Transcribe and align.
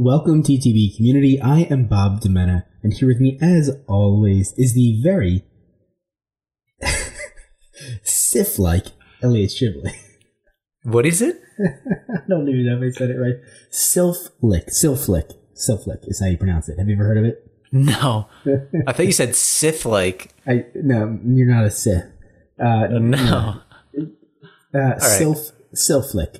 Welcome 0.00 0.44
TTB 0.44 0.94
community. 0.96 1.40
I 1.42 1.62
am 1.62 1.86
Bob 1.88 2.20
Demena, 2.20 2.62
and 2.84 2.92
here 2.92 3.08
with 3.08 3.18
me, 3.18 3.36
as 3.42 3.68
always, 3.88 4.54
is 4.56 4.72
the 4.72 5.00
very 5.02 5.44
Sif-like 8.04 8.86
Elliot 9.24 9.50
Shibley. 9.50 9.90
What 10.84 11.04
is 11.04 11.20
it? 11.20 11.42
I 11.60 12.20
don't 12.28 12.48
even 12.48 12.66
know 12.66 12.80
if 12.80 12.94
I 12.94 12.96
said 12.96 13.10
it 13.10 13.18
right. 13.18 13.34
Silflick. 13.72 14.68
Silflick. 14.68 15.32
Silflick 15.56 16.06
is 16.08 16.20
how 16.20 16.26
you 16.26 16.38
pronounce 16.38 16.68
it. 16.68 16.78
Have 16.78 16.88
you 16.88 16.94
ever 16.94 17.04
heard 17.04 17.18
of 17.18 17.24
it? 17.24 17.44
No. 17.72 18.28
I 18.86 18.92
thought 18.92 19.06
you 19.06 19.10
said 19.10 19.34
Sith 19.34 19.84
like. 19.84 20.32
I 20.46 20.66
no, 20.76 21.18
you're 21.24 21.52
not 21.52 21.64
a 21.64 21.72
Sith. 21.72 22.04
Uh, 22.56 22.86
No. 22.86 23.62
Uh, 24.72 24.94
Silf 25.00 25.50
Silflick. 25.74 26.38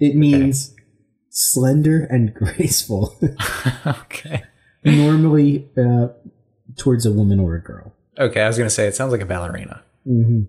It 0.00 0.16
means 0.16 0.74
slender 1.38 2.04
and 2.04 2.34
graceful. 2.42 3.16
okay. 3.86 4.42
Normally 4.84 5.68
uh, 5.76 6.08
towards 6.76 7.06
a 7.06 7.12
woman 7.12 7.40
or 7.40 7.54
a 7.54 7.60
girl. 7.60 7.92
Okay, 8.18 8.42
I 8.42 8.48
was 8.48 8.56
going 8.58 8.68
to 8.68 8.74
say 8.74 8.86
it 8.86 8.96
sounds 8.96 9.12
like 9.12 9.20
a 9.20 9.26
ballerina. 9.26 9.82
Mm-hmm. 10.06 10.42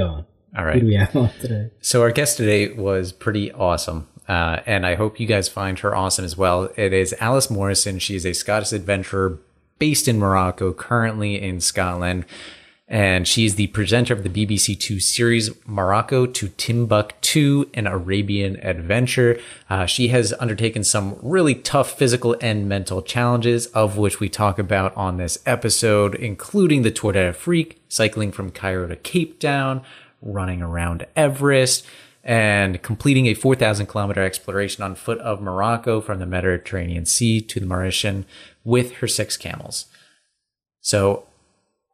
On. 0.00 0.24
All 0.56 0.64
Who 0.64 0.80
do 0.80 0.86
we 0.86 0.94
have 0.96 1.14
on 1.14 1.30
today? 1.40 1.70
So 1.80 2.02
our 2.02 2.10
guest 2.10 2.36
today 2.36 2.72
was 2.72 3.12
pretty 3.12 3.52
awesome. 3.52 4.08
Uh, 4.28 4.60
and 4.66 4.86
I 4.86 4.94
hope 4.94 5.20
you 5.20 5.26
guys 5.26 5.48
find 5.48 5.78
her 5.80 5.94
awesome 5.94 6.24
as 6.24 6.36
well. 6.36 6.70
It 6.76 6.92
is 6.92 7.14
Alice 7.20 7.50
Morrison. 7.50 7.98
She's 7.98 8.24
a 8.24 8.32
Scottish 8.32 8.72
adventurer 8.72 9.38
based 9.78 10.08
in 10.08 10.18
Morocco, 10.18 10.72
currently 10.72 11.40
in 11.40 11.60
Scotland. 11.60 12.24
And 12.86 13.26
she's 13.26 13.54
the 13.54 13.68
presenter 13.68 14.12
of 14.12 14.24
the 14.24 14.28
BBC 14.28 14.78
Two 14.78 15.00
series 15.00 15.50
Morocco 15.66 16.26
to 16.26 16.48
Timbuktu, 16.48 17.70
an 17.72 17.86
Arabian 17.86 18.56
adventure. 18.62 19.40
Uh, 19.70 19.86
she 19.86 20.08
has 20.08 20.34
undertaken 20.38 20.84
some 20.84 21.18
really 21.22 21.54
tough 21.54 21.96
physical 21.96 22.36
and 22.42 22.68
mental 22.68 23.00
challenges, 23.00 23.68
of 23.68 23.96
which 23.96 24.20
we 24.20 24.28
talk 24.28 24.58
about 24.58 24.94
on 24.96 25.16
this 25.16 25.38
episode, 25.46 26.14
including 26.14 26.82
the 26.82 26.90
Tour 26.90 27.12
d'Afrique, 27.12 27.80
cycling 27.88 28.30
from 28.30 28.50
Cairo 28.50 28.86
to 28.86 28.96
Cape 28.96 29.40
Town, 29.40 29.80
running 30.20 30.60
around 30.60 31.06
Everest, 31.16 31.86
and 32.22 32.82
completing 32.82 33.26
a 33.26 33.34
4,000 33.34 33.86
kilometer 33.86 34.22
exploration 34.22 34.84
on 34.84 34.94
foot 34.94 35.18
of 35.20 35.40
Morocco 35.40 36.02
from 36.02 36.18
the 36.18 36.26
Mediterranean 36.26 37.06
Sea 37.06 37.40
to 37.40 37.60
the 37.60 37.66
Mauritian 37.66 38.24
with 38.62 38.96
her 38.96 39.08
six 39.08 39.38
camels. 39.38 39.86
So, 40.80 41.26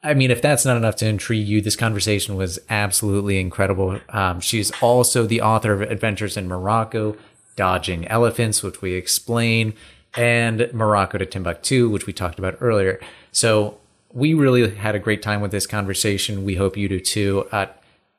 I 0.03 0.15
mean, 0.15 0.31
if 0.31 0.41
that's 0.41 0.65
not 0.65 0.77
enough 0.77 0.97
to 0.97 1.07
intrigue 1.07 1.47
you, 1.47 1.61
this 1.61 1.77
conversation 1.77 2.37
was 2.37 2.59
absolutely 2.71 3.39
incredible. 3.39 4.01
Um, 4.09 4.41
she's 4.41 4.73
also 4.81 5.27
the 5.27 5.43
author 5.43 5.73
of 5.73 5.83
Adventures 5.83 6.37
in 6.37 6.49
Morocco, 6.49 7.17
Dodging 7.55 8.09
Elephants, 8.09 8.63
which 8.63 8.81
we 8.81 8.95
explain, 8.95 9.75
and 10.15 10.73
Morocco 10.73 11.19
to 11.19 11.27
Timbuktu, 11.27 11.91
which 11.91 12.07
we 12.07 12.15
talked 12.15 12.39
about 12.39 12.57
earlier. 12.61 12.99
So, 13.31 13.79
we 14.13 14.35
really 14.35 14.75
had 14.75 14.95
a 14.95 14.99
great 14.99 15.23
time 15.23 15.41
with 15.41 15.51
this 15.51 15.67
conversation. 15.67 16.45
We 16.45 16.57
hope 16.57 16.77
you 16.77 16.89
do 16.89 17.01
too. 17.01 17.47
Uh, 17.53 17.67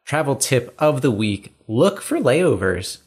travel 0.05 0.35
tip 0.35 0.73
of 0.79 1.01
the 1.01 1.11
week 1.11 1.53
look 1.67 2.01
for 2.01 2.17
layovers. 2.17 2.99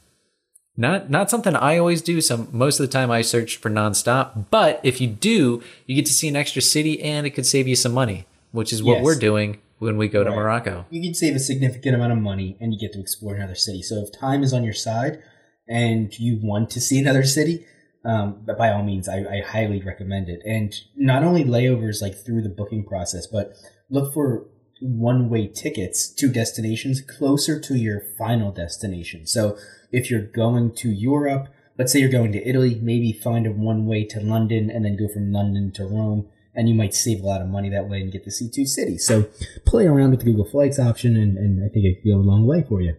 Not 0.76 1.08
not 1.08 1.30
something 1.30 1.54
I 1.54 1.78
always 1.78 2.02
do. 2.02 2.20
Some 2.20 2.48
most 2.50 2.80
of 2.80 2.86
the 2.86 2.92
time 2.92 3.10
I 3.10 3.22
search 3.22 3.56
for 3.56 3.70
nonstop. 3.70 4.46
But 4.50 4.80
if 4.82 5.00
you 5.00 5.06
do, 5.06 5.62
you 5.86 5.94
get 5.94 6.06
to 6.06 6.12
see 6.12 6.28
an 6.28 6.36
extra 6.36 6.60
city 6.60 7.00
and 7.02 7.26
it 7.26 7.30
could 7.30 7.46
save 7.46 7.68
you 7.68 7.76
some 7.76 7.92
money, 7.92 8.26
which 8.54 8.72
is 8.72 8.82
what 8.82 8.98
Yes. 8.98 9.04
we're 9.04 9.18
doing 9.18 9.58
when 9.80 9.96
we 9.96 10.06
go 10.06 10.22
to 10.22 10.30
Morocco. 10.30 10.86
You 10.88 11.02
can 11.02 11.12
save 11.12 11.34
a 11.34 11.40
significant 11.40 11.96
amount 11.96 12.12
of 12.12 12.18
money 12.18 12.56
and 12.60 12.72
you 12.72 12.78
get 12.78 12.92
to 12.92 13.00
explore 13.00 13.34
another 13.34 13.56
city. 13.56 13.82
So 13.82 13.96
if 13.96 14.12
time 14.12 14.44
is 14.44 14.52
on 14.52 14.62
your 14.62 14.72
side 14.72 15.20
and 15.68 16.16
you 16.18 16.38
want 16.40 16.70
to 16.70 16.80
see 16.80 16.98
another 17.04 17.24
city, 17.24 17.66
um, 18.04 18.42
but 18.46 18.56
by 18.56 18.70
all 18.70 18.84
means, 18.84 19.08
I, 19.08 19.18
I 19.24 19.40
highly 19.44 19.82
recommend 19.82 20.28
it. 20.28 20.40
And 20.46 20.72
not 20.94 21.24
only 21.24 21.42
layovers 21.42 22.00
like 22.00 22.14
through 22.14 22.42
the 22.42 22.48
booking 22.48 22.84
process, 22.84 23.26
but 23.26 23.54
look 23.90 24.14
for 24.14 24.46
one-way 24.80 25.48
tickets 25.48 26.08
to 26.14 26.28
destinations 26.28 27.00
closer 27.00 27.58
to 27.58 27.74
your 27.76 28.02
final 28.16 28.52
destination. 28.52 29.26
So 29.26 29.58
if 29.90 30.10
you're 30.10 30.26
going 30.26 30.74
to 30.76 30.90
Europe, 30.90 31.48
let's 31.76 31.92
say 31.92 31.98
you're 31.98 32.08
going 32.10 32.32
to 32.32 32.48
Italy, 32.48 32.78
maybe 32.80 33.12
find 33.12 33.46
a 33.46 33.52
one-way 33.52 34.04
to 34.04 34.20
London 34.20 34.70
and 34.70 34.84
then 34.84 34.96
go 34.96 35.08
from 35.12 35.32
London 35.32 35.72
to 35.72 35.84
Rome. 35.84 36.28
And 36.54 36.68
you 36.68 36.74
might 36.74 36.94
save 36.94 37.20
a 37.20 37.26
lot 37.26 37.40
of 37.40 37.48
money 37.48 37.68
that 37.70 37.88
way 37.88 38.00
and 38.00 38.12
get 38.12 38.24
to 38.24 38.30
see 38.30 38.48
two 38.48 38.66
cities. 38.66 39.06
So 39.06 39.26
play 39.66 39.86
around 39.86 40.10
with 40.10 40.20
the 40.20 40.26
Google 40.26 40.44
Flights 40.44 40.78
option, 40.78 41.16
and, 41.16 41.36
and 41.36 41.64
I 41.64 41.68
think 41.68 41.84
it 41.84 42.02
could 42.02 42.10
go 42.10 42.16
a 42.16 42.18
long 42.18 42.46
way 42.46 42.64
for 42.68 42.80
you. 42.80 42.96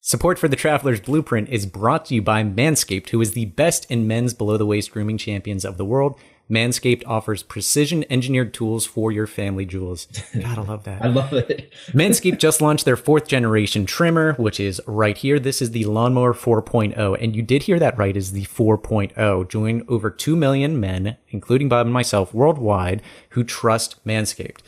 Support 0.00 0.38
for 0.38 0.46
the 0.46 0.54
Traveler's 0.54 1.00
Blueprint 1.00 1.48
is 1.48 1.66
brought 1.66 2.04
to 2.06 2.14
you 2.14 2.22
by 2.22 2.44
Manscaped, 2.44 3.08
who 3.08 3.20
is 3.20 3.32
the 3.32 3.46
best 3.46 3.90
in 3.90 4.06
men's 4.06 4.34
below 4.34 4.56
the 4.56 4.64
waist 4.64 4.92
grooming 4.92 5.18
champions 5.18 5.64
of 5.64 5.78
the 5.78 5.84
world. 5.84 6.16
Manscaped 6.50 7.02
offers 7.06 7.42
precision 7.42 8.04
engineered 8.08 8.54
tools 8.54 8.86
for 8.86 9.10
your 9.10 9.26
family 9.26 9.66
jewels. 9.66 10.06
Gotta 10.38 10.62
love 10.62 10.84
that. 10.84 11.02
I 11.04 11.08
love 11.08 11.32
it. 11.32 11.72
Manscaped 11.88 12.38
just 12.38 12.60
launched 12.60 12.84
their 12.84 12.96
fourth 12.96 13.26
generation 13.26 13.84
trimmer, 13.84 14.34
which 14.34 14.60
is 14.60 14.80
right 14.86 15.16
here. 15.16 15.40
This 15.40 15.60
is 15.60 15.72
the 15.72 15.84
Lawnmower 15.84 16.34
4.0. 16.34 17.16
And 17.20 17.34
you 17.34 17.42
did 17.42 17.64
hear 17.64 17.78
that 17.80 17.98
right, 17.98 18.16
is 18.16 18.32
the 18.32 18.44
4.0. 18.44 19.48
Join 19.48 19.84
over 19.88 20.08
2 20.08 20.36
million 20.36 20.78
men, 20.78 21.16
including 21.30 21.68
Bob 21.68 21.86
and 21.86 21.94
myself, 21.94 22.32
worldwide, 22.32 23.02
who 23.30 23.42
trust 23.42 24.04
Manscaped. 24.04 24.60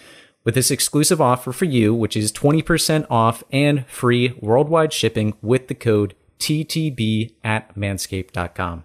With 0.42 0.54
this 0.54 0.70
exclusive 0.70 1.20
offer 1.20 1.52
for 1.52 1.66
you, 1.66 1.94
which 1.94 2.16
is 2.16 2.32
20% 2.32 3.06
off 3.10 3.44
and 3.52 3.86
free 3.86 4.36
worldwide 4.40 4.92
shipping 4.92 5.34
with 5.42 5.68
the 5.68 5.74
code 5.74 6.14
TTB 6.38 7.34
at 7.44 7.74
manscaped.com. 7.76 8.84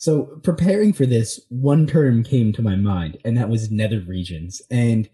So, 0.00 0.38
preparing 0.44 0.92
for 0.92 1.06
this, 1.06 1.40
one 1.48 1.86
term 1.86 2.22
came 2.22 2.52
to 2.52 2.62
my 2.62 2.76
mind, 2.76 3.18
and 3.24 3.36
that 3.36 3.48
was 3.48 3.70
nether 3.70 4.00
regions. 4.00 4.62
And 4.70 5.08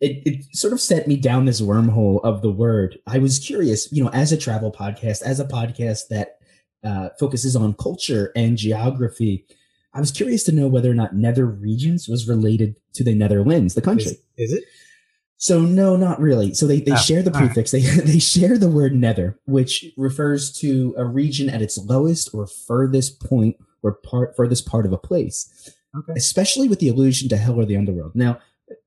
it, 0.00 0.22
it 0.24 0.44
sort 0.56 0.72
of 0.72 0.80
set 0.80 1.06
me 1.06 1.16
down 1.16 1.44
this 1.44 1.60
wormhole 1.60 2.24
of 2.24 2.40
the 2.40 2.50
word. 2.50 2.98
I 3.06 3.18
was 3.18 3.38
curious, 3.38 3.92
you 3.92 4.02
know, 4.02 4.10
as 4.10 4.32
a 4.32 4.38
travel 4.38 4.72
podcast, 4.72 5.20
as 5.22 5.40
a 5.40 5.44
podcast 5.44 6.08
that 6.08 6.38
uh, 6.82 7.10
focuses 7.18 7.54
on 7.54 7.74
culture 7.74 8.32
and 8.34 8.56
geography, 8.56 9.44
I 9.92 10.00
was 10.00 10.10
curious 10.10 10.42
to 10.44 10.52
know 10.52 10.68
whether 10.68 10.90
or 10.90 10.94
not 10.94 11.14
nether 11.14 11.44
regions 11.44 12.08
was 12.08 12.26
related 12.26 12.76
to 12.94 13.04
the 13.04 13.14
Netherlands, 13.14 13.74
the 13.74 13.82
country. 13.82 14.16
Is 14.38 14.52
it? 14.52 14.64
So 15.36 15.60
no, 15.60 15.96
not 15.96 16.18
really. 16.20 16.54
So 16.54 16.66
they, 16.66 16.80
they 16.80 16.92
Oh, 16.92 16.96
share 16.96 17.22
the 17.22 17.30
all 17.34 17.40
right. 17.40 17.46
prefix. 17.46 17.70
They 17.72 17.80
they 18.04 18.18
share 18.18 18.56
the 18.56 18.70
word 18.70 18.94
nether, 18.94 19.38
which 19.44 19.84
refers 19.98 20.50
to 20.60 20.94
a 20.96 21.04
region 21.04 21.50
at 21.50 21.60
its 21.60 21.76
lowest 21.76 22.30
or 22.32 22.46
furthest 22.46 23.20
point 23.20 23.56
or 23.82 23.94
part 24.04 24.36
furthest 24.36 24.66
part 24.66 24.86
of 24.86 24.92
a 24.92 24.98
place, 24.98 25.70
Okay. 25.96 26.12
especially 26.16 26.68
with 26.68 26.78
the 26.78 26.88
allusion 26.88 27.28
to 27.30 27.36
hell 27.36 27.58
or 27.58 27.64
the 27.64 27.76
underworld. 27.76 28.12
Now, 28.14 28.38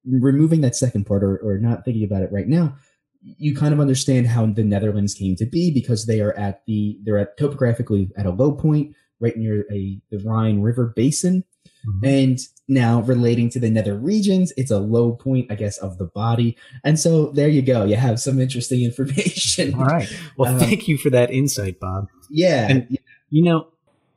removing 0.05 0.61
that 0.61 0.75
second 0.75 1.05
part 1.05 1.23
or, 1.23 1.37
or 1.37 1.57
not 1.57 1.83
thinking 1.85 2.03
about 2.03 2.23
it 2.23 2.31
right 2.31 2.47
now, 2.47 2.75
you 3.21 3.55
kind 3.55 3.73
of 3.73 3.79
understand 3.79 4.27
how 4.27 4.45
the 4.45 4.63
Netherlands 4.63 5.13
came 5.13 5.35
to 5.37 5.45
be 5.45 5.71
because 5.73 6.05
they 6.05 6.19
are 6.21 6.33
at 6.33 6.65
the 6.65 6.97
they're 7.03 7.17
at 7.17 7.37
topographically 7.37 8.09
at 8.17 8.25
a 8.25 8.31
low 8.31 8.51
point 8.51 8.95
right 9.19 9.37
near 9.37 9.65
a 9.71 9.99
the 10.11 10.17
Rhine 10.19 10.61
River 10.61 10.91
basin. 10.95 11.43
Mm-hmm. 11.87 12.05
And 12.05 12.39
now 12.67 13.01
relating 13.01 13.49
to 13.51 13.59
the 13.59 13.69
nether 13.69 13.95
regions, 13.97 14.51
it's 14.57 14.71
a 14.71 14.79
low 14.79 15.13
point, 15.13 15.51
I 15.51 15.55
guess, 15.55 15.77
of 15.77 15.97
the 15.97 16.05
body. 16.05 16.57
And 16.83 16.97
so 16.99 17.27
there 17.27 17.47
you 17.49 17.61
go. 17.61 17.83
You 17.85 17.95
have 17.95 18.19
some 18.21 18.39
interesting 18.39 18.83
information. 18.89 19.73
All 19.73 19.85
right. 19.85 20.09
Well, 20.37 20.53
Um, 20.53 20.59
thank 20.59 20.87
you 20.87 20.97
for 20.97 21.09
that 21.09 21.31
insight, 21.31 21.79
Bob. 21.79 22.07
Yeah. 22.29 22.67
And- 22.69 22.97
You 23.29 23.43
know, 23.43 23.67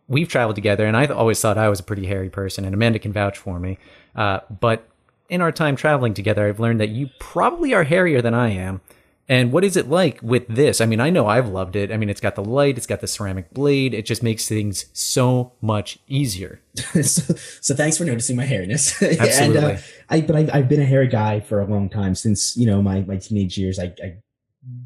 we've 0.09 0.28
traveled 0.28 0.56
together, 0.56 0.87
and 0.87 0.97
I 0.97 1.06
always 1.06 1.41
thought 1.41 1.59
I 1.59 1.69
was 1.69 1.81
a 1.81 1.83
pretty 1.83 2.06
hairy 2.06 2.31
person, 2.31 2.65
and 2.65 2.75
Amanda 2.75 2.99
can 2.99 3.12
vouch 3.12 3.39
for 3.39 3.59
me. 3.59 3.78
Uh, 4.15 4.41
but 4.61 4.89
in 5.28 5.41
our 5.41 5.53
time 5.53 5.77
traveling 5.77 6.15
together, 6.15 6.47
I've 6.47 6.61
learned 6.61 6.81
that 6.81 6.91
you 6.91 7.11
probably 7.19 7.75
are 7.75 7.84
hairier 7.84 8.22
than 8.22 8.34
I 8.34 8.50
am. 8.50 8.81
And 9.28 9.50
what 9.50 9.65
is 9.65 9.77
it 9.77 9.89
like 9.89 10.21
with 10.22 10.47
this? 10.47 10.81
I 10.81 10.87
mean, 10.87 11.00
I 11.00 11.11
know 11.11 11.27
I've 11.27 11.49
loved 11.49 11.75
it. 11.75 11.91
I 11.91 11.97
mean, 11.97 12.09
it's 12.09 12.21
got 12.21 12.36
the 12.36 12.45
light, 12.45 12.77
it's 12.77 12.86
got 12.86 13.01
the 13.01 13.09
ceramic 13.09 13.53
blade. 13.53 13.92
It 13.92 14.07
just 14.07 14.22
makes 14.22 14.47
things 14.47 14.86
so 14.92 15.53
much 15.60 15.98
easier. 16.07 16.60
so, 17.03 17.34
so 17.60 17.75
thanks 17.75 17.98
for 17.98 18.04
noticing 18.04 18.36
my 18.36 18.47
hairiness. 18.47 19.03
and, 19.09 19.21
Absolutely. 19.21 19.72
uh, 19.72 19.78
I, 20.10 20.21
but 20.21 20.36
I've, 20.36 20.51
I've 20.54 20.69
been 20.69 20.80
a 20.80 20.84
hairy 20.84 21.09
guy 21.09 21.41
for 21.41 21.60
a 21.60 21.66
long 21.66 21.89
time 21.89 22.15
since, 22.15 22.57
you 22.57 22.66
know, 22.66 22.80
my, 22.80 23.01
my 23.01 23.16
teenage 23.16 23.59
years. 23.59 23.80
I, 23.80 23.92
I 24.01 24.19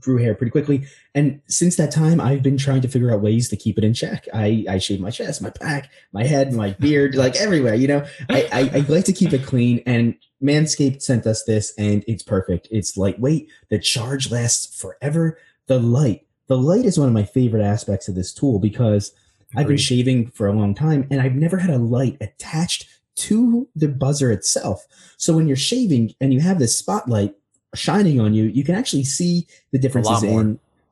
grew 0.01 0.19
hair 0.19 0.35
pretty 0.35 0.51
quickly. 0.51 0.85
And 1.15 1.41
since 1.47 1.77
that 1.77 1.91
time, 1.91 2.21
I've 2.21 2.43
been 2.43 2.57
trying 2.57 2.81
to 2.83 2.89
figure 2.89 3.13
out 3.13 3.21
ways 3.21 3.49
to 3.49 3.57
keep 3.57 3.79
it 3.79 3.85
in 3.85 3.95
check. 3.95 4.27
I, 4.33 4.65
I 4.69 4.79
shave 4.79 5.01
my 5.01 5.11
chest, 5.11 5.43
my 5.43 5.51
back, 5.61 5.91
my 6.13 6.25
head, 6.25 6.53
my 6.53 6.73
beard, 6.73 7.15
like 7.15 7.37
everywhere, 7.37 7.75
you 7.75 7.89
know, 7.89 8.05
I, 8.29 8.49
I, 8.53 8.79
I 8.79 8.79
like 8.89 9.05
to 9.07 9.13
keep 9.13 9.33
it 9.33 9.45
clean 9.45 9.83
and 9.87 10.15
Manscaped 10.43 11.03
sent 11.03 11.27
us 11.27 11.45
this 11.45 11.73
and 11.77 12.05
it's 12.07 12.23
perfect. 12.23 12.69
It's 12.71 12.97
lightweight. 12.97 13.51
The 13.69 13.79
charge 13.79 14.31
lasts 14.31 14.79
forever. 14.81 15.39
The 15.67 15.79
light, 15.79 16.27
the 16.47 16.59
light 16.59 16.85
is 16.85 16.99
one 16.99 17.09
of 17.09 17.15
my 17.15 17.25
favorite 17.25 17.63
aspects 17.63 18.09
of 18.09 18.15
this 18.15 18.33
tool 18.33 18.59
because 18.59 19.13
I've 19.57 19.67
been 19.67 19.77
shaving 19.77 20.31
for 20.31 20.47
a 20.47 20.53
long 20.53 20.75
time 20.75 21.07
and 21.11 21.21
I've 21.21 21.35
never 21.35 21.59
had 21.59 21.71
a 21.71 21.79
light 21.79 22.17
attached 22.21 22.87
to 23.17 23.69
the 23.75 23.89
buzzer 23.89 24.33
itself. 24.33 24.87
So 25.17 25.35
when 25.35 25.47
you're 25.47 25.57
shaving 25.57 26.15
and 26.21 26.33
you 26.33 26.41
have 26.41 26.59
this 26.59 26.77
spotlight 26.77 27.35
shining 27.75 28.21
on 28.21 28.35
you, 28.35 28.45
you 28.45 28.65
can 28.65 28.75
actually 28.75 29.05
see 29.05 29.47
the 29.73 29.79
differences 29.79 30.23
in. 30.23 30.31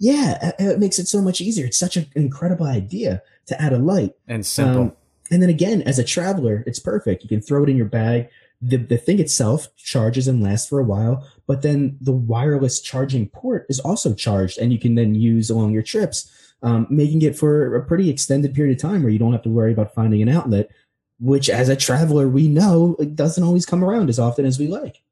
Yeah, 0.01 0.53
it- 0.59 0.63
it 0.75 0.79
makes 0.79 0.99
it 0.99 1.09
so 1.09 1.21
much 1.21 1.41
easier. 1.41 1.67
It's 1.67 1.79
such 1.79 1.97
an 1.97 2.07
incredible 2.15 2.67
idea 2.67 3.23
to 3.47 3.61
add 3.61 3.73
a 3.73 3.79
light. 3.79 4.15
And 4.29 4.45
simple. 4.47 4.83
Um, 4.83 4.93
And 5.31 5.43
then 5.43 5.51
again, 5.51 5.83
as 5.83 5.99
a 5.99 6.05
traveler, 6.05 6.65
it's 6.67 6.79
perfect. 6.79 7.23
You 7.23 7.29
can 7.29 7.43
throw 7.43 7.63
it 7.63 7.69
in 7.69 7.77
your 7.77 7.85
bag. 7.87 8.29
The, 8.63 8.77
the 8.79 8.97
thing 8.97 9.19
itself 9.21 9.69
charges 9.77 10.27
and 10.27 10.43
lasts 10.43 10.67
for 10.69 10.79
a 10.81 10.85
while, 10.85 11.23
but 11.47 11.61
then 11.63 11.99
the 12.01 12.13
wireless 12.13 12.81
charging 12.81 13.29
port 13.29 13.67
is 13.69 13.79
also 13.79 14.15
charged 14.15 14.59
and 14.59 14.73
you 14.73 14.79
can 14.79 14.95
then 14.95 15.15
use 15.15 15.51
along 15.51 15.73
your 15.73 15.83
trips, 15.83 16.31
um, 16.63 16.87
making 16.89 17.21
it 17.23 17.37
for 17.37 17.77
a 17.77 17.85
pretty 17.85 18.09
extended 18.09 18.55
period 18.55 18.77
of 18.77 18.81
time 18.81 19.03
where 19.03 19.13
you 19.13 19.19
don't 19.19 19.33
have 19.33 19.43
to 19.43 19.51
worry 19.51 19.71
about 19.73 19.95
finding 19.95 20.23
an 20.23 20.29
outlet, 20.31 20.71
which 21.21 21.51
as 21.51 21.69
a 21.69 21.77
traveler, 21.77 22.27
we 22.27 22.49
know 22.49 22.97
it 22.99 23.15
doesn't 23.15 23.45
always 23.45 23.67
come 23.67 23.85
around 23.85 24.09
as 24.09 24.19
often 24.19 24.47
as 24.47 24.59
we 24.59 24.67
like. 24.67 25.03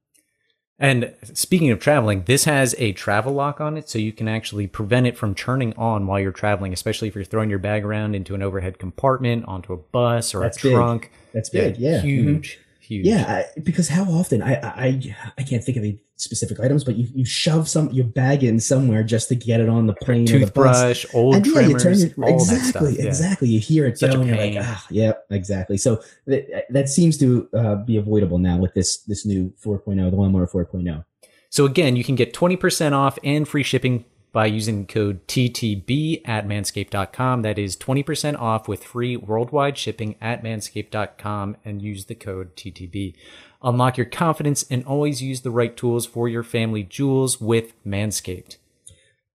And 0.78 1.14
speaking 1.32 1.70
of 1.70 1.80
traveling, 1.80 2.24
this 2.24 2.44
has 2.44 2.74
a 2.78 2.92
travel 2.92 3.32
lock 3.32 3.60
on 3.62 3.78
it, 3.78 3.88
so 3.88 3.98
you 3.98 4.12
can 4.12 4.28
actually 4.28 4.66
prevent 4.66 5.06
it 5.06 5.16
from 5.16 5.34
turning 5.34 5.72
on 5.76 6.06
while 6.06 6.20
you're 6.20 6.32
traveling, 6.32 6.74
especially 6.74 7.08
if 7.08 7.14
you're 7.14 7.24
throwing 7.24 7.48
your 7.48 7.58
bag 7.58 7.82
around 7.84 8.14
into 8.14 8.34
an 8.34 8.42
overhead 8.42 8.78
compartment, 8.78 9.46
onto 9.46 9.72
a 9.72 9.78
bus 9.78 10.34
or 10.34 10.40
That's 10.40 10.58
a 10.58 10.62
big. 10.62 10.74
trunk. 10.74 11.10
That's 11.32 11.48
big. 11.48 11.78
Yeah. 11.78 12.00
Mhm. 12.00 12.02
huge, 12.02 12.60
huge. 12.86 13.06
Yeah, 13.06 13.24
I, 13.56 13.60
because 13.60 13.88
how 13.88 14.04
often 14.04 14.42
I, 14.42 14.54
I 14.62 15.16
I 15.38 15.42
can't 15.42 15.62
think 15.62 15.76
of 15.76 15.82
any 15.84 16.00
specific 16.16 16.60
items, 16.60 16.84
but 16.84 16.96
you, 16.96 17.08
you 17.14 17.24
shove 17.24 17.68
some 17.68 17.90
your 17.90 18.06
bag 18.06 18.42
in 18.42 18.58
somewhere 18.60 19.02
just 19.02 19.28
to 19.28 19.34
get 19.34 19.60
it 19.60 19.68
on 19.68 19.86
the 19.86 19.94
plane 19.94 20.28
or 20.32 20.38
the 20.38 20.46
bus. 20.46 20.52
Toothbrush, 20.52 21.06
old 21.14 21.36
And 21.36 21.46
yeah, 21.46 21.60
you 21.60 21.78
trimmers, 21.78 21.82
turn 21.82 21.98
your, 21.98 22.28
all 22.28 22.34
exactly, 22.34 22.56
that 22.56 22.64
stuff. 22.66 22.98
Yeah. 22.98 23.04
exactly. 23.04 23.48
You 23.48 23.60
hear 23.60 23.86
it 23.86 23.98
Such 23.98 24.12
you're 24.14 24.24
like, 24.24 24.56
ah, 24.58 24.86
yeah, 24.90 25.12
exactly. 25.30 25.76
So 25.76 26.02
that, 26.26 26.66
that 26.70 26.88
seems 26.88 27.18
to 27.18 27.48
uh, 27.52 27.74
be 27.76 27.96
avoidable 27.96 28.38
now 28.38 28.56
with 28.56 28.74
this 28.74 28.98
this 29.02 29.26
new 29.26 29.52
4.0, 29.62 30.10
the 30.10 30.16
Lawnmower 30.16 30.46
4.0. 30.46 31.04
So 31.50 31.64
again, 31.64 31.96
you 31.96 32.04
can 32.04 32.16
get 32.16 32.34
20% 32.34 32.92
off 32.92 33.18
and 33.24 33.46
free 33.46 33.62
shipping 33.62 34.04
by 34.36 34.44
using 34.44 34.86
code 34.86 35.26
TTB 35.28 36.20
at 36.26 36.46
manscaped.com. 36.46 37.40
That 37.40 37.58
is 37.58 37.74
20% 37.74 38.38
off 38.38 38.68
with 38.68 38.84
free 38.84 39.16
worldwide 39.16 39.78
shipping 39.78 40.14
at 40.20 40.44
manscaped.com 40.44 41.56
and 41.64 41.80
use 41.80 42.04
the 42.04 42.16
code 42.16 42.54
TTB. 42.54 43.14
Unlock 43.62 43.96
your 43.96 44.04
confidence 44.04 44.66
and 44.70 44.84
always 44.84 45.22
use 45.22 45.40
the 45.40 45.50
right 45.50 45.74
tools 45.74 46.04
for 46.04 46.28
your 46.28 46.42
family 46.42 46.82
jewels 46.82 47.40
with 47.40 47.72
Manscaped. 47.82 48.58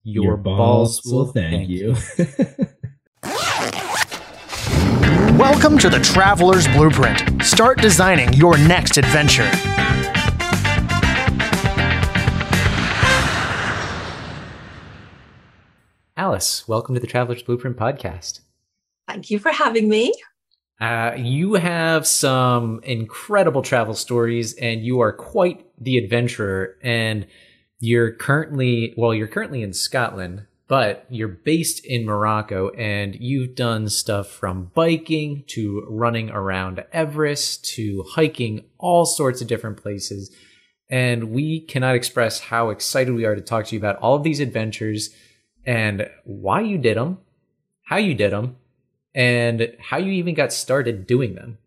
Your, 0.03 0.37
balls, 0.37 1.01
will 1.03 1.31
thank 1.31 1.67
you. 1.67 1.95
Welcome 5.35 5.79
to 5.79 5.89
the 5.89 5.99
Traveler's 6.03 6.67
Blueprint. 6.67 7.41
Start 7.43 7.81
designing 7.81 8.31
your 8.33 8.55
next 8.55 8.99
adventure. 8.99 9.49
Alice, 16.21 16.67
welcome 16.67 16.93
to 16.93 17.01
the 17.01 17.07
Traveler's 17.07 17.41
Blueprint 17.41 17.77
podcast. 17.77 18.41
Thank 19.07 19.31
you 19.31 19.39
for 19.39 19.51
having 19.51 19.89
me. 19.89 20.13
Uh, 20.79 21.13
you 21.17 21.55
have 21.55 22.05
some 22.05 22.79
incredible 22.83 23.63
travel 23.63 23.95
stories, 23.95 24.53
and 24.53 24.85
you 24.85 24.99
are 24.99 25.13
quite 25.13 25.65
the 25.79 25.97
adventurer. 25.97 26.77
And 26.83 27.25
you're 27.79 28.11
currently, 28.11 28.93
well, 28.97 29.15
you're 29.15 29.25
currently 29.25 29.63
in 29.63 29.73
Scotland, 29.73 30.45
but 30.67 31.07
you're 31.09 31.27
based 31.27 31.83
in 31.83 32.05
Morocco, 32.05 32.69
and 32.77 33.15
you've 33.15 33.55
done 33.55 33.89
stuff 33.89 34.29
from 34.29 34.69
biking 34.75 35.43
to 35.47 35.83
running 35.89 36.29
around 36.29 36.85
Everest 36.93 37.65
to 37.73 38.05
hiking 38.11 38.65
all 38.77 39.07
sorts 39.07 39.41
of 39.41 39.47
different 39.47 39.81
places. 39.81 40.31
And 40.87 41.31
we 41.31 41.61
cannot 41.61 41.95
express 41.95 42.39
how 42.41 42.69
excited 42.69 43.15
we 43.15 43.25
are 43.25 43.33
to 43.33 43.41
talk 43.41 43.65
to 43.65 43.75
you 43.75 43.79
about 43.79 43.95
all 43.95 44.13
of 44.13 44.21
these 44.21 44.39
adventures 44.39 45.09
and 45.65 46.09
why 46.23 46.61
you 46.61 46.77
did 46.77 46.97
them, 46.97 47.19
how 47.83 47.97
you 47.97 48.13
did 48.13 48.31
them, 48.31 48.57
and 49.13 49.75
how 49.79 49.97
you 49.97 50.11
even 50.13 50.33
got 50.33 50.53
started 50.53 51.05
doing 51.05 51.35
them. 51.35 51.57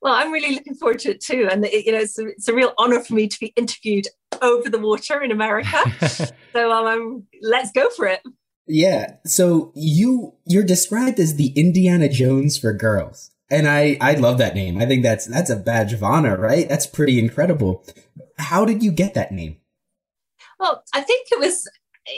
Well, 0.00 0.14
I'm 0.14 0.30
really 0.30 0.54
looking 0.54 0.74
forward 0.74 1.00
to 1.00 1.10
it 1.10 1.20
too, 1.20 1.48
and 1.50 1.64
it, 1.64 1.86
you 1.86 1.92
know, 1.92 1.98
it's 1.98 2.18
a, 2.18 2.28
it's 2.28 2.48
a 2.48 2.54
real 2.54 2.72
honor 2.78 3.00
for 3.00 3.14
me 3.14 3.26
to 3.26 3.40
be 3.40 3.52
interviewed 3.56 4.06
over 4.40 4.70
the 4.70 4.78
water 4.78 5.22
in 5.22 5.32
America. 5.32 5.78
so 6.52 6.72
um, 6.72 6.86
I'm, 6.86 7.26
let's 7.42 7.72
go 7.72 7.90
for 7.90 8.06
it. 8.06 8.20
Yeah. 8.68 9.14
So 9.24 9.72
you 9.74 10.34
you're 10.46 10.62
described 10.62 11.18
as 11.18 11.36
the 11.36 11.48
Indiana 11.56 12.08
Jones 12.08 12.58
for 12.58 12.72
girls. 12.72 13.30
And 13.50 13.66
I 13.66 13.96
I 14.00 14.14
love 14.14 14.36
that 14.38 14.54
name. 14.54 14.78
I 14.78 14.84
think 14.84 15.02
that's 15.02 15.26
that's 15.26 15.50
a 15.50 15.56
badge 15.56 15.94
of 15.94 16.04
honor, 16.04 16.36
right? 16.36 16.68
That's 16.68 16.86
pretty 16.86 17.18
incredible. 17.18 17.84
How 18.36 18.66
did 18.66 18.82
you 18.82 18.92
get 18.92 19.14
that 19.14 19.32
name? 19.32 19.56
Well, 20.58 20.82
I 20.94 21.00
think 21.00 21.28
it 21.30 21.38
was 21.38 21.68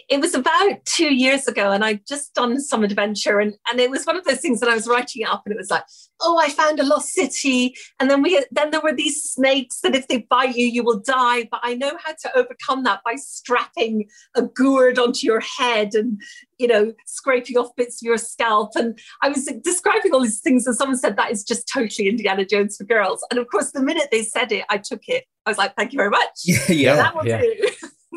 it 0.09 0.21
was 0.21 0.35
about 0.35 0.85
two 0.85 1.13
years 1.13 1.49
ago, 1.49 1.73
and 1.73 1.85
I'd 1.85 2.07
just 2.07 2.35
done 2.35 2.61
some 2.61 2.85
adventure, 2.85 3.41
and 3.41 3.55
and 3.71 3.81
it 3.81 3.91
was 3.91 4.05
one 4.05 4.17
of 4.17 4.25
those 4.25 4.41
things 4.41 4.61
that 4.61 4.69
I 4.69 4.75
was 4.75 4.87
writing 4.87 5.23
it 5.23 5.29
up, 5.29 5.43
and 5.45 5.53
it 5.53 5.59
was 5.59 5.71
like, 5.71 5.85
oh, 6.21 6.39
I 6.39 6.49
found 6.51 6.79
a 6.79 6.85
lost 6.85 7.09
city, 7.13 7.75
and 7.99 8.11
then 8.11 8.23
we 8.23 8.45
then 8.51 8.71
there 8.71 8.81
were 8.81 8.95
these 8.95 9.23
snakes 9.23 9.81
that 9.81 9.95
if 9.95 10.09
they 10.09 10.27
bite 10.31 10.55
you, 10.55 10.67
you 10.67 10.85
will 10.85 11.01
die. 11.01 11.49
But 11.51 11.61
I 11.63 11.75
know 11.75 11.93
how 12.05 12.13
to 12.13 12.39
overcome 12.39 12.85
that 12.85 13.01
by 13.05 13.15
strapping 13.17 14.09
a 14.37 14.43
gourd 14.43 14.99
onto 14.99 15.27
your 15.27 15.41
head 15.41 15.95
and 15.95 16.21
you 16.59 16.67
know 16.67 16.93
scraping 17.07 17.57
off 17.57 17.75
bits 17.77 18.01
of 18.03 18.07
your 18.07 18.19
scalp. 18.19 18.73
And 18.77 18.99
I 19.23 19.29
was 19.29 19.47
describing 19.63 20.13
all 20.13 20.21
these 20.21 20.41
things, 20.41 20.67
and 20.67 20.77
someone 20.77 20.99
said 20.99 21.17
that 21.17 21.33
is 21.33 21.43
just 21.43 21.69
totally 21.69 22.09
Indiana 22.09 22.45
Jones 22.45 22.77
for 22.77 22.85
girls. 22.85 23.25
And 23.31 23.39
of 23.39 23.49
course, 23.49 23.73
the 23.73 23.83
minute 23.83 24.09
they 24.13 24.23
said 24.23 24.53
it, 24.53 24.65
I 24.69 24.79
took 24.79 25.09
it. 25.09 25.25
I 25.47 25.51
was 25.51 25.59
like, 25.59 25.75
thank 25.75 25.93
you 25.93 25.97
very 25.97 26.11
much. 26.11 26.29
yeah. 26.69 26.97
that 26.97 27.17
will 27.17 27.27
yeah. 27.27 27.41
do. 27.41 27.69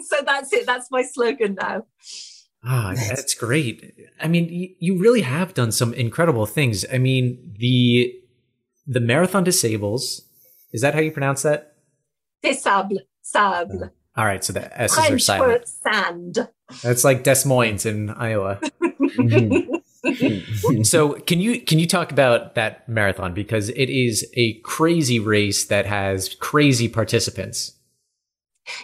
So 0.05 0.17
that's 0.25 0.51
it. 0.53 0.65
That's 0.65 0.89
my 0.91 1.01
slogan 1.03 1.55
now. 1.59 1.85
Ah, 2.65 2.93
that's 2.95 3.33
great. 3.33 3.93
I 4.21 4.27
mean, 4.27 4.75
you 4.79 4.97
really 4.97 5.21
have 5.21 5.53
done 5.53 5.71
some 5.71 5.93
incredible 5.93 6.45
things. 6.45 6.85
I 6.91 6.97
mean, 6.97 7.55
the 7.59 8.13
the 8.87 8.99
marathon 9.01 9.43
disables. 9.43 10.21
Is 10.71 10.81
that 10.81 10.93
how 10.93 11.01
you 11.01 11.11
pronounce 11.11 11.41
that? 11.43 11.75
Des 12.41 12.53
sable, 12.55 12.99
sable. 13.21 13.91
All 14.15 14.25
right, 14.25 14.43
so 14.43 14.53
the 14.53 14.81
S's 14.81 14.97
are 14.97 15.05
French 15.07 15.23
silent. 15.23 15.61
for 15.61 15.91
sand. 15.91 16.49
That's 16.83 17.03
like 17.03 17.23
Des 17.23 17.45
Moines 17.45 17.85
in 17.85 18.09
Iowa. 18.11 18.59
Mhm. 20.03 20.85
so 20.85 21.13
can 21.13 21.39
you 21.39 21.61
can 21.61 21.79
you 21.79 21.87
talk 21.87 22.11
about 22.11 22.55
that 22.55 22.87
marathon 22.89 23.33
because 23.33 23.69
it 23.69 23.89
is 23.89 24.27
a 24.33 24.59
crazy 24.61 25.17
race 25.19 25.65
that 25.67 25.85
has 25.85 26.35
crazy 26.35 26.89
participants. 26.89 27.73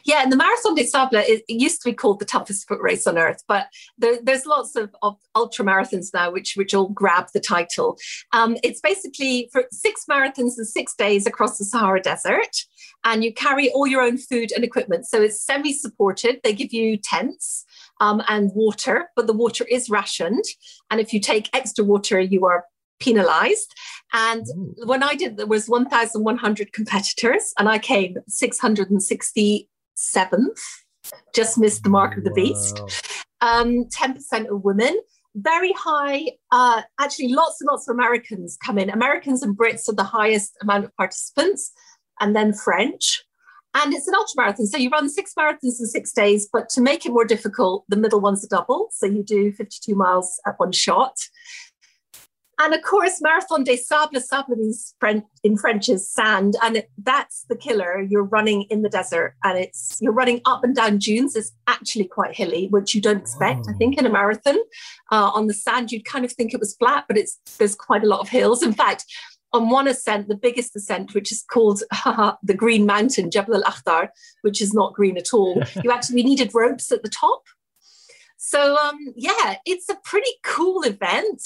Yeah, 0.04 0.22
and 0.24 0.32
the 0.32 0.38
Marathon 0.38 0.76
des 0.76 0.86
Sables, 0.86 1.26
it, 1.28 1.44
used 1.48 1.82
to 1.82 1.90
be 1.90 1.94
called 1.94 2.20
the 2.20 2.26
toughest 2.26 2.68
foot 2.68 2.82
race 2.82 3.08
on 3.08 3.18
earth, 3.18 3.44
but 3.48 3.68
there, 3.98 4.18
there's 4.22 4.46
lots 4.46 4.76
of, 4.76 4.94
of 5.02 5.18
ultra 5.36 5.66
marathons 5.66 6.14
now 6.14 6.32
which 6.32 6.54
which 6.56 6.74
all 6.74 6.90
grab 6.90 7.28
the 7.34 7.40
title. 7.40 7.98
Um, 8.34 8.58
it's 8.64 8.82
basically 8.82 9.50
for 9.52 9.66
six 9.72 10.06
marathons 10.10 10.58
and 10.58 10.68
six 10.68 10.96
days 10.96 11.26
across 11.26 11.58
the 11.58 11.66
Sahara 11.66 12.02
Desert, 12.02 12.66
and 13.04 13.24
you 13.24 13.34
carry 13.34 13.72
all 13.72 13.88
your 13.88 14.02
own 14.02 14.18
food 14.18 14.52
and 14.52 14.64
equipment. 14.64 15.08
So 15.08 15.22
it's 15.22 15.42
semi-supported. 15.42 16.42
They 16.44 16.54
give 16.54 16.74
you 16.74 16.98
tents 16.98 17.66
um, 18.00 18.22
and 18.28 18.52
water, 18.54 19.10
but 19.16 19.28
the 19.28 19.34
water 19.34 19.66
is 19.66 19.90
rationed, 19.90 20.46
and 20.90 21.00
if 21.00 21.14
you 21.14 21.20
take 21.20 21.50
extra 21.54 21.84
water, 21.84 22.20
you 22.20 22.46
are 22.46 22.66
penalized. 23.00 23.74
And 24.14 24.46
when 24.86 25.04
I 25.04 25.16
did, 25.16 25.38
there 25.38 25.48
was 25.48 25.70
1,100 25.70 26.74
competitors, 26.74 27.54
and 27.58 27.70
I 27.70 27.80
came 27.80 28.18
667th, 28.30 29.68
just 31.34 31.58
missed 31.58 31.84
the 31.84 31.90
mark 31.90 32.18
of 32.18 32.24
the 32.24 32.32
beast. 32.32 32.82
Um, 33.42 33.86
10% 33.86 34.48
of 34.48 34.64
women, 34.64 35.00
very 35.36 35.74
high. 35.74 36.32
Uh, 36.52 36.82
actually, 37.00 37.30
lots 37.34 37.62
and 37.62 37.68
lots 37.72 37.88
of 37.88 37.94
Americans 37.96 38.58
come 38.64 38.78
in. 38.78 38.90
Americans 38.90 39.44
and 39.44 39.58
Brits 39.58 39.88
are 39.88 39.96
the 39.96 40.04
highest 40.04 40.58
amount 40.62 40.86
of 40.86 40.96
participants, 40.96 41.72
and 42.20 42.36
then 42.36 42.54
French. 42.54 43.24
And 43.76 43.94
it's 43.94 44.08
an 44.08 44.16
ultra 44.16 44.34
marathon. 44.36 44.66
So 44.66 44.78
you 44.78 44.90
run 44.90 45.10
six 45.10 45.34
marathons 45.38 45.80
in 45.80 45.86
six 45.86 46.12
days, 46.12 46.50
but 46.52 46.70
to 46.70 46.82
make 46.82 47.06
it 47.06 47.12
more 47.12 47.26
difficult, 47.26 47.86
the 47.88 47.98
middle 47.98 48.20
one's 48.20 48.44
a 48.44 48.48
double. 48.48 48.90
So 48.92 49.06
you 49.06 49.24
do 49.24 49.52
52 49.52 49.94
miles 49.94 50.42
at 50.48 50.56
one 50.58 50.72
shot. 50.72 51.16
And 52.62 52.74
of 52.74 52.82
course, 52.82 53.22
Marathon 53.22 53.64
des 53.64 53.78
Sables, 53.78 54.28
sable 54.28 54.58
means 54.58 54.94
in 55.44 55.58
French 55.58 55.88
is 55.88 56.10
sand, 56.10 56.58
and 56.62 56.78
it, 56.78 56.92
that's 57.02 57.46
the 57.48 57.56
killer. 57.56 58.02
You're 58.02 58.24
running 58.24 58.64
in 58.64 58.82
the 58.82 58.90
desert, 58.90 59.36
and 59.46 59.58
it's 59.58 59.98
you're 60.02 60.12
running 60.12 60.42
up 60.46 60.66
and 60.66 60.76
down 60.76 60.98
dunes. 60.98 61.38
It's 61.38 61.54
actually 61.68 62.06
quite 62.06 62.36
hilly, 62.36 62.68
which 62.68 62.94
you 62.94 63.00
don't 63.00 63.22
expect. 63.22 63.68
I 63.70 63.74
think 63.74 63.98
in 63.98 64.06
a 64.06 64.10
marathon, 64.10 64.58
uh, 65.10 65.32
on 65.34 65.48
the 65.48 65.54
sand, 65.54 65.94
you'd 65.94 66.04
kind 66.04 66.26
of 66.26 66.34
think 66.34 66.54
it 66.54 66.60
was 66.60 66.76
flat, 66.76 67.06
but 67.08 67.18
it's 67.18 67.40
there's 67.58 67.76
quite 67.76 68.04
a 68.04 68.08
lot 68.08 68.20
of 68.20 68.28
hills. 68.28 68.62
In 68.62 68.74
fact, 68.74 69.06
on 69.54 69.70
one 69.70 69.88
ascent, 69.88 70.28
the 70.28 70.36
biggest 70.36 70.76
ascent, 70.76 71.14
which 71.14 71.32
is 71.32 71.46
called 71.50 71.82
the 72.44 72.54
Green 72.54 72.86
Mountain, 72.86 73.32
Jebel 73.32 73.56
Al 73.56 73.72
Akhdar, 73.72 74.10
which 74.42 74.62
is 74.62 74.74
not 74.74 74.94
green 74.94 75.18
at 75.18 75.34
all, 75.34 75.64
you 75.84 75.92
actually 75.92 76.24
needed 76.24 76.52
ropes 76.54 76.92
at 76.92 77.04
the 77.04 77.10
top. 77.10 77.44
So 78.38 78.76
um, 78.78 78.98
yeah, 79.16 79.56
it's 79.66 79.88
a 79.90 79.98
pretty 80.04 80.32
cool 80.44 80.84
event 80.84 81.42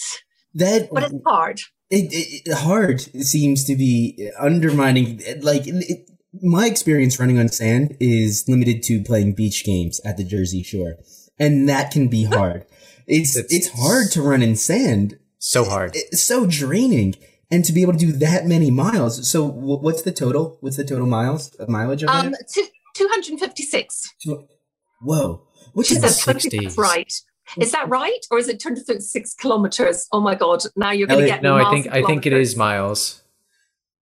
That 0.55 0.89
but 0.91 1.03
it's 1.12 1.15
hard. 1.25 1.60
it, 1.89 2.13
it, 2.13 2.41
it- 2.50 2.57
hard 2.57 3.01
seems 3.01 3.63
to 3.65 3.75
be 3.75 4.29
undermining 4.39 5.22
like 5.41 5.63
it, 5.65 6.10
my 6.41 6.65
experience 6.67 7.19
running 7.19 7.38
on 7.39 7.48
sand 7.50 7.95
is 8.00 8.45
limited 8.48 8.83
to 8.83 9.03
playing 9.03 9.33
beach 9.36 9.63
games 9.65 10.00
at 10.05 10.17
the 10.17 10.24
jersey 10.24 10.63
shore 10.63 10.95
and 11.39 11.67
that 11.69 11.91
can 11.91 12.07
be 12.07 12.24
hard 12.25 12.65
it's 13.07 13.36
It's- 13.38 13.53
it's 13.53 13.69
hard 13.81 14.12
to 14.12 14.22
run 14.22 14.41
in 14.41 14.55
sand 14.55 15.17
So 15.39 15.65
hard. 15.65 15.91
It's 15.93 16.24
so 16.24 16.45
draining. 16.45 17.15
And 17.51 17.65
to 17.65 17.74
be 17.74 17.81
able 17.83 17.93
to 17.93 18.00
do 18.00 18.12
that 18.13 18.45
many 18.48 18.72
miles. 18.72 19.29
So 19.29 19.43
what's 19.45 20.01
the 20.01 20.12
total? 20.13 20.57
What's 20.62 20.77
the 20.77 20.86
total 20.86 21.05
miles 21.05 21.53
of 21.55 21.67
mileage 21.69 22.01
of 22.03 22.10
um, 22.10 22.33
it? 22.33 22.69
256. 22.95 24.10
Whoa. 25.01 25.41
Which 25.74 25.91
is 25.91 26.24
six 26.24 26.45
days. 26.48 26.77
right. 26.77 27.12
Is 27.59 27.71
that 27.71 27.89
right, 27.89 28.25
or 28.31 28.38
is 28.39 28.47
it 28.47 28.59
256 28.59 29.33
kilometers? 29.35 30.07
Oh 30.12 30.21
my 30.21 30.35
god! 30.35 30.63
Now 30.75 30.91
you're 30.91 31.07
going 31.07 31.21
to 31.21 31.27
get 31.27 31.43
no. 31.43 31.55
I 31.55 31.69
think 31.71 31.88
I 31.91 32.03
think 32.03 32.25
it 32.25 32.33
is 32.33 32.55
miles. 32.55 33.23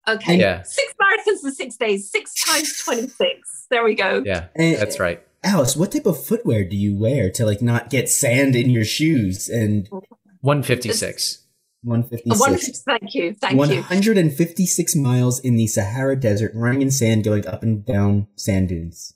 Okay. 0.07 0.39
Yeah. 0.39 0.63
Six 0.63 0.93
marathons 1.00 1.43
in 1.43 1.51
six 1.51 1.77
days. 1.77 2.10
Six 2.10 2.33
times 2.43 2.81
26. 2.83 3.67
There 3.69 3.83
we 3.83 3.95
go. 3.95 4.24
Yeah. 4.25 4.48
And, 4.55 4.77
that's 4.77 5.00
right. 5.00 5.24
Alice, 5.43 5.75
what 5.75 5.91
type 5.91 6.05
of 6.05 6.24
footwear 6.24 6.63
do 6.63 6.75
you 6.75 6.98
wear 6.98 7.29
to 7.31 7.45
like 7.45 7.62
not 7.62 7.89
get 7.89 8.10
sand 8.10 8.55
in 8.55 8.69
your 8.69 8.86
shoes? 8.86 9.50
And 9.50 9.88
156. 10.41 11.45
156. 11.83 12.83
Thank 12.83 13.15
you. 13.15 13.33
Thank 13.33 13.57
156 13.57 14.95
you. 14.95 15.01
miles 15.01 15.39
in 15.39 15.55
the 15.55 15.67
Sahara 15.67 16.15
Desert, 16.15 16.51
running 16.53 16.83
in 16.83 16.91
sand, 16.91 17.24
going 17.24 17.48
up 17.48 17.63
and 17.63 17.86
down 17.86 18.27
sand 18.36 18.69
dunes. 18.69 19.13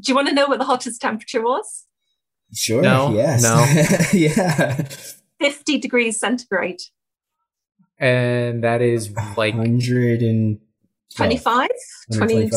Do 0.00 0.12
you 0.12 0.16
want 0.16 0.28
to 0.28 0.34
know 0.34 0.46
what 0.46 0.58
the 0.58 0.64
hottest 0.64 1.00
temperature 1.00 1.42
was? 1.42 1.85
Sure. 2.54 2.82
No. 2.82 3.12
Yes. 3.12 3.42
No. 3.42 4.18
yeah. 4.18 4.88
50 5.40 5.78
degrees 5.78 6.18
centigrade. 6.18 6.80
And 7.98 8.62
that 8.62 8.82
is 8.82 9.10
like 9.36 9.54
100 9.54 10.22
and 10.22 10.58
25? 11.14 11.68
20 12.12 12.50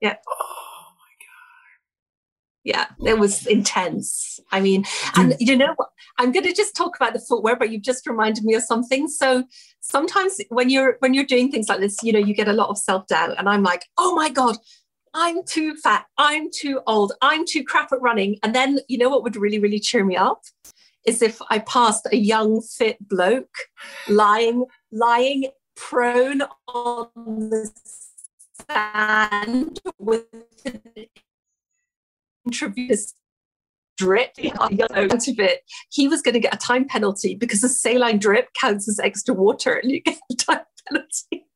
Yeah. 0.00 0.16
Oh 0.28 0.92
my 1.00 1.12
god. 1.20 1.74
Yeah, 2.62 2.86
it 3.04 3.18
was 3.18 3.46
intense. 3.46 4.38
I 4.52 4.60
mean, 4.60 4.84
and 5.16 5.34
you 5.40 5.56
know 5.56 5.74
what? 5.76 5.88
I'm 6.18 6.30
going 6.30 6.46
to 6.46 6.52
just 6.52 6.76
talk 6.76 6.94
about 6.96 7.12
the 7.12 7.18
footwear, 7.18 7.56
but 7.56 7.70
you've 7.70 7.82
just 7.82 8.06
reminded 8.06 8.44
me 8.44 8.54
of 8.54 8.62
something. 8.62 9.08
So 9.08 9.44
sometimes 9.80 10.40
when 10.50 10.70
you're 10.70 10.96
when 11.00 11.14
you're 11.14 11.24
doing 11.24 11.50
things 11.50 11.68
like 11.68 11.80
this, 11.80 11.96
you 12.02 12.12
know, 12.12 12.20
you 12.20 12.34
get 12.34 12.48
a 12.48 12.52
lot 12.52 12.68
of 12.68 12.78
self 12.78 13.06
doubt, 13.08 13.34
and 13.38 13.48
I'm 13.48 13.64
like, 13.64 13.86
oh 13.98 14.14
my 14.14 14.30
god, 14.30 14.56
I'm 15.14 15.44
too 15.44 15.76
fat, 15.76 16.06
I'm 16.18 16.50
too 16.50 16.80
old, 16.86 17.12
I'm 17.22 17.46
too 17.46 17.64
crap 17.64 17.92
at 17.92 18.00
running. 18.02 18.38
And 18.42 18.54
then 18.54 18.80
you 18.88 18.98
know 18.98 19.08
what 19.08 19.22
would 19.22 19.36
really, 19.36 19.58
really 19.58 19.78
cheer 19.78 20.04
me 20.04 20.16
up 20.16 20.42
is 21.06 21.22
if 21.22 21.40
I 21.50 21.60
passed 21.60 22.06
a 22.10 22.16
young, 22.16 22.60
fit 22.62 22.96
bloke 23.08 23.54
lying, 24.08 24.64
lying 24.90 25.46
prone 25.76 26.42
on 26.66 27.08
the 27.14 27.70
sand 28.68 29.80
with 29.98 30.24
an 30.64 30.80
intravenous 32.46 33.14
drip 33.96 34.32
out 34.60 34.72
of 34.72 35.38
it. 35.38 35.60
He 35.90 36.08
was 36.08 36.22
going 36.22 36.34
to 36.34 36.40
get 36.40 36.54
a 36.54 36.58
time 36.58 36.86
penalty 36.86 37.34
because 37.34 37.60
the 37.60 37.68
saline 37.68 38.18
drip 38.18 38.48
counts 38.60 38.88
as 38.88 38.98
extra 38.98 39.34
water 39.34 39.74
and 39.74 39.90
you 39.92 40.00
get 40.00 40.18
a 40.30 40.34
time 40.34 40.60
penalty. 40.88 41.46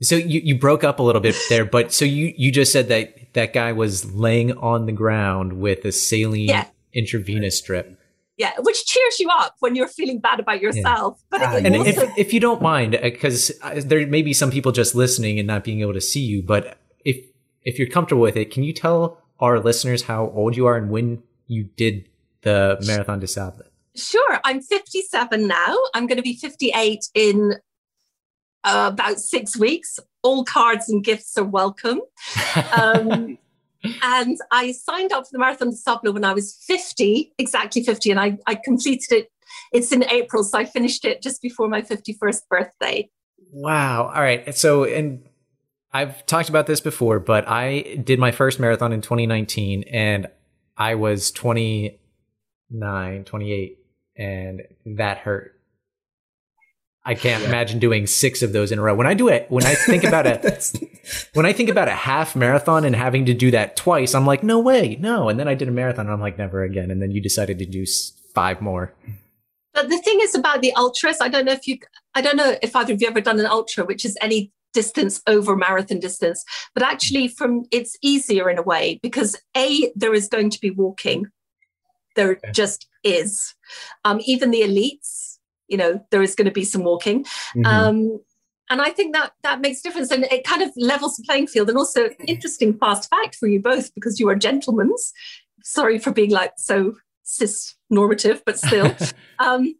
So 0.00 0.14
you, 0.16 0.40
you 0.44 0.58
broke 0.58 0.84
up 0.84 1.00
a 1.00 1.02
little 1.02 1.20
bit 1.20 1.36
there, 1.48 1.64
but 1.64 1.92
so 1.92 2.04
you, 2.04 2.32
you 2.36 2.52
just 2.52 2.72
said 2.72 2.88
that 2.88 3.32
that 3.32 3.52
guy 3.52 3.72
was 3.72 4.12
laying 4.12 4.52
on 4.52 4.86
the 4.86 4.92
ground 4.92 5.54
with 5.54 5.84
a 5.84 5.92
saline 5.92 6.48
yeah. 6.48 6.66
intravenous 6.92 7.60
drip. 7.60 7.98
Yeah, 8.36 8.52
which 8.60 8.86
cheers 8.86 9.18
you 9.18 9.28
up 9.32 9.56
when 9.58 9.74
you're 9.74 9.88
feeling 9.88 10.20
bad 10.20 10.38
about 10.38 10.60
yourself. 10.60 11.18
Yeah. 11.18 11.24
But 11.30 11.42
uh, 11.42 11.60
and 11.64 11.76
also- 11.76 12.02
if, 12.02 12.18
if 12.18 12.32
you 12.32 12.38
don't 12.38 12.62
mind, 12.62 12.96
because 13.02 13.50
uh, 13.62 13.80
there 13.84 14.06
may 14.06 14.22
be 14.22 14.32
some 14.32 14.52
people 14.52 14.70
just 14.70 14.94
listening 14.94 15.40
and 15.40 15.48
not 15.48 15.64
being 15.64 15.80
able 15.80 15.94
to 15.94 16.00
see 16.00 16.20
you, 16.20 16.42
but 16.42 16.78
if 17.04 17.16
if 17.62 17.78
you're 17.78 17.88
comfortable 17.88 18.22
with 18.22 18.36
it, 18.36 18.52
can 18.52 18.62
you 18.62 18.72
tell 18.72 19.20
our 19.40 19.58
listeners 19.58 20.02
how 20.02 20.30
old 20.30 20.56
you 20.56 20.66
are 20.66 20.76
and 20.76 20.90
when 20.90 21.22
you 21.48 21.64
did 21.64 22.08
the 22.42 22.78
Marathon 22.86 23.18
des 23.18 23.26
Sables? 23.26 23.62
Sure, 23.96 24.38
I'm 24.44 24.60
57 24.60 25.46
now. 25.48 25.76
I'm 25.92 26.06
going 26.06 26.18
to 26.18 26.22
be 26.22 26.36
58 26.36 27.08
in 27.14 27.54
uh, 28.68 28.90
about 28.92 29.18
six 29.18 29.56
weeks. 29.56 29.98
All 30.22 30.44
cards 30.44 30.88
and 30.88 31.02
gifts 31.02 31.38
are 31.38 31.44
welcome. 31.44 32.00
Um, 32.76 33.38
and 34.02 34.36
I 34.50 34.72
signed 34.72 35.12
up 35.12 35.24
for 35.24 35.30
the 35.32 35.38
Marathon 35.38 35.72
Sables 35.72 36.12
when 36.12 36.24
I 36.24 36.34
was 36.34 36.54
50, 36.66 37.32
exactly 37.38 37.82
50, 37.82 38.10
and 38.10 38.20
I, 38.20 38.38
I 38.46 38.56
completed 38.56 39.12
it. 39.12 39.32
It's 39.72 39.92
in 39.92 40.04
April, 40.04 40.44
so 40.44 40.58
I 40.58 40.64
finished 40.66 41.04
it 41.04 41.22
just 41.22 41.40
before 41.40 41.68
my 41.68 41.82
51st 41.82 42.42
birthday. 42.50 43.08
Wow. 43.52 44.12
All 44.14 44.20
right. 44.20 44.54
So, 44.54 44.84
and 44.84 45.24
I've 45.92 46.26
talked 46.26 46.50
about 46.50 46.66
this 46.66 46.80
before, 46.80 47.18
but 47.18 47.48
I 47.48 47.96
did 48.04 48.18
my 48.18 48.30
first 48.30 48.60
marathon 48.60 48.92
in 48.92 49.00
2019 49.00 49.84
and 49.84 50.26
I 50.76 50.96
was 50.96 51.30
29, 51.30 53.24
28, 53.24 53.78
and 54.16 54.62
that 54.84 55.18
hurt. 55.18 55.57
I 57.08 57.14
can't 57.14 57.42
yeah. 57.42 57.48
imagine 57.48 57.78
doing 57.78 58.06
six 58.06 58.42
of 58.42 58.52
those 58.52 58.70
in 58.70 58.78
a 58.78 58.82
row. 58.82 58.94
When 58.94 59.06
I 59.06 59.14
do 59.14 59.28
it, 59.28 59.50
when 59.50 59.64
I 59.64 59.74
think 59.74 60.04
about 60.04 60.26
it, 60.26 60.44
when 61.32 61.46
I 61.46 61.54
think 61.54 61.70
about 61.70 61.88
a 61.88 61.92
half 61.92 62.36
marathon 62.36 62.84
and 62.84 62.94
having 62.94 63.24
to 63.24 63.32
do 63.32 63.50
that 63.50 63.76
twice, 63.76 64.14
I'm 64.14 64.26
like, 64.26 64.42
no 64.42 64.58
way, 64.58 64.98
no. 65.00 65.30
And 65.30 65.40
then 65.40 65.48
I 65.48 65.54
did 65.54 65.68
a 65.68 65.70
marathon, 65.70 66.04
and 66.04 66.12
I'm 66.12 66.20
like, 66.20 66.36
never 66.36 66.62
again. 66.62 66.90
And 66.90 67.00
then 67.00 67.10
you 67.10 67.22
decided 67.22 67.58
to 67.60 67.64
do 67.64 67.86
five 68.34 68.60
more. 68.60 68.92
But 69.72 69.88
the 69.88 69.96
thing 69.96 70.18
is 70.20 70.34
about 70.34 70.60
the 70.60 70.74
ultras, 70.74 71.16
I 71.22 71.28
don't 71.28 71.46
know 71.46 71.52
if 71.52 71.66
you, 71.66 71.78
I 72.14 72.20
don't 72.20 72.36
know 72.36 72.56
if 72.62 72.76
either 72.76 72.92
of 72.92 73.00
you 73.00 73.08
ever 73.08 73.22
done 73.22 73.40
an 73.40 73.46
ultra, 73.46 73.86
which 73.86 74.04
is 74.04 74.18
any 74.20 74.52
distance 74.74 75.22
over 75.26 75.56
marathon 75.56 76.00
distance, 76.00 76.44
but 76.74 76.82
actually 76.82 77.28
from 77.28 77.64
it's 77.70 77.96
easier 78.02 78.50
in 78.50 78.58
a 78.58 78.62
way 78.62 79.00
because 79.02 79.34
a 79.56 79.90
there 79.96 80.12
is 80.12 80.28
going 80.28 80.50
to 80.50 80.60
be 80.60 80.70
walking, 80.70 81.24
there 82.16 82.32
okay. 82.32 82.52
just 82.52 82.86
is. 83.02 83.54
Um, 84.04 84.20
even 84.26 84.50
the 84.50 84.60
elites 84.60 85.27
you 85.68 85.76
know 85.76 86.04
there 86.10 86.22
is 86.22 86.34
going 86.34 86.46
to 86.46 86.52
be 86.52 86.64
some 86.64 86.84
walking. 86.84 87.24
Mm-hmm. 87.24 87.66
um, 87.66 88.20
and 88.70 88.82
i 88.82 88.90
think 88.90 89.14
that 89.14 89.32
that 89.42 89.60
makes 89.60 89.80
a 89.80 89.82
difference 89.82 90.10
and 90.10 90.24
it 90.24 90.44
kind 90.44 90.62
of 90.62 90.70
levels 90.76 91.16
the 91.16 91.22
playing 91.24 91.46
field 91.46 91.68
and 91.68 91.78
also 91.78 92.10
interesting 92.26 92.76
fast 92.78 93.08
fact 93.08 93.34
for 93.34 93.46
you 93.48 93.60
both 93.60 93.94
because 93.94 94.20
you 94.20 94.28
are 94.28 94.34
gentlemen 94.34 94.92
sorry 95.62 95.98
for 95.98 96.12
being 96.12 96.30
like 96.30 96.52
so 96.56 96.94
cis 97.22 97.74
normative 97.90 98.42
but 98.44 98.58
still. 98.58 98.94
Um, 99.40 99.76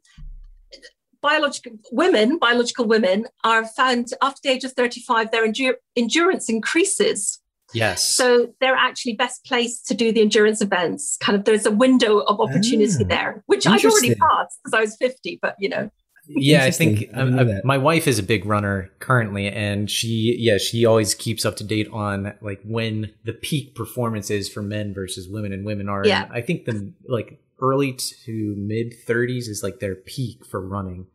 biological 1.21 1.73
women 1.90 2.38
biological 2.38 2.85
women 2.85 3.26
are 3.42 3.66
found 3.66 4.07
after 4.23 4.40
the 4.45 4.50
age 4.50 4.62
of 4.62 4.73
35 4.73 5.33
their 5.33 5.45
endur- 5.45 5.75
endurance 5.97 6.49
increases 6.49 7.40
Yes. 7.75 8.07
So 8.09 8.53
they're 8.61 8.75
actually 8.75 9.15
best 9.15 9.45
placed 9.45 9.87
to 9.89 9.95
do 9.95 10.13
the 10.13 10.21
endurance 10.21 10.61
events. 10.61 11.17
Kind 11.21 11.39
of 11.39 11.45
there's 11.45 11.67
a 11.67 11.71
window 11.71 12.21
of 12.21 12.41
opportunity 12.41 12.93
ah, 13.01 13.07
there, 13.07 13.43
which 13.47 13.67
I've 13.67 13.85
already 13.85 14.15
passed 14.15 14.59
because 14.63 14.75
I 14.75 14.81
was 14.81 14.97
50, 14.97 15.39
but 15.43 15.55
you 15.59 15.69
know. 15.69 15.91
Yeah, 16.31 16.65
I 16.65 16.71
think 16.71 17.07
I 17.15 17.23
uh, 17.23 17.61
my 17.65 17.79
wife 17.79 18.07
is 18.07 18.19
a 18.19 18.23
big 18.23 18.45
runner 18.45 18.91
currently, 18.99 19.49
and 19.49 19.91
she, 19.91 20.37
yeah, 20.39 20.59
she 20.59 20.85
always 20.85 21.15
keeps 21.15 21.47
up 21.47 21.57
to 21.57 21.65
date 21.65 21.89
on 21.91 22.35
like 22.43 22.61
when 22.65 23.13
the 23.25 23.33
peak 23.33 23.75
performance 23.75 24.31
is 24.31 24.47
for 24.47 24.61
men 24.61 24.93
versus 24.93 25.27
women, 25.27 25.55
and 25.55 25.65
women 25.65 25.89
are. 25.89 26.07
Yeah. 26.07 26.29
I 26.31 26.43
think 26.43 26.67
the 26.67 26.93
like 27.09 27.41
early 27.63 27.95
to 27.95 28.55
mid 28.59 28.95
30s 29.07 29.49
is 29.49 29.63
like 29.63 29.81
their 29.81 29.95
peak 29.95 30.45
for 30.45 30.61
running, 30.61 31.07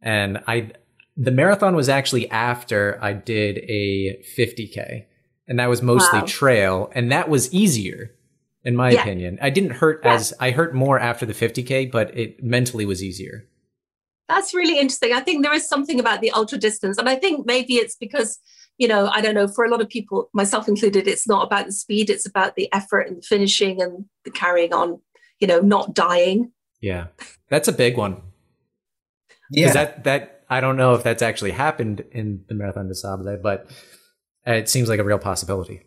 and 0.00 0.38
I, 0.46 0.70
the 1.16 1.32
marathon 1.32 1.74
was 1.74 1.88
actually 1.88 2.30
after 2.30 3.00
I 3.02 3.14
did 3.14 3.58
a 3.68 4.22
50k 4.38 5.06
and 5.48 5.58
that 5.58 5.68
was 5.68 5.82
mostly 5.82 6.20
wow. 6.20 6.26
trail, 6.26 6.90
and 6.94 7.10
that 7.12 7.28
was 7.28 7.52
easier, 7.52 8.14
in 8.64 8.74
my 8.76 8.90
yeah. 8.90 9.00
opinion. 9.00 9.38
I 9.40 9.50
didn't 9.50 9.70
hurt 9.70 10.00
yeah. 10.04 10.14
as 10.14 10.34
I 10.40 10.50
hurt 10.50 10.74
more 10.74 10.98
after 10.98 11.26
the 11.26 11.32
50k, 11.32 11.90
but 11.90 12.16
it 12.16 12.42
mentally 12.42 12.84
was 12.84 13.02
easier. 13.02 13.46
That's 14.28 14.52
really 14.54 14.78
interesting. 14.78 15.12
I 15.12 15.20
think 15.20 15.44
there 15.44 15.54
is 15.54 15.68
something 15.68 16.00
about 16.00 16.20
the 16.20 16.32
ultra 16.32 16.58
distance, 16.58 16.98
and 16.98 17.08
I 17.08 17.14
think 17.14 17.46
maybe 17.46 17.74
it's 17.74 17.94
because 17.96 18.38
you 18.78 18.88
know 18.88 19.08
I 19.08 19.20
don't 19.20 19.34
know 19.34 19.48
for 19.48 19.64
a 19.64 19.70
lot 19.70 19.80
of 19.80 19.88
people, 19.88 20.28
myself 20.32 20.68
included, 20.68 21.06
it's 21.06 21.28
not 21.28 21.46
about 21.46 21.66
the 21.66 21.72
speed; 21.72 22.10
it's 22.10 22.26
about 22.26 22.56
the 22.56 22.72
effort 22.72 23.02
and 23.08 23.18
the 23.18 23.22
finishing 23.22 23.80
and 23.80 24.04
the 24.24 24.30
carrying 24.30 24.72
on. 24.72 25.00
You 25.38 25.46
know, 25.46 25.60
not 25.60 25.94
dying. 25.94 26.52
Yeah, 26.80 27.08
that's 27.50 27.68
a 27.68 27.72
big 27.72 27.96
one. 27.96 28.22
Yeah, 29.50 29.72
that 29.72 30.04
that 30.04 30.44
I 30.48 30.60
don't 30.60 30.76
know 30.76 30.94
if 30.94 31.02
that's 31.02 31.22
actually 31.22 31.52
happened 31.52 32.04
in 32.10 32.44
the 32.48 32.54
Marathon 32.54 32.88
des 32.88 32.94
Sables, 32.94 33.38
but 33.42 33.70
it 34.46 34.68
seems 34.68 34.88
like 34.88 35.00
a 35.00 35.04
real 35.04 35.18
possibility. 35.18 35.82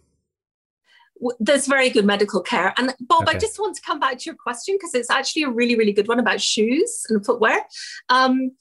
There's 1.39 1.67
very 1.67 1.89
good 1.89 2.05
medical 2.05 2.41
care. 2.41 2.73
And 2.77 2.93
Bob, 3.01 3.23
okay. 3.23 3.35
I 3.35 3.39
just 3.39 3.59
want 3.59 3.75
to 3.75 3.81
come 3.81 3.99
back 3.99 4.19
to 4.19 4.25
your 4.25 4.35
question 4.35 4.75
because 4.75 4.93
it's 4.93 5.09
actually 5.09 5.43
a 5.43 5.49
really, 5.49 5.75
really 5.75 5.91
good 5.91 6.07
one 6.07 6.19
about 6.19 6.39
shoes 6.39 7.05
and 7.09 7.25
footwear. 7.25 7.59
Um, 8.07 8.51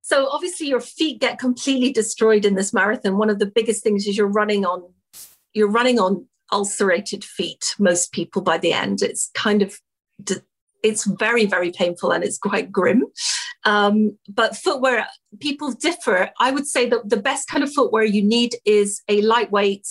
so 0.00 0.28
obviously 0.28 0.68
your 0.68 0.80
feet 0.80 1.20
get 1.20 1.38
completely 1.38 1.92
destroyed 1.92 2.44
in 2.44 2.54
this 2.54 2.72
marathon. 2.72 3.18
One 3.18 3.30
of 3.30 3.38
the 3.38 3.46
biggest 3.46 3.82
things 3.82 4.06
is 4.06 4.16
you're 4.16 4.26
running 4.26 4.64
on 4.64 4.82
you're 5.54 5.70
running 5.70 5.98
on 5.98 6.26
ulcerated 6.50 7.24
feet. 7.24 7.74
Most 7.78 8.12
people 8.12 8.42
by 8.42 8.58
the 8.58 8.72
end, 8.72 9.02
it's 9.02 9.30
kind 9.34 9.62
of 9.62 9.78
it's 10.82 11.04
very, 11.04 11.46
very 11.46 11.70
painful 11.70 12.10
and 12.10 12.24
it's 12.24 12.38
quite 12.38 12.72
grim. 12.72 13.04
Um, 13.64 14.18
but 14.28 14.56
footwear, 14.56 15.06
people 15.40 15.72
differ. 15.72 16.30
I 16.40 16.50
would 16.50 16.66
say 16.66 16.88
that 16.88 17.08
the 17.08 17.16
best 17.16 17.48
kind 17.48 17.62
of 17.62 17.72
footwear 17.72 18.04
you 18.04 18.22
need 18.22 18.56
is 18.64 19.00
a 19.08 19.22
lightweight 19.22 19.86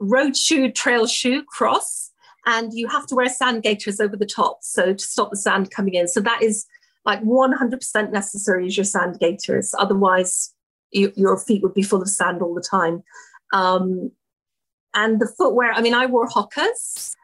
road 0.00 0.36
shoe, 0.36 0.70
trail 0.70 1.06
shoe, 1.06 1.44
cross, 1.44 2.10
and 2.46 2.72
you 2.72 2.88
have 2.88 3.06
to 3.08 3.14
wear 3.14 3.28
sand 3.28 3.62
gaiters 3.62 4.00
over 4.00 4.16
the 4.16 4.26
top. 4.26 4.58
So 4.62 4.94
to 4.94 5.04
stop 5.04 5.30
the 5.30 5.36
sand 5.36 5.70
coming 5.70 5.94
in. 5.94 6.08
So 6.08 6.20
that 6.20 6.42
is 6.42 6.66
like 7.04 7.22
100% 7.22 8.10
necessary 8.10 8.66
is 8.66 8.76
your 8.76 8.84
sand 8.84 9.18
gaiters. 9.20 9.74
Otherwise, 9.78 10.54
you, 10.90 11.12
your 11.16 11.38
feet 11.38 11.62
would 11.62 11.74
be 11.74 11.82
full 11.82 12.02
of 12.02 12.08
sand 12.08 12.42
all 12.42 12.54
the 12.54 12.62
time. 12.62 13.02
Um, 13.52 14.10
and 14.94 15.20
the 15.20 15.32
footwear, 15.38 15.72
I 15.72 15.82
mean, 15.82 15.94
I 15.94 16.06
wore 16.06 16.28
Hokas. 16.28 17.14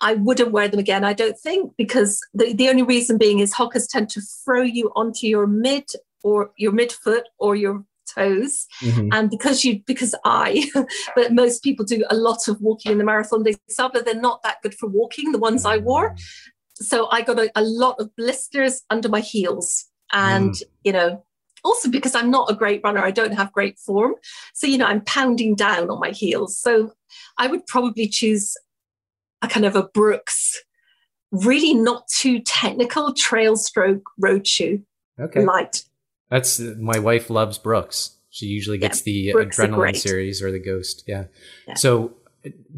I 0.00 0.14
wouldn't 0.14 0.52
wear 0.52 0.68
them 0.68 0.80
again, 0.80 1.04
I 1.04 1.12
don't 1.12 1.38
think, 1.38 1.72
because 1.76 2.20
the, 2.34 2.52
the 2.52 2.68
only 2.68 2.82
reason 2.82 3.18
being 3.18 3.40
is 3.40 3.54
Hokas 3.54 3.88
tend 3.88 4.10
to 4.10 4.20
throw 4.20 4.62
you 4.62 4.90
onto 4.94 5.26
your 5.26 5.46
mid 5.46 5.84
or 6.22 6.50
your 6.56 6.72
midfoot 6.72 7.22
or 7.38 7.56
your 7.56 7.84
toes. 8.14 8.66
Mm-hmm. 8.80 9.08
and 9.12 9.28
because 9.28 9.64
you 9.64 9.82
because 9.86 10.14
i 10.24 10.64
but 11.14 11.32
most 11.32 11.62
people 11.62 11.84
do 11.84 12.04
a 12.08 12.16
lot 12.16 12.48
of 12.48 12.58
walking 12.60 12.92
in 12.92 12.98
the 12.98 13.04
marathon 13.04 13.42
des 13.42 13.56
sables 13.68 14.02
they're 14.04 14.14
not 14.14 14.42
that 14.42 14.62
good 14.62 14.74
for 14.74 14.88
walking 14.88 15.30
the 15.32 15.38
ones 15.38 15.66
i 15.66 15.76
wore. 15.76 16.16
So 16.74 17.08
i 17.10 17.20
got 17.20 17.38
a, 17.38 17.50
a 17.54 17.62
lot 17.62 17.96
of 18.00 18.14
blisters 18.16 18.82
under 18.88 19.08
my 19.08 19.20
heels 19.20 19.84
and 20.12 20.52
mm. 20.52 20.62
you 20.84 20.92
know 20.92 21.22
also 21.64 21.90
because 21.90 22.14
i'm 22.14 22.30
not 22.30 22.50
a 22.50 22.54
great 22.54 22.80
runner 22.82 23.04
i 23.04 23.10
don't 23.10 23.34
have 23.34 23.52
great 23.52 23.78
form. 23.78 24.14
So 24.54 24.66
you 24.66 24.78
know 24.78 24.86
i'm 24.86 25.02
pounding 25.02 25.54
down 25.54 25.90
on 25.90 26.00
my 26.00 26.10
heels. 26.10 26.58
So 26.58 26.92
i 27.36 27.46
would 27.46 27.66
probably 27.66 28.08
choose 28.08 28.56
a 29.42 29.48
kind 29.48 29.66
of 29.66 29.76
a 29.76 29.82
brooks 29.82 30.62
really 31.30 31.74
not 31.74 32.08
too 32.08 32.40
technical 32.40 33.12
trail 33.12 33.56
stroke 33.56 34.02
road 34.18 34.46
shoe 34.46 34.82
okay 35.20 35.44
light 35.44 35.84
that's 36.30 36.58
my 36.60 36.98
wife 36.98 37.30
loves 37.30 37.58
Brooks. 37.58 38.16
She 38.30 38.46
usually 38.46 38.78
gets 38.78 39.06
yeah, 39.06 39.32
the 39.32 39.32
Brooks 39.32 39.58
adrenaline 39.58 39.96
series 39.96 40.42
or 40.42 40.50
the 40.50 40.58
Ghost. 40.58 41.04
Yeah. 41.06 41.24
yeah. 41.66 41.74
So, 41.74 42.12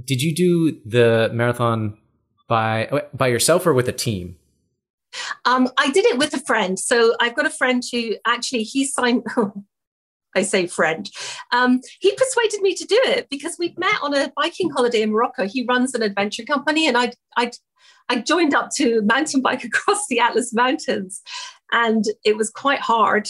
did 0.04 0.22
you 0.22 0.34
do 0.34 0.80
the 0.84 1.30
marathon 1.32 1.98
by 2.48 3.08
by 3.12 3.28
yourself 3.28 3.66
or 3.66 3.74
with 3.74 3.88
a 3.88 3.92
team? 3.92 4.36
Um, 5.44 5.68
I 5.76 5.90
did 5.90 6.04
it 6.04 6.18
with 6.18 6.32
a 6.34 6.40
friend. 6.40 6.78
So 6.78 7.16
I've 7.20 7.34
got 7.34 7.44
a 7.44 7.50
friend 7.50 7.82
who 7.90 8.14
actually 8.26 8.62
he 8.62 8.84
signed. 8.84 9.26
I 10.34 10.42
say 10.42 10.66
friend. 10.66 11.10
Um, 11.52 11.80
he 12.00 12.14
persuaded 12.14 12.62
me 12.62 12.74
to 12.74 12.86
do 12.86 13.00
it 13.04 13.28
because 13.30 13.56
we'd 13.58 13.78
met 13.78 13.96
on 14.02 14.14
a 14.14 14.32
biking 14.36 14.70
holiday 14.70 15.02
in 15.02 15.10
Morocco. 15.10 15.46
He 15.46 15.66
runs 15.68 15.94
an 15.94 16.02
adventure 16.02 16.44
company, 16.44 16.86
and 16.86 16.96
I 16.96 17.12
I 17.36 17.50
I 18.08 18.20
joined 18.20 18.54
up 18.54 18.70
to 18.76 19.02
mountain 19.02 19.42
bike 19.42 19.64
across 19.64 20.06
the 20.08 20.20
Atlas 20.20 20.52
Mountains, 20.52 21.22
and 21.72 22.04
it 22.24 22.36
was 22.36 22.50
quite 22.50 22.80
hard. 22.80 23.28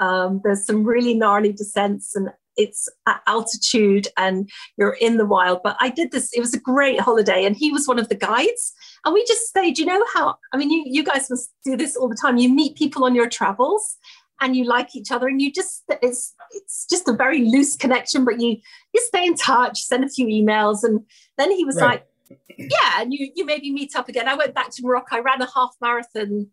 Um, 0.00 0.40
there's 0.42 0.64
some 0.64 0.84
really 0.84 1.12
gnarly 1.12 1.52
descents 1.52 2.16
and 2.16 2.30
it's 2.56 2.88
at 3.08 3.22
altitude 3.26 4.08
and 4.16 4.50
you're 4.76 4.96
in 5.00 5.16
the 5.16 5.26
wild. 5.26 5.60
But 5.62 5.76
I 5.80 5.88
did 5.88 6.10
this, 6.10 6.30
it 6.32 6.40
was 6.40 6.54
a 6.54 6.60
great 6.60 7.00
holiday. 7.00 7.44
And 7.44 7.56
he 7.56 7.70
was 7.70 7.88
one 7.88 7.98
of 7.98 8.08
the 8.08 8.14
guides. 8.14 8.72
And 9.04 9.14
we 9.14 9.24
just 9.24 9.46
stayed, 9.46 9.78
you 9.78 9.86
know 9.86 10.04
how, 10.14 10.36
I 10.52 10.56
mean, 10.56 10.70
you, 10.70 10.84
you 10.86 11.04
guys 11.04 11.30
must 11.30 11.50
do 11.64 11.76
this 11.76 11.96
all 11.96 12.08
the 12.08 12.18
time. 12.20 12.36
You 12.36 12.52
meet 12.52 12.76
people 12.76 13.04
on 13.04 13.14
your 13.14 13.28
travels 13.28 13.96
and 14.40 14.56
you 14.56 14.64
like 14.64 14.96
each 14.96 15.10
other 15.10 15.28
and 15.28 15.40
you 15.40 15.52
just, 15.52 15.84
it's, 16.02 16.34
it's 16.52 16.86
just 16.88 17.08
a 17.08 17.12
very 17.12 17.44
loose 17.44 17.76
connection, 17.76 18.24
but 18.24 18.40
you, 18.40 18.56
you 18.92 19.00
stay 19.06 19.26
in 19.26 19.34
touch, 19.34 19.82
send 19.82 20.04
a 20.04 20.08
few 20.08 20.26
emails. 20.26 20.82
And 20.82 21.00
then 21.38 21.50
he 21.50 21.64
was 21.64 21.76
right. 21.76 22.02
like, 22.28 22.38
yeah, 22.58 23.00
and 23.00 23.12
you, 23.12 23.30
you 23.34 23.44
maybe 23.44 23.72
meet 23.72 23.96
up 23.96 24.08
again. 24.08 24.28
I 24.28 24.34
went 24.34 24.54
back 24.54 24.70
to 24.70 24.82
Morocco. 24.82 25.16
I 25.16 25.20
ran 25.20 25.42
a 25.42 25.48
half 25.54 25.70
marathon 25.80 26.48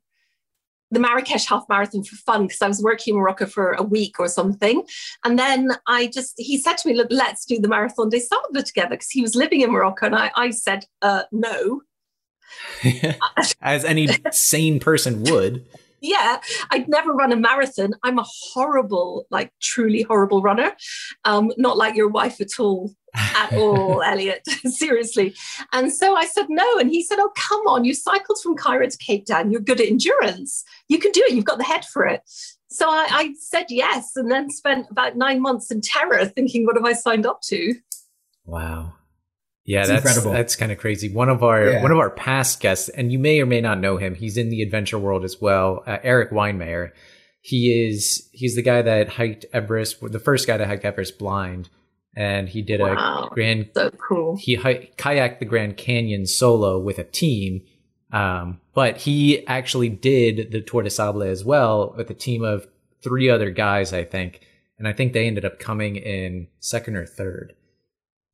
the 0.92 1.00
Marrakesh 1.00 1.48
half 1.48 1.66
marathon 1.70 2.04
for 2.04 2.16
fun 2.16 2.48
because 2.48 2.62
I 2.62 2.68
was 2.68 2.82
working 2.82 3.14
in 3.14 3.20
Morocco 3.20 3.46
for 3.46 3.74
a 3.74 3.84
week 3.84 4.20
or 4.20 4.28
something. 4.28 4.84
And 5.24 5.38
then 5.38 5.72
I 5.88 6.08
just, 6.08 6.34
he 6.38 6.58
said 6.58 6.78
to 6.78 6.88
me, 6.88 6.96
look, 6.96 7.08
let's 7.10 7.46
do 7.46 7.60
the 7.60 7.68
Marathon 7.68 8.10
des 8.10 8.22
Sables 8.22 8.64
together 8.64 8.92
because 8.92 9.10
he 9.10 9.22
was 9.22 9.36
living 9.36 9.62
in 9.62 9.72
Morocco. 9.72 10.06
And 10.06 10.16
I, 10.16 10.32
I 10.36 10.52
said, 10.52 10.86
uh, 11.02 11.24
no. 11.32 11.82
As 13.62 13.84
any 13.84 14.08
sane 14.32 14.80
person 14.80 15.24
would. 15.24 15.66
Yeah, 16.02 16.40
I'd 16.72 16.88
never 16.88 17.12
run 17.14 17.32
a 17.32 17.36
marathon. 17.36 17.94
I'm 18.04 18.20
a 18.20 18.26
horrible, 18.28 19.26
like 19.30 19.52
truly 19.62 20.04
horrible 20.04 20.42
runner. 20.42 20.74
Um, 21.26 21.52
not 21.58 21.78
like 21.78 21.96
your 21.96 22.10
wife 22.10 22.40
at 22.40 22.60
all 22.60 22.94
at 23.18 23.54
all, 23.58 24.02
Elliot, 24.02 24.46
seriously. 24.66 25.34
And 25.74 25.92
so 25.92 26.16
I 26.16 26.26
said 26.26 26.46
no. 26.50 26.78
And 26.78 26.90
he 26.90 27.04
said, 27.04 27.20
Oh, 27.20 27.32
come 27.36 27.62
on, 27.68 27.86
you 27.86 27.94
cycled 27.94 28.40
from 28.42 28.56
Cairo 28.56 28.88
to 28.88 28.98
Cape 28.98 29.26
Town. 29.26 29.52
You're 29.52 29.62
good 29.62 29.82
at 29.82 29.88
endurance. 29.88 30.64
You 30.88 31.00
can 31.00 31.12
do 31.12 31.24
it. 31.28 31.34
You've 31.34 31.46
got 31.46 31.58
the 31.58 31.64
head 31.64 31.86
for 31.86 32.06
it. 32.06 32.22
So 32.70 32.90
I, 32.90 33.08
I 33.10 33.34
said 33.40 33.68
yes, 33.70 34.16
and 34.16 34.30
then 34.30 34.50
spent 34.50 34.88
about 34.92 35.16
nine 35.16 35.42
months 35.42 35.72
in 35.72 35.82
terror 35.82 36.26
thinking, 36.26 36.66
What 36.66 36.76
have 36.76 36.86
I 36.86 36.94
signed 36.94 37.26
up 37.26 37.42
to? 37.44 37.76
Wow. 38.46 38.94
Yeah, 39.68 39.82
it's 39.82 39.90
that's 39.90 40.06
incredible. 40.06 40.32
That's 40.32 40.56
kind 40.56 40.72
of 40.72 40.80
crazy. 40.80 41.10
One 41.10 41.30
of 41.30 41.44
our 41.44 41.70
yeah. 41.70 41.82
one 41.84 41.92
of 41.92 42.00
our 42.00 42.10
past 42.10 42.60
guests, 42.60 42.90
and 42.90 43.12
you 43.12 43.20
may 43.20 43.40
or 43.40 43.46
may 43.46 43.62
not 43.62 43.80
know 43.80 43.98
him. 43.98 44.16
He's 44.16 44.38
in 44.38 44.50
the 44.50 44.64
adventure 44.64 44.98
world 44.98 45.24
as 45.24 45.40
well. 45.40 45.84
Uh, 45.86 46.00
Erik 46.02 46.32
Weihenmayer. 46.32 46.92
He 47.42 47.88
is 47.88 48.28
he's 48.32 48.56
the 48.56 48.64
guy 48.64 48.82
that 48.82 49.10
hiked 49.10 49.46
Everest, 49.54 49.98
the 50.02 50.20
first 50.20 50.48
guy 50.48 50.58
to 50.58 50.66
hike 50.66 50.84
Everest 50.84 51.20
blind 51.20 51.70
and 52.18 52.50
he 52.50 52.64
did 52.64 52.82
wow, 52.82 53.30
a 53.32 53.34
grand 53.34 53.70
so 53.76 53.92
cool. 53.92 54.38
He 54.38 54.56
hi- 54.56 54.90
kayaked 54.98 55.38
the 55.38 55.46
Grand 55.46 55.78
Canyon 55.78 56.26
solo 56.26 56.80
with 56.80 56.98
a 56.98 57.04
team, 57.04 57.62
um, 58.12 58.60
but 58.74 58.98
he 58.98 59.46
actually 59.46 59.90
did 59.90 60.52
the 60.52 60.60
Tour 60.60 60.82
de 60.82 60.90
Sable 60.90 61.22
as 61.22 61.46
well 61.46 61.94
with 61.96 62.10
a 62.10 62.16
team 62.16 62.44
of 62.44 62.68
three 63.04 63.30
other 63.30 63.52
guys, 63.52 63.94
I 63.94 64.04
think, 64.04 64.42
and 64.80 64.88
I 64.88 64.94
think 64.94 65.14
they 65.14 65.28
ended 65.28 65.46
up 65.46 65.60
coming 65.60 65.96
in 65.96 66.48
second 66.60 66.96
or 66.96 67.06
third. 67.06 67.54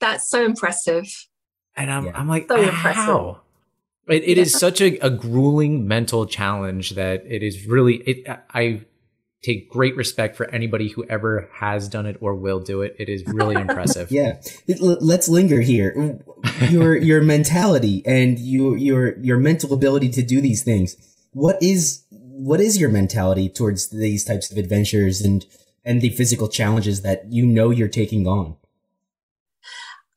That's 0.04 0.28
so 0.28 0.44
impressive. 0.44 1.08
And 1.78 1.89
I'm, 1.89 2.06
yeah. 2.06 2.12
I'm 2.16 2.28
like, 2.28 2.48
so 2.50 2.62
how? 2.70 3.42
It, 4.10 4.24
it 4.24 4.36
yeah. 4.36 4.42
is 4.42 4.52
such 4.52 4.82
a, 4.82 4.98
a 5.00 5.10
grueling 5.10 5.88
mental 5.88 6.26
challenge 6.26 6.92
that 6.92 7.24
it 7.26 7.42
is 7.42 7.66
really. 7.66 7.96
It, 7.96 8.28
I 8.54 8.82
take 9.44 9.70
great 9.70 9.96
respect 9.96 10.36
for 10.36 10.50
anybody 10.52 10.89
who 10.89 11.06
ever 11.06 11.50
has 11.54 11.88
done 11.88 12.06
it 12.06 12.18
or 12.20 12.36
will 12.36 12.60
do 12.60 12.82
it. 12.82 12.96
It 13.00 13.08
is 13.08 13.24
really 13.28 13.56
impressive. 13.56 14.12
yeah, 14.12 14.42
let's 14.68 15.30
linger 15.30 15.62
here. 15.62 16.20
Your 16.70 16.98
your 17.10 17.22
mentality 17.22 18.04
and 18.06 18.38
your 18.39 18.78
your 18.78 19.18
your 19.20 19.38
mental 19.38 19.74
ability 19.74 20.10
to 20.10 20.22
do 20.22 20.42
these 20.42 20.63
things. 20.63 20.98
What 21.32 21.63
is 21.63 22.04
what 22.10 22.60
is 22.60 22.78
your 22.78 22.89
mentality 22.89 23.48
towards 23.48 23.89
these 23.89 24.26
types 24.26 24.52
of 24.52 24.58
adventures 24.58 25.22
and 25.22 25.46
and 25.86 26.02
the 26.02 26.10
physical 26.10 26.50
challenges 26.50 27.04
that 27.04 27.32
you 27.32 27.46
know 27.46 27.70
you're 27.70 27.88
taking 27.88 28.28
on? 28.28 28.58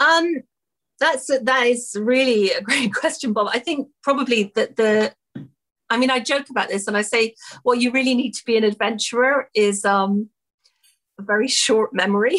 Um, 0.01 0.43
that's 0.99 1.27
that 1.27 1.67
is 1.67 1.97
really 1.99 2.51
a 2.51 2.61
great 2.61 2.95
question, 3.01 3.33
Bob. 3.33 3.49
I 3.53 3.59
think 3.59 3.89
probably 4.03 4.53
that 4.55 4.77
the 4.77 5.15
I 5.89 5.97
mean, 5.99 6.11
I 6.11 6.21
joke 6.21 6.51
about 6.51 6.69
this 6.69 6.87
and 6.89 6.97
I 6.97 7.03
say, 7.03 7.35
what 7.63 7.81
you 7.81 7.93
really 7.93 8.15
need 8.15 8.33
to 8.33 8.45
be 8.45 8.57
an 8.57 8.65
adventurer 8.65 9.49
is 9.55 9.85
um, 9.85 10.31
a 11.19 11.23
very 11.23 11.49
short 11.49 11.95
memory. 11.95 12.39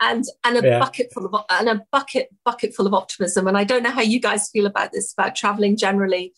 and 0.00 0.24
and 0.44 0.56
a 0.56 0.62
yeah. 0.62 0.78
bucket 0.78 1.12
full 1.12 1.26
of 1.26 1.44
and 1.50 1.68
a 1.68 1.84
bucket 1.92 2.28
bucket 2.44 2.74
full 2.74 2.86
of 2.86 2.94
optimism. 2.94 3.46
And 3.46 3.56
I 3.56 3.64
don't 3.64 3.82
know 3.82 3.90
how 3.90 4.00
you 4.02 4.20
guys 4.20 4.48
feel 4.50 4.66
about 4.66 4.92
this 4.92 5.12
about 5.12 5.36
traveling 5.36 5.76
generally. 5.76 6.32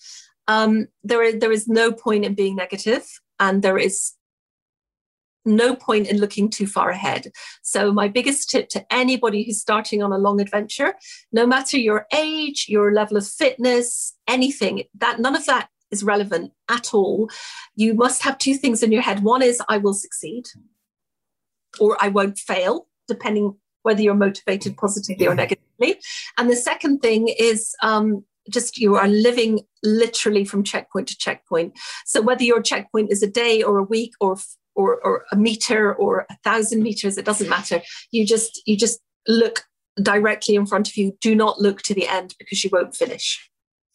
Um, 0.48 0.88
there 1.04 1.22
is 1.22 1.38
there 1.38 1.52
is 1.52 1.68
no 1.68 1.92
point 1.92 2.24
in 2.24 2.34
being 2.34 2.56
negative, 2.56 3.06
and 3.38 3.62
there 3.62 3.78
is 3.78 4.12
no 5.44 5.74
point 5.74 6.06
in 6.08 6.18
looking 6.18 6.48
too 6.48 6.66
far 6.66 6.90
ahead. 6.90 7.32
So, 7.62 7.92
my 7.92 8.08
biggest 8.08 8.50
tip 8.50 8.68
to 8.70 8.84
anybody 8.90 9.44
who's 9.44 9.60
starting 9.60 10.02
on 10.02 10.12
a 10.12 10.18
long 10.18 10.40
adventure, 10.40 10.94
no 11.32 11.46
matter 11.46 11.78
your 11.78 12.06
age, 12.12 12.66
your 12.68 12.92
level 12.92 13.16
of 13.16 13.26
fitness, 13.26 14.14
anything, 14.28 14.84
that 14.98 15.20
none 15.20 15.36
of 15.36 15.46
that 15.46 15.68
is 15.90 16.02
relevant 16.02 16.52
at 16.68 16.94
all. 16.94 17.30
You 17.76 17.94
must 17.94 18.22
have 18.22 18.38
two 18.38 18.54
things 18.54 18.82
in 18.82 18.92
your 18.92 19.02
head. 19.02 19.22
One 19.22 19.42
is, 19.42 19.62
I 19.68 19.78
will 19.78 19.94
succeed, 19.94 20.46
or 21.78 21.96
I 22.00 22.08
won't 22.08 22.38
fail, 22.38 22.88
depending 23.08 23.56
whether 23.82 24.00
you're 24.00 24.14
motivated 24.14 24.76
positively 24.76 25.26
or 25.26 25.34
negatively. 25.34 26.00
And 26.38 26.48
the 26.48 26.56
second 26.56 27.00
thing 27.00 27.28
is, 27.28 27.74
um, 27.82 28.24
just 28.50 28.78
you 28.78 28.96
are 28.96 29.08
living 29.08 29.60
literally 29.82 30.44
from 30.44 30.64
checkpoint 30.64 31.08
to 31.08 31.16
checkpoint. 31.16 31.78
So 32.06 32.20
whether 32.20 32.44
your 32.44 32.62
checkpoint 32.62 33.12
is 33.12 33.22
a 33.22 33.26
day 33.28 33.62
or 33.62 33.78
a 33.78 33.84
week 33.84 34.12
or 34.20 34.36
or, 34.74 35.00
or 35.04 35.24
a 35.32 35.36
meter 35.36 35.94
or 35.94 36.26
a 36.30 36.36
thousand 36.44 36.82
meters 36.82 37.18
it 37.18 37.24
doesn't 37.24 37.48
matter. 37.48 37.82
You 38.10 38.26
just 38.26 38.62
you 38.66 38.76
just 38.76 39.00
look 39.28 39.64
directly 40.02 40.54
in 40.54 40.66
front 40.66 40.88
of 40.88 40.96
you. 40.96 41.16
Do 41.20 41.34
not 41.34 41.60
look 41.60 41.82
to 41.82 41.94
the 41.94 42.08
end 42.08 42.34
because 42.38 42.62
you 42.64 42.70
won't 42.72 42.94
finish. 42.94 43.50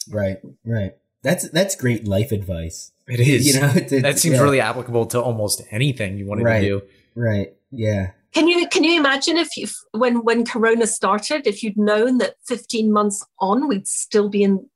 Right 0.09 0.37
right. 0.65 0.93
That's 1.23 1.49
that's 1.49 1.75
great 1.75 2.07
life 2.07 2.31
advice. 2.31 2.91
It 3.07 3.19
is. 3.19 3.47
You 3.47 3.61
know 3.61 3.67
that 4.01 4.19
seems 4.19 4.35
yeah. 4.35 4.41
really 4.41 4.61
applicable 4.61 5.07
to 5.07 5.21
almost 5.21 5.61
anything 5.71 6.17
you 6.17 6.25
want 6.25 6.41
right, 6.43 6.61
to 6.61 6.67
do. 6.67 6.81
right 7.15 7.53
yeah. 7.71 8.11
Can 8.33 8.47
you 8.47 8.67
can 8.67 8.83
you 8.83 8.99
imagine 8.99 9.37
if 9.37 9.55
you 9.57 9.67
when 9.91 10.23
when 10.23 10.45
corona 10.45 10.85
started 10.85 11.47
if 11.47 11.63
you'd 11.63 11.77
known 11.77 12.19
that 12.19 12.35
15 12.45 12.91
months 12.91 13.25
on 13.39 13.67
we'd 13.67 13.87
still 13.87 14.29
be 14.29 14.43
in 14.43 14.69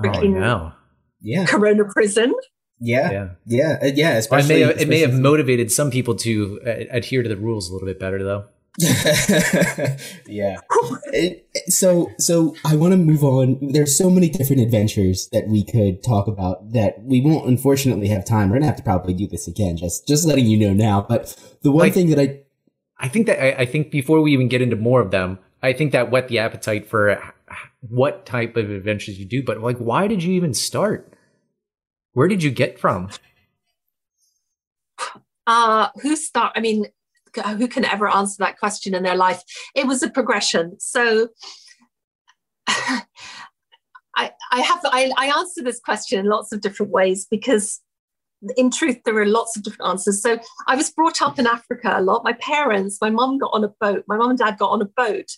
oh, 0.00 0.02
freaking 0.02 0.36
oh, 0.36 0.40
no. 0.40 0.72
yeah. 1.20 1.46
Corona 1.46 1.84
prison 1.84 2.34
yeah, 2.80 3.10
yeah, 3.10 3.28
yeah, 3.46 3.78
uh, 3.82 3.86
yeah. 3.86 4.12
Especially, 4.12 4.62
it 4.62 4.66
may 4.66 4.72
have, 4.72 4.80
it 4.80 4.88
may 4.88 5.00
have 5.00 5.14
motivated 5.14 5.70
some 5.70 5.90
people 5.90 6.14
to 6.16 6.60
uh, 6.66 6.70
adhere 6.90 7.22
to 7.22 7.28
the 7.28 7.36
rules 7.36 7.70
a 7.70 7.72
little 7.72 7.86
bit 7.86 7.98
better, 7.98 8.22
though. 8.22 8.44
yeah. 10.26 10.56
It, 11.12 11.46
so 11.68 12.10
so 12.18 12.56
I 12.64 12.74
want 12.74 12.92
to 12.92 12.96
move 12.96 13.22
on. 13.22 13.58
There's 13.72 13.96
so 13.96 14.10
many 14.10 14.28
different 14.28 14.62
adventures 14.62 15.28
that 15.32 15.46
we 15.46 15.64
could 15.64 16.02
talk 16.02 16.26
about 16.26 16.72
that 16.72 17.00
we 17.02 17.20
won't 17.20 17.46
unfortunately 17.48 18.08
have 18.08 18.24
time. 18.24 18.50
We're 18.50 18.56
gonna 18.56 18.66
have 18.66 18.76
to 18.76 18.82
probably 18.82 19.14
do 19.14 19.28
this 19.28 19.46
again. 19.46 19.76
Just 19.76 20.08
just 20.08 20.26
letting 20.26 20.46
you 20.46 20.58
know 20.58 20.72
now. 20.72 21.06
But 21.08 21.36
the 21.62 21.70
one 21.70 21.86
Like- 21.86 21.94
thing 21.94 22.10
that 22.10 22.18
I 22.18 22.40
I 22.98 23.08
think 23.08 23.26
that 23.26 23.40
I, 23.40 23.62
I 23.62 23.66
think 23.66 23.90
before 23.92 24.20
we 24.20 24.32
even 24.32 24.48
get 24.48 24.60
into 24.60 24.76
more 24.76 25.00
of 25.00 25.12
them, 25.12 25.38
I 25.62 25.72
think 25.72 25.92
that 25.92 26.10
whet 26.10 26.26
the 26.28 26.40
appetite 26.40 26.88
for 26.88 27.22
what 27.80 28.26
type 28.26 28.56
of 28.56 28.70
adventures 28.70 29.18
you 29.18 29.26
do. 29.26 29.42
But 29.42 29.60
like, 29.60 29.78
why 29.78 30.08
did 30.08 30.22
you 30.22 30.32
even 30.34 30.52
start? 30.52 31.13
Where 32.14 32.28
did 32.28 32.42
you 32.42 32.50
get 32.50 32.78
from? 32.78 33.10
uh 35.46 35.88
who 36.00 36.16
start 36.16 36.52
i 36.56 36.60
mean 36.60 36.86
who 37.58 37.68
can 37.68 37.84
ever 37.84 38.08
answer 38.08 38.36
that 38.38 38.58
question 38.58 38.94
in 38.94 39.02
their 39.02 39.16
life? 39.16 39.42
It 39.74 39.86
was 39.86 40.02
a 40.02 40.10
progression. 40.10 40.78
So 40.78 41.28
i 42.68 43.02
i 44.16 44.60
have 44.60 44.80
I, 44.84 45.10
I 45.16 45.26
answer 45.36 45.62
this 45.62 45.80
question 45.80 46.20
in 46.20 46.26
lots 46.26 46.52
of 46.52 46.60
different 46.60 46.92
ways 46.92 47.26
because 47.30 47.80
in 48.56 48.70
truth 48.70 48.98
there 49.04 49.16
are 49.16 49.26
lots 49.26 49.56
of 49.56 49.62
different 49.62 49.90
answers. 49.90 50.22
So 50.22 50.38
i 50.68 50.76
was 50.76 50.90
brought 50.90 51.22
up 51.22 51.38
in 51.38 51.46
africa 51.46 51.94
a 51.96 52.02
lot. 52.02 52.24
My 52.24 52.34
parents 52.34 52.98
my 53.00 53.10
mum 53.10 53.38
got 53.38 53.50
on 53.52 53.64
a 53.64 53.72
boat. 53.80 54.04
My 54.06 54.16
mum 54.16 54.30
and 54.30 54.38
dad 54.38 54.58
got 54.58 54.70
on 54.70 54.82
a 54.82 54.88
boat 54.96 55.30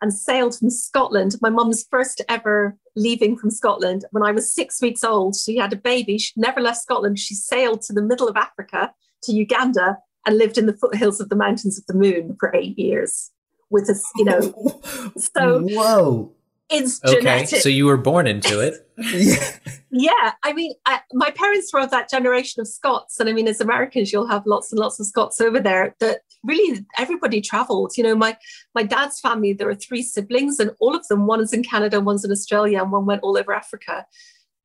and 0.00 0.12
sailed 0.12 0.56
from 0.58 0.70
Scotland. 0.70 1.36
My 1.40 1.50
mum's 1.50 1.84
first 1.90 2.20
ever 2.28 2.76
leaving 2.96 3.36
from 3.36 3.50
Scotland 3.50 4.04
when 4.10 4.22
I 4.22 4.32
was 4.32 4.52
six 4.52 4.80
weeks 4.80 5.04
old. 5.04 5.36
She 5.36 5.56
had 5.56 5.72
a 5.72 5.76
baby. 5.76 6.18
She 6.18 6.32
never 6.36 6.60
left 6.60 6.82
Scotland. 6.82 7.18
She 7.18 7.34
sailed 7.34 7.82
to 7.82 7.92
the 7.92 8.02
middle 8.02 8.28
of 8.28 8.36
Africa, 8.36 8.92
to 9.24 9.32
Uganda, 9.32 9.98
and 10.26 10.38
lived 10.38 10.58
in 10.58 10.66
the 10.66 10.76
foothills 10.76 11.20
of 11.20 11.28
the 11.28 11.36
Mountains 11.36 11.78
of 11.78 11.86
the 11.86 11.94
Moon 11.94 12.36
for 12.38 12.54
eight 12.54 12.78
years 12.78 13.30
with 13.70 13.88
us, 13.90 14.02
you 14.16 14.24
know. 14.24 14.54
So 15.16 15.62
whoa. 15.62 16.32
It's 16.70 17.02
Okay, 17.04 17.18
genetic. 17.18 17.60
so 17.60 17.68
you 17.68 17.86
were 17.86 17.96
born 17.96 18.26
into 18.26 18.60
it. 18.60 18.86
Yeah. 18.98 19.56
yeah, 19.90 20.32
I 20.42 20.52
mean, 20.52 20.74
I, 20.86 21.00
my 21.12 21.30
parents 21.30 21.72
were 21.72 21.80
of 21.80 21.90
that 21.90 22.10
generation 22.10 22.60
of 22.60 22.68
Scots, 22.68 23.18
and 23.20 23.28
I 23.28 23.32
mean, 23.32 23.48
as 23.48 23.60
Americans, 23.60 24.12
you'll 24.12 24.26
have 24.26 24.46
lots 24.46 24.72
and 24.72 24.78
lots 24.78 25.00
of 25.00 25.06
Scots 25.06 25.40
over 25.40 25.60
there. 25.60 25.94
That 26.00 26.20
really 26.44 26.84
everybody 26.98 27.40
travelled. 27.40 27.96
You 27.96 28.04
know, 28.04 28.14
my 28.14 28.36
my 28.74 28.82
dad's 28.82 29.20
family, 29.20 29.52
there 29.52 29.68
are 29.68 29.74
three 29.74 30.02
siblings, 30.02 30.58
and 30.60 30.72
all 30.80 30.94
of 30.94 31.06
them, 31.08 31.26
one 31.26 31.40
is 31.40 31.52
in 31.52 31.62
Canada, 31.62 32.00
one's 32.00 32.24
in 32.24 32.32
Australia, 32.32 32.82
and 32.82 32.92
one 32.92 33.06
went 33.06 33.22
all 33.22 33.38
over 33.38 33.52
Africa. 33.54 34.06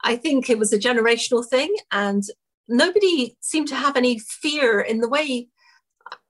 I 0.03 0.17
think 0.17 0.49
it 0.49 0.59
was 0.59 0.73
a 0.73 0.79
generational 0.79 1.47
thing, 1.47 1.73
and 1.91 2.23
nobody 2.67 3.37
seemed 3.39 3.67
to 3.69 3.75
have 3.75 3.95
any 3.95 4.19
fear 4.19 4.81
in 4.81 4.99
the 4.99 5.09
way. 5.09 5.47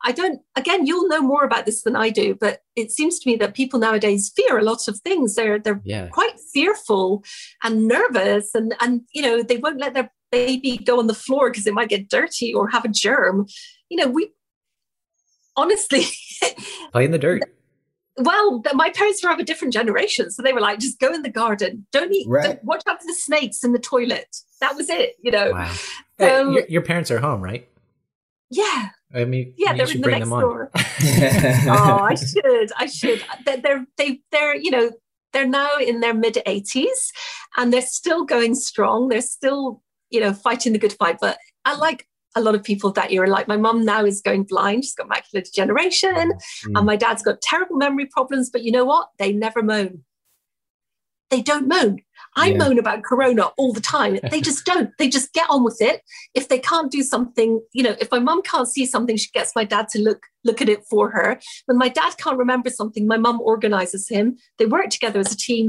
I 0.05 0.11
don't, 0.11 0.41
again, 0.55 0.85
you'll 0.85 1.07
know 1.07 1.21
more 1.21 1.43
about 1.45 1.65
this 1.65 1.83
than 1.83 1.95
I 1.95 2.09
do, 2.09 2.35
but 2.35 2.59
it 2.75 2.91
seems 2.91 3.19
to 3.19 3.29
me 3.29 3.37
that 3.37 3.53
people 3.53 3.79
nowadays 3.79 4.31
fear 4.35 4.57
a 4.57 4.63
lot 4.63 4.87
of 4.89 4.99
things. 4.99 5.35
They're, 5.35 5.59
they're 5.59 5.81
Yeah. 5.85 6.07
quite 6.09 6.37
fearful 6.53 7.23
and 7.63 7.87
nervous 7.87 8.53
and 8.53 8.75
and 8.81 9.01
you 9.13 9.21
know 9.21 9.41
they 9.43 9.57
won't 9.57 9.79
let 9.79 9.93
their 9.93 10.11
baby 10.31 10.77
go 10.77 10.99
on 10.99 11.07
the 11.07 11.13
floor 11.13 11.49
because 11.51 11.65
it 11.67 11.73
might 11.73 11.89
get 11.89 12.09
dirty 12.09 12.53
or 12.53 12.67
have 12.69 12.83
a 12.85 12.89
germ 12.89 13.45
you 13.89 13.97
know 13.97 14.07
we 14.07 14.31
honestly 15.55 16.03
Play 16.91 17.05
in 17.05 17.11
the 17.11 17.19
dirt. 17.19 17.43
well 18.17 18.63
my 18.73 18.89
parents 18.89 19.23
were 19.23 19.31
of 19.31 19.39
a 19.39 19.43
different 19.43 19.73
generation 19.73 20.31
so 20.31 20.41
they 20.41 20.53
were 20.53 20.59
like 20.61 20.79
just 20.79 20.99
go 20.99 21.13
in 21.13 21.21
the 21.21 21.29
garden 21.29 21.85
don't 21.91 22.11
eat 22.11 22.27
Right. 22.27 22.43
don't- 22.43 22.63
watch 22.63 22.83
out 22.87 22.99
for 23.01 23.07
the 23.07 23.13
snakes 23.13 23.63
in 23.63 23.71
the 23.73 23.79
toilet 23.79 24.35
that 24.59 24.75
was 24.75 24.89
it 24.89 25.15
you 25.21 25.31
know 25.31 25.51
Wow. 25.51 25.71
Your, 26.19 26.65
your 26.67 26.81
parents 26.81 27.11
are 27.11 27.19
home, 27.19 27.41
right? 27.41 27.67
Yeah. 28.53 28.89
I 29.15 29.25
mean, 29.25 29.53
yeah 29.57 29.71
you 29.71 29.77
they're 29.77 29.87
should 29.87 29.95
in 29.97 30.01
the 30.01 30.09
next 30.11 30.29
door. 30.29 30.71
Oh 31.67 31.99
i 32.11 32.15
should 32.15 32.71
i 32.77 32.85
should. 32.87 33.23
They're 33.45 33.57
they're, 33.61 33.85
they, 33.97 34.21
they're 34.31 34.55
you 34.55 34.71
know 34.71 34.91
they're 35.33 35.47
now 35.47 35.77
in 35.77 35.99
their 35.99 36.13
mid 36.13 36.37
80s 36.47 36.87
and 37.57 37.71
they're 37.73 37.81
still 37.81 38.23
going 38.25 38.55
strong. 38.55 39.07
They're 39.09 39.21
still 39.21 39.81
you 40.09 40.19
know 40.19 40.33
fighting 40.33 40.73
the 40.73 40.79
good 40.79 40.93
fight. 40.93 41.17
But 41.21 41.37
i 41.65 41.75
like 41.75 42.07
a 42.35 42.41
lot 42.41 42.55
of 42.55 42.63
people 42.63 42.91
that 42.93 43.11
era 43.11 43.27
like 43.29 43.47
my 43.47 43.57
mum 43.57 43.85
now 43.85 44.03
is 44.03 44.21
going 44.21 44.43
blind. 44.43 44.83
She's 44.85 44.95
got 44.95 45.09
macular 45.09 45.43
degeneration 45.43 46.31
Mm. 46.65 46.77
and 46.77 46.85
my 46.85 46.95
dad's 46.95 47.21
got 47.23 47.41
terrible 47.41 47.77
memory 47.77 48.07
problems. 48.07 48.49
But 48.49 48.63
you 48.63 48.71
know 48.71 48.85
what? 48.85 49.09
They 49.19 49.31
never 49.31 49.61
moan 49.61 50.03
they 51.33 51.41
don't 51.49 51.67
moan 51.73 51.93
i 52.43 52.47
Yeah. 52.47 52.57
moan 52.61 52.77
about 52.83 52.99
corona 53.09 53.43
all 53.59 53.71
the 53.77 53.85
time 53.95 54.13
they 54.33 54.41
just 54.49 54.61
don't 54.69 54.89
they 54.99 55.07
just 55.17 55.29
get 55.39 55.47
on 55.55 55.61
with 55.67 55.79
it 55.89 55.97
if 56.39 56.45
they 56.49 56.59
can't 56.71 56.91
do 56.97 57.01
something 57.13 57.49
you 57.77 57.83
know 57.85 57.95
if 58.03 58.09
my 58.15 58.19
mum 58.27 58.39
can't 58.51 58.67
see 58.75 58.85
something 58.93 59.15
she 59.23 59.29
gets 59.39 59.51
my 59.59 59.65
dad 59.73 59.85
to 59.93 59.99
look 60.07 60.21
look 60.47 60.59
at 60.65 60.69
it 60.75 60.81
for 60.91 61.03
her 61.15 61.29
when 61.67 61.77
my 61.83 61.89
dad 61.99 62.11
can't 62.23 62.37
remember 62.45 62.69
something 62.79 63.03
my 63.13 63.17
mum 63.25 63.37
organizes 63.53 64.03
him 64.15 64.25
they 64.57 64.67
work 64.77 64.89
together 64.97 65.19
as 65.25 65.31
a 65.33 65.37
team 65.49 65.65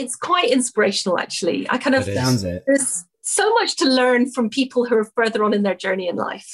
it's 0.00 0.16
quite 0.30 0.48
inspirational 0.58 1.18
actually 1.18 1.60
i 1.70 1.76
kind 1.84 1.96
of 1.96 2.06
It 2.06 2.12
is. 2.12 2.18
Sounds 2.22 2.44
it. 2.44 2.62
there's 2.66 3.04
so 3.22 3.46
much 3.58 3.76
to 3.76 3.86
learn 4.00 4.30
from 4.34 4.48
people 4.60 4.80
who 4.86 4.94
are 5.00 5.08
further 5.18 5.40
on 5.44 5.52
in 5.54 5.62
their 5.62 5.74
journey 5.84 6.06
in 6.12 6.16
life 6.16 6.50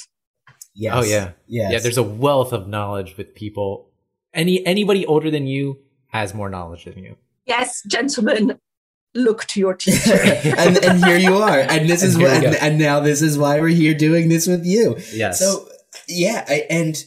Yes. 0.77 0.93
Oh 0.97 1.03
yeah, 1.15 1.27
Yes. 1.47 1.71
yeah. 1.71 1.79
There's 1.83 1.97
a 1.97 2.03
wealth 2.25 2.51
of 2.51 2.67
knowledge 2.67 3.15
with 3.15 3.33
people. 3.33 3.69
Any 4.33 4.55
anybody 4.73 5.05
older 5.05 5.31
than 5.31 5.47
you 5.47 5.79
has 6.07 6.33
more 6.33 6.49
knowledge 6.49 6.83
than 6.83 6.99
you. 7.01 7.15
Yes 7.45 7.83
gentlemen 7.87 8.59
look 9.13 9.45
to 9.45 9.59
your 9.59 9.73
teacher 9.73 10.13
and 10.57 10.77
and 10.83 11.03
here 11.05 11.17
you 11.17 11.35
are. 11.37 11.59
And 11.59 11.89
this 11.89 12.01
And 12.01 12.09
is 12.09 12.17
here 12.17 12.27
why 12.27 12.35
we 12.35 12.41
go. 12.41 12.47
and, 12.47 12.55
and 12.57 12.77
now 12.77 12.99
this 12.99 13.21
is 13.21 13.37
why 13.37 13.61
we're 13.61 13.69
here 13.69 13.93
doing 13.93 14.27
this 14.27 14.45
with 14.45 14.65
you. 14.65 14.97
Yes. 15.13 15.39
So 15.39 15.67
yeah, 16.09 16.43
I, 16.49 16.65
and 16.69 17.01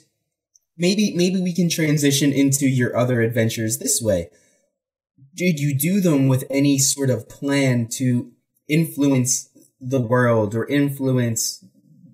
maybe 0.79 1.12
maybe 1.14 1.40
we 1.40 1.53
can 1.53 1.68
transition 1.68 2.33
into 2.33 2.66
your 2.66 2.96
other 2.96 3.20
adventures 3.20 3.79
this 3.79 4.01
way. 4.01 4.31
Did 5.35 5.61
you 5.61 5.77
do 5.77 6.01
them 6.01 6.29
with 6.29 6.44
any 6.51 6.79
sort 6.79 7.11
of 7.11 7.29
plan 7.29 7.87
to 7.98 8.33
influence 8.68 9.51
the 9.81 10.01
world 10.01 10.55
or 10.55 10.66
influence 10.66 11.62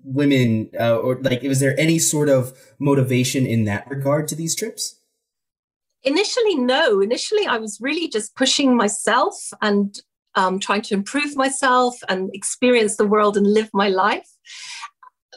women, 0.03 0.69
uh, 0.79 0.97
or 0.97 1.19
like 1.21 1.41
was 1.43 1.59
there 1.61 1.79
any 1.79 1.99
sort 1.99 2.27
of 2.29 2.53
motivation 2.79 3.45
in 3.45 3.63
that 3.63 3.89
regard 3.89 4.27
to 4.27 4.35
these 4.35 4.55
trips? 4.55 4.99
Initially, 6.05 6.55
no. 6.55 7.01
Initially, 7.01 7.45
I 7.47 7.57
was 7.57 7.79
really 7.81 8.07
just 8.07 8.35
pushing 8.35 8.75
myself 8.75 9.35
and 9.61 9.99
um, 10.35 10.59
trying 10.59 10.81
to 10.83 10.93
improve 10.93 11.35
myself 11.35 11.95
and 12.07 12.29
experience 12.33 12.97
the 12.97 13.07
world 13.07 13.37
and 13.37 13.47
live 13.47 13.69
my 13.73 13.89
life. 13.89 14.27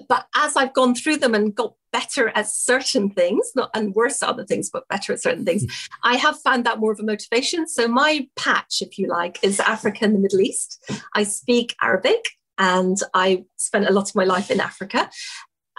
But 0.09 0.26
as 0.37 0.57
I've 0.57 0.74
gone 0.74 0.94
through 0.94 1.16
them 1.16 1.35
and 1.35 1.54
got 1.54 1.74
better 1.92 2.28
at 2.35 2.48
certain 2.48 3.11
things, 3.11 3.50
not 3.57 3.70
and 3.74 3.94
worse 3.94 4.22
at 4.22 4.28
other 4.28 4.44
things, 4.44 4.70
but 4.70 4.87
better 4.88 5.12
at 5.12 5.22
certain 5.22 5.44
things, 5.44 5.64
I 6.04 6.16
have 6.16 6.38
found 6.40 6.64
that 6.66 6.78
more 6.78 6.92
of 6.92 7.00
a 7.00 7.04
motivation. 7.04 7.66
So 7.66 7.88
my 7.88 8.28
patch, 8.37 8.83
if 8.83 8.98
you 8.98 9.09
like, 9.09 9.38
is 9.42 9.59
Africa 9.61 10.04
and 10.04 10.14
the 10.14 10.20
Middle 10.20 10.40
East. 10.40 10.85
I 11.14 11.24
speak 11.24 11.74
Arabic 11.83 12.24
and 12.59 12.96
I 13.14 13.44
spent 13.57 13.88
a 13.88 13.92
lot 13.92 14.09
of 14.09 14.14
my 14.14 14.24
life 14.24 14.50
in 14.50 14.61
Africa 14.61 15.11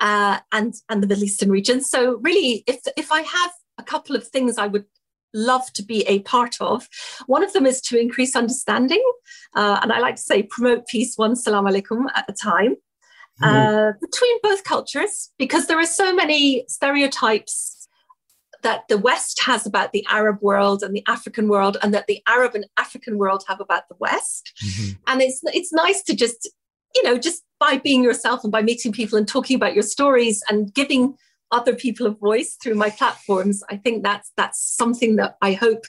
uh, 0.01 0.39
and 0.51 0.73
and 0.89 1.03
the 1.03 1.07
Middle 1.07 1.23
Eastern 1.23 1.51
region. 1.51 1.81
So 1.81 2.17
really, 2.21 2.63
if 2.67 2.81
if 2.97 3.11
I 3.11 3.21
have 3.21 3.51
a 3.79 3.83
couple 3.83 4.15
of 4.15 4.27
things 4.27 4.57
I 4.57 4.67
would 4.67 4.85
love 5.33 5.71
to 5.73 5.83
be 5.83 6.01
a 6.07 6.19
part 6.19 6.55
of, 6.59 6.87
one 7.27 7.43
of 7.43 7.53
them 7.53 7.65
is 7.65 7.81
to 7.81 7.99
increase 7.99 8.35
understanding, 8.35 9.03
uh, 9.55 9.79
and 9.81 9.91
I 9.91 9.99
like 9.99 10.15
to 10.15 10.21
say 10.21 10.43
promote 10.43 10.87
peace 10.87 11.15
one 11.15 11.35
salam 11.35 11.65
alaikum 11.65 12.05
at 12.15 12.29
a 12.29 12.33
time. 12.33 12.75
Uh, 13.41 13.93
between 14.01 14.37
both 14.43 14.65
cultures, 14.65 15.31
because 15.39 15.67
there 15.67 15.79
are 15.79 15.85
so 15.85 16.13
many 16.13 16.65
stereotypes 16.67 17.87
that 18.63 18.85
the 18.89 18.97
West 18.97 19.41
has 19.45 19.65
about 19.65 19.93
the 19.93 20.05
Arab 20.09 20.39
world 20.41 20.83
and 20.83 20.93
the 20.93 21.05
African 21.07 21.47
world, 21.47 21.77
and 21.81 21.93
that 21.93 22.07
the 22.07 22.21
Arab 22.27 22.53
and 22.53 22.65
African 22.75 23.17
world 23.17 23.45
have 23.47 23.61
about 23.61 23.87
the 23.87 23.95
West. 23.97 24.51
And 25.07 25.21
it's 25.21 25.39
it's 25.45 25.71
nice 25.71 26.03
to 26.03 26.15
just 26.15 26.49
you 26.95 27.03
know 27.03 27.17
just 27.17 27.43
by 27.61 27.77
being 27.77 28.03
yourself 28.03 28.43
and 28.43 28.51
by 28.51 28.61
meeting 28.61 28.91
people 28.91 29.17
and 29.17 29.27
talking 29.27 29.55
about 29.55 29.73
your 29.73 29.83
stories 29.83 30.43
and 30.49 30.73
giving 30.73 31.15
other 31.51 31.75
people 31.75 32.05
a 32.05 32.11
voice 32.11 32.57
through 32.61 32.75
my 32.75 32.89
platforms 32.89 33.63
i 33.69 33.77
think 33.77 34.03
that's 34.03 34.31
that's 34.37 34.61
something 34.61 35.15
that 35.15 35.37
i 35.41 35.53
hope 35.53 35.85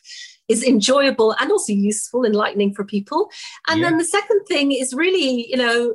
is 0.49 0.65
enjoyable 0.65 1.35
and 1.39 1.51
also 1.51 1.73
useful 1.73 2.25
enlightening 2.25 2.75
for 2.75 2.85
people 2.85 3.31
and 3.69 3.83
then 3.83 3.99
the 3.99 4.05
second 4.05 4.41
thing 4.47 4.73
is 4.73 4.95
really 4.95 5.49
you 5.49 5.57
know 5.57 5.95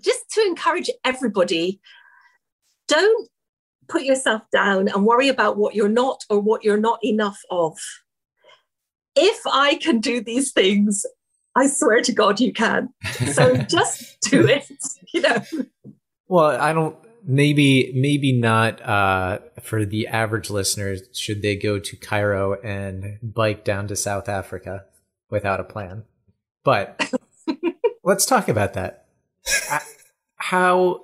just 0.00 0.30
to 0.30 0.40
encourage 0.42 0.90
everybody 1.04 1.80
don't 2.88 3.28
put 3.88 4.02
yourself 4.02 4.42
down 4.52 4.88
and 4.88 5.06
worry 5.06 5.28
about 5.28 5.56
what 5.56 5.74
you're 5.74 5.88
not 5.88 6.24
or 6.28 6.40
what 6.40 6.64
you're 6.64 6.76
not 6.76 6.98
enough 7.04 7.40
of 7.50 7.78
if 9.16 9.40
I 9.46 9.76
can 9.76 9.98
do 10.00 10.20
these 10.20 10.52
things, 10.52 11.04
I 11.56 11.66
swear 11.66 12.02
to 12.02 12.12
God 12.12 12.38
you 12.38 12.52
can. 12.52 12.90
So 13.32 13.56
just 13.68 14.20
do 14.20 14.46
it, 14.46 14.70
you 15.12 15.22
know. 15.22 15.42
Well, 16.28 16.60
I 16.60 16.72
don't. 16.72 16.96
Maybe, 17.28 17.92
maybe 17.92 18.32
not 18.32 18.80
uh, 18.82 19.40
for 19.60 19.84
the 19.84 20.06
average 20.06 20.48
listeners. 20.48 21.02
Should 21.12 21.42
they 21.42 21.56
go 21.56 21.80
to 21.80 21.96
Cairo 21.96 22.54
and 22.62 23.18
bike 23.20 23.64
down 23.64 23.88
to 23.88 23.96
South 23.96 24.28
Africa 24.28 24.84
without 25.28 25.58
a 25.58 25.64
plan? 25.64 26.04
But 26.62 27.12
let's 28.04 28.26
talk 28.26 28.48
about 28.48 28.74
that. 28.74 29.06
Uh, 29.70 29.80
How 30.36 31.02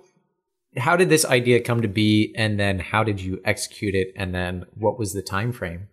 how 0.77 0.97
did 0.97 1.09
this 1.09 1.25
idea 1.25 1.61
come 1.61 1.83
to 1.83 1.89
be 1.89 2.33
and 2.37 2.59
then 2.59 2.79
how 2.79 3.05
did 3.05 3.21
you 3.21 3.41
execute 3.45 3.95
it 3.95 4.13
and 4.17 4.35
then 4.35 4.65
what 4.75 4.99
was 4.99 5.13
the 5.13 5.23
time 5.23 5.53
frame? 5.53 5.89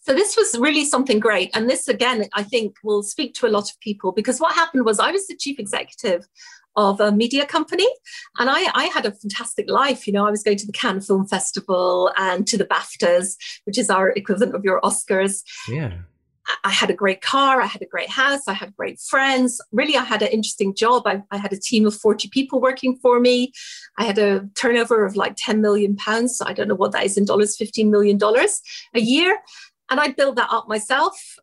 So 0.00 0.14
this 0.14 0.36
was 0.36 0.56
really 0.58 0.84
something 0.84 1.18
great. 1.18 1.50
And 1.54 1.68
this 1.68 1.88
again, 1.88 2.28
I 2.34 2.42
think 2.42 2.76
will 2.84 3.02
speak 3.02 3.34
to 3.34 3.46
a 3.46 3.48
lot 3.48 3.70
of 3.70 3.80
people 3.80 4.12
because 4.12 4.38
what 4.38 4.54
happened 4.54 4.84
was 4.84 5.00
I 5.00 5.10
was 5.10 5.26
the 5.26 5.36
chief 5.36 5.58
executive 5.58 6.28
of 6.76 7.00
a 7.00 7.12
media 7.12 7.46
company. 7.46 7.86
And 8.38 8.50
I, 8.50 8.70
I, 8.74 8.84
had 8.86 9.06
a 9.06 9.12
fantastic 9.12 9.70
life. 9.70 10.06
You 10.06 10.12
know, 10.12 10.26
I 10.26 10.30
was 10.30 10.42
going 10.42 10.58
to 10.58 10.66
the 10.66 10.72
Cannes 10.72 11.06
Film 11.06 11.26
Festival 11.26 12.12
and 12.16 12.46
to 12.46 12.58
the 12.58 12.64
BAFTAs, 12.64 13.36
which 13.64 13.78
is 13.78 13.90
our 13.90 14.10
equivalent 14.10 14.54
of 14.54 14.64
your 14.64 14.80
Oscars. 14.80 15.42
Yeah. 15.68 15.92
I 16.62 16.70
had 16.70 16.90
a 16.90 16.94
great 16.94 17.22
car, 17.22 17.62
I 17.62 17.66
had 17.66 17.80
a 17.80 17.86
great 17.86 18.10
house, 18.10 18.46
I 18.46 18.52
had 18.52 18.76
great 18.76 19.00
friends. 19.00 19.62
Really, 19.72 19.96
I 19.96 20.04
had 20.04 20.20
an 20.20 20.28
interesting 20.28 20.74
job. 20.74 21.04
I, 21.06 21.22
I, 21.30 21.38
had 21.38 21.54
a 21.54 21.58
team 21.58 21.86
of 21.86 21.94
40 21.94 22.28
people 22.28 22.60
working 22.60 22.98
for 23.00 23.18
me. 23.18 23.52
I 23.98 24.04
had 24.04 24.18
a 24.18 24.46
turnover 24.54 25.06
of 25.06 25.16
like 25.16 25.36
10 25.38 25.62
million 25.62 25.96
pounds. 25.96 26.36
So 26.36 26.44
I 26.46 26.52
don't 26.52 26.68
know 26.68 26.74
what 26.74 26.92
that 26.92 27.04
is 27.04 27.16
in 27.16 27.24
dollars, 27.24 27.56
$15 27.56 27.88
million 27.88 28.18
a 28.22 29.00
year. 29.00 29.38
And 29.90 30.00
I 30.00 30.08
built 30.08 30.36
that 30.36 30.50
up 30.50 30.68
myself. 30.68 31.36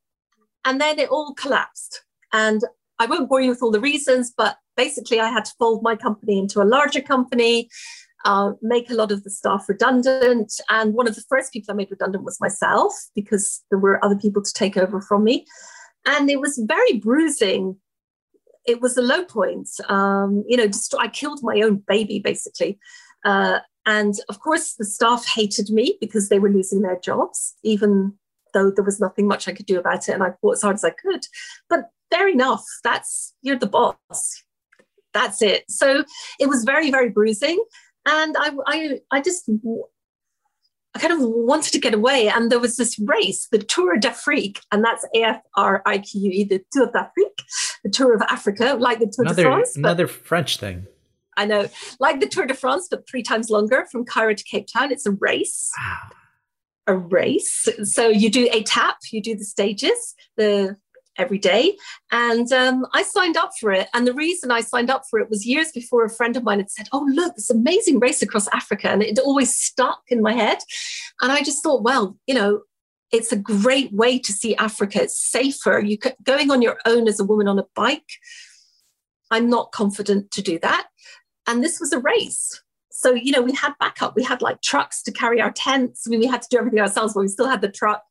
And 0.66 0.80
then 0.80 1.00
it 1.00 1.10
all 1.10 1.34
collapsed. 1.34 2.04
And 2.32 2.62
I 3.00 3.08
won't 3.08 3.28
bore 3.28 3.42
you 3.42 3.50
with 3.50 3.64
all 3.64 3.72
the 3.72 3.80
reasons, 3.80 4.32
but 4.36 4.58
basically, 4.76 5.20
I 5.20 5.30
had 5.30 5.46
to 5.46 5.54
fold 5.60 5.84
my 5.84 5.96
company 5.96 6.40
into 6.40 6.62
a 6.62 6.66
larger 6.66 7.02
company. 7.02 7.70
Uh, 8.24 8.52
make 8.62 8.92
a 8.92 8.94
lot 8.94 9.12
of 9.12 9.24
the 9.24 9.32
staff 9.32 9.68
redundant. 9.68 10.54
And 10.70 10.94
one 10.94 11.08
of 11.08 11.16
the 11.16 11.24
first 11.28 11.52
people 11.52 11.72
I 11.72 11.76
made 11.76 11.90
redundant 11.90 12.24
was 12.24 12.40
myself 12.40 12.94
because 13.16 13.64
there 13.72 13.80
were 13.80 14.04
other 14.06 14.16
people 14.16 14.44
to 14.44 14.54
take 14.54 14.78
over 14.78 15.02
from 15.02 15.24
me. 15.24 15.48
And 16.06 16.30
it 16.30 16.40
was 16.40 16.64
very 16.68 17.00
bruising. 17.00 17.78
It 18.66 18.80
was 18.80 18.96
a 18.96 19.02
low 19.02 19.26
point. 19.26 19.70
Um, 19.90 20.44
you 20.48 20.56
know, 20.56 20.68
just, 20.68 20.94
I 21.00 21.08
killed 21.08 21.40
my 21.42 21.62
own 21.62 21.84
baby 21.88 22.20
basically. 22.20 22.78
Uh, 23.26 23.60
and 23.88 24.14
of 24.30 24.40
course, 24.40 24.76
the 24.76 24.86
staff 24.86 25.26
hated 25.26 25.72
me 25.72 25.98
because 26.00 26.30
they 26.30 26.38
were 26.38 26.52
losing 26.52 26.84
their 26.84 27.00
jobs, 27.00 27.56
even 27.64 28.14
though 28.54 28.70
there 28.70 28.86
was 28.86 29.00
nothing 29.00 29.28
much 29.28 29.48
I 29.48 29.54
could 29.54 29.66
do 29.66 29.80
about 29.80 30.08
it. 30.08 30.14
And 30.14 30.22
I 30.22 30.34
fought 30.42 30.58
as 30.58 30.62
hard 30.62 30.76
as 30.76 30.84
I 30.84 30.92
could. 30.92 31.26
But 31.70 31.90
fair 32.12 32.28
enough. 32.28 32.66
That's, 32.84 33.34
you're 33.42 33.58
the 33.58 33.66
boss. 33.66 34.44
That's 35.14 35.42
it. 35.42 35.64
So 35.70 36.04
it 36.40 36.48
was 36.48 36.64
very, 36.64 36.92
very 36.92 37.10
bruising 37.10 37.64
and 38.06 38.36
I, 38.38 38.52
I, 38.66 39.00
I 39.12 39.22
just 39.22 39.50
I 40.94 41.00
kind 41.00 41.14
of 41.14 41.20
wanted 41.22 41.72
to 41.72 41.80
get 41.80 41.94
away. 41.94 42.28
And 42.28 42.52
there 42.52 42.60
was 42.60 42.76
this 42.76 43.00
race, 43.00 43.48
the 43.52 43.60
Tour 43.60 43.98
d'Afrique, 43.98 44.60
and 44.72 44.84
that's 44.84 45.06
A 45.16 45.24
F 45.24 45.42
R 45.56 45.82
I 45.86 46.00
Q 46.00 46.22
U 46.22 46.32
E, 46.32 46.44
the 46.44 46.62
Tour 46.74 46.88
d'Afrique, 46.88 47.44
the 47.84 47.90
Tour 47.90 48.14
of 48.14 48.22
Africa, 48.24 48.76
like 48.78 49.00
the 49.00 49.06
Tour 49.06 49.26
another, 49.26 49.44
de 49.44 49.50
France. 49.50 49.76
Another 49.78 50.08
French 50.08 50.58
thing. 50.58 50.88
I 51.38 51.46
know, 51.46 51.70
like 52.00 52.20
the 52.20 52.28
Tour 52.28 52.46
de 52.46 52.54
France, 52.54 52.88
but 52.92 53.08
three 53.08 53.24
times 53.24 53.50
longer 53.50 53.86
from 53.90 54.04
Cairo 54.04 54.34
to 54.34 54.44
Cape 54.44 54.68
Town. 54.68 54.92
It's 54.92 55.06
a 55.06 55.12
race. 55.12 55.72
Wow. 55.80 56.10
A 56.88 56.98
race. 56.98 57.70
So 57.84 58.10
you 58.10 58.30
do 58.30 58.50
a 58.52 58.64
tap, 58.64 58.98
you 59.12 59.22
do 59.22 59.36
the 59.36 59.46
stages, 59.46 60.16
the 60.36 60.76
every 61.18 61.38
day. 61.38 61.78
And 62.12 62.52
um, 62.52 62.86
I 62.94 63.04
signed 63.04 63.38
up 63.38 63.52
for 63.60 63.72
it. 63.72 63.88
And 63.94 64.08
the 64.08 64.14
reason 64.14 64.52
I 64.52 64.62
signed 64.62 64.90
up 64.90 65.04
for 65.10 65.20
it 65.20 65.30
was 65.30 65.46
years 65.46 65.72
before 65.72 66.06
a 66.06 66.10
friend 66.10 66.38
of 66.38 66.44
mine 66.44 66.60
had 66.60 66.72
said, 66.72 66.88
Oh, 66.92 67.08
look, 67.10 67.36
this 67.36 67.50
amazing 67.50 68.00
race 68.00 68.22
across 68.22 68.48
Africa. 68.50 68.90
And 68.90 69.04
it 69.04 69.20
always 69.20 69.56
stuck 69.56 70.04
in 70.08 70.22
my 70.22 70.34
head. 70.34 70.60
And 71.22 71.32
I 71.32 71.42
just 71.42 71.64
thought, 71.64 71.84
well, 71.84 72.18
you 72.28 72.34
know, 72.34 72.62
it's 73.12 73.32
a 73.32 73.38
great 73.38 73.92
way 73.92 74.18
to 74.20 74.32
see 74.32 74.56
Africa. 74.56 75.04
It's 75.04 75.18
safer. 75.18 75.80
You 75.80 75.98
could, 75.98 76.16
going 76.24 76.50
on 76.50 76.62
your 76.62 76.78
own 76.86 77.08
as 77.08 77.20
a 77.20 77.26
woman 77.26 77.48
on 77.48 77.60
a 77.60 77.66
bike. 77.76 78.10
I'm 79.30 79.50
not 79.50 79.72
confident 79.72 80.32
to 80.32 80.42
do 80.42 80.60
that. 80.60 80.88
And 81.48 81.64
this 81.64 81.80
was 81.80 81.92
a 81.92 82.00
race. 82.00 82.62
So, 82.90 83.14
you 83.14 83.32
know, 83.32 83.42
we 83.42 83.54
had 83.54 83.74
backup. 83.80 84.16
We 84.16 84.24
had 84.24 84.42
like 84.42 84.62
trucks 84.62 85.02
to 85.04 85.12
carry 85.12 85.42
our 85.42 85.52
tents. 85.52 86.04
I 86.06 86.10
mean, 86.10 86.20
we 86.20 86.28
had 86.28 86.42
to 86.44 86.48
do 86.50 86.58
everything 86.58 86.80
ourselves, 86.80 87.14
but 87.14 87.22
we 87.22 87.28
still 87.28 87.50
had 87.50 87.62
the 87.62 87.72
truck 87.72 88.04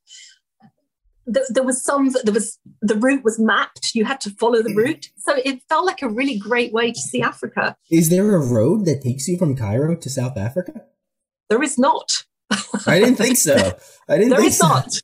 there 1.49 1.63
was 1.63 1.83
some 1.83 2.09
there 2.23 2.33
was 2.33 2.59
the 2.81 2.95
route 2.95 3.23
was 3.23 3.39
mapped. 3.39 3.95
You 3.95 4.05
had 4.05 4.21
to 4.21 4.29
follow 4.31 4.61
the 4.61 4.73
route. 4.73 5.09
So 5.17 5.35
it 5.35 5.61
felt 5.69 5.85
like 5.85 6.01
a 6.01 6.09
really 6.09 6.37
great 6.37 6.73
way 6.73 6.91
to 6.91 6.99
see 6.99 7.21
africa. 7.21 7.75
Is 7.89 8.09
there 8.09 8.35
a 8.35 8.39
road 8.39 8.85
that 8.85 9.01
takes 9.01 9.27
you 9.27 9.37
from 9.37 9.55
cairo 9.55 9.95
to 9.95 10.09
south 10.09 10.37
africa? 10.37 10.83
There 11.49 11.61
is 11.63 11.77
not. 11.77 12.25
I 12.85 12.99
didn't 12.99 13.15
think 13.15 13.37
so. 13.37 13.55
I 14.09 14.17
didn't 14.17 14.29
there 14.29 14.39
think 14.39 14.51
is 14.51 14.57
so. 14.57 14.67
not. 14.67 14.89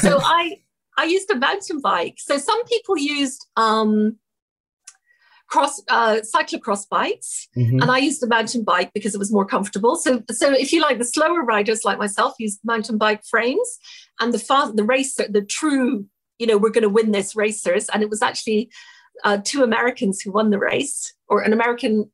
So 0.00 0.20
i 0.22 0.58
i 0.96 1.04
used 1.04 1.28
a 1.30 1.36
mountain 1.36 1.80
bike. 1.80 2.18
So 2.18 2.38
some 2.38 2.64
people 2.66 2.96
used 2.96 3.46
um 3.56 4.16
cross 5.48 5.80
uh, 5.88 6.18
cyclocross 6.34 6.88
bikes, 6.88 7.48
mm-hmm. 7.56 7.80
and 7.80 7.90
I 7.90 7.98
used 7.98 8.22
a 8.22 8.26
mountain 8.26 8.64
bike 8.64 8.90
because 8.94 9.14
it 9.14 9.18
was 9.18 9.32
more 9.32 9.46
comfortable. 9.46 9.96
So, 9.96 10.22
so 10.30 10.52
if 10.52 10.72
you 10.72 10.80
like, 10.80 10.98
the 10.98 11.04
slower 11.04 11.42
riders 11.42 11.84
like 11.84 11.98
myself 11.98 12.34
use 12.38 12.58
mountain 12.64 12.98
bike 12.98 13.22
frames, 13.24 13.78
and 14.20 14.32
the 14.32 14.38
fast, 14.38 14.76
the 14.76 14.84
racer, 14.84 15.26
the 15.28 15.42
true, 15.42 16.06
you 16.38 16.46
know, 16.46 16.58
we're 16.58 16.70
going 16.70 16.82
to 16.82 16.88
win 16.88 17.12
this 17.12 17.36
racers, 17.36 17.88
and 17.90 18.02
it 18.02 18.10
was 18.10 18.22
actually 18.22 18.70
uh, 19.24 19.38
two 19.44 19.62
Americans 19.62 20.20
who 20.20 20.32
won 20.32 20.50
the 20.50 20.58
race, 20.58 21.14
or 21.28 21.42
an 21.42 21.52
American, 21.52 22.10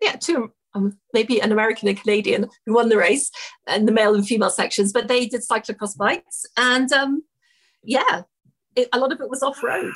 yeah, 0.00 0.12
two. 0.12 0.52
Um, 0.74 0.98
maybe 1.14 1.40
an 1.40 1.50
American 1.50 1.88
and 1.88 1.98
Canadian 1.98 2.46
who 2.66 2.74
won 2.74 2.90
the 2.90 2.98
race 2.98 3.30
and 3.66 3.88
the 3.88 3.92
male 3.92 4.14
and 4.14 4.24
female 4.24 4.50
sections, 4.50 4.92
but 4.92 5.08
they 5.08 5.26
did 5.26 5.40
cyclocross 5.40 5.96
bikes. 5.96 6.44
And 6.58 6.92
um, 6.92 7.22
yeah, 7.82 8.22
it, 8.76 8.88
a 8.92 8.98
lot 8.98 9.10
of 9.10 9.20
it 9.22 9.30
was 9.30 9.42
off 9.42 9.62
road. 9.62 9.94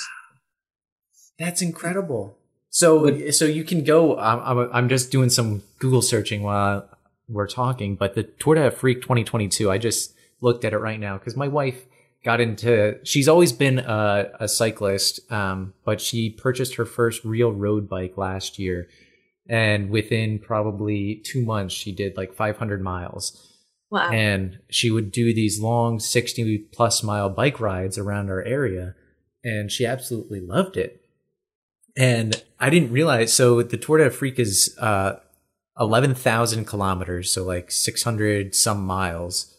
That's 1.42 1.60
incredible. 1.60 2.38
So, 2.70 3.30
so 3.32 3.46
you 3.46 3.64
can 3.64 3.82
go. 3.82 4.16
I'm, 4.16 4.70
I'm 4.72 4.88
just 4.88 5.10
doing 5.10 5.28
some 5.28 5.62
Google 5.80 6.00
searching 6.00 6.44
while 6.44 6.88
we're 7.28 7.48
talking, 7.48 7.96
but 7.96 8.14
the 8.14 8.22
Tour 8.22 8.54
d'Afrique 8.54 9.02
2022. 9.02 9.68
I 9.68 9.78
just 9.78 10.14
looked 10.40 10.64
at 10.64 10.72
it 10.72 10.78
right 10.78 11.00
now 11.00 11.18
because 11.18 11.36
my 11.36 11.48
wife 11.48 11.84
got 12.24 12.40
into. 12.40 13.00
She's 13.02 13.26
always 13.26 13.52
been 13.52 13.80
a, 13.80 14.30
a 14.38 14.46
cyclist, 14.46 15.32
um, 15.32 15.74
but 15.84 16.00
she 16.00 16.30
purchased 16.30 16.76
her 16.76 16.84
first 16.84 17.24
real 17.24 17.50
road 17.50 17.88
bike 17.88 18.16
last 18.16 18.60
year, 18.60 18.88
and 19.48 19.90
within 19.90 20.38
probably 20.38 21.16
two 21.24 21.44
months, 21.44 21.74
she 21.74 21.90
did 21.90 22.16
like 22.16 22.32
500 22.32 22.80
miles. 22.80 23.48
Wow. 23.90 24.10
And 24.10 24.60
she 24.70 24.92
would 24.92 25.10
do 25.10 25.34
these 25.34 25.58
long 25.58 25.98
60 25.98 26.58
plus 26.72 27.02
mile 27.02 27.28
bike 27.28 27.58
rides 27.58 27.98
around 27.98 28.30
our 28.30 28.42
area, 28.42 28.94
and 29.42 29.72
she 29.72 29.84
absolutely 29.84 30.38
loved 30.38 30.76
it 30.76 31.01
and 31.96 32.42
I 32.58 32.70
didn't 32.70 32.92
realize. 32.92 33.32
So 33.32 33.62
the 33.62 33.76
Tour 33.76 33.98
d'Afrique 33.98 34.38
is 34.38 34.76
uh, 34.78 35.16
eleven 35.78 36.14
thousand 36.14 36.66
kilometers, 36.66 37.30
so 37.30 37.44
like 37.44 37.70
six 37.70 38.02
hundred 38.02 38.54
some 38.54 38.84
miles, 38.84 39.54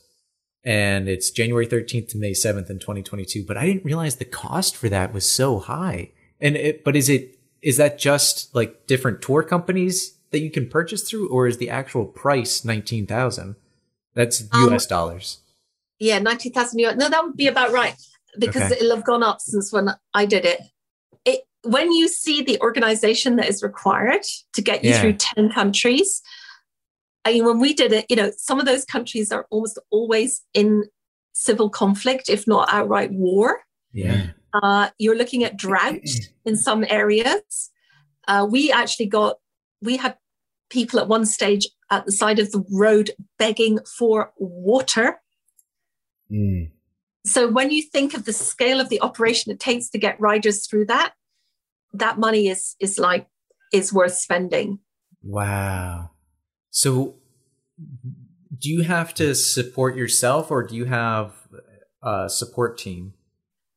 and 0.64 1.08
it's 1.08 1.30
January 1.30 1.66
thirteenth 1.66 2.10
to 2.10 2.18
May 2.18 2.34
seventh 2.34 2.70
in 2.70 2.80
twenty 2.80 3.04
twenty 3.04 3.26
two. 3.26 3.44
But 3.46 3.58
I 3.58 3.66
didn't 3.66 3.86
realize 3.86 4.16
the 4.16 4.26
cost 4.26 4.76
for 4.76 4.90
that 4.90 5.14
was 5.14 5.28
so 5.28 5.60
high. 5.60 6.12
And 6.40 6.56
it, 6.56 6.84
but 6.84 6.96
is 6.96 7.10
it 7.10 7.40
is 7.62 7.78
that 7.78 7.98
just 7.98 8.54
like 8.56 8.88
different 8.88 9.22
tour 9.22 9.44
companies 9.44 10.18
that 10.32 10.40
you 10.40 10.52
can 10.52 10.68
purchase 10.68 11.08
through, 11.08 11.30
or 11.30 11.48
is 11.48 11.58
the 11.58 11.70
actual 11.70 12.06
price 12.06 12.66
nineteen 12.66 13.06
thousand? 13.06 13.56
That's 14.16 14.44
U.S. 14.54 14.86
Um, 14.86 14.90
dollars. 14.90 15.40
Yeah, 16.00 16.20
nineteen 16.20 16.54
thousand 16.54 16.80
US. 16.80 16.96
No, 16.98 17.10
that 17.10 17.24
would 17.24 17.38
be 17.38 17.48
about 17.48 17.72
right 17.72 17.96
because 18.40 18.64
okay. 18.64 18.76
it'll 18.76 18.96
have 18.96 19.06
gone 19.06 19.24
up 19.24 19.40
since 19.40 19.72
when 19.72 19.90
I 20.14 20.26
did 20.26 20.46
it 20.46 20.60
when 21.64 21.92
you 21.92 22.08
see 22.08 22.42
the 22.42 22.60
organization 22.62 23.38
that 23.38 23.48
is 23.48 23.64
required 23.64 24.24
to 24.54 24.62
get 24.62 24.84
you 24.84 24.92
yeah. 24.92 25.02
through 25.02 25.14
10 25.14 25.52
countries, 25.52 26.22
I 27.26 27.34
mean, 27.34 27.46
when 27.46 27.60
we 27.60 27.74
did 27.74 27.94
it, 27.94 28.06
you 28.10 28.16
know, 28.16 28.32
some 28.38 28.60
of 28.60 28.66
those 28.66 28.86
countries 28.86 29.32
are 29.32 29.48
almost 29.50 29.80
always 29.90 30.42
in 30.54 30.84
civil 31.34 31.70
conflict, 31.70 32.30
if 32.30 32.48
not 32.48 32.68
outright 32.72 33.12
war. 33.12 33.62
Yeah. 33.94 34.28
Uh, 34.54 34.90
you're 34.98 35.18
looking 35.18 35.44
at 35.44 35.58
drought 35.58 36.02
in 36.46 36.58
some 36.58 36.86
areas. 36.90 37.72
Uh, 38.28 38.48
we 38.50 38.72
actually 38.72 39.08
got, 39.08 39.38
we 39.82 39.98
had 39.98 40.18
people 40.70 41.00
at 41.00 41.08
one 41.08 41.26
stage 41.26 41.68
at 41.90 42.06
the 42.06 42.12
side 42.12 42.40
of 42.40 42.52
the 42.52 42.64
road 42.72 43.12
begging 43.40 43.80
for 43.98 44.34
water. 44.38 45.22
Mm. 46.32 46.72
So 47.26 47.50
when 47.50 47.72
you 47.72 47.82
think 47.82 48.14
of 48.14 48.26
the 48.26 48.34
scale 48.34 48.82
of 48.82 48.90
the 48.90 49.00
operation 49.02 49.52
it 49.52 49.60
takes 49.60 49.90
to 49.90 49.98
get 49.98 50.20
riders 50.20 50.68
through 50.68 50.88
that, 50.88 51.14
that 51.94 52.18
money 52.18 52.48
is 52.48 52.76
is 52.80 53.00
like 53.00 53.28
is 53.72 53.94
worth 53.94 54.16
spending. 54.16 54.80
Wow. 55.22 56.12
So 56.70 57.16
do 58.58 58.70
you 58.70 58.84
have 58.84 59.14
to 59.16 59.36
support 59.36 59.96
yourself 59.96 60.52
or 60.52 60.64
do 60.64 60.76
you 60.76 60.86
have 60.86 61.34
a 62.02 62.30
support 62.30 62.78
team? 62.78 63.14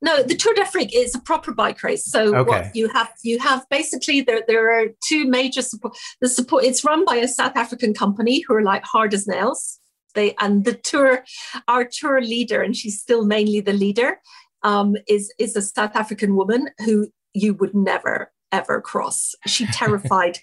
No, 0.02 0.22
the 0.22 0.36
Tour 0.36 0.54
d'Afrique 0.54 0.94
is 0.94 1.14
a 1.14 1.20
proper 1.20 1.52
bike 1.52 1.82
race. 1.82 2.04
So 2.04 2.36
okay. 2.36 2.50
what 2.50 2.76
you 2.76 2.88
have 2.88 3.10
you 3.22 3.38
have 3.38 3.66
basically 3.70 4.20
there 4.20 4.42
there 4.46 4.78
are 4.78 4.88
two 5.06 5.26
major 5.26 5.62
support 5.62 5.96
the 6.20 6.28
support 6.28 6.64
it's 6.64 6.84
run 6.84 7.04
by 7.04 7.16
a 7.16 7.28
South 7.28 7.56
African 7.56 7.94
company 7.94 8.44
who 8.46 8.54
are 8.54 8.62
like 8.62 8.84
hard 8.84 9.14
as 9.14 9.26
nails. 9.26 9.80
They 10.14 10.34
and 10.40 10.64
the 10.64 10.74
tour 10.74 11.24
our 11.68 11.84
tour 11.84 12.20
leader 12.20 12.62
and 12.62 12.76
she's 12.76 13.00
still 13.00 13.24
mainly 13.24 13.60
the 13.60 13.72
leader 13.72 14.20
um, 14.62 14.96
is 15.08 15.32
is 15.38 15.56
a 15.56 15.62
South 15.62 15.96
African 15.96 16.36
woman 16.36 16.68
who 16.84 17.08
you 17.36 17.54
would 17.54 17.74
never 17.74 18.32
ever 18.52 18.80
cross. 18.80 19.34
She 19.46 19.66
terrified 19.72 20.38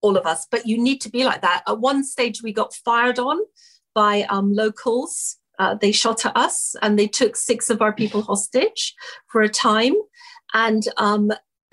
all 0.00 0.16
of 0.16 0.26
us, 0.26 0.46
but 0.50 0.66
you 0.66 0.78
need 0.78 1.00
to 1.02 1.10
be 1.10 1.24
like 1.24 1.42
that. 1.42 1.62
At 1.66 1.80
one 1.80 2.04
stage, 2.04 2.42
we 2.42 2.52
got 2.52 2.74
fired 2.74 3.18
on 3.18 3.38
by 3.94 4.22
um, 4.24 4.52
locals. 4.52 5.36
Uh, 5.58 5.74
they 5.74 5.90
shot 5.90 6.24
at 6.24 6.36
us 6.36 6.76
and 6.82 6.96
they 6.96 7.08
took 7.08 7.34
six 7.34 7.68
of 7.68 7.82
our 7.82 7.92
people 7.92 8.22
hostage 8.22 8.94
for 9.26 9.42
a 9.42 9.48
time. 9.48 9.94
And 10.54 10.84
um, 10.98 11.32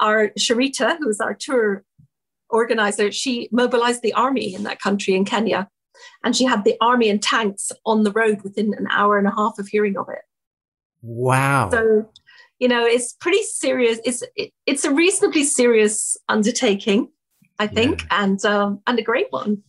our 0.00 0.30
Sharita, 0.36 0.98
who's 0.98 1.20
our 1.20 1.34
tour 1.34 1.84
organizer, 2.50 3.12
she 3.12 3.48
mobilized 3.52 4.02
the 4.02 4.12
army 4.14 4.54
in 4.54 4.64
that 4.64 4.80
country 4.80 5.14
in 5.14 5.24
Kenya. 5.24 5.68
And 6.24 6.34
she 6.34 6.44
had 6.44 6.64
the 6.64 6.76
army 6.80 7.08
and 7.10 7.22
tanks 7.22 7.70
on 7.86 8.02
the 8.02 8.12
road 8.12 8.42
within 8.42 8.74
an 8.74 8.88
hour 8.90 9.18
and 9.18 9.26
a 9.26 9.34
half 9.34 9.58
of 9.58 9.68
hearing 9.68 9.96
of 9.96 10.08
it. 10.08 10.22
Wow. 11.02 11.70
So, 11.70 12.08
you 12.58 12.68
know, 12.68 12.84
it's 12.84 13.12
pretty 13.14 13.42
serious. 13.42 13.98
It's 14.04 14.22
it, 14.36 14.52
it's 14.66 14.84
a 14.84 14.92
reasonably 14.92 15.44
serious 15.44 16.16
undertaking, 16.28 17.08
I 17.58 17.66
think, 17.66 18.02
yeah. 18.02 18.24
and 18.24 18.44
um, 18.44 18.80
and 18.86 18.98
a 18.98 19.02
great 19.02 19.28
one. 19.30 19.62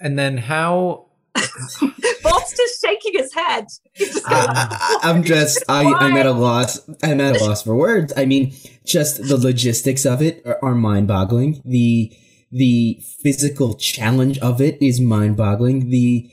And 0.00 0.18
then 0.18 0.36
how 0.36 1.06
Bob's 2.22 2.56
just 2.56 2.80
shaking 2.80 3.12
his 3.14 3.32
head. 3.32 3.66
Just 3.96 4.22
I, 4.26 4.98
am 5.02 5.22
just, 5.24 5.62
I, 5.68 5.84
I'm 5.84 6.16
at 6.16 6.26
a 6.26 6.32
loss. 6.32 6.80
I'm 7.02 7.20
at 7.20 7.40
a 7.40 7.44
loss 7.44 7.62
for 7.62 7.74
words. 7.74 8.12
I 8.16 8.26
mean, 8.26 8.52
just 8.84 9.28
the 9.28 9.36
logistics 9.36 10.04
of 10.04 10.20
it 10.20 10.42
are, 10.44 10.58
are 10.62 10.74
mind 10.74 11.08
boggling. 11.08 11.62
The, 11.64 12.14
the 12.50 13.00
physical 13.22 13.74
challenge 13.74 14.38
of 14.40 14.60
it 14.60 14.80
is 14.82 15.00
mind 15.00 15.36
boggling. 15.36 15.88
The, 15.88 16.30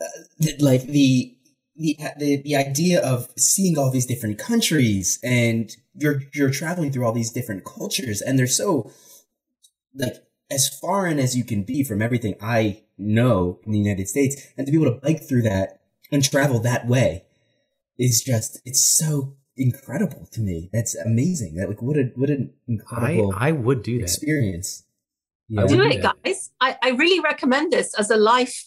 uh, 0.00 0.04
the, 0.38 0.56
like 0.58 0.82
the, 0.82 1.34
the, 1.78 1.96
the, 2.18 2.42
the 2.42 2.56
idea 2.56 3.00
of 3.00 3.28
seeing 3.36 3.78
all 3.78 3.90
these 3.90 4.06
different 4.06 4.38
countries 4.38 5.18
and 5.22 5.74
you're, 5.94 6.22
you're 6.34 6.50
traveling 6.50 6.92
through 6.92 7.06
all 7.06 7.12
these 7.12 7.32
different 7.32 7.64
cultures 7.64 8.20
and 8.20 8.38
they're 8.38 8.46
so, 8.46 8.90
like, 9.94 10.16
as 10.50 10.68
foreign 10.68 11.18
as 11.18 11.36
you 11.36 11.44
can 11.44 11.62
be 11.62 11.84
from 11.84 12.00
everything 12.00 12.34
I 12.40 12.82
know 12.96 13.60
in 13.64 13.72
the 13.72 13.78
United 13.78 14.08
States, 14.08 14.34
and 14.56 14.66
to 14.66 14.72
be 14.72 14.80
able 14.80 14.92
to 14.92 15.00
bike 15.00 15.22
through 15.22 15.42
that 15.42 15.80
and 16.10 16.24
travel 16.24 16.58
that 16.60 16.86
way 16.86 17.24
is 17.98 18.22
just 18.22 18.60
it's 18.64 18.82
so 18.82 19.36
incredible 19.56 20.26
to 20.32 20.40
me. 20.40 20.70
That's 20.72 20.94
amazing. 20.96 21.56
That 21.56 21.68
like 21.68 21.82
what 21.82 21.96
a 21.96 22.10
what 22.14 22.30
an 22.30 22.54
incredible 22.66 23.34
I, 23.36 23.48
I 23.48 23.52
would 23.52 23.82
do 23.82 23.98
that. 23.98 24.04
experience. 24.04 24.84
Yeah. 25.50 25.66
Do 25.66 25.82
it, 25.82 26.02
guys. 26.02 26.50
I, 26.60 26.76
I 26.82 26.90
really 26.90 27.20
recommend 27.20 27.72
this 27.72 27.94
as 27.98 28.10
a 28.10 28.16
life, 28.16 28.64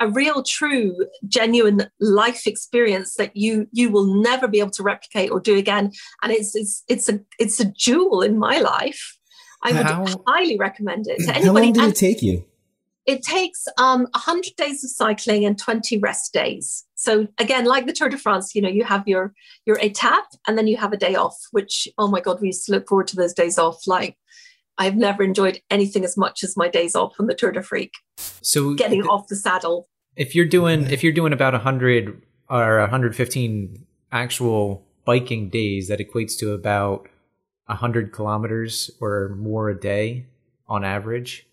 a 0.00 0.08
real, 0.08 0.42
true, 0.42 0.96
genuine 1.28 1.88
life 2.00 2.46
experience 2.46 3.14
that 3.14 3.36
you 3.36 3.68
you 3.70 3.90
will 3.90 4.06
never 4.22 4.48
be 4.48 4.58
able 4.58 4.70
to 4.70 4.82
replicate 4.82 5.30
or 5.30 5.40
do 5.40 5.56
again. 5.56 5.92
And 6.22 6.32
it's 6.32 6.56
it's 6.56 6.82
it's 6.88 7.08
a 7.08 7.20
it's 7.38 7.60
a 7.60 7.66
jewel 7.66 8.22
in 8.22 8.38
my 8.38 8.58
life. 8.58 9.16
I 9.62 9.72
would 9.72 9.86
How? 9.86 10.06
highly 10.26 10.56
recommend 10.56 11.06
it 11.06 11.18
to 11.18 11.36
anybody. 11.36 11.46
How 11.46 11.52
long 11.52 11.72
did 11.72 11.82
and, 11.84 11.92
it 11.92 11.96
take 11.96 12.22
you? 12.22 12.44
It 13.04 13.22
takes 13.22 13.66
um, 13.76 14.02
100 14.12 14.56
days 14.56 14.82
of 14.84 14.90
cycling 14.90 15.44
and 15.44 15.58
20 15.58 15.98
rest 15.98 16.32
days. 16.32 16.86
So 16.94 17.26
again, 17.38 17.66
like 17.66 17.86
the 17.86 17.92
Tour 17.92 18.08
de 18.08 18.16
France, 18.16 18.54
you 18.54 18.62
know, 18.62 18.68
you 18.68 18.84
have 18.84 19.06
your 19.06 19.34
your 19.66 19.76
etape 19.76 20.36
and 20.46 20.56
then 20.56 20.66
you 20.66 20.78
have 20.78 20.94
a 20.94 20.96
day 20.96 21.14
off, 21.14 21.36
which 21.50 21.88
oh 21.98 22.08
my 22.08 22.20
god, 22.20 22.40
we 22.40 22.48
used 22.48 22.64
to 22.66 22.72
look 22.72 22.88
forward 22.88 23.08
to 23.08 23.16
those 23.16 23.34
days 23.34 23.58
off. 23.58 23.86
Like 23.86 24.16
I've 24.78 24.96
never 24.96 25.22
enjoyed 25.22 25.60
anything 25.70 26.04
as 26.04 26.16
much 26.16 26.42
as 26.42 26.56
my 26.56 26.68
days 26.68 26.94
off 26.94 27.14
on 27.18 27.26
the 27.26 27.34
Tour 27.34 27.52
d'Afrique. 27.52 27.94
So 28.16 28.74
getting 28.74 29.02
off 29.02 29.28
the 29.28 29.36
saddle. 29.36 29.88
If 30.16 30.34
you're 30.34 30.46
doing 30.46 30.86
if 30.90 31.02
you're 31.02 31.12
doing 31.12 31.32
about 31.32 31.52
100 31.52 32.22
or 32.48 32.80
115 32.80 33.86
actual 34.12 34.86
biking 35.04 35.50
days, 35.50 35.88
that 35.88 36.00
equates 36.00 36.36
to 36.38 36.52
about 36.52 37.08
100 37.66 38.12
kilometers 38.12 38.90
or 39.00 39.36
more 39.38 39.68
a 39.68 39.78
day 39.78 40.26
on 40.68 40.84
average. 40.84 41.46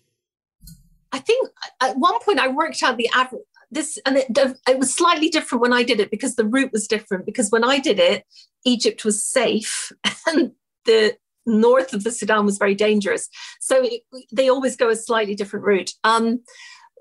I 1.12 1.18
think 1.18 1.48
uh, 1.80 1.88
at 1.88 1.98
one 1.98 2.18
point 2.20 2.38
I 2.38 2.48
worked 2.48 2.82
out 2.82 2.96
the 2.96 3.08
average. 3.14 3.42
This 3.70 3.98
and 4.06 4.16
it, 4.16 4.26
it 4.66 4.78
was 4.78 4.94
slightly 4.94 5.28
different 5.28 5.60
when 5.60 5.74
I 5.74 5.82
did 5.82 6.00
it 6.00 6.10
because 6.10 6.36
the 6.36 6.46
route 6.46 6.72
was 6.72 6.88
different. 6.88 7.26
Because 7.26 7.50
when 7.50 7.64
I 7.64 7.78
did 7.78 7.98
it, 7.98 8.24
Egypt 8.64 9.04
was 9.04 9.22
safe 9.22 9.92
and 10.26 10.52
the 10.86 11.16
north 11.48 11.92
of 11.92 12.04
the 12.04 12.10
Sudan 12.10 12.44
was 12.44 12.58
very 12.58 12.74
dangerous. 12.74 13.28
So 13.60 13.82
it, 13.82 14.02
they 14.32 14.48
always 14.48 14.76
go 14.76 14.88
a 14.88 14.96
slightly 14.96 15.34
different 15.34 15.64
route. 15.66 15.92
Um, 16.04 16.40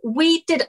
we 0.04 0.44
did. 0.44 0.68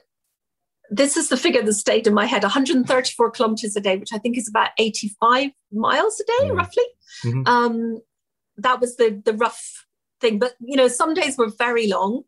This 0.91 1.17
is 1.17 1.29
the 1.29 1.37
figure 1.37 1.61
that 1.61 1.73
stayed 1.73 2.07
in 2.07 2.13
my 2.13 2.25
head: 2.25 2.43
134 2.43 3.31
kilometers 3.31 3.75
a 3.75 3.81
day, 3.81 3.97
which 3.97 4.13
I 4.13 4.17
think 4.17 4.37
is 4.37 4.47
about 4.47 4.69
85 4.77 5.51
miles 5.71 6.19
a 6.19 6.25
day, 6.25 6.47
mm-hmm. 6.47 6.57
roughly. 6.57 6.85
Mm-hmm. 7.25 7.41
Um, 7.47 8.01
that 8.57 8.79
was 8.79 8.97
the 8.97 9.21
the 9.23 9.33
rough 9.33 9.85
thing. 10.21 10.39
But 10.39 10.53
you 10.59 10.75
know, 10.75 10.87
some 10.87 11.13
days 11.13 11.37
were 11.37 11.49
very 11.49 11.87
long 11.87 12.23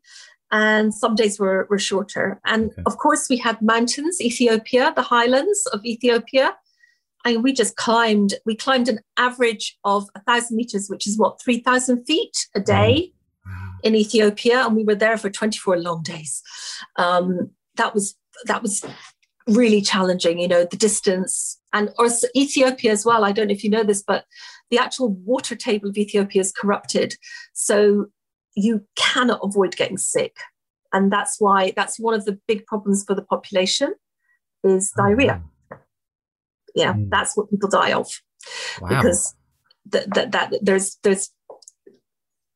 and 0.52 0.94
some 0.94 1.14
days 1.14 1.40
were, 1.40 1.66
were 1.70 1.78
shorter. 1.78 2.38
And 2.44 2.70
okay. 2.70 2.82
of 2.86 2.98
course, 2.98 3.28
we 3.28 3.38
had 3.38 3.60
mountains, 3.62 4.20
Ethiopia, 4.20 4.92
the 4.94 5.02
highlands 5.02 5.66
of 5.72 5.84
Ethiopia. 5.84 6.54
And 7.24 7.42
we 7.42 7.52
just 7.52 7.76
climbed, 7.76 8.34
we 8.44 8.56
climbed 8.56 8.88
an 8.88 9.00
average 9.16 9.78
of 9.84 10.08
a 10.14 10.20
thousand 10.22 10.56
meters, 10.56 10.88
which 10.88 11.06
is 11.06 11.18
what, 11.18 11.40
3,000 11.40 12.04
feet 12.04 12.48
a 12.54 12.60
day 12.60 13.12
wow. 13.46 13.72
in 13.82 13.94
Ethiopia. 13.94 14.66
And 14.66 14.76
we 14.76 14.84
were 14.84 14.94
there 14.94 15.16
for 15.16 15.30
24 15.30 15.78
long 15.78 16.02
days. 16.02 16.42
Um, 16.96 17.50
that 17.76 17.94
was, 17.94 18.16
that 18.46 18.62
was 18.62 18.84
really 19.46 19.80
challenging, 19.80 20.38
you 20.38 20.48
know, 20.48 20.64
the 20.64 20.76
distance 20.76 21.58
and 21.72 21.90
also 21.98 22.28
Ethiopia 22.36 22.92
as 22.92 23.04
well. 23.04 23.24
I 23.24 23.32
don't 23.32 23.48
know 23.48 23.54
if 23.54 23.64
you 23.64 23.70
know 23.70 23.84
this, 23.84 24.02
but 24.02 24.24
the 24.70 24.78
actual 24.78 25.10
water 25.10 25.54
table 25.54 25.88
of 25.88 25.96
Ethiopia 25.96 26.40
is 26.40 26.52
corrupted. 26.52 27.14
So 27.52 28.06
you 28.54 28.86
cannot 28.96 29.40
avoid 29.42 29.76
getting 29.76 29.98
sick. 29.98 30.36
And 30.92 31.10
that's 31.10 31.40
why 31.40 31.72
that's 31.74 31.98
one 31.98 32.14
of 32.14 32.24
the 32.24 32.38
big 32.46 32.66
problems 32.66 33.04
for 33.04 33.14
the 33.14 33.22
population 33.22 33.94
is 34.62 34.92
oh, 34.98 35.02
diarrhea. 36.76 36.94
Yeah, 36.96 37.00
mm. 37.00 37.10
that's 37.10 37.36
what 37.36 37.50
people 37.50 37.68
die 37.68 37.92
of. 37.92 38.08
Wow. 38.80 38.88
Because 38.88 39.34
that, 39.90 40.12
that, 40.14 40.32
that 40.32 40.58
there's 40.62 40.98
there's 41.02 41.30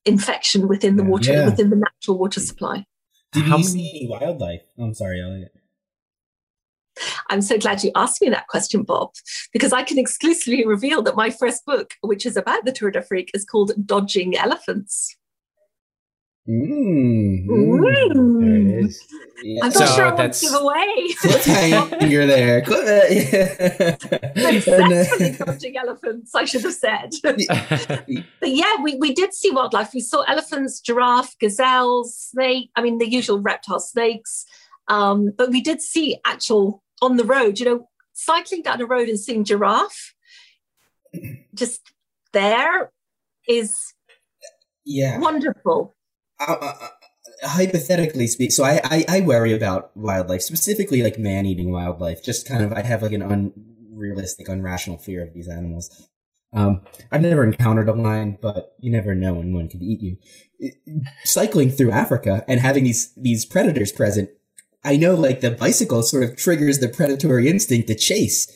infection 0.04 0.68
within 0.68 0.96
the 0.96 1.04
water 1.04 1.32
yeah. 1.32 1.44
within 1.44 1.70
the 1.70 1.76
natural 1.76 2.18
water 2.18 2.40
supply. 2.40 2.86
Did 3.32 3.44
How 3.44 3.58
you 3.58 3.64
see 3.64 3.90
any 3.90 4.08
wildlife? 4.08 4.62
I'm 4.78 4.94
sorry, 4.94 5.20
Elliot. 5.20 5.52
I'm 7.28 7.42
so 7.42 7.58
glad 7.58 7.84
you 7.84 7.90
asked 7.94 8.22
me 8.22 8.30
that 8.30 8.46
question, 8.46 8.82
Bob, 8.82 9.10
because 9.52 9.72
I 9.72 9.82
can 9.82 9.98
exclusively 9.98 10.66
reveal 10.66 11.02
that 11.02 11.16
my 11.16 11.28
first 11.30 11.66
book, 11.66 11.94
which 12.00 12.24
is 12.24 12.36
about 12.36 12.64
the 12.64 12.72
Tour 12.72 12.90
d'Afrique, 12.90 13.30
is 13.34 13.44
called 13.44 13.72
Dodging 13.84 14.36
Elephants. 14.36 15.14
Mm, 16.48 17.46
mm. 17.46 18.40
There 18.40 18.56
it 18.56 18.84
is. 18.84 19.04
Yeah. 19.42 19.64
I'm 19.64 19.70
not 19.70 19.78
so 19.78 19.86
sure 19.86 20.14
what 20.14 20.32
to 20.32 20.40
give 20.40 20.54
away. 20.54 21.14
Cliffhanger 21.22 22.26
there. 22.28 22.62
Successfully 24.62 25.32
dodging 25.32 25.76
elephants, 25.76 26.34
I 26.34 26.44
should 26.44 26.62
have 26.62 26.74
said. 26.74 27.10
but 27.22 28.48
yeah, 28.48 28.80
we, 28.80 28.94
we 28.96 29.12
did 29.12 29.34
see 29.34 29.50
wildlife. 29.50 29.92
We 29.92 30.00
saw 30.00 30.22
elephants, 30.22 30.80
giraffe, 30.80 31.36
gazelles, 31.40 32.16
snake. 32.16 32.70
I 32.76 32.82
mean, 32.82 32.98
the 32.98 33.10
usual 33.10 33.40
reptile 33.40 33.80
snakes. 33.80 34.46
Um, 34.86 35.32
but 35.36 35.50
we 35.50 35.60
did 35.60 35.82
see 35.82 36.18
actual 36.24 36.84
on 37.02 37.16
the 37.16 37.24
road, 37.24 37.58
you 37.58 37.64
know, 37.64 37.88
cycling 38.12 38.62
down 38.62 38.80
a 38.80 38.86
road 38.86 39.08
and 39.08 39.18
seeing 39.18 39.42
giraffe 39.44 40.14
just 41.54 41.80
there 42.32 42.92
is 43.48 43.94
yeah 44.84 45.18
wonderful. 45.18 45.95
Uh, 46.40 46.52
uh, 46.60 46.74
uh 46.80 46.88
hypothetically 47.42 48.26
speak, 48.26 48.50
so 48.50 48.64
I, 48.64 48.80
I, 48.84 49.04
I 49.08 49.20
worry 49.20 49.52
about 49.52 49.94
wildlife, 49.96 50.42
specifically 50.42 51.02
like 51.02 51.18
man 51.18 51.44
eating 51.46 51.70
wildlife. 51.70 52.24
Just 52.24 52.48
kind 52.48 52.64
of, 52.64 52.72
I 52.72 52.82
have 52.82 53.02
like 53.02 53.12
an 53.12 53.22
unrealistic, 53.22 54.46
unrational 54.46 55.00
fear 55.00 55.22
of 55.22 55.34
these 55.34 55.48
animals. 55.48 56.08
Um, 56.52 56.82
I've 57.12 57.20
never 57.20 57.44
encountered 57.44 57.88
a 57.88 57.92
lion, 57.92 58.38
but 58.40 58.74
you 58.80 58.90
never 58.90 59.14
know 59.14 59.34
when 59.34 59.52
one 59.52 59.68
could 59.68 59.82
eat 59.82 60.00
you. 60.00 60.72
Cycling 61.24 61.70
through 61.70 61.90
Africa 61.90 62.44
and 62.48 62.60
having 62.60 62.84
these 62.84 63.12
these 63.14 63.44
predators 63.44 63.92
present 63.92 64.30
I 64.86 64.96
know 64.96 65.16
like 65.16 65.40
the 65.40 65.50
bicycle 65.50 66.02
sort 66.04 66.22
of 66.22 66.36
triggers 66.36 66.78
the 66.78 66.88
predatory 66.88 67.48
instinct 67.48 67.88
to 67.88 67.96
chase. 67.96 68.46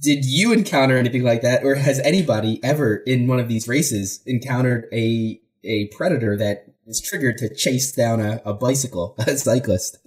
Did 0.00 0.24
you 0.24 0.52
encounter 0.52 0.96
anything 0.96 1.24
like 1.24 1.42
that, 1.42 1.64
or 1.64 1.74
has 1.74 1.98
anybody 2.00 2.62
ever 2.62 2.96
in 2.98 3.26
one 3.26 3.40
of 3.40 3.48
these 3.48 3.66
races 3.66 4.22
encountered 4.24 4.86
a 4.92 5.40
a 5.64 5.88
predator 5.88 6.36
that 6.36 6.66
is 6.86 7.00
triggered 7.00 7.38
to 7.38 7.54
chase 7.54 7.92
down 7.92 8.20
a, 8.20 8.40
a 8.44 8.54
bicycle, 8.54 9.14
a 9.26 9.36
cyclist? 9.36 9.98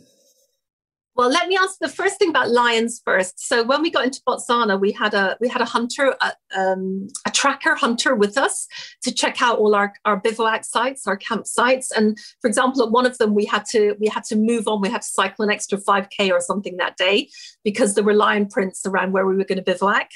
Well, 1.17 1.31
let 1.31 1.47
me 1.47 1.57
answer 1.57 1.77
the 1.81 1.89
first 1.89 2.19
thing 2.19 2.29
about 2.29 2.51
lions 2.51 3.01
first. 3.03 3.39
So 3.39 3.63
when 3.63 3.81
we 3.81 3.89
got 3.89 4.05
into 4.05 4.21
Botswana, 4.27 4.79
we 4.79 4.91
had 4.91 5.15
a 5.15 5.35
we 5.41 5.47
had 5.47 5.61
a 5.63 5.65
hunter, 5.65 6.15
a, 6.21 6.33
um, 6.55 7.07
a 7.25 7.31
tracker 7.31 7.73
hunter 7.73 8.13
with 8.13 8.37
us 8.37 8.67
to 9.01 9.11
check 9.11 9.41
out 9.41 9.57
all 9.57 9.73
our, 9.73 9.93
our 10.05 10.17
bivouac 10.17 10.63
sites, 10.63 11.07
our 11.07 11.17
campsites. 11.17 11.87
And 11.95 12.19
for 12.39 12.47
example, 12.47 12.83
at 12.83 12.91
one 12.91 13.07
of 13.07 13.17
them, 13.17 13.33
we 13.33 13.45
had 13.45 13.65
to 13.71 13.95
we 13.99 14.07
had 14.07 14.25
to 14.25 14.35
move 14.35 14.67
on. 14.67 14.79
We 14.79 14.91
had 14.91 15.01
to 15.01 15.07
cycle 15.07 15.43
an 15.43 15.49
extra 15.49 15.79
five 15.79 16.07
k 16.11 16.29
or 16.29 16.39
something 16.39 16.77
that 16.77 16.97
day 16.97 17.29
because 17.63 17.95
there 17.95 18.03
were 18.03 18.13
lion 18.13 18.47
prints 18.47 18.85
around 18.85 19.11
where 19.11 19.25
we 19.25 19.35
were 19.35 19.43
going 19.43 19.57
to 19.57 19.63
bivouac. 19.63 20.11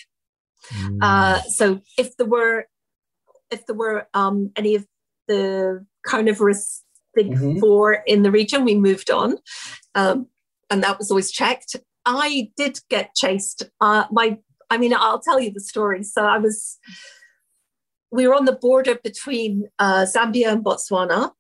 Mm. 0.71 0.99
Uh, 1.01 1.41
so 1.41 1.81
if 1.97 2.15
there 2.17 2.27
were 2.27 2.67
if 3.49 3.65
there 3.65 3.75
were 3.75 4.07
um, 4.13 4.51
any 4.55 4.75
of 4.75 4.85
the 5.31 5.85
carnivorous 6.05 6.83
big 7.13 7.29
Mhm. 7.31 7.59
four 7.59 7.85
in 8.13 8.23
the 8.23 8.31
region. 8.31 8.65
We 8.65 8.75
moved 8.75 9.09
on, 9.11 9.29
um, 9.95 10.17
and 10.69 10.83
that 10.83 10.97
was 10.99 11.11
always 11.11 11.31
checked. 11.31 11.75
I 12.05 12.51
did 12.57 12.79
get 12.89 13.15
chased. 13.15 13.59
Uh, 13.79 14.05
my, 14.11 14.27
I 14.73 14.77
mean, 14.77 14.93
I'll 14.93 15.19
tell 15.27 15.39
you 15.39 15.51
the 15.51 15.59
story. 15.73 16.03
So 16.03 16.25
I 16.35 16.37
was, 16.45 16.57
we 18.11 18.27
were 18.27 18.33
on 18.39 18.45
the 18.45 18.59
border 18.67 18.95
between 19.09 19.51
uh, 19.85 20.05
Zambia 20.13 20.47
and 20.53 20.63
Botswana. 20.63 21.31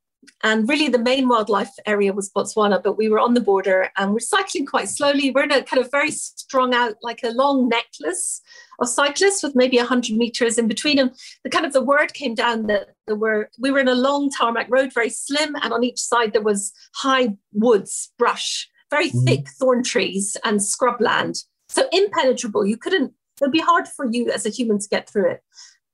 And 0.43 0.67
really, 0.69 0.87
the 0.87 0.99
main 0.99 1.27
wildlife 1.27 1.71
area 1.85 2.13
was 2.13 2.31
Botswana, 2.31 2.81
but 2.81 2.97
we 2.97 3.09
were 3.09 3.19
on 3.19 3.33
the 3.33 3.41
border 3.41 3.89
and 3.97 4.11
we're 4.11 4.19
cycling 4.19 4.65
quite 4.65 4.89
slowly. 4.89 5.31
We're 5.31 5.43
in 5.43 5.51
a 5.51 5.63
kind 5.63 5.83
of 5.83 5.91
very 5.91 6.11
strung 6.11 6.73
out, 6.73 6.95
like 7.01 7.21
a 7.23 7.31
long 7.31 7.69
necklace 7.69 8.41
of 8.79 8.89
cyclists 8.89 9.43
with 9.43 9.55
maybe 9.55 9.77
100 9.77 10.15
meters 10.17 10.57
in 10.57 10.67
between 10.67 10.97
them. 10.97 11.11
The 11.43 11.49
kind 11.49 11.65
of 11.65 11.73
the 11.73 11.83
word 11.83 12.13
came 12.13 12.35
down 12.35 12.67
that 12.67 12.89
there 13.07 13.15
were, 13.15 13.49
we 13.59 13.71
were 13.71 13.79
in 13.79 13.87
a 13.87 13.95
long 13.95 14.29
tarmac 14.29 14.67
road, 14.69 14.93
very 14.93 15.09
slim, 15.09 15.55
and 15.61 15.73
on 15.73 15.83
each 15.83 15.99
side 15.99 16.33
there 16.33 16.41
was 16.41 16.71
high 16.95 17.37
woods, 17.53 18.11
brush, 18.17 18.67
very 18.89 19.09
Mhm. 19.09 19.25
thick 19.25 19.47
thorn 19.59 19.83
trees 19.83 20.37
and 20.43 20.59
scrubland. 20.59 21.45
So 21.69 21.87
impenetrable. 21.91 22.65
You 22.65 22.77
couldn't, 22.77 23.13
it 23.39 23.41
would 23.41 23.51
be 23.51 23.59
hard 23.59 23.87
for 23.87 24.05
you 24.05 24.29
as 24.29 24.45
a 24.45 24.49
human 24.49 24.79
to 24.79 24.87
get 24.89 25.09
through 25.09 25.31
it. 25.31 25.43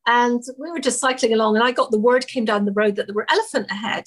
And 0.08 0.42
we 0.58 0.72
were 0.72 0.80
just 0.80 1.00
cycling 1.00 1.34
along, 1.34 1.56
and 1.56 1.64
I 1.64 1.72
got 1.72 1.92
the 1.92 2.00
word 2.00 2.28
came 2.28 2.46
down 2.46 2.66
the 2.66 2.72
road 2.72 2.96
that 2.96 3.08
there 3.08 3.16
were 3.16 3.28
elephant 3.30 3.70
ahead. 3.70 4.06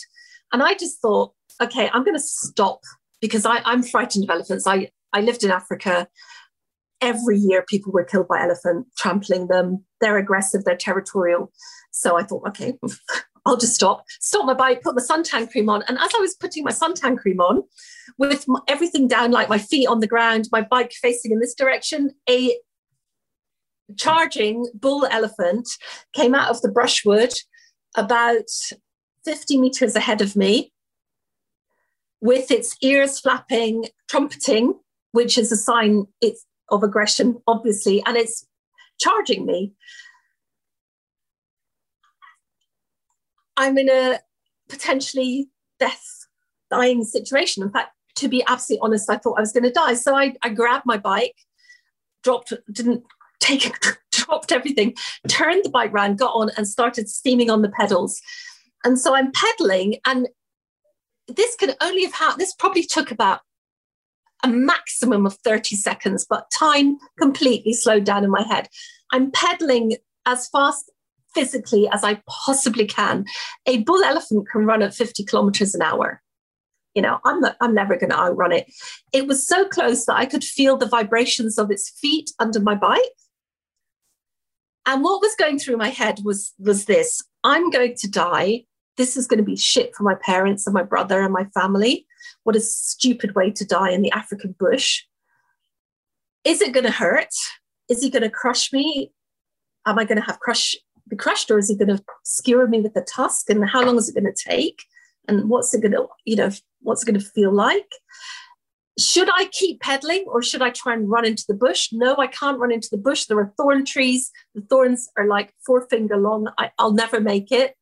And 0.53 0.63
I 0.63 0.75
just 0.75 1.01
thought, 1.01 1.33
okay, 1.63 1.91
I'm 1.93 2.05
going 2.05 2.17
to 2.17 2.23
stop 2.23 2.81
because 3.21 3.45
I, 3.45 3.61
I'm 3.65 3.83
frightened 3.83 4.25
of 4.25 4.31
elephants. 4.31 4.67
I, 4.67 4.91
I 5.13 5.21
lived 5.21 5.45
in 5.45 5.51
Africa. 5.51 6.09
Every 7.03 7.39
year, 7.39 7.65
people 7.69 7.93
were 7.93 8.05
killed 8.05 8.29
by 8.29 8.43
elephant, 8.43 8.87
trampling 8.97 9.49
them. 9.49 9.85
They're 10.01 10.19
aggressive, 10.19 10.65
they're 10.65 10.77
territorial. 10.77 11.53
So 11.93 12.19
I 12.19 12.23
thought, 12.23 12.49
okay, 12.49 12.75
I'll 13.47 13.57
just 13.57 13.75
stop, 13.75 14.05
stop 14.21 14.47
my 14.47 14.55
bike, 14.55 14.83
put 14.83 14.97
my 14.97 15.03
suntan 15.03 15.51
cream 15.51 15.69
on. 15.69 15.83
And 15.89 15.99
as 15.99 16.11
I 16.15 16.21
was 16.21 16.35
putting 16.35 16.65
my 16.65 16.73
suntan 16.73 17.19
cream 17.19 17.41
on, 17.41 17.63
with 18.19 18.47
everything 18.69 19.09
down, 19.09 19.31
like 19.31 19.49
my 19.49 19.59
feet 19.59 19.87
on 19.87 20.01
the 20.01 20.07
ground, 20.07 20.49
my 20.53 20.61
bike 20.61 20.93
facing 20.93 21.33
in 21.33 21.41
this 21.41 21.55
direction, 21.55 22.11
a 22.29 22.55
charging 23.97 24.67
bull 24.75 25.07
elephant 25.11 25.69
came 26.15 26.35
out 26.35 26.51
of 26.51 26.61
the 26.63 26.71
brushwood 26.71 27.33
about 27.97 28.49
50 29.25 29.59
meters 29.59 29.97
ahead 29.97 30.21
of 30.21 30.37
me 30.37 30.73
with 32.21 32.51
its 32.51 32.77
ears 32.83 33.19
flapping, 33.21 33.87
trumpeting, 34.09 34.75
which 35.13 35.39
is 35.39 35.51
a 35.51 35.57
sign 35.57 36.07
it's 36.21 36.45
of 36.71 36.83
aggression, 36.83 37.41
obviously, 37.47 38.03
and 38.07 38.17
it's 38.17 38.47
charging 39.01 39.45
me. 39.45 39.73
I'm 43.57 43.77
in 43.77 43.91
a 43.91 44.21
potentially 44.69 45.49
death 45.79 46.27
dying 46.71 47.05
situation. 47.05 47.63
In 47.63 47.71
fact, 47.71 47.91
to 48.17 48.29
be 48.29 48.45
absolutely 48.47 48.85
honest, 48.85 49.11
I 49.11 49.17
thought 49.17 49.39
I 49.39 49.41
was 49.41 49.53
going 49.53 49.65
to 49.65 49.73
die. 49.73 49.95
So 49.95 50.15
I, 50.15 50.35
I 50.43 50.51
grabbed 50.51 50.87
my 50.87 50.97
bike, 50.97 51.37
dropped, 52.23 52.53
didn't 52.73 53.05
take 53.41 53.67
it, 53.67 53.75
dropped 54.13 54.53
everything, 54.53 54.95
turned 55.29 55.65
the 55.65 55.71
bike 55.71 55.93
round, 55.93 56.19
got 56.19 56.35
on, 56.35 56.51
and 56.57 56.69
started 56.69 57.09
steaming 57.09 57.51
on 57.51 57.63
the 57.63 57.71
pedals. 57.71 58.21
And 58.85 58.99
so 58.99 59.15
I'm 59.15 59.33
pedaling, 59.33 59.97
and 60.07 60.29
this 61.29 61.57
could 61.57 61.77
only 61.81 62.05
have 62.05 62.15
happened, 62.15 62.41
this 62.41 62.55
probably 62.55 62.85
took 62.85 63.11
about 63.11 63.41
a 64.43 64.49
maximum 64.49 65.27
of 65.27 65.35
30 65.45 65.77
seconds, 65.77 66.27
but 66.29 66.51
time 66.51 66.97
completely 67.19 67.73
slowed 67.73 68.05
down 68.05 68.25
in 68.25 68.31
my 68.31 68.43
head. 68.43 68.69
I'm 69.13 69.31
pedaling 69.31 69.97
as 70.27 70.49
fast 70.49 70.91
physically 71.35 71.89
as 71.93 72.05
I 72.05 72.21
possibly 72.27 72.87
can. 72.87 73.25
A 73.67 73.83
bull 73.83 74.03
elephant 74.03 74.49
can 74.51 74.65
run 74.65 74.83
at 74.83 74.95
50 74.95 75.25
kilometers 75.25 75.75
an 75.75 75.83
hour. 75.83 76.23
You 76.95 77.03
know, 77.03 77.21
I'm 77.25 77.41
not, 77.41 77.57
I'm 77.61 77.75
never 77.75 77.97
going 77.97 78.11
to 78.11 78.19
outrun 78.19 78.53
it. 78.53 78.73
It 79.13 79.29
was 79.29 79.47
so 79.47 79.69
close 79.69 80.07
that 80.07 80.17
I 80.17 80.27
could 80.27 80.43
feel 80.43 80.77
the 80.77 80.89
vibrations 80.89 81.57
of 81.57 81.71
its 81.71 81.91
feet 81.91 82.33
under 82.41 82.61
my 82.61 82.75
bike. 82.75 83.01
And 84.87 85.03
what 85.03 85.21
was 85.21 85.35
going 85.37 85.59
through 85.59 85.77
my 85.77 85.89
head 85.89 86.21
was 86.25 86.53
was 86.59 86.87
this: 86.87 87.23
I'm 87.45 87.71
going 87.71 87.95
to 87.97 88.11
die. 88.11 88.65
This 88.97 89.17
is 89.17 89.27
going 89.27 89.39
to 89.39 89.45
be 89.45 89.57
shit 89.57 89.95
for 89.95 90.03
my 90.03 90.15
parents 90.15 90.67
and 90.67 90.75
my 90.75 90.83
brother 90.83 91.23
and 91.23 91.33
my 91.33 91.45
family. 91.55 92.07
What 92.45 92.57
a 92.57 92.61
stupid 92.61 93.35
way 93.35 93.51
to 93.53 93.65
die 93.65 93.91
in 93.91 94.03
the 94.03 94.13
African 94.13 94.55
bush. 94.59 95.03
Is 96.45 96.61
it 96.61 96.73
going 96.73 96.85
to 96.85 96.91
hurt? 96.91 97.35
Is 97.89 98.03
he 98.03 98.11
going 98.11 98.23
to 98.23 98.31
crush 98.31 98.73
me? 98.73 99.13
Am 99.87 99.99
I 99.99 100.05
going 100.05 100.19
to 100.19 100.25
have 100.25 100.41
crush 100.41 100.77
be 101.11 101.17
crushed, 101.17 101.51
or 101.51 101.59
is 101.59 101.69
he 101.69 101.77
going 101.77 101.95
to 101.95 102.03
skewer 102.25 102.67
me 102.67 102.81
with 102.81 102.95
the 102.95 103.03
tusk? 103.03 103.51
And 103.51 103.69
how 103.69 103.85
long 103.85 103.97
is 103.97 104.09
it 104.09 104.15
going 104.15 104.33
to 104.33 104.51
take? 104.51 104.85
And 105.29 105.51
what's 105.51 105.75
it 105.75 105.83
going 105.83 105.93
to, 105.93 106.07
you 106.25 106.37
know, 106.37 106.51
what's 106.81 107.03
it 107.03 107.07
going 107.07 107.21
to 107.21 107.27
feel 107.27 107.53
like? 107.53 107.91
Should 109.01 109.31
I 109.33 109.47
keep 109.47 109.81
pedaling 109.81 110.25
or 110.27 110.43
should 110.43 110.63
I 110.63 110.71
try 110.71 110.93
and 110.93 111.09
run 111.09 111.25
into 111.25 111.45
the 111.49 111.55
bush? 111.55 111.89
No, 111.93 112.17
I 112.17 112.27
can't 112.27 112.59
run 112.59 112.71
into 112.71 112.89
the 112.91 112.99
bush. 112.99 113.25
There 113.25 113.39
are 113.39 113.53
thorn 113.57 113.85
trees. 113.85 114.31
The 114.55 114.61
thorns 114.63 115.09
are 115.17 115.27
like 115.27 115.55
four 115.65 115.87
finger 115.89 116.17
long. 116.17 116.49
I, 116.59 116.71
will 116.79 116.93
never 116.93 117.21
make 117.21 117.51
it. 117.51 117.77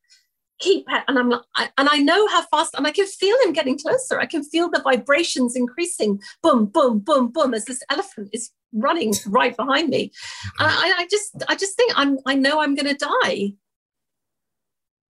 Keep 0.59 0.87
pe- 0.87 1.03
and 1.07 1.19
I'm 1.19 1.33
I, 1.55 1.69
and 1.77 1.87
I 1.89 1.97
know 1.97 2.27
how 2.27 2.43
fast, 2.47 2.75
and 2.75 2.85
I 2.85 2.91
can 2.91 3.05
feel 3.05 3.37
him 3.43 3.53
getting 3.53 3.77
closer. 3.77 4.19
I 4.19 4.25
can 4.25 4.43
feel 4.43 4.69
the 4.69 4.81
vibrations 4.81 5.55
increasing. 5.55 6.19
Boom, 6.43 6.65
boom, 6.65 6.99
boom, 6.99 7.31
boom, 7.31 7.53
as 7.53 7.65
this 7.65 7.81
elephant 7.89 8.29
is 8.33 8.51
running 8.73 9.13
right 9.27 9.55
behind 9.55 9.89
me. 9.89 10.11
And 10.59 10.67
I, 10.69 10.93
I 10.99 11.07
just, 11.09 11.43
I 11.47 11.55
just 11.55 11.75
think 11.75 11.93
I'm, 11.95 12.17
I 12.25 12.35
know 12.35 12.61
I'm 12.61 12.75
going 12.75 12.93
to 12.93 13.05
die. 13.05 13.53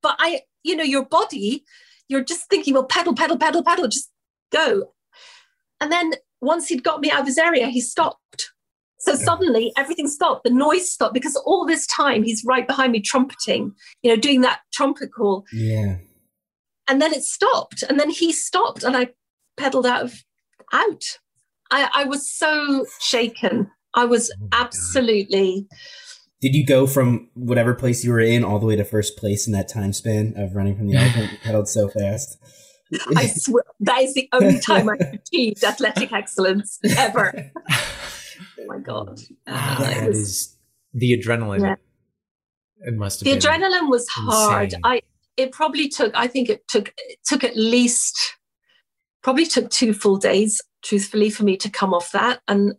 But 0.02 0.16
I, 0.20 0.42
you 0.64 0.76
know, 0.76 0.84
your 0.84 1.06
body, 1.06 1.66
you're 2.08 2.24
just 2.24 2.48
thinking, 2.50 2.74
well, 2.74 2.86
pedal, 2.86 3.16
pedal, 3.16 3.38
pedal, 3.38 3.64
pedal, 3.64 3.88
just 3.88 4.12
go. 4.52 4.94
And 5.82 5.92
then 5.92 6.14
once 6.42 6.68
he'd 6.68 6.84
got 6.84 7.02
me 7.02 7.12
out 7.12 7.22
of 7.22 7.28
his 7.28 7.38
area, 7.38 7.68
he 7.68 7.82
stopped. 7.82 8.52
So 9.00 9.16
suddenly 9.16 9.72
everything 9.78 10.08
stopped. 10.10 10.44
The 10.44 10.50
noise 10.50 10.92
stopped 10.92 11.14
because 11.14 11.36
all 11.38 11.66
this 11.66 11.88
time 11.88 12.24
he's 12.24 12.44
right 12.46 12.68
behind 12.68 12.92
me 12.92 13.00
trumpeting, 13.00 13.74
you 14.04 14.12
know, 14.12 14.18
doing 14.18 14.42
that 14.42 14.60
trumpet 14.74 15.14
call. 15.14 15.46
Yeah. 15.54 15.98
And 16.88 17.02
then 17.02 17.14
it 17.14 17.24
stopped. 17.24 17.82
And 17.88 17.98
then 17.98 18.10
he 18.10 18.34
stopped 18.34 18.84
and 18.84 18.98
I 18.98 19.10
pedaled 19.56 19.86
out 19.86 20.04
of 20.04 20.24
out. 20.74 21.04
I, 21.72 21.90
I 21.96 22.04
was 22.06 22.30
so 22.30 22.86
shaken. 23.00 23.72
I 23.94 24.06
was 24.06 24.32
Oh 24.36 24.48
God. 24.52 24.66
absolutely 24.66 25.68
Did 26.42 26.54
you 26.56 26.66
go 26.66 26.86
from 26.86 27.30
whatever 27.36 27.74
place 27.74 28.04
you 28.04 28.12
were 28.12 28.20
in 28.20 28.44
all 28.44 28.60
the 28.60 28.66
way 28.66 28.76
to 28.76 28.84
first 28.84 29.18
place 29.18 29.48
in 29.48 29.54
that 29.54 29.70
time 29.70 29.94
span 29.94 30.34
of 30.36 30.56
running 30.56 30.76
from 30.76 30.88
the 30.88 30.96
elephant? 30.98 31.32
You 31.32 31.38
pedaled 31.42 31.70
so 31.70 31.88
fast. 31.88 32.38
I 33.16 33.28
swear 33.28 33.64
that 33.82 34.02
is 34.02 34.14
the 34.14 34.28
only 34.34 34.60
time 34.60 34.90
I've 34.90 35.00
achieved 35.02 35.64
athletic 35.64 36.12
excellence 36.12 36.80
ever. 36.98 37.52
Oh 38.60 38.66
my 38.68 38.78
god. 38.80 39.20
Wow, 39.48 39.54
Uh, 39.56 39.80
that 39.84 40.08
was- 40.08 40.18
is 40.18 40.58
the 40.94 41.18
adrenaline. 41.18 41.62
Yeah. 41.62 41.76
It 42.88 42.96
must 42.96 43.20
have 43.20 43.26
the 43.26 43.38
adrenaline 43.38 43.90
was 43.90 44.08
hard. 44.10 44.74
I 44.84 45.02
it 45.38 45.52
probably 45.52 45.88
took, 45.88 46.14
I 46.16 46.28
think 46.28 46.50
it 46.50 46.68
took 46.68 46.94
it 46.98 47.20
took 47.26 47.44
at 47.44 47.56
least 47.58 48.36
probably 49.22 49.46
took 49.46 49.70
two 49.70 49.94
full 49.94 50.18
days, 50.18 50.62
truthfully, 50.82 51.30
for 51.30 51.44
me 51.44 51.58
to 51.58 51.70
come 51.70 51.94
off 51.94 52.12
that. 52.14 52.40
And 52.48 52.74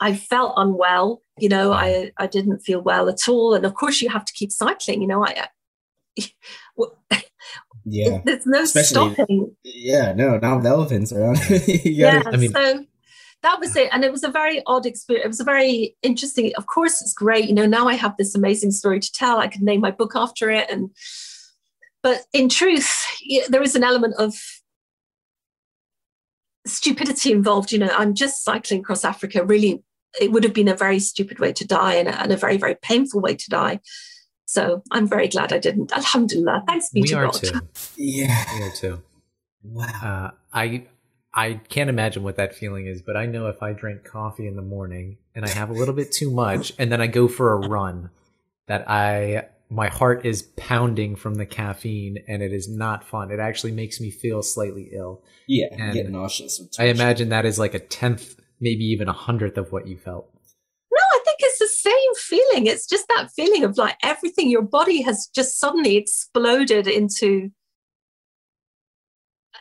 I 0.00 0.14
felt 0.16 0.54
unwell, 0.56 1.22
you 1.38 1.48
know, 1.48 1.72
I 1.72 2.10
I 2.18 2.26
didn't 2.26 2.58
feel 2.60 2.80
well 2.80 3.08
at 3.08 3.28
all. 3.28 3.54
And 3.54 3.64
of 3.64 3.74
course 3.74 4.02
you 4.02 4.08
have 4.08 4.24
to 4.24 4.32
keep 4.32 4.50
cycling, 4.50 5.00
you 5.00 5.08
know, 5.08 5.24
I 5.24 5.48
well, 6.76 6.98
Yeah. 7.84 8.20
there's 8.24 8.46
no 8.46 8.62
Especially- 8.62 9.14
stopping. 9.14 9.56
Yeah, 9.62 10.12
no, 10.14 10.38
not 10.38 10.56
with 10.58 10.66
elephants 10.66 11.12
around. 11.12 11.38
yeah 11.68 12.22
I 12.26 12.36
mean- 12.36 12.52
so 12.52 12.84
that 13.42 13.60
was 13.60 13.76
it 13.76 13.90
and 13.92 14.04
it 14.04 14.10
was 14.10 14.24
a 14.24 14.30
very 14.30 14.62
odd 14.64 14.86
experience 14.86 15.24
it 15.26 15.28
was 15.28 15.40
a 15.40 15.44
very 15.44 15.94
interesting 16.02 16.50
of 16.56 16.64
course 16.66 17.02
it's 17.02 17.12
great 17.12 17.44
you 17.46 17.52
know 17.54 17.66
now 17.66 17.86
i 17.86 17.92
have 17.92 18.16
this 18.16 18.34
amazing 18.34 18.70
story 18.70 18.98
to 18.98 19.12
tell 19.12 19.36
i 19.38 19.46
could 19.46 19.60
name 19.60 19.82
my 19.82 19.90
book 19.90 20.12
after 20.16 20.50
it 20.50 20.70
and 20.70 20.88
but 22.02 22.22
in 22.32 22.48
truth 22.48 22.90
there 23.50 23.62
is 23.62 23.74
an 23.76 23.84
element 23.84 24.14
of 24.18 24.34
stupidity 26.66 27.32
involved 27.32 27.70
you 27.70 27.78
know 27.78 27.90
i'm 27.98 28.14
just 28.14 28.42
cycling 28.42 28.80
across 28.80 29.04
africa 29.04 29.44
really 29.44 29.82
it 30.18 30.32
would 30.32 30.42
have 30.44 30.54
been 30.54 30.68
a 30.68 30.74
very 30.76 30.98
stupid 30.98 31.38
way 31.38 31.52
to 31.52 31.66
die 31.66 31.94
and 31.96 32.08
a, 32.08 32.18
and 32.22 32.32
a 32.32 32.38
very 32.38 32.56
very 32.56 32.76
painful 32.80 33.20
way 33.20 33.34
to 33.34 33.50
die 33.50 33.78
so 34.44 34.82
i'm 34.90 35.06
very 35.06 35.28
glad 35.28 35.52
i 35.52 35.58
didn't 35.58 35.92
alhamdulillah 35.92 36.62
thanks 36.66 36.90
be 36.90 37.02
we 37.02 37.08
to 37.08 37.16
are 37.16 37.24
god 37.26 37.34
too. 37.34 37.60
yeah. 37.96 38.44
We 38.58 38.62
are 38.64 38.70
too. 38.70 39.02
Wow. 39.64 39.86
Uh, 40.02 40.30
I 40.52 40.86
I 41.32 41.54
can't 41.54 41.90
imagine 41.90 42.22
what 42.22 42.36
that 42.36 42.54
feeling 42.54 42.86
is, 42.86 43.02
but 43.02 43.16
I 43.16 43.26
know 43.26 43.48
if 43.48 43.60
I 43.62 43.72
drink 43.72 44.04
coffee 44.04 44.46
in 44.46 44.54
the 44.54 44.62
morning 44.62 45.16
and 45.34 45.44
I 45.44 45.48
have 45.48 45.68
a 45.70 45.72
little 45.72 45.94
bit 45.94 46.12
too 46.12 46.30
much, 46.30 46.72
and 46.78 46.92
then 46.92 47.00
I 47.00 47.08
go 47.08 47.26
for 47.26 47.52
a 47.52 47.68
run, 47.68 48.10
that 48.68 48.88
I 48.88 49.46
my 49.68 49.88
heart 49.88 50.24
is 50.24 50.42
pounding 50.56 51.16
from 51.16 51.34
the 51.34 51.46
caffeine, 51.46 52.18
and 52.28 52.42
it 52.42 52.52
is 52.52 52.68
not 52.68 53.04
fun. 53.04 53.32
It 53.32 53.40
actually 53.40 53.72
makes 53.72 54.00
me 54.00 54.10
feel 54.10 54.42
slightly 54.42 54.90
ill. 54.92 55.22
Yeah, 55.48 55.68
and 55.72 55.94
get 55.94 56.08
nauseous. 56.10 56.60
I 56.78 56.84
imagine 56.84 57.30
that 57.30 57.46
is 57.46 57.58
like 57.58 57.74
a 57.74 57.80
tenth, 57.80 58.38
maybe 58.60 58.84
even 58.84 59.08
a 59.08 59.12
hundredth 59.12 59.58
of 59.58 59.72
what 59.72 59.88
you 59.88 59.96
felt. 59.96 60.30
No, 60.92 61.00
I 61.00 61.20
think 61.24 61.38
it's 61.40 61.58
the 61.58 61.66
same 61.84 62.14
feeling. 62.16 62.66
It's 62.66 62.86
just 62.86 63.06
that 63.08 63.30
feeling 63.36 63.64
of 63.64 63.76
like 63.76 63.96
everything, 64.02 64.50
your 64.50 64.62
body 64.62 65.02
has 65.02 65.28
just 65.34 65.58
suddenly 65.58 65.96
exploded 65.96 66.86
into 66.86 67.50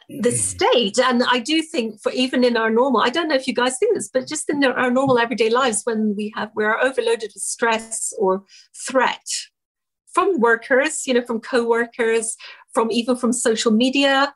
the 0.10 0.32
state 0.32 1.00
and 1.00 1.24
i 1.30 1.40
do 1.40 1.62
think 1.62 2.00
for 2.02 2.12
even 2.12 2.44
in 2.44 2.58
our 2.58 2.70
normal 2.70 3.02
i 3.02 3.10
don't 3.10 3.30
know 3.30 3.36
if 3.36 3.48
you 3.48 3.54
guys 3.54 3.78
think 3.78 3.96
this 3.96 4.10
but 4.14 4.28
just 4.28 4.50
in 4.50 4.64
our 4.64 4.92
normal 4.92 5.18
everyday 5.18 5.50
lives 5.50 5.82
when 5.86 6.14
we 6.18 6.32
have 6.36 6.52
we're 6.56 6.78
overloaded 6.80 7.32
with 7.34 7.44
stress 7.44 8.14
or 8.20 8.44
threat 8.88 9.26
from 10.12 10.40
workers 10.40 11.08
you 11.08 11.14
know 11.14 11.22
from 11.22 11.40
co-workers 11.40 12.36
from 12.74 12.92
even 12.92 13.16
from 13.16 13.32
social 13.32 13.72
media 13.72 14.34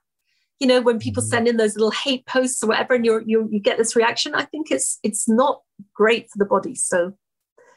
you 0.60 0.68
know 0.68 0.82
when 0.82 1.00
people 1.00 1.22
mm-hmm. 1.22 1.32
send 1.32 1.48
in 1.48 1.58
those 1.58 1.76
little 1.76 1.92
hate 1.92 2.26
posts 2.26 2.64
or 2.64 2.68
whatever 2.68 2.94
and 2.94 3.06
you 3.06 3.24
you 3.28 3.60
get 3.60 3.78
this 3.78 3.96
reaction 3.96 4.34
i 4.36 4.46
think 4.46 4.72
it's 4.72 5.00
it's 5.04 5.28
not 5.28 5.62
great 5.94 6.30
for 6.32 6.38
the 6.38 6.46
body 6.46 6.76
so 6.76 7.14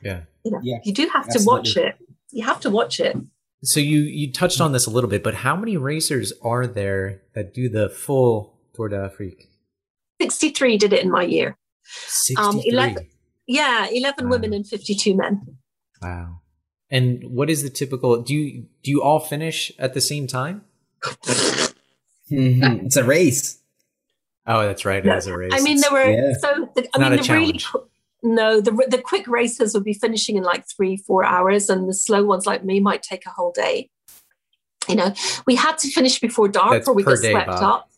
yeah 0.02 0.20
you 0.44 0.50
know 0.52 0.60
Yeah, 0.62 0.78
you 0.84 0.92
do 0.94 1.08
have 1.12 1.28
to 1.30 1.40
watch 1.44 1.76
it 1.76 1.96
you 2.30 2.44
have 2.44 2.60
to 2.60 2.70
watch 2.70 3.00
it 3.00 3.16
So 3.62 3.80
you 3.80 4.00
you 4.00 4.32
touched 4.32 4.60
on 4.60 4.72
this 4.72 4.86
a 4.86 4.90
little 4.90 5.10
bit, 5.10 5.22
but 5.22 5.34
how 5.46 5.54
many 5.56 5.76
racers 5.76 6.32
are 6.42 6.66
there 6.66 7.22
that 7.34 7.52
do 7.54 7.68
the 7.68 7.88
full 7.90 8.58
Tour 8.74 8.88
d'Afrique? 8.88 9.48
63 10.20 10.78
did 10.78 10.92
it 10.92 11.02
in 11.04 11.10
my 11.10 11.24
year 11.24 11.56
Um, 12.38 12.52
63. 12.60 12.70
11 12.72 13.06
yeah 13.46 13.86
11 13.90 14.24
Wow. 14.24 14.30
women 14.30 14.52
and 14.54 14.66
52 14.66 15.14
men 15.16 15.58
Wow. 16.02 16.40
And 16.90 17.22
what 17.30 17.48
is 17.50 17.62
the 17.62 17.70
typical 17.70 18.22
do 18.22 18.34
you 18.34 18.66
do 18.82 18.90
you 18.90 19.02
all 19.02 19.20
finish 19.20 19.70
at 19.78 19.92
the 19.94 20.00
same 20.00 20.26
time? 20.26 20.62
Mhm. 22.30 22.86
It's 22.86 22.96
a 22.96 23.04
race. 23.04 23.58
Oh, 24.46 24.62
that's 24.62 24.84
right. 24.84 25.04
No. 25.04 25.14
It 25.14 25.18
is 25.18 25.26
a 25.26 25.36
race. 25.36 25.52
I 25.54 25.60
mean, 25.60 25.80
there 25.80 25.92
were 25.92 26.10
Yeah. 26.10 26.32
so. 26.40 26.68
The, 26.74 26.88
I 26.94 26.98
Not 26.98 27.10
mean, 27.12 27.20
a 27.20 27.22
the 27.22 27.32
really 27.32 27.52
challenge. 27.58 27.66
qu- 27.66 27.89
no, 28.22 28.60
the 28.60 28.72
the 28.88 29.00
quick 29.00 29.26
races 29.26 29.74
would 29.74 29.84
be 29.84 29.94
finishing 29.94 30.36
in 30.36 30.42
like 30.42 30.64
three, 30.68 30.96
four 30.96 31.24
hours, 31.24 31.68
and 31.70 31.88
the 31.88 31.94
slow 31.94 32.24
ones 32.24 32.46
like 32.46 32.64
me 32.64 32.80
might 32.80 33.02
take 33.02 33.26
a 33.26 33.30
whole 33.30 33.52
day. 33.52 33.90
You 34.88 34.96
know, 34.96 35.14
we 35.46 35.54
had 35.54 35.78
to 35.78 35.88
finish 35.90 36.20
before 36.20 36.48
dark, 36.48 36.72
That's 36.72 36.88
or 36.88 36.94
we 36.94 37.02
got 37.02 37.20
day, 37.20 37.30
swept 37.32 37.46
Bob. 37.48 37.62
up. 37.62 37.90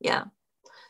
Yeah, 0.00 0.24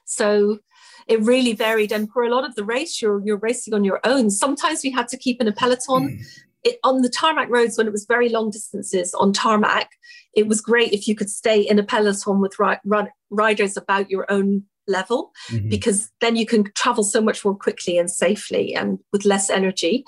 so 0.05 0.59
it 1.07 1.21
really 1.21 1.53
varied, 1.53 1.93
and 1.93 2.11
for 2.13 2.25
a 2.25 2.31
lot 2.31 2.45
of 2.45 2.55
the 2.55 2.65
race, 2.65 3.03
you're 3.03 3.21
you're 3.25 3.39
racing 3.39 3.75
on 3.75 3.85
your 3.85 4.01
own. 4.05 4.31
Sometimes 4.31 4.83
we 4.83 4.91
had 4.91 5.09
to 5.09 5.17
keep 5.17 5.41
in 5.41 5.49
a 5.49 5.53
peloton. 5.53 6.17
Hmm. 6.17 6.23
It, 6.65 6.79
on 6.85 7.03
the 7.03 7.09
tarmac 7.09 7.51
roads, 7.51 7.77
when 7.77 7.89
it 7.89 7.93
was 7.93 8.05
very 8.05 8.29
long 8.29 8.51
distances 8.53 9.13
on 9.15 9.33
tarmac, 9.33 9.91
it 10.37 10.47
was 10.47 10.61
great 10.61 10.93
if 10.93 11.09
you 11.09 11.17
could 11.17 11.29
stay 11.29 11.61
in 11.61 11.81
a 11.81 11.83
peloton 11.83 12.41
with 12.41 12.57
ri- 12.57 12.79
run, 12.85 13.09
riders 13.31 13.77
about 13.77 14.09
your 14.11 14.31
own 14.31 14.63
level 14.89 15.33
Mhm. 15.51 15.71
because 15.71 16.11
then 16.21 16.37
you 16.37 16.45
can 16.47 16.65
travel 16.75 17.05
so 17.05 17.21
much 17.21 17.45
more 17.45 17.55
quickly 17.55 17.99
and 17.99 18.11
safely 18.11 18.75
and 18.75 18.99
with 19.13 19.25
less 19.25 19.49
energy. 19.51 20.05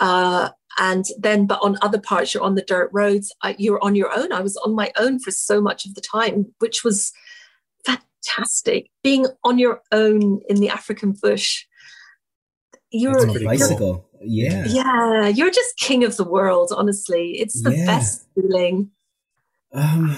Uh, 0.00 0.50
and 0.78 1.06
then, 1.18 1.46
but 1.46 1.58
on 1.62 1.76
other 1.82 1.98
parts, 2.00 2.32
you're 2.34 2.42
on 2.42 2.54
the 2.54 2.62
dirt 2.62 2.90
roads, 2.92 3.34
I, 3.42 3.56
you're 3.58 3.82
on 3.82 3.94
your 3.96 4.16
own. 4.16 4.32
I 4.32 4.40
was 4.40 4.56
on 4.58 4.74
my 4.74 4.92
own 4.96 5.18
for 5.18 5.30
so 5.30 5.60
much 5.60 5.84
of 5.86 5.94
the 5.94 6.00
time, 6.00 6.46
which 6.58 6.84
was 6.84 7.12
fantastic. 7.84 8.90
Being 9.02 9.26
on 9.44 9.58
your 9.58 9.80
own 9.92 10.40
in 10.48 10.56
the 10.60 10.68
African 10.68 11.12
bush, 11.20 11.64
you're, 12.90 13.18
on 13.20 13.28
a 13.28 13.32
pretty 13.32 13.44
you're- 13.46 13.58
bicycle. 13.58 14.04
Yeah. 14.20 14.66
yeah, 14.68 15.28
you're 15.28 15.50
just 15.50 15.76
king 15.78 16.02
of 16.04 16.16
the 16.16 16.24
world, 16.24 16.72
honestly. 16.74 17.38
It's 17.38 17.62
the 17.62 17.74
Yeah. 17.76 17.86
best 17.86 18.26
feeling. 18.34 18.90
Um, 19.72 20.16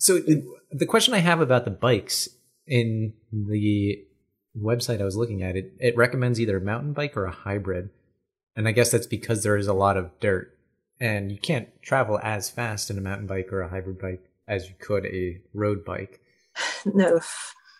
So 0.00 0.18
the 0.20 0.86
question 0.86 1.12
I 1.14 1.18
have 1.18 1.40
about 1.40 1.64
the 1.64 1.70
bikes 1.72 2.28
in 2.68 3.14
the 3.32 4.04
website 4.56 5.00
I 5.00 5.04
was 5.04 5.16
looking 5.16 5.42
at 5.42 5.56
it 5.56 5.72
it 5.78 5.96
recommends 5.96 6.40
either 6.40 6.56
a 6.56 6.60
mountain 6.60 6.92
bike 6.92 7.16
or 7.16 7.24
a 7.24 7.30
hybrid. 7.30 7.90
And 8.56 8.66
I 8.66 8.72
guess 8.72 8.90
that's 8.90 9.06
because 9.06 9.42
there 9.42 9.56
is 9.56 9.68
a 9.68 9.72
lot 9.72 9.96
of 9.96 10.10
dirt. 10.18 10.56
And 11.00 11.30
you 11.30 11.38
can't 11.38 11.68
travel 11.80 12.18
as 12.24 12.50
fast 12.50 12.90
in 12.90 12.98
a 12.98 13.00
mountain 13.00 13.28
bike 13.28 13.52
or 13.52 13.60
a 13.60 13.68
hybrid 13.68 14.00
bike 14.00 14.28
as 14.48 14.68
you 14.68 14.74
could 14.80 15.06
a 15.06 15.40
road 15.54 15.84
bike. 15.84 16.20
no 16.86 17.20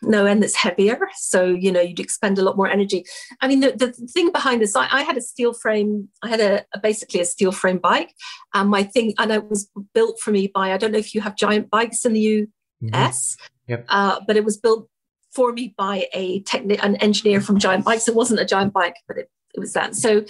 no 0.01 0.27
and 0.27 0.45
it's 0.45 0.55
heavier. 0.55 1.01
So 1.17 1.47
you 1.47 1.73
know 1.73 1.81
you'd 1.81 1.99
expend 1.99 2.39
a 2.39 2.43
lot 2.43 2.57
more 2.57 2.69
energy. 2.69 3.05
I 3.41 3.49
mean 3.49 3.61
the, 3.61 3.73
the 3.73 3.93
thing 3.93 4.31
behind 4.31 4.63
this 4.63 4.77
I, 4.77 4.89
I 4.91 5.03
had 5.03 5.17
a 5.17 5.21
steel 5.21 5.53
frame 5.53 6.09
i 6.23 6.29
had 6.29 6.41
a, 6.41 6.65
a 6.73 6.79
basically 6.79 7.21
a 7.21 7.25
steel 7.25 7.51
frame 7.51 7.79
bike. 7.79 8.15
And 8.55 8.71
my 8.71 8.85
thing 8.85 9.15
and 9.19 9.33
it 9.33 9.51
was 9.51 9.69
built 9.95 10.21
for 10.21 10.31
me 10.31 10.47
by 10.47 10.73
i 10.73 10.77
don't 10.77 10.93
know 10.93 10.99
if 10.99 11.15
you 11.15 11.21
have 11.23 11.37
giant 11.37 11.71
bikes 11.71 12.05
in 12.05 12.13
the 12.13 12.47
mm-hmm. 12.83 12.95
us 12.95 13.37
Yep. 13.69 13.87
uh, 13.89 14.21
but 14.27 14.37
it 14.37 14.45
was 14.45 14.57
built 14.57 14.89
for 15.33 15.53
me 15.53 15.75
by 15.77 16.07
a 16.13 16.41
techni- 16.43 16.83
an 16.83 16.97
engineer 16.97 17.41
from 17.41 17.59
giant 17.59 17.85
bikes. 17.85 18.09
It 18.09 18.15
wasn't 18.15 18.41
a 18.41 18.45
giant 18.45 18.73
bike 18.73 18.97
but 19.07 19.19
it, 19.19 19.31
it 19.55 19.61
was 19.61 19.73
that. 19.75 19.95
So 19.95 20.25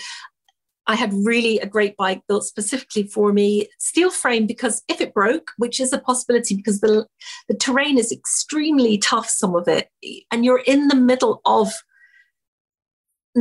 I 0.88 0.94
had 0.94 1.12
really 1.12 1.58
a 1.58 1.66
great 1.66 1.96
bike 1.98 2.22
built 2.26 2.44
specifically 2.44 3.02
for 3.02 3.30
me, 3.30 3.68
steel 3.78 4.10
frame, 4.10 4.46
because 4.46 4.82
if 4.88 5.02
it 5.02 5.12
broke, 5.12 5.50
which 5.58 5.80
is 5.80 5.92
a 5.92 5.98
possibility 5.98 6.56
because 6.56 6.80
the, 6.80 7.06
the 7.46 7.54
terrain 7.54 7.98
is 7.98 8.10
extremely 8.10 8.96
tough, 8.96 9.28
some 9.28 9.54
of 9.54 9.68
it, 9.68 9.90
and 10.32 10.46
you're 10.46 10.62
in 10.66 10.88
the 10.88 10.96
middle 10.96 11.42
of 11.44 11.70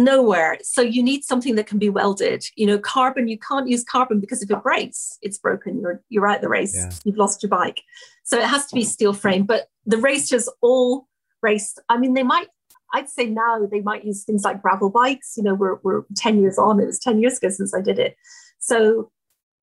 nowhere. 0.04 0.58
So 0.64 0.82
you 0.82 1.04
need 1.04 1.24
something 1.24 1.56
that 1.56 1.68
can 1.68 1.80
be 1.80 1.90
welded. 1.90 2.46
You 2.56 2.68
know, 2.68 2.78
carbon, 2.78 3.28
you 3.28 3.38
can't 3.38 3.68
use 3.68 3.84
carbon 3.84 4.20
because 4.20 4.42
if 4.42 4.50
it 4.50 4.64
breaks, 4.64 5.18
it's 5.22 5.38
broken. 5.38 5.80
You're 5.80 6.02
you're 6.10 6.28
out 6.28 6.42
the 6.42 6.50
race. 6.50 6.76
Yeah. 6.76 6.92
You've 7.04 7.18
lost 7.18 7.44
your 7.44 7.50
bike. 7.50 7.82
So 8.24 8.38
it 8.38 8.46
has 8.46 8.66
to 8.68 8.76
be 8.76 8.84
steel 8.84 9.14
frame. 9.14 9.44
But 9.46 9.68
the 9.86 9.98
racers 9.98 10.50
all 10.62 11.08
race. 11.42 11.78
I 11.90 11.98
mean, 11.98 12.14
they 12.14 12.24
might 12.24 12.48
I'd 12.94 13.10
say 13.10 13.26
now 13.26 13.66
they 13.70 13.82
might 13.82 14.06
use 14.06 14.24
things 14.24 14.44
like 14.44 14.62
gravel 14.62 14.90
bikes. 14.90 15.36
You 15.36 15.44
know, 15.44 15.54
we're, 15.54 15.76
we're 15.84 16.04
10 16.16 16.40
years 16.42 16.58
on. 16.58 16.80
It 16.80 16.86
was 16.86 17.00
10 17.00 17.20
years 17.22 17.38
ago 17.38 17.50
since 17.50 17.74
I 17.74 17.82
did 17.82 18.00
it. 18.00 18.16
So 18.60 19.12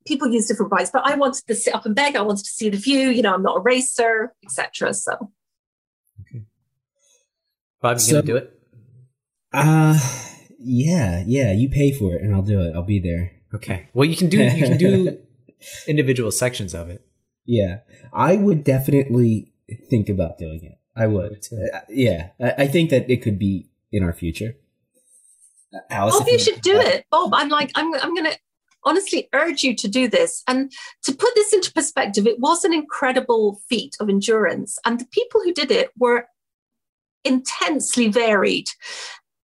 people 0.07 0.29
use 0.29 0.47
different 0.47 0.71
bikes, 0.71 0.91
but 0.91 1.07
I 1.07 1.15
wanted 1.17 1.47
to 1.47 1.55
sit 1.55 1.75
up 1.75 1.87
and 1.87 1.95
beg. 1.95 2.17
I 2.17 2.21
wanted 2.21 2.45
to 2.45 2.51
see 2.51 2.69
the 2.69 2.77
view. 2.77 3.09
You 3.09 3.23
know, 3.23 3.35
I'm 3.35 3.43
not 3.43 3.57
a 3.57 3.61
racer, 3.61 4.35
etc. 4.45 4.93
So 4.93 5.31
Bob, 7.81 7.97
you 7.97 8.01
So- 8.01 8.13
gonna 8.13 8.27
do 8.27 8.37
it? 8.37 8.61
Uh, 9.55 9.99
yeah, 10.59 11.23
yeah. 11.27 11.53
You 11.53 11.69
pay 11.69 11.93
for 11.93 12.15
it, 12.15 12.23
and 12.23 12.35
I'll 12.35 12.43
do 12.43 12.61
it. 12.61 12.75
I'll 12.75 12.83
be 12.83 13.01
there. 13.01 13.33
Okay. 13.55 13.89
Well, 13.95 14.09
you 14.09 14.17
can 14.17 14.29
do 14.29 14.39
you 14.39 14.65
can 14.65 14.77
do 14.77 15.19
individual 15.87 16.31
sections 16.31 16.75
of 16.75 16.91
it. 16.91 17.07
Yeah, 17.47 17.81
I 18.13 18.37
would 18.37 18.65
definitely 18.65 19.53
think 19.89 20.09
about 20.09 20.39
doing 20.39 20.65
it. 20.65 20.79
I 20.97 21.07
would. 21.07 21.47
Uh, 21.53 21.81
yeah, 21.89 22.31
I, 22.41 22.55
I 22.59 22.67
think 22.67 22.91
that 22.91 23.11
it 23.11 23.23
could 23.23 23.39
be 23.39 23.69
in 23.93 24.03
our 24.03 24.13
future. 24.13 24.57
Uh, 25.75 25.79
Alice, 25.91 26.19
Bob, 26.19 26.29
you 26.29 26.39
should 26.39 26.61
do 26.61 26.79
uh, 26.79 26.83
it. 26.83 27.07
Bob, 27.11 27.35
I'm 27.35 27.49
like, 27.49 27.71
I'm, 27.75 27.93
I'm 27.95 28.15
going 28.15 28.31
to 28.31 28.39
honestly 28.85 29.29
urge 29.33 29.63
you 29.63 29.75
to 29.75 29.89
do 29.89 30.09
this. 30.09 30.43
And 30.47 30.73
to 31.03 31.13
put 31.13 31.35
this 31.35 31.53
into 31.53 31.73
perspective, 31.73 32.27
it 32.27 32.39
was 32.39 32.65
an 32.65 32.73
incredible 32.73 33.61
feat 33.69 33.97
of 34.01 34.09
endurance. 34.09 34.79
And 34.85 35.01
the 35.01 35.07
people 35.07 35.41
who 35.43 35.53
did 35.53 35.71
it 35.71 35.91
were 35.99 36.27
intensely 37.25 38.09
varied. 38.09 38.69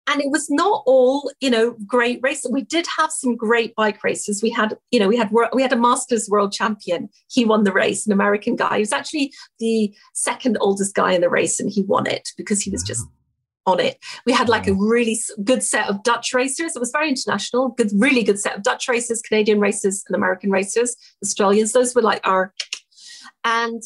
And 0.06 0.20
it 0.20 0.30
was 0.30 0.48
not 0.50 0.82
all, 0.86 1.30
you 1.40 1.50
know, 1.50 1.76
great 1.86 2.18
races. 2.22 2.50
We 2.50 2.62
did 2.62 2.86
have 2.98 3.12
some 3.12 3.36
great 3.36 3.74
bike 3.76 4.02
races. 4.02 4.42
We 4.42 4.50
had, 4.50 4.76
you 4.90 4.98
know, 4.98 5.08
we 5.08 5.16
had 5.16 5.30
we 5.52 5.62
had 5.62 5.72
a 5.72 5.76
Masters 5.76 6.28
world 6.28 6.52
champion. 6.52 7.08
He 7.28 7.44
won 7.44 7.64
the 7.64 7.72
race, 7.72 8.06
an 8.06 8.12
American 8.12 8.56
guy. 8.56 8.76
He 8.76 8.80
was 8.80 8.92
actually 8.92 9.32
the 9.58 9.94
second 10.14 10.58
oldest 10.60 10.94
guy 10.94 11.12
in 11.12 11.20
the 11.20 11.30
race, 11.30 11.60
and 11.60 11.70
he 11.70 11.82
won 11.82 12.06
it 12.06 12.30
because 12.36 12.60
he 12.60 12.70
was 12.70 12.82
just 12.82 13.06
on 13.66 13.80
it. 13.80 13.98
We 14.26 14.32
had 14.32 14.48
like 14.48 14.66
a 14.66 14.74
really 14.74 15.18
good 15.44 15.62
set 15.62 15.88
of 15.88 16.02
Dutch 16.02 16.32
racers. 16.34 16.74
It 16.74 16.80
was 16.80 16.90
very 16.90 17.08
international, 17.08 17.68
good, 17.68 17.90
really 17.94 18.22
good 18.22 18.40
set 18.40 18.56
of 18.56 18.62
Dutch 18.62 18.88
racers, 18.88 19.22
Canadian 19.22 19.60
racers, 19.60 20.02
and 20.08 20.16
American 20.16 20.50
racers, 20.50 20.96
Australians. 21.22 21.72
Those 21.72 21.94
were 21.94 22.02
like 22.02 22.26
our, 22.26 22.52
and 23.44 23.82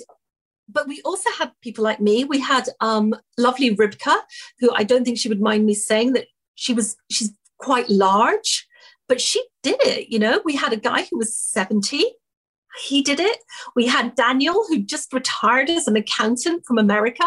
but 0.68 0.88
we 0.88 1.00
also 1.04 1.30
had 1.38 1.52
people 1.62 1.84
like 1.84 2.00
me. 2.00 2.24
We 2.24 2.40
had 2.40 2.68
um, 2.80 3.14
lovely 3.38 3.74
Ribka, 3.76 4.16
who 4.60 4.72
I 4.74 4.84
don't 4.84 5.04
think 5.04 5.18
she 5.18 5.28
would 5.28 5.40
mind 5.40 5.66
me 5.66 5.74
saying 5.74 6.12
that 6.14 6.26
she 6.54 6.72
was 6.72 6.96
she's 7.10 7.32
quite 7.58 7.88
large, 7.88 8.66
but 9.08 9.20
she 9.20 9.44
did 9.62 9.76
it. 9.80 10.08
You 10.10 10.18
know, 10.18 10.40
we 10.44 10.56
had 10.56 10.72
a 10.72 10.78
guy 10.78 11.06
who 11.10 11.18
was 11.18 11.36
seventy. 11.36 12.04
He 12.82 13.02
did 13.02 13.20
it. 13.20 13.38
We 13.76 13.86
had 13.86 14.16
Daniel, 14.16 14.64
who 14.68 14.82
just 14.82 15.12
retired 15.12 15.70
as 15.70 15.86
an 15.86 15.96
accountant 15.96 16.64
from 16.66 16.78
America. 16.78 17.24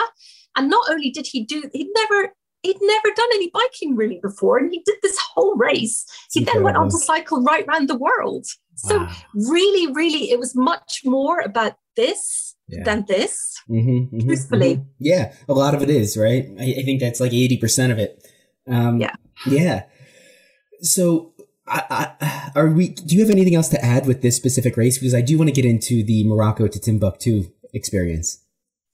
And 0.57 0.69
not 0.69 0.89
only 0.89 1.09
did 1.09 1.27
he 1.27 1.45
do, 1.45 1.63
he'd 1.71 1.89
never, 1.95 2.33
he'd 2.63 2.81
never 2.81 3.15
done 3.15 3.29
any 3.35 3.49
biking 3.53 3.95
really 3.95 4.19
before. 4.21 4.57
And 4.57 4.71
he 4.71 4.81
did 4.85 4.97
this 5.01 5.17
whole 5.19 5.55
race. 5.55 6.05
He 6.31 6.43
then 6.43 6.63
went 6.63 6.75
on 6.75 6.89
to 6.89 6.97
cycle 6.97 7.43
right 7.43 7.65
around 7.65 7.87
the 7.87 7.97
world. 7.97 8.45
So 8.75 9.07
really, 9.33 9.93
really, 9.93 10.31
it 10.31 10.39
was 10.39 10.55
much 10.55 11.01
more 11.05 11.39
about 11.39 11.75
this 11.95 12.46
Yeah. 12.69 12.83
than 12.83 13.05
this. 13.07 13.55
Mhm, 13.69 14.11
mhm, 14.11 14.25
Truthfully. 14.25 14.75
mhm. 14.77 14.85
Yeah, 14.99 15.33
a 15.47 15.53
lot 15.53 15.73
of 15.73 15.81
it 15.81 15.89
is 15.89 16.17
right. 16.17 16.45
I, 16.59 16.75
I 16.79 16.83
think 16.83 16.99
that's 16.99 17.19
like 17.19 17.33
eighty 17.33 17.57
percent 17.57 17.91
of 17.93 17.99
it. 17.99 18.21
Um, 18.67 18.99
Yeah. 18.99 19.13
yeah. 19.47 19.83
So, 20.81 21.33
I, 21.67 22.11
I, 22.21 22.51
are 22.55 22.69
we? 22.69 22.89
Do 22.89 23.15
you 23.15 23.21
have 23.21 23.29
anything 23.31 23.55
else 23.55 23.69
to 23.69 23.83
add 23.83 24.05
with 24.05 24.21
this 24.21 24.35
specific 24.35 24.77
race? 24.77 24.97
Because 24.97 25.15
I 25.15 25.21
do 25.21 25.37
want 25.37 25.47
to 25.49 25.53
get 25.53 25.65
into 25.65 26.03
the 26.03 26.23
Morocco 26.27 26.67
to 26.67 26.79
Timbuktu 26.79 27.45
experience. 27.73 28.43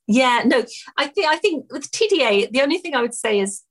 Yeah, 0.07 0.43
no, 0.45 0.63
I 0.97 1.07
think 1.07 1.27
I 1.27 1.37
think 1.37 1.71
with 1.71 1.89
TDA, 1.91 2.51
the 2.51 2.61
only 2.61 2.77
thing 2.77 2.93
I 2.95 3.01
would 3.01 3.13
say 3.13 3.39
is 3.39 3.63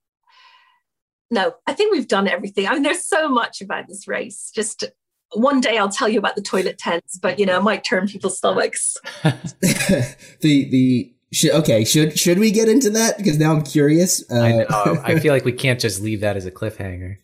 no, 1.30 1.55
I 1.66 1.72
think 1.72 1.92
we've 1.92 2.09
done 2.09 2.28
everything. 2.28 2.66
I 2.66 2.74
mean, 2.74 2.82
there's 2.82 3.07
so 3.07 3.28
much 3.28 3.61
about 3.62 3.86
this 3.88 4.07
race. 4.07 4.50
Just 4.55 4.84
one 5.35 5.61
day 5.61 5.78
I'll 5.78 5.89
tell 5.89 6.09
you 6.09 6.18
about 6.18 6.37
the 6.37 6.43
toilet 6.43 6.78
tents, 6.78 7.18
but 7.18 7.39
you 7.39 7.47
know, 7.47 7.59
it 7.59 7.62
might 7.62 7.85
turn 7.85 8.07
people's 8.07 8.39
stomachs. 8.39 8.97
the 9.22 10.14
the 10.41 11.14
Should, 11.33 11.53
okay, 11.53 11.85
should 11.85 12.18
should 12.18 12.39
we 12.39 12.51
get 12.51 12.68
into 12.68 12.91
that? 12.91 13.18
Because 13.18 13.39
now 13.39 13.53
I'm 13.53 13.62
curious. 13.62 14.24
Uh, 14.30 14.41
I 14.41 14.53
know. 14.53 15.01
I 15.05 15.18
feel 15.18 15.33
like 15.33 15.45
we 15.45 15.53
can't 15.53 15.80
just 15.80 16.01
leave 16.01 16.20
that 16.20 16.37
as 16.37 16.47
a 16.47 16.51
cliffhanger. 16.51 17.18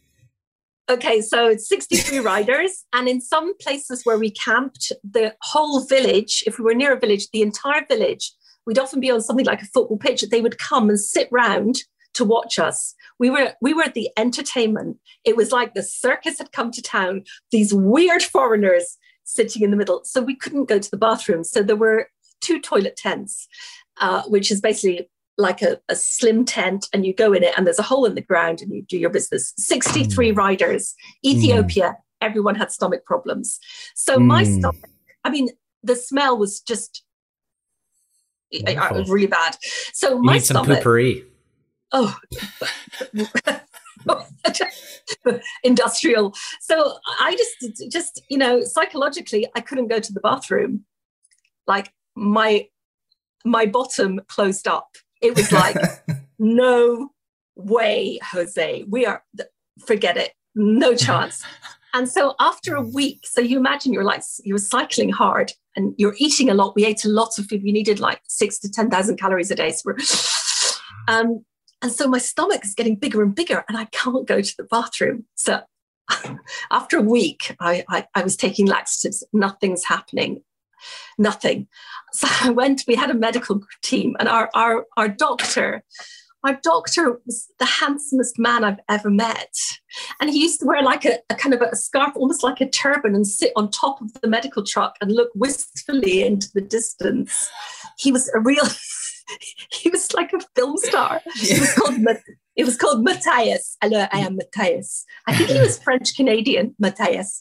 Okay, 0.91 1.21
so 1.21 1.49
it's 1.49 1.69
63 1.69 2.19
riders, 2.21 2.87
and 2.95 3.09
in 3.09 3.21
some 3.21 3.55
places 3.59 4.05
where 4.05 4.19
we 4.19 4.31
camped, 4.31 4.91
the 5.05 5.35
whole 5.43 5.85
village, 5.85 6.43
if 6.47 6.59
we 6.59 6.65
were 6.65 6.75
near 6.75 6.95
a 6.95 6.99
village, 6.99 7.29
the 7.31 7.43
entire 7.43 7.85
village, 7.87 8.33
we'd 8.65 8.79
often 8.79 8.99
be 8.99 9.11
on 9.11 9.21
something 9.21 9.45
like 9.45 9.61
a 9.61 9.67
football 9.67 9.99
pitch, 9.99 10.23
they 10.23 10.41
would 10.41 10.59
come 10.59 10.89
and 10.89 10.99
sit 10.99 11.29
round 11.31 11.83
to 12.15 12.25
watch 12.25 12.59
us. 12.59 12.95
We 13.19 13.31
were 13.31 13.55
we 13.61 13.75
were 13.75 13.89
the 13.95 14.11
entertainment. 14.16 14.99
It 15.25 15.37
was 15.37 15.53
like 15.53 15.75
the 15.75 15.83
circus 15.83 16.39
had 16.39 16.53
come 16.53 16.71
to 16.73 16.83
town, 16.83 17.25
these 17.51 17.75
weird 17.75 18.23
foreigners 18.23 18.97
sitting 19.25 19.62
in 19.62 19.71
the 19.71 19.77
middle. 19.77 20.03
So 20.05 20.23
we 20.23 20.35
couldn't 20.35 20.69
go 20.69 20.79
to 20.79 20.91
the 20.91 20.97
bathroom. 20.97 21.45
So 21.45 21.62
there 21.62 21.77
were 21.77 22.09
two 22.41 22.61
toilet 22.61 22.97
tents 22.97 23.49
uh, 24.01 24.23
which 24.25 24.51
is 24.51 24.61
basically 24.61 25.09
like 25.37 25.62
a, 25.62 25.79
a, 25.89 25.95
slim 25.95 26.45
tent 26.45 26.89
and 26.93 27.07
you 27.07 27.14
go 27.14 27.33
in 27.33 27.45
it 27.45 27.55
and 27.57 27.66
there's 27.66 27.79
a 27.79 27.85
hole 27.85 28.05
in 28.05 28.14
the 28.14 28.21
ground 28.21 28.61
and 28.61 28.73
you 28.73 28.83
do 28.83 28.99
your 28.99 29.11
business 29.11 29.53
63 29.57 30.33
mm. 30.33 30.37
riders 30.37 30.95
ethiopia 31.25 31.91
mm. 31.91 31.97
everyone 32.21 32.55
had 32.55 32.73
stomach 32.73 33.05
problems 33.05 33.59
so 33.95 34.16
mm. 34.16 34.27
my 34.27 34.43
stomach 34.43 34.91
i 35.25 35.31
mean 35.31 35.49
the 35.83 35.95
smell 35.95 36.37
was 36.37 36.61
just 36.61 37.05
it, 38.51 38.69
it 38.69 38.93
was 38.93 39.09
really 39.09 39.27
bad 39.27 39.57
so 39.93 40.16
you 40.16 40.23
my 40.23 40.35
need 40.35 40.45
some 40.45 40.64
stomach 40.64 40.83
poopery. 40.83 41.25
Oh 41.93 42.16
industrial 45.64 46.34
so 46.61 46.99
i 47.20 47.34
just 47.36 47.91
just 47.91 48.22
you 48.28 48.39
know 48.39 48.62
psychologically 48.62 49.47
i 49.57 49.61
couldn't 49.61 49.89
go 49.89 49.99
to 49.99 50.12
the 50.12 50.20
bathroom 50.20 50.84
like 51.66 51.93
my 52.14 52.66
my 53.45 53.66
bottom 53.66 54.20
closed 54.28 54.68
up. 54.68 54.97
It 55.20 55.36
was 55.36 55.51
like, 55.53 55.76
no 56.39 57.11
way, 57.57 58.18
Jose. 58.22 58.84
We 58.89 59.07
are, 59.07 59.24
forget 59.84 60.16
it, 60.16 60.32
no 60.55 60.95
chance. 60.95 61.43
And 61.95 62.09
so 62.09 62.34
after 62.39 62.76
a 62.76 62.82
week, 62.82 63.26
so 63.26 63.41
you 63.41 63.57
imagine 63.59 63.93
you're 63.93 64.05
like, 64.05 64.22
you're 64.45 64.59
cycling 64.59 65.09
hard 65.09 65.53
and 65.74 65.95
you're 65.97 66.14
eating 66.18 66.51
a 66.51 66.55
lot. 66.55 66.76
We 66.76 66.84
ate 66.84 67.05
a 67.05 67.09
lot 67.09 67.39
of 67.39 67.47
food. 67.47 67.62
We 67.62 67.72
needed 67.72 67.99
like 67.99 68.20
six 68.28 68.59
to 68.61 68.70
10,000 68.70 69.16
calories 69.16 69.51
a 69.51 69.55
day. 69.55 69.72
So 69.72 69.93
um, 71.09 71.45
and 71.83 71.93
so 71.93 72.09
my 72.09 72.18
stomach 72.18 72.64
is 72.64 72.74
getting 72.74 72.97
bigger 72.97 73.22
and 73.22 73.35
bigger 73.35 73.64
and 73.68 73.76
I 73.76 73.87
can't 73.87 74.26
go 74.26 74.41
to 74.41 74.55
the 74.57 74.64
bathroom. 74.64 75.24
So 75.35 75.61
after 76.70 76.99
a 76.99 77.03
week, 77.03 77.55
I, 77.61 77.85
I, 77.89 78.07
I 78.14 78.22
was 78.22 78.37
taking 78.37 78.66
laxatives. 78.66 79.24
Nothing's 79.33 79.85
happening 79.85 80.43
nothing. 81.18 81.66
So 82.12 82.29
I 82.43 82.51
went, 82.51 82.85
we 82.87 82.95
had 82.95 83.11
a 83.11 83.14
medical 83.14 83.62
team, 83.83 84.16
and 84.18 84.29
our, 84.29 84.51
our, 84.55 84.87
our 84.97 85.09
doctor, 85.09 85.83
our 86.45 86.59
doctor 86.62 87.20
was 87.26 87.49
the 87.59 87.64
handsomest 87.64 88.39
man 88.39 88.62
I've 88.62 88.79
ever 88.89 89.11
met. 89.11 89.53
And 90.20 90.31
he 90.31 90.41
used 90.41 90.61
to 90.61 90.66
wear 90.66 90.83
like 90.83 91.05
a, 91.05 91.18
a, 91.31 91.35
kind 91.35 91.53
of 91.53 91.61
a 91.61 91.74
scarf, 91.74 92.12
almost 92.14 92.45
like 92.45 92.61
a 92.61 92.68
turban, 92.70 93.14
and 93.14 93.26
sit 93.26 93.53
on 93.57 93.70
top 93.70 94.01
of 94.01 94.12
the 94.20 94.29
medical 94.29 94.64
truck 94.64 94.97
and 95.01 95.12
look 95.12 95.31
wistfully 95.35 96.22
into 96.22 96.49
the 96.55 96.61
distance. 96.61 97.51
He 97.99 98.12
was 98.12 98.31
a 98.35 98.41
real, 98.41 98.64
he 99.72 99.91
was 99.91 100.12
like 100.14 100.33
a 100.33 100.41
film 100.55 100.76
star. 100.76 101.20
He 101.37 101.59
was 101.59 101.74
called 101.74 101.99
it 102.57 102.64
was 102.64 102.76
called 102.76 103.05
Matthias. 103.05 103.76
Hello, 103.81 104.07
I 104.12 104.18
am 104.18 104.37
Matthias. 104.37 105.05
I 105.29 105.37
think 105.37 105.51
he 105.51 105.61
was 105.61 105.79
French 105.79 106.16
Canadian, 106.16 106.74
Matthias. 106.81 107.41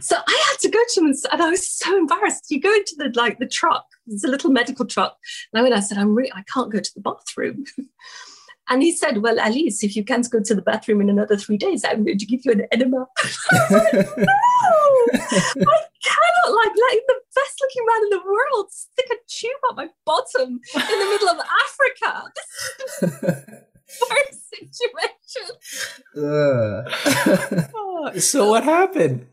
So 0.00 0.16
I 0.16 0.44
had 0.48 0.58
to 0.62 0.68
go 0.68 0.80
to 0.88 1.00
him 1.00 1.06
and, 1.06 1.14
and, 1.30 1.42
I 1.42 1.50
was 1.50 1.68
so 1.68 1.96
embarrassed. 1.96 2.50
You 2.50 2.60
go 2.60 2.74
into 2.74 2.96
the 2.98 3.12
like 3.14 3.38
the 3.38 3.46
truck, 3.46 3.86
it's 4.08 4.24
a 4.24 4.28
little 4.28 4.50
medical 4.50 4.84
truck. 4.84 5.16
And 5.52 5.60
I 5.60 5.62
went, 5.62 5.74
I 5.74 5.80
said, 5.80 5.98
I'm 5.98 6.16
re- 6.16 6.32
I 6.34 6.42
can't 6.52 6.72
go 6.72 6.80
to 6.80 6.90
the 6.94 7.00
bathroom. 7.00 7.64
And 8.68 8.82
he 8.82 8.90
said, 8.92 9.18
Well, 9.18 9.38
Alice, 9.38 9.84
if 9.84 9.94
you 9.94 10.02
can't 10.04 10.28
go 10.30 10.40
to 10.42 10.54
the 10.54 10.62
bathroom 10.62 11.00
in 11.00 11.08
another 11.08 11.36
three 11.36 11.56
days, 11.56 11.84
I'm 11.84 12.04
going 12.04 12.18
to 12.18 12.26
give 12.26 12.44
you 12.44 12.50
an 12.52 12.66
enema. 12.72 13.06
I 13.60 13.68
like, 13.70 13.92
no, 13.94 14.02
I 15.62 15.80
cannot 16.02 16.50
like 16.54 16.74
letting 16.76 17.04
the 17.06 17.20
best 17.34 17.60
looking 17.60 17.86
man 17.86 18.02
in 18.02 18.10
the 18.10 18.22
world 18.24 18.70
stick 18.70 19.06
a 19.10 19.16
tube 19.28 19.60
up 19.70 19.76
my 19.76 19.88
bottom 20.04 20.60
in 20.74 20.80
the 20.80 21.06
middle 21.10 21.28
of 21.28 21.38
Africa. 21.64 22.24
This 22.34 22.46
is 23.02 23.12
worst 24.10 24.50
situation. 24.50 25.46
Uh. 26.16 26.82
so 28.20 28.48
what 28.50 28.64
happened? 28.64 29.26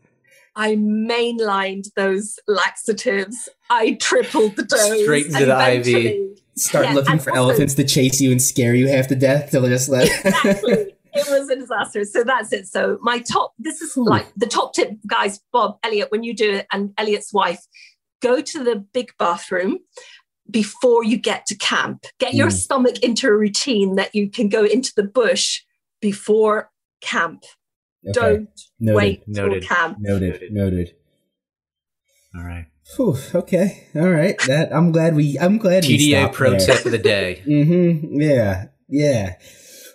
I 0.56 0.76
mainlined 0.76 1.92
those 1.96 2.38
laxatives. 2.46 3.48
I 3.70 3.94
tripled 3.94 4.56
the 4.56 4.64
dose. 4.64 5.02
Straight 5.02 5.26
into 5.26 5.46
the 5.46 5.74
IV. 5.74 6.38
Start 6.56 6.86
yeah, 6.86 6.94
looking 6.94 7.18
for 7.18 7.30
also, 7.30 7.42
elephants 7.42 7.74
to 7.74 7.84
chase 7.84 8.20
you 8.20 8.30
and 8.30 8.40
scare 8.40 8.74
you 8.74 8.86
half 8.86 9.08
to 9.08 9.16
death 9.16 9.50
till 9.50 9.66
I 9.66 9.68
just 9.68 9.88
let. 9.88 10.08
exactly. 10.24 10.92
It 11.16 11.28
was 11.28 11.48
a 11.48 11.54
disaster. 11.54 12.04
So 12.04 12.24
that's 12.24 12.52
it. 12.52 12.66
So 12.66 12.98
my 13.00 13.20
top. 13.20 13.54
This 13.56 13.80
is 13.80 13.96
Ooh. 13.96 14.04
like 14.04 14.26
the 14.36 14.48
top 14.48 14.74
tip, 14.74 14.90
guys. 15.06 15.38
Bob, 15.52 15.78
Elliot, 15.84 16.10
when 16.10 16.24
you 16.24 16.34
do 16.34 16.54
it, 16.54 16.66
and 16.72 16.92
Elliot's 16.98 17.32
wife, 17.32 17.60
go 18.20 18.40
to 18.40 18.64
the 18.64 18.76
big 18.92 19.12
bathroom 19.16 19.78
before 20.50 21.04
you 21.04 21.16
get 21.16 21.46
to 21.46 21.54
camp. 21.56 22.06
Get 22.18 22.34
your 22.34 22.48
mm. 22.48 22.52
stomach 22.52 22.98
into 22.98 23.28
a 23.28 23.32
routine 23.32 23.94
that 23.94 24.14
you 24.14 24.28
can 24.28 24.48
go 24.48 24.64
into 24.64 24.92
the 24.96 25.04
bush 25.04 25.62
before 26.00 26.70
camp. 27.00 27.44
Okay. 28.08 28.12
Don't 28.12 28.48
Noted. 28.80 28.96
wait 28.96 29.22
Noted. 29.26 29.62
till 29.62 29.68
camp. 29.68 29.98
Noted. 30.00 30.52
Noted. 30.52 30.94
All 32.36 32.44
right. 32.44 32.66
Whew, 32.96 33.16
okay. 33.34 33.88
All 33.94 34.10
right. 34.10 34.36
That 34.46 34.74
I'm 34.74 34.92
glad 34.92 35.14
we 35.14 35.38
I'm 35.38 35.58
glad 35.58 35.84
TDA 35.84 36.32
pro 36.32 36.50
there. 36.50 36.60
tip 36.60 36.84
of 36.84 36.92
the 36.92 36.98
day. 36.98 37.42
mm-hmm. 37.46 38.20
Yeah. 38.20 38.66
Yeah. 38.88 39.36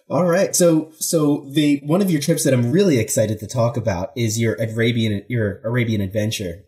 All 0.09 0.25
right. 0.25 0.55
So 0.55 0.91
so 0.99 1.47
the 1.51 1.81
one 1.83 2.01
of 2.01 2.09
your 2.09 2.21
trips 2.21 2.43
that 2.45 2.53
I'm 2.53 2.71
really 2.71 2.97
excited 2.97 3.39
to 3.39 3.47
talk 3.47 3.77
about 3.77 4.11
is 4.15 4.39
your 4.39 4.55
Arabian 4.55 5.23
your 5.29 5.61
Arabian 5.63 6.01
adventure. 6.01 6.63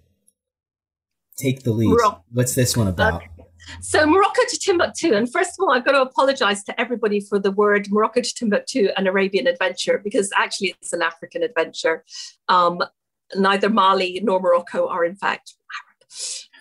Take 1.37 1.63
the 1.63 1.71
lead. 1.71 1.97
What's 2.31 2.53
this 2.53 2.77
one 2.77 2.87
about? 2.87 3.15
Okay. 3.15 3.27
So 3.81 4.05
Morocco 4.05 4.41
to 4.47 4.59
Timbuktu, 4.59 5.13
and 5.13 5.31
first 5.31 5.51
of 5.51 5.63
all, 5.63 5.71
I've 5.71 5.85
got 5.85 5.93
to 5.93 6.01
apologize 6.01 6.63
to 6.65 6.81
everybody 6.81 7.19
for 7.19 7.39
the 7.39 7.51
word 7.51 7.87
Morocco 7.91 8.21
to 8.21 8.33
Timbuktu, 8.33 8.89
an 8.97 9.07
Arabian 9.07 9.47
adventure, 9.47 9.99
because 10.03 10.31
actually 10.37 10.75
it's 10.81 10.93
an 10.93 11.01
African 11.01 11.43
adventure. 11.43 12.03
Um, 12.49 12.81
neither 13.35 13.69
Mali 13.69 14.19
nor 14.23 14.39
Morocco 14.39 14.87
are 14.87 15.05
in 15.05 15.15
fact 15.15 15.55
Arab. 15.79 16.11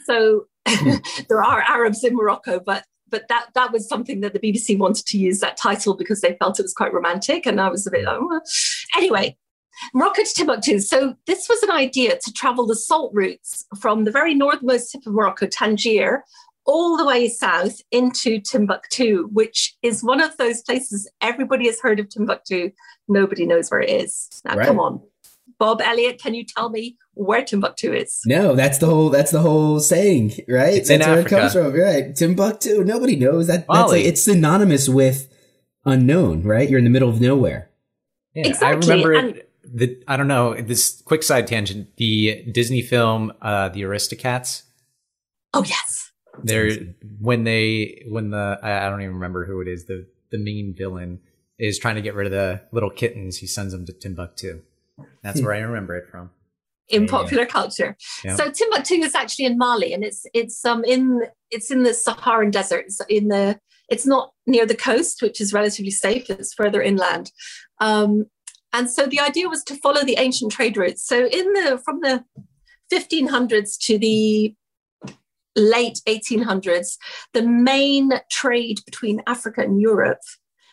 So 0.05 0.46
there 1.28 1.42
are 1.42 1.62
Arabs 1.62 2.05
in 2.05 2.14
Morocco, 2.14 2.61
but 2.61 2.84
but 3.09 3.26
that 3.28 3.48
that 3.55 3.72
was 3.72 3.88
something 3.88 4.20
that 4.20 4.32
the 4.32 4.38
BBC 4.38 4.78
wanted 4.78 5.07
to 5.07 5.18
use 5.18 5.40
that 5.40 5.57
title 5.57 5.94
because 5.94 6.20
they 6.20 6.36
felt 6.38 6.61
it 6.61 6.62
was 6.62 6.74
quite 6.74 6.92
romantic, 6.92 7.46
and 7.46 7.61
I 7.61 7.68
was 7.68 7.86
a 7.86 7.90
bit 7.90 8.05
like, 8.05 8.18
oh. 8.20 8.40
anyway. 8.96 9.36
Morocco 9.94 10.22
to 10.22 10.34
Timbuktu. 10.34 10.78
So 10.80 11.14
this 11.26 11.48
was 11.48 11.62
an 11.62 11.70
idea 11.70 12.18
to 12.18 12.32
travel 12.34 12.66
the 12.66 12.76
salt 12.76 13.12
routes 13.14 13.64
from 13.80 14.05
the 14.05 14.11
very 14.11 14.34
northmost 14.34 14.92
tip 14.92 15.07
of 15.07 15.14
Morocco, 15.14 15.46
Tangier, 15.46 16.22
all 16.67 16.97
the 16.97 17.05
way 17.05 17.29
south 17.29 17.81
into 17.91 18.41
Timbuktu, 18.41 19.29
which 19.33 19.75
is 19.83 20.05
one 20.05 20.21
of 20.21 20.37
those 20.37 20.63
places 20.63 21.11
everybody 21.21 21.67
has 21.67 21.81
heard 21.81 22.01
of 22.01 22.09
Timbuktu. 22.09 22.71
Nobody 23.09 23.47
knows 23.47 23.71
where 23.71 23.81
it 23.81 23.91
is. 23.91 24.29
Now, 24.45 24.57
right. 24.57 24.67
come 24.67 24.79
on. 24.79 25.01
Bob 25.59 25.83
Elliott, 25.83 26.23
can 26.23 26.35
you 26.35 26.45
tell 26.45 26.71
me 26.71 26.97
where 27.15 27.45
Timbuktu 27.45 27.93
is? 27.93 28.21
No, 28.25 28.55
that's 28.55 28.79
the 28.79 28.87
whole 28.87 29.11
that's 29.11 29.31
the 29.31 29.41
whole 29.41 29.79
saying, 29.81 30.33
right? 30.49 30.75
It's 30.75 30.89
that's 30.89 31.05
in 31.05 31.11
where 31.11 31.21
Africa. 31.21 31.37
it 31.37 31.41
comes 31.41 31.53
from, 31.53 31.73
right? 31.75 32.17
Timbuktu. 32.17 32.85
Nobody 32.85 33.17
knows 33.17 33.47
that. 33.49 33.67
That's 33.69 33.93
like, 33.93 34.05
it's 34.05 34.23
synonymous 34.23 34.89
with 34.89 35.29
unknown, 35.85 36.45
right? 36.45 36.69
You're 36.69 36.79
in 36.79 36.85
the 36.85 36.91
middle 36.91 37.11
of 37.11 37.21
nowhere. 37.21 37.71
Yeah, 38.35 38.49
exactly. 38.49 38.93
I 38.93 38.95
remember 38.95 39.13
and- 39.13 39.43
the 39.65 40.03
I 40.09 40.17
don't 40.17 40.29
know 40.29 40.55
this 40.55 41.03
quick 41.03 41.23
side 41.23 41.47
tangent. 41.47 41.97
The 41.97 42.45
Disney 42.51 42.81
film, 42.81 43.33
uh, 43.43 43.69
The 43.69 43.83
Aristocats. 43.83 44.63
Oh 45.53 45.65
yes 45.65 46.10
they're 46.43 46.70
when 47.20 47.45
they 47.45 48.05
when 48.09 48.31
the 48.31 48.59
I 48.62 48.89
don't 48.89 49.03
even 49.03 49.14
remember 49.14 49.45
who 49.45 49.61
it 49.61 49.68
is 49.68 49.85
the 49.87 50.07
the 50.31 50.39
main 50.39 50.74
villain 50.76 51.20
is 51.59 51.78
trying 51.78 51.97
to 51.97 52.03
get 52.03 52.14
rid 52.14 52.26
of 52.26 52.33
the 52.33 52.62
little 52.72 52.91
kittens. 52.91 53.39
He 53.39 53.47
sends 53.47 53.72
them 53.72 53.85
to 53.87 53.93
Timbuktu. 53.93 54.62
That's 55.22 55.43
where 55.43 55.55
I 55.55 55.59
remember 55.59 55.97
it 55.97 56.09
from. 56.11 56.31
In 56.89 57.07
popular 57.07 57.47
culture, 57.47 57.97
yeah. 58.24 58.35
so 58.35 58.51
Timbuktu 58.51 58.95
is 58.95 59.14
actually 59.14 59.45
in 59.45 59.57
Mali, 59.57 59.93
and 59.93 60.03
it's 60.03 60.26
it's 60.35 60.64
um 60.64 60.83
in 60.85 61.22
it's 61.51 61.70
in 61.70 61.85
the 61.85 61.95
Saharan 61.95 62.51
desert. 62.51 62.87
It's 62.87 63.01
in 63.09 63.28
the 63.28 63.61
it's 63.89 64.07
not 64.07 64.33
near 64.47 64.66
the 64.66 64.74
coast, 64.74 65.22
which 65.22 65.41
is 65.41 65.53
relatively 65.53 65.93
safe. 65.93 66.28
It's 66.28 66.53
further 66.53 66.83
inland, 66.83 67.31
um, 67.81 68.26
and 68.72 68.91
so 68.91 69.07
the 69.07 69.20
idea 69.20 69.49
was 69.49 69.62
to 69.64 69.76
follow 69.76 70.03
the 70.03 70.16
ancient 70.18 70.51
trade 70.51 70.76
routes. 70.76 71.07
So 71.07 71.26
in 71.26 71.53
the 71.53 71.81
from 71.85 72.01
the 72.01 72.24
1500s 72.93 73.78
to 73.87 73.97
the 73.97 74.55
late 75.57 76.01
1800s, 76.07 76.96
the 77.32 77.42
main 77.42 78.12
trade 78.30 78.78
between 78.84 79.22
Africa 79.26 79.62
and 79.62 79.80
Europe, 79.80 80.20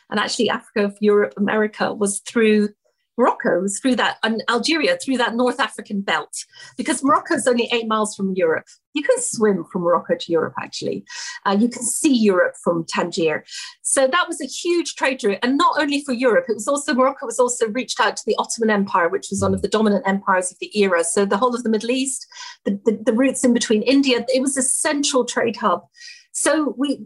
and 0.10 0.20
actually 0.20 0.50
Africa, 0.50 0.94
Europe, 1.00 1.34
America, 1.38 1.94
was 1.94 2.20
through 2.20 2.70
Morocco, 3.18 3.66
through 3.68 3.96
that, 3.96 4.18
and 4.24 4.44
Algeria, 4.50 4.98
through 4.98 5.18
that 5.18 5.36
North 5.36 5.60
African 5.60 6.02
belt, 6.02 6.46
because 6.78 7.04
Morocco 7.04 7.36
is 7.36 7.48
only 7.48 7.68
eight 7.72 7.88
miles 7.88 8.16
from 8.16 8.34
Europe. 8.36 8.66
you 8.94 9.04
can 9.04 9.20
swim 9.20 9.64
from 9.72 9.84
Morocco 9.84 10.16
to 10.16 10.32
Europe, 10.32 10.56
actually. 10.60 11.06
Uh, 11.46 11.56
you 11.60 11.70
can 11.70 11.84
see 11.84 12.14
Europe 12.14 12.56
from 12.64 12.84
Tangier. 12.84 13.44
So 13.84 14.08
that 14.08 14.28
was 14.28 14.42
a 14.42 14.46
huge 14.46 14.96
trade 14.96 15.24
route. 15.24 15.40
And 15.44 15.56
not 15.56 15.80
only 15.80 16.02
for 16.04 16.14
Europe, 16.14 16.46
it 16.50 16.56
was 16.56 16.68
also, 16.68 16.96
Morocco 16.96 17.28
was 17.28 17.40
also 17.40 17.68
reached 17.68 18.00
out 18.00 18.18
to 18.18 18.24
the 18.26 18.36
Ottoman 18.40 18.72
Empire, 18.72 19.08
which 19.08 19.28
was 19.30 19.42
one 19.42 19.54
of 19.54 19.62
the 19.62 19.68
dominant 19.68 20.08
empires 20.08 20.52
of 20.52 20.58
the 20.60 20.76
era. 20.80 21.04
So 21.04 21.26
the 21.26 21.38
whole 21.38 21.56
of 21.56 21.64
the 21.64 21.70
Middle 21.70 21.92
East, 21.92 22.26
the, 22.66 22.80
the, 22.86 23.00
the 23.06 23.14
routes 23.14 23.44
in 23.44 23.54
between 23.54 23.84
India, 23.84 24.26
it 24.30 24.42
was 24.42 24.58
a 24.58 24.64
central 24.64 25.26
trade 25.26 25.58
hub. 25.58 25.84
So 26.32 26.74
we, 26.78 27.06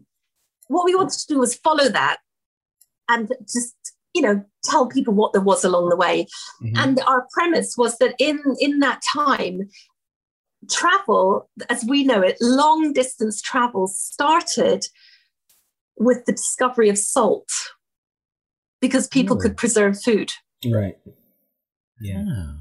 what 0.67 0.85
we 0.85 0.95
wanted 0.95 1.19
to 1.19 1.27
do 1.27 1.39
was 1.39 1.55
follow 1.55 1.89
that 1.89 2.19
and 3.09 3.31
just 3.51 3.75
you 4.13 4.21
know 4.21 4.43
tell 4.63 4.87
people 4.87 5.13
what 5.13 5.33
there 5.33 5.41
was 5.41 5.63
along 5.63 5.89
the 5.89 5.95
way 5.95 6.25
mm-hmm. 6.61 6.75
and 6.77 6.99
our 7.01 7.27
premise 7.31 7.75
was 7.77 7.97
that 7.97 8.15
in 8.19 8.39
in 8.59 8.79
that 8.79 9.01
time 9.13 9.61
travel 10.69 11.49
as 11.69 11.83
we 11.85 12.03
know 12.03 12.21
it 12.21 12.37
long 12.39 12.93
distance 12.93 13.41
travel 13.41 13.87
started 13.87 14.85
with 15.97 16.25
the 16.25 16.31
discovery 16.31 16.89
of 16.89 16.97
salt 16.97 17.49
because 18.79 19.07
people 19.07 19.35
could 19.35 19.57
preserve 19.57 19.99
food 20.01 20.31
right 20.71 20.95
yeah 21.99 22.23
oh. 22.27 22.55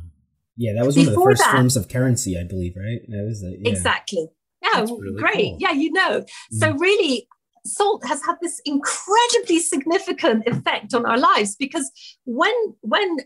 yeah 0.57 0.73
that 0.75 0.87
was 0.87 0.95
Before 0.95 1.13
one 1.13 1.15
of 1.15 1.19
the 1.19 1.31
first 1.31 1.43
that, 1.43 1.53
forms 1.53 1.77
of 1.77 1.89
currency 1.89 2.39
i 2.39 2.45
believe 2.45 2.75
right 2.77 3.01
that 3.09 3.25
was 3.27 3.43
a, 3.43 3.51
yeah. 3.51 3.71
exactly 3.71 4.29
yeah 4.63 4.81
really 4.81 5.21
great 5.21 5.35
cool. 5.35 5.57
yeah 5.61 5.73
you 5.73 5.93
know 5.93 6.25
so 6.53 6.73
mm. 6.73 6.81
really 6.81 7.29
salt 7.65 8.05
has 8.07 8.23
had 8.25 8.37
this 8.41 8.61
incredibly 8.65 9.59
significant 9.59 10.47
effect 10.47 10.95
on 10.95 11.07
our 11.07 11.19
lives 11.19 11.57
because 11.57 11.91
when 12.25 12.55
when 12.81 13.19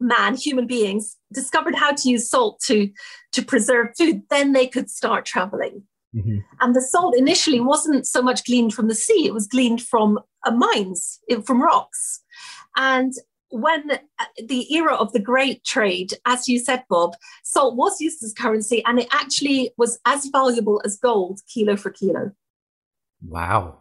man 0.00 0.34
human 0.34 0.66
beings 0.66 1.16
discovered 1.32 1.74
how 1.74 1.92
to 1.92 2.08
use 2.08 2.30
salt 2.30 2.60
to 2.60 2.90
to 3.32 3.42
preserve 3.42 3.88
food 3.96 4.22
then 4.30 4.52
they 4.52 4.66
could 4.66 4.88
start 4.88 5.26
traveling 5.26 5.82
mm-hmm. 6.14 6.38
and 6.60 6.74
the 6.74 6.80
salt 6.80 7.14
initially 7.16 7.60
wasn't 7.60 8.06
so 8.06 8.22
much 8.22 8.44
gleaned 8.44 8.72
from 8.72 8.88
the 8.88 8.94
sea 8.94 9.26
it 9.26 9.34
was 9.34 9.46
gleaned 9.46 9.82
from 9.82 10.18
uh, 10.46 10.50
mines 10.50 11.20
from 11.44 11.62
rocks 11.62 12.22
and 12.76 13.12
when 13.50 13.90
uh, 13.90 14.24
the 14.46 14.72
era 14.72 14.94
of 14.94 15.12
the 15.12 15.18
great 15.18 15.64
trade, 15.64 16.14
as 16.24 16.48
you 16.48 16.58
said, 16.58 16.84
Bob, 16.88 17.14
salt 17.42 17.76
was 17.76 18.00
used 18.00 18.22
as 18.22 18.32
currency 18.32 18.82
and 18.86 19.00
it 19.00 19.08
actually 19.12 19.72
was 19.76 19.98
as 20.06 20.26
valuable 20.26 20.80
as 20.84 20.96
gold, 20.96 21.40
kilo 21.52 21.76
for 21.76 21.90
kilo. 21.90 22.30
Wow. 23.26 23.78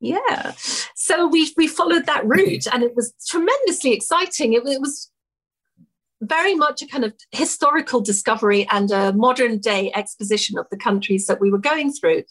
Yeah. 0.00 0.52
So 0.94 1.26
we 1.26 1.52
we 1.56 1.66
followed 1.66 2.06
that 2.06 2.26
route 2.26 2.66
and 2.72 2.82
it 2.82 2.94
was 2.94 3.14
tremendously 3.26 3.92
exciting. 3.92 4.52
It, 4.52 4.66
it 4.66 4.80
was 4.80 5.10
very 6.20 6.54
much 6.54 6.82
a 6.82 6.86
kind 6.86 7.04
of 7.04 7.14
historical 7.32 8.00
discovery 8.00 8.66
and 8.70 8.90
a 8.90 9.12
modern 9.12 9.58
day 9.58 9.92
exposition 9.94 10.58
of 10.58 10.66
the 10.70 10.76
countries 10.76 11.26
that 11.26 11.40
we 11.40 11.50
were 11.50 11.58
going 11.58 11.92
through. 11.92 12.24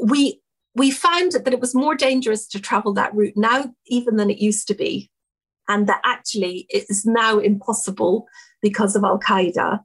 We 0.00 0.40
we 0.74 0.90
found 0.90 1.32
that 1.32 1.52
it 1.52 1.60
was 1.60 1.74
more 1.74 1.94
dangerous 1.94 2.46
to 2.48 2.60
travel 2.60 2.94
that 2.94 3.14
route 3.14 3.36
now 3.36 3.74
even 3.86 4.16
than 4.16 4.30
it 4.30 4.38
used 4.38 4.66
to 4.68 4.74
be 4.74 5.10
and 5.68 5.86
that 5.86 6.00
actually 6.04 6.66
it 6.68 6.84
is 6.88 7.04
now 7.04 7.38
impossible 7.38 8.26
because 8.60 8.96
of 8.96 9.04
Al 9.04 9.18
Qaeda 9.18 9.80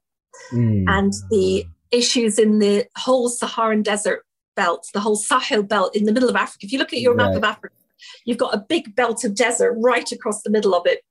mm. 0.52 0.86
and 0.88 1.14
the 1.30 1.66
issues 1.92 2.38
in 2.40 2.60
the 2.60 2.86
whole 2.98 3.30
Saharan 3.30 3.82
desert 3.82 4.24
belt, 4.58 4.90
the 4.94 5.00
whole 5.00 5.16
Sahel 5.16 5.64
belt 5.64 5.96
in 5.96 6.04
the 6.04 6.12
middle 6.12 6.28
of 6.28 6.36
Africa. 6.36 6.66
If 6.66 6.74
you 6.74 6.80
look 6.80 6.92
at 6.92 7.00
your 7.00 7.16
right. 7.16 7.28
map 7.28 7.38
of 7.38 7.44
Africa, 7.46 7.76
you've 8.26 8.38
got 8.38 8.54
a 8.54 8.66
big 8.68 8.94
belt 8.96 9.24
of 9.24 9.36
desert 9.36 9.74
right 9.78 10.12
across 10.12 10.42
the 10.42 10.50
middle 10.50 10.76
of 10.76 10.86
it. 10.86 11.02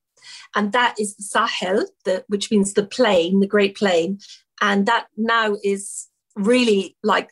And 0.55 0.72
that 0.72 0.97
is 0.99 1.16
the 1.16 1.22
Sahel, 1.22 1.86
the, 2.05 2.24
which 2.28 2.51
means 2.51 2.74
the 2.74 2.84
plain, 2.84 3.40
the 3.40 3.47
Great 3.47 3.76
Plain. 3.76 4.18
And 4.61 4.84
that 4.86 5.07
now 5.16 5.57
is 5.62 6.09
really 6.34 6.97
like 7.03 7.30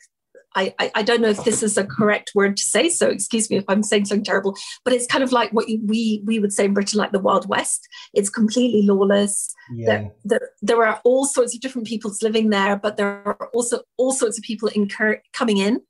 I, 0.55 0.73
I, 0.95 1.03
don't 1.03 1.21
know 1.21 1.29
if 1.29 1.43
this 1.43 1.61
is 1.61 1.77
a 1.77 1.83
correct 1.83 2.31
word 2.33 2.55
to 2.55 2.63
say, 2.63 2.87
so 2.87 3.09
excuse 3.09 3.49
me 3.49 3.57
if 3.57 3.65
I'm 3.67 3.83
saying 3.83 4.05
something 4.05 4.23
terrible, 4.23 4.55
but 4.85 4.93
it's 4.93 5.05
kind 5.05 5.21
of 5.23 5.33
like 5.33 5.51
what 5.51 5.67
you, 5.67 5.81
we 5.85 6.21
we 6.25 6.39
would 6.39 6.53
say 6.53 6.63
in 6.63 6.73
Britain, 6.73 6.97
like 6.97 7.11
the 7.11 7.19
Wild 7.19 7.49
West. 7.49 7.85
It's 8.13 8.29
completely 8.29 8.81
lawless. 8.83 9.53
Yeah. 9.73 9.85
There, 9.85 10.11
there, 10.23 10.49
there 10.61 10.85
are 10.85 11.01
all 11.03 11.25
sorts 11.25 11.53
of 11.53 11.59
different 11.59 11.87
peoples 11.87 12.23
living 12.23 12.51
there, 12.51 12.77
but 12.77 12.95
there 12.95 13.21
are 13.27 13.49
also 13.53 13.81
all 13.97 14.13
sorts 14.13 14.37
of 14.37 14.45
people 14.45 14.69
incur- 14.69 15.21
coming 15.33 15.57
in 15.57 15.81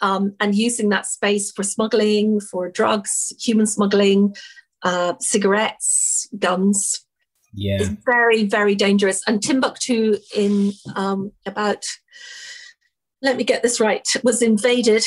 um, 0.00 0.34
and 0.40 0.54
using 0.54 0.88
that 0.90 1.06
space 1.06 1.52
for 1.52 1.62
smuggling, 1.62 2.40
for 2.40 2.68
drugs, 2.68 3.32
human 3.40 3.66
smuggling, 3.66 4.34
uh, 4.82 5.14
cigarettes, 5.20 6.28
guns. 6.38 7.04
Yeah. 7.54 7.78
It's 7.80 7.90
very, 8.04 8.44
very 8.44 8.74
dangerous. 8.74 9.22
And 9.26 9.42
Timbuktu, 9.42 10.16
in 10.34 10.72
um, 10.96 11.32
about, 11.46 11.84
let 13.22 13.36
me 13.36 13.44
get 13.44 13.62
this 13.62 13.80
right, 13.80 14.06
was 14.22 14.42
invaded 14.42 15.04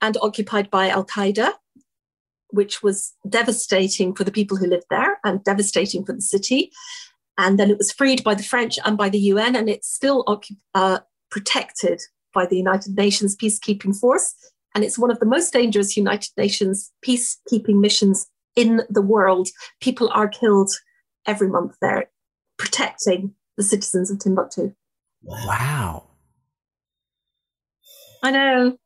and 0.00 0.16
occupied 0.22 0.70
by 0.70 0.88
Al 0.88 1.04
Qaeda, 1.04 1.52
which 2.48 2.82
was 2.82 3.14
devastating 3.28 4.14
for 4.14 4.24
the 4.24 4.32
people 4.32 4.56
who 4.56 4.66
lived 4.66 4.86
there 4.90 5.18
and 5.24 5.44
devastating 5.44 6.04
for 6.04 6.12
the 6.12 6.22
city. 6.22 6.72
And 7.38 7.58
then 7.58 7.70
it 7.70 7.78
was 7.78 7.92
freed 7.92 8.24
by 8.24 8.34
the 8.34 8.42
French 8.42 8.78
and 8.84 8.96
by 8.96 9.08
the 9.08 9.18
UN, 9.18 9.56
and 9.56 9.68
it's 9.68 9.88
still 9.88 10.24
uh, 10.74 10.98
protected 11.30 12.00
by 12.32 12.46
the 12.46 12.56
United 12.56 12.96
Nations 12.96 13.36
peacekeeping 13.36 13.98
force. 13.98 14.34
And 14.74 14.84
it's 14.84 14.98
one 14.98 15.10
of 15.10 15.20
the 15.20 15.26
most 15.26 15.52
dangerous 15.52 15.96
United 15.96 16.30
Nations 16.36 16.92
peacekeeping 17.04 17.80
missions 17.80 18.26
in 18.56 18.82
the 18.88 19.02
world. 19.02 19.48
People 19.80 20.10
are 20.12 20.28
killed 20.28 20.70
every 21.26 21.48
month 21.48 21.76
there 21.80 22.10
protecting 22.58 23.34
the 23.56 23.62
citizens 23.62 24.10
of 24.10 24.18
Timbuktu. 24.18 24.74
Wow. 25.22 26.08
I 28.22 28.30
know. 28.30 28.76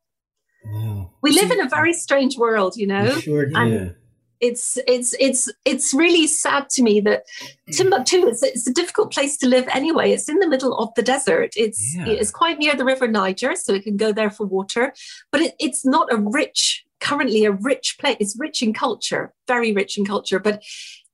Wow. 0.65 1.11
We 1.21 1.31
live 1.31 1.51
in 1.51 1.61
a 1.61 1.69
very 1.69 1.93
strange 1.93 2.37
world, 2.37 2.75
you 2.75 2.87
know. 2.87 3.11
sure 3.19 3.45
do. 3.45 3.55
And 3.55 3.95
it's 4.39 4.77
it's 4.87 5.15
it's 5.19 5.51
it's 5.65 5.93
really 5.93 6.27
sad 6.27 6.69
to 6.71 6.83
me 6.83 6.99
that 7.01 7.23
Timbuktu 7.71 8.27
is 8.27 8.43
it's 8.43 8.67
a 8.67 8.73
difficult 8.73 9.11
place 9.11 9.37
to 9.37 9.47
live 9.47 9.67
anyway. 9.73 10.11
It's 10.11 10.29
in 10.29 10.39
the 10.39 10.47
middle 10.47 10.77
of 10.77 10.93
the 10.95 11.03
desert. 11.03 11.53
It's 11.55 11.95
yeah. 11.95 12.07
it's 12.07 12.31
quite 12.31 12.59
near 12.59 12.75
the 12.75 12.85
River 12.85 13.07
Niger, 13.07 13.55
so 13.55 13.73
it 13.73 13.83
can 13.83 13.97
go 13.97 14.11
there 14.11 14.29
for 14.29 14.45
water. 14.45 14.93
But 15.31 15.41
it, 15.41 15.55
it's 15.59 15.85
not 15.85 16.11
a 16.11 16.17
rich 16.17 16.85
currently 16.99 17.45
a 17.45 17.51
rich 17.51 17.97
place. 17.99 18.17
It's 18.19 18.39
rich 18.39 18.61
in 18.61 18.73
culture, 18.73 19.33
very 19.47 19.71
rich 19.73 19.97
in 19.97 20.05
culture. 20.05 20.39
But 20.39 20.63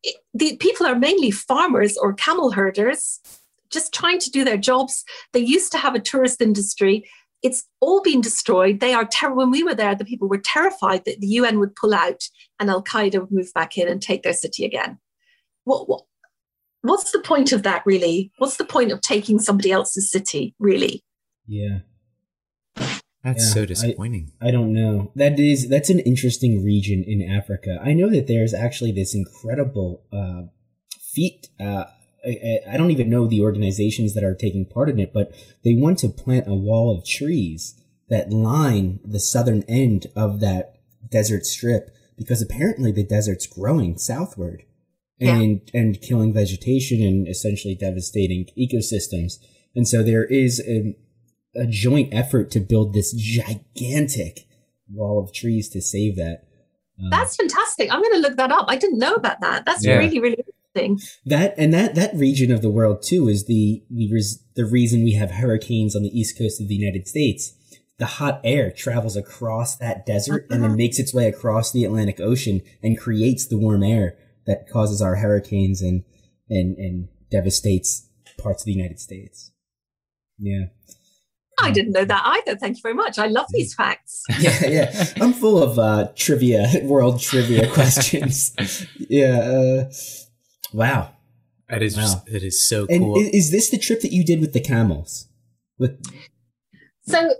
it, 0.01 0.15
the 0.33 0.57
people 0.57 0.85
are 0.85 0.95
mainly 0.95 1.31
farmers 1.31 1.97
or 1.97 2.13
camel 2.13 2.51
herders, 2.51 3.19
just 3.69 3.93
trying 3.93 4.19
to 4.19 4.31
do 4.31 4.43
their 4.43 4.57
jobs. 4.57 5.03
They 5.31 5.39
used 5.39 5.71
to 5.73 5.77
have 5.77 5.95
a 5.95 5.99
tourist 5.99 6.41
industry 6.41 7.09
it's 7.43 7.65
all 7.81 8.01
been 8.01 8.21
destroyed. 8.21 8.79
They 8.79 8.93
are 8.93 9.05
terrible. 9.05 9.39
When 9.39 9.51
we 9.51 9.63
were 9.63 9.75
there, 9.75 9.93
the 9.93 10.05
people 10.05 10.29
were 10.29 10.37
terrified 10.37 11.03
that 11.05 11.19
the 11.19 11.27
UN 11.27 11.59
would 11.59 11.75
pull 11.75 11.93
out 11.93 12.23
and 12.59 12.69
Al 12.69 12.83
Qaeda 12.83 13.19
would 13.19 13.31
move 13.31 13.53
back 13.53 13.77
in 13.77 13.87
and 13.87 14.01
take 14.01 14.23
their 14.23 14.33
city 14.33 14.63
again. 14.65 14.97
What, 15.65 15.89
what, 15.89 16.03
what's 16.81 17.11
the 17.11 17.19
point 17.19 17.51
of 17.51 17.63
that, 17.63 17.83
really? 17.85 18.31
What's 18.37 18.57
the 18.57 18.65
point 18.65 18.91
of 18.91 19.01
taking 19.01 19.39
somebody 19.39 19.71
else's 19.71 20.09
city, 20.09 20.55
really? 20.57 21.03
Yeah. 21.45 21.79
That's 23.23 23.47
yeah, 23.47 23.53
so 23.53 23.65
disappointing. 23.65 24.31
I, 24.41 24.47
I, 24.49 24.51
don't 24.51 24.73
know. 24.73 25.11
That 25.15 25.39
is 25.39 25.69
that's 25.69 25.89
an 25.89 25.99
interesting 25.99 26.63
region 26.63 27.05
in 27.07 27.21
Africa. 27.21 27.79
I 27.81 27.93
know 27.93 28.09
that 28.09 28.27
there's 28.27 28.53
actually 28.53 28.91
this 28.91 29.15
incredible 29.15 30.03
uh, 30.11 30.43
feat 30.99 31.47
uh, 31.57 31.85
I, 32.25 32.59
I 32.71 32.77
don't 32.77 32.91
even 32.91 33.09
know 33.09 33.27
the 33.27 33.41
organizations 33.41 34.13
that 34.13 34.23
are 34.23 34.35
taking 34.35 34.65
part 34.65 34.89
in 34.89 34.99
it, 34.99 35.13
but 35.13 35.31
they 35.63 35.75
want 35.75 35.99
to 35.99 36.09
plant 36.09 36.47
a 36.47 36.53
wall 36.53 36.95
of 36.95 37.05
trees 37.05 37.79
that 38.09 38.31
line 38.31 38.99
the 39.03 39.19
southern 39.19 39.63
end 39.63 40.07
of 40.15 40.39
that 40.39 40.75
desert 41.09 41.45
strip 41.45 41.89
because 42.17 42.41
apparently 42.41 42.91
the 42.91 43.03
desert's 43.03 43.47
growing 43.47 43.97
southward 43.97 44.63
and 45.19 45.61
yeah. 45.73 45.81
and 45.81 46.01
killing 46.01 46.33
vegetation 46.33 47.01
and 47.01 47.27
essentially 47.27 47.75
devastating 47.75 48.45
ecosystems. 48.57 49.33
And 49.75 49.87
so 49.87 50.03
there 50.03 50.25
is 50.25 50.61
a, 50.67 50.95
a 51.59 51.65
joint 51.65 52.13
effort 52.13 52.51
to 52.51 52.59
build 52.59 52.93
this 52.93 53.13
gigantic 53.13 54.47
wall 54.91 55.23
of 55.23 55.33
trees 55.33 55.69
to 55.69 55.81
save 55.81 56.15
that. 56.17 56.43
Um, 57.01 57.09
That's 57.09 57.35
fantastic. 57.35 57.91
I'm 57.91 58.01
going 58.01 58.13
to 58.13 58.19
look 58.19 58.37
that 58.37 58.51
up. 58.51 58.65
I 58.69 58.75
didn't 58.75 58.99
know 58.99 59.15
about 59.15 59.41
that. 59.41 59.65
That's 59.65 59.85
yeah. 59.85 59.97
really, 59.97 60.19
really 60.19 60.42
thing. 60.73 60.99
That 61.25 61.53
and 61.57 61.73
that 61.73 61.95
that 61.95 62.15
region 62.15 62.51
of 62.51 62.61
the 62.61 62.69
world 62.69 63.01
too 63.03 63.27
is 63.27 63.45
the 63.45 63.83
the, 63.89 64.09
the 64.55 64.65
reason 64.65 65.03
we 65.03 65.13
have 65.13 65.31
hurricanes 65.31 65.95
on 65.95 66.03
the 66.03 66.17
east 66.17 66.37
coast 66.37 66.61
of 66.61 66.67
the 66.67 66.75
United 66.75 67.07
States. 67.07 67.53
The 67.99 68.05
hot 68.05 68.41
air 68.43 68.71
travels 68.71 69.15
across 69.15 69.77
that 69.77 70.05
desert 70.05 70.45
uh-huh. 70.45 70.53
and 70.55 70.63
then 70.63 70.71
uh-huh. 70.71 70.77
makes 70.77 70.99
its 70.99 71.13
way 71.13 71.27
across 71.27 71.71
the 71.71 71.85
Atlantic 71.85 72.19
Ocean 72.19 72.61
and 72.81 72.99
creates 72.99 73.47
the 73.47 73.57
warm 73.57 73.83
air 73.83 74.17
that 74.45 74.67
causes 74.67 75.01
our 75.01 75.17
hurricanes 75.17 75.81
and 75.81 76.03
and 76.49 76.77
and 76.77 77.07
devastates 77.29 78.09
parts 78.37 78.63
of 78.63 78.65
the 78.65 78.73
United 78.73 78.99
States. 78.99 79.51
Yeah. 80.37 80.65
I 81.59 81.71
didn't 81.71 81.91
know 81.91 82.05
that 82.05 82.21
either. 82.25 82.57
Thank 82.57 82.77
you 82.77 82.81
very 82.81 82.95
much. 82.95 83.19
I 83.19 83.27
love 83.27 83.45
these 83.51 83.73
facts. 83.75 84.23
yeah, 84.39 84.67
yeah. 84.67 85.05
I'm 85.21 85.33
full 85.33 85.61
of 85.61 85.77
uh, 85.77 86.09
trivia, 86.15 86.67
world 86.83 87.19
trivia 87.21 87.67
questions. 87.73 88.55
yeah. 88.97 89.39
Uh, 89.39 89.91
Wow. 90.73 91.11
That 91.69 91.81
is 91.81 91.95
wow. 91.95 92.01
just 92.03 92.29
it 92.29 92.43
is 92.43 92.67
so 92.67 92.85
and 92.89 93.01
cool. 93.01 93.17
Is 93.17 93.51
this 93.51 93.69
the 93.69 93.77
trip 93.77 94.01
that 94.01 94.11
you 94.11 94.23
did 94.23 94.41
with 94.41 94.53
the 94.53 94.59
camels? 94.59 95.27
With 95.79 95.99
So 97.07 97.31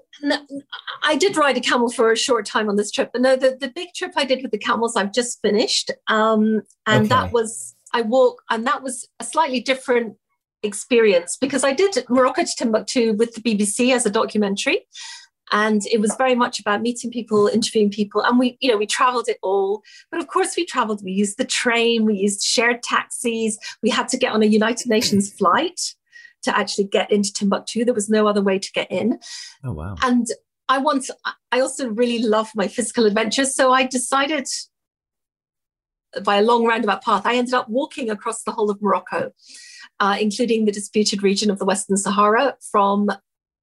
I 1.04 1.16
did 1.16 1.36
ride 1.36 1.58
a 1.58 1.62
camel 1.62 1.90
for 1.92 2.12
a 2.12 2.18
short 2.18 2.46
time 2.46 2.70
on 2.70 2.76
this 2.76 2.92
trip, 2.92 3.12
but 3.12 3.22
no, 3.22 3.36
the, 3.36 3.58
the 3.60 3.68
big 3.68 3.90
trip 3.94 4.14
I 4.16 4.26
did 4.26 4.42
with 4.42 4.52
the 4.52 4.58
camels 4.58 4.96
I've 4.96 5.14
just 5.14 5.42
finished, 5.42 5.92
um, 6.08 6.62
and 6.88 7.06
okay. 7.06 7.08
that 7.10 7.32
was 7.32 7.76
I 7.94 8.02
walk, 8.02 8.42
and 8.50 8.66
that 8.66 8.82
was 8.82 9.08
a 9.20 9.24
slightly 9.24 9.60
different 9.60 10.16
experience 10.64 11.38
because 11.38 11.64
I 11.64 11.74
did 11.74 12.06
Morocco 12.10 12.44
to 12.44 12.56
Timbuktu 12.58 13.14
with 13.14 13.36
the 13.36 13.42
BBC 13.42 13.94
as 13.94 14.06
a 14.06 14.10
documentary. 14.10 14.88
And 15.54 15.86
it 15.86 16.02
was 16.02 16.16
very 16.16 16.36
much 16.36 16.60
about 16.60 16.82
meeting 16.82 17.12
people, 17.12 17.48
interviewing 17.48 17.90
people. 17.90 18.22
And 18.22 18.38
we, 18.38 18.58
you 18.60 18.70
know, 18.70 18.78
we 18.78 18.86
traveled 18.86 19.30
it 19.30 19.38
all. 19.42 19.84
But 20.12 20.20
of 20.20 20.28
course, 20.28 20.56
we 20.58 20.66
traveled, 20.66 21.02
we 21.04 21.12
used 21.12 21.38
the 21.38 21.46
train, 21.46 22.06
we 22.06 22.16
used 22.16 22.44
shared 22.44 22.84
taxis. 22.84 23.58
We 23.82 23.90
had 23.90 24.10
to 24.10 24.18
get 24.18 24.34
on 24.34 24.44
a 24.44 24.48
United 24.48 24.90
Nations 24.90 25.32
flight 25.32 25.80
to 26.42 26.58
actually 26.58 26.86
get 26.86 27.10
into 27.12 27.32
Timbuktu. 27.32 27.86
There 27.86 27.94
was 27.94 28.10
no 28.10 28.28
other 28.28 28.42
way 28.42 28.60
to 28.60 28.72
get 28.74 28.92
in. 28.92 29.20
Oh, 29.64 29.72
wow. 29.72 29.96
And 30.02 30.28
I 30.68 30.80
want, 30.80 31.10
I 31.52 31.62
also 31.62 31.88
really 31.88 32.20
love 32.20 32.50
my 32.56 32.68
physical 32.68 33.06
adventures. 33.06 33.56
So 33.56 33.72
I 33.72 33.86
decided 33.86 34.48
by 36.24 36.38
a 36.38 36.42
long 36.42 36.66
roundabout 36.66 37.04
path, 37.04 37.26
I 37.26 37.36
ended 37.36 37.54
up 37.54 37.70
walking 37.70 38.10
across 38.10 38.44
the 38.44 38.52
whole 38.52 38.70
of 38.70 38.82
Morocco 38.82 39.32
uh, 40.00 40.18
including 40.20 40.66
the 40.66 40.72
disputed 40.72 41.24
region 41.24 41.50
of 41.50 41.60
the 41.60 41.66
Western 41.66 41.98
Sahara 41.98 42.56
from 42.72 43.10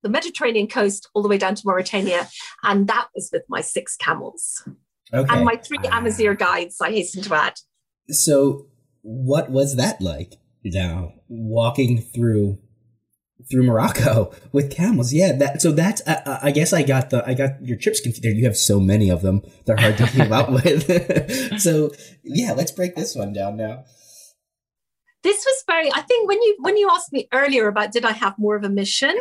the 0.03 0.09
Mediterranean 0.09 0.67
coast 0.67 1.09
all 1.15 1.23
the 1.23 1.29
way 1.29 1.39
down 1.39 1.55
to 1.55 1.63
Mauritania. 1.65 2.29
And 2.63 2.87
that 2.89 3.09
was 3.15 3.31
with 3.33 3.43
my 3.49 3.61
six 3.61 3.97
camels 3.97 4.67
okay. 5.13 5.35
and 5.35 5.45
my 5.45 5.57
three 5.57 5.79
Amazigh 5.91 6.35
guides, 6.35 6.81
I 6.81 6.91
hasten 6.91 7.23
to 7.23 7.35
add. 7.35 7.55
So, 8.09 8.67
what 9.03 9.51
was 9.51 9.77
that 9.77 10.01
like 10.01 10.35
now, 10.65 11.15
walking 11.29 12.01
through? 12.01 12.59
through 13.51 13.63
Morocco 13.63 14.31
with 14.53 14.71
camels. 14.71 15.15
Yeah, 15.15 15.33
that 15.33 15.63
so 15.63 15.73
that's 15.73 16.07
uh, 16.07 16.39
I 16.43 16.51
guess 16.51 16.75
I 16.75 16.83
got 16.83 17.09
the 17.09 17.27
I 17.27 17.33
got 17.33 17.53
your 17.65 17.79
trips 17.79 17.99
confused. 17.99 18.37
You 18.37 18.45
have 18.45 18.57
so 18.57 18.79
many 18.79 19.09
of 19.09 19.23
them; 19.23 19.41
they're 19.65 19.79
hard 19.79 19.97
to 19.97 20.07
keep 20.07 20.31
up 20.31 20.51
with. 20.63 21.59
so 21.61 21.91
yeah, 22.23 22.53
let's 22.53 22.71
break 22.71 22.97
this 22.97 23.17
one 23.17 23.33
down 23.33 23.57
now 23.57 23.85
this 25.23 25.45
was 25.45 25.65
very 25.67 25.93
i 25.93 26.01
think 26.01 26.27
when 26.29 26.41
you 26.41 26.57
when 26.61 26.77
you 26.77 26.89
asked 26.91 27.13
me 27.13 27.29
earlier 27.33 27.69
about 27.69 27.93
did 27.93 28.05
i 28.05 28.13
have 28.13 28.35
more 28.39 28.57
of 28.57 28.65
a 28.65 28.69
mission 28.69 29.15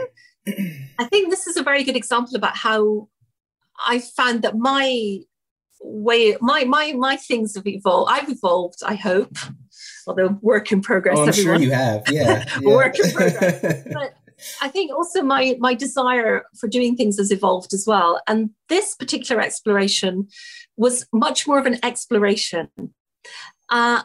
i 1.00 1.06
think 1.06 1.30
this 1.30 1.48
is 1.48 1.58
a 1.58 1.64
very 1.64 1.84
good 1.84 1.96
example 1.96 2.36
about 2.36 2.56
how 2.56 3.08
i 3.88 4.00
found 4.00 4.42
that 4.42 4.58
my 4.58 5.20
way 5.82 6.36
my 6.42 6.64
my 6.66 6.94
my 6.94 7.16
things 7.16 7.56
have 7.56 7.66
evolved 7.68 8.12
i've 8.12 8.30
evolved 8.30 8.80
i 8.86 8.96
hope. 8.96 9.36
Although 10.08 10.40
work 10.42 10.72
in 10.72 10.82
progress 10.82 11.18
oh, 11.18 11.24
i'm 11.24 11.30
everyone. 11.30 11.58
sure 11.58 11.66
you 11.66 11.72
have. 11.72 12.04
Yeah, 12.10 12.44
yeah. 12.62 12.70
work 12.70 13.00
in 13.00 13.12
progress. 13.12 13.84
But 13.94 14.14
i 14.62 14.68
think 14.70 14.92
also 14.92 15.22
my 15.22 15.56
my 15.60 15.74
desire 15.74 16.44
for 16.58 16.68
doing 16.68 16.96
things 16.96 17.18
has 17.18 17.32
evolved 17.32 17.74
as 17.74 17.86
well. 17.88 18.22
And 18.28 18.50
this 18.68 18.96
particular 18.96 19.42
exploration 19.42 20.28
was 20.78 21.06
much 21.14 21.48
more 21.48 21.60
of 21.60 21.66
an 21.66 21.78
exploration. 21.84 22.70
Uh, 23.70 24.04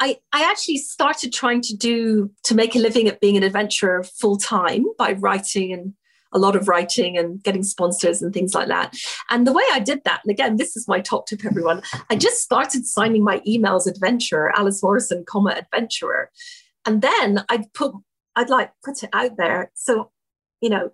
I, 0.00 0.18
I 0.32 0.48
actually 0.50 0.78
started 0.78 1.32
trying 1.32 1.60
to 1.62 1.76
do 1.76 2.30
to 2.44 2.54
make 2.54 2.74
a 2.74 2.78
living 2.78 3.08
at 3.08 3.20
being 3.20 3.36
an 3.36 3.42
adventurer 3.42 4.02
full 4.02 4.36
time 4.36 4.84
by 4.98 5.12
writing 5.12 5.72
and 5.72 5.94
a 6.32 6.38
lot 6.38 6.56
of 6.56 6.68
writing 6.68 7.16
and 7.16 7.42
getting 7.42 7.62
sponsors 7.62 8.20
and 8.20 8.34
things 8.34 8.54
like 8.54 8.68
that. 8.68 8.96
And 9.30 9.46
the 9.46 9.52
way 9.52 9.62
I 9.72 9.78
did 9.78 10.02
that, 10.04 10.20
and 10.24 10.32
again, 10.32 10.56
this 10.56 10.76
is 10.76 10.88
my 10.88 11.00
top 11.00 11.26
tip, 11.26 11.44
everyone. 11.44 11.82
I 12.10 12.16
just 12.16 12.42
started 12.42 12.86
signing 12.86 13.22
my 13.22 13.38
emails 13.40 13.86
adventurer, 13.86 14.52
Alice 14.56 14.82
Morrison, 14.82 15.24
comma 15.24 15.52
adventurer. 15.56 16.30
And 16.84 17.00
then 17.02 17.44
I'd 17.48 17.72
put, 17.72 17.94
I'd 18.34 18.50
like 18.50 18.72
put 18.84 19.04
it 19.04 19.10
out 19.12 19.36
there. 19.36 19.70
So, 19.74 20.10
you 20.60 20.70
know, 20.70 20.90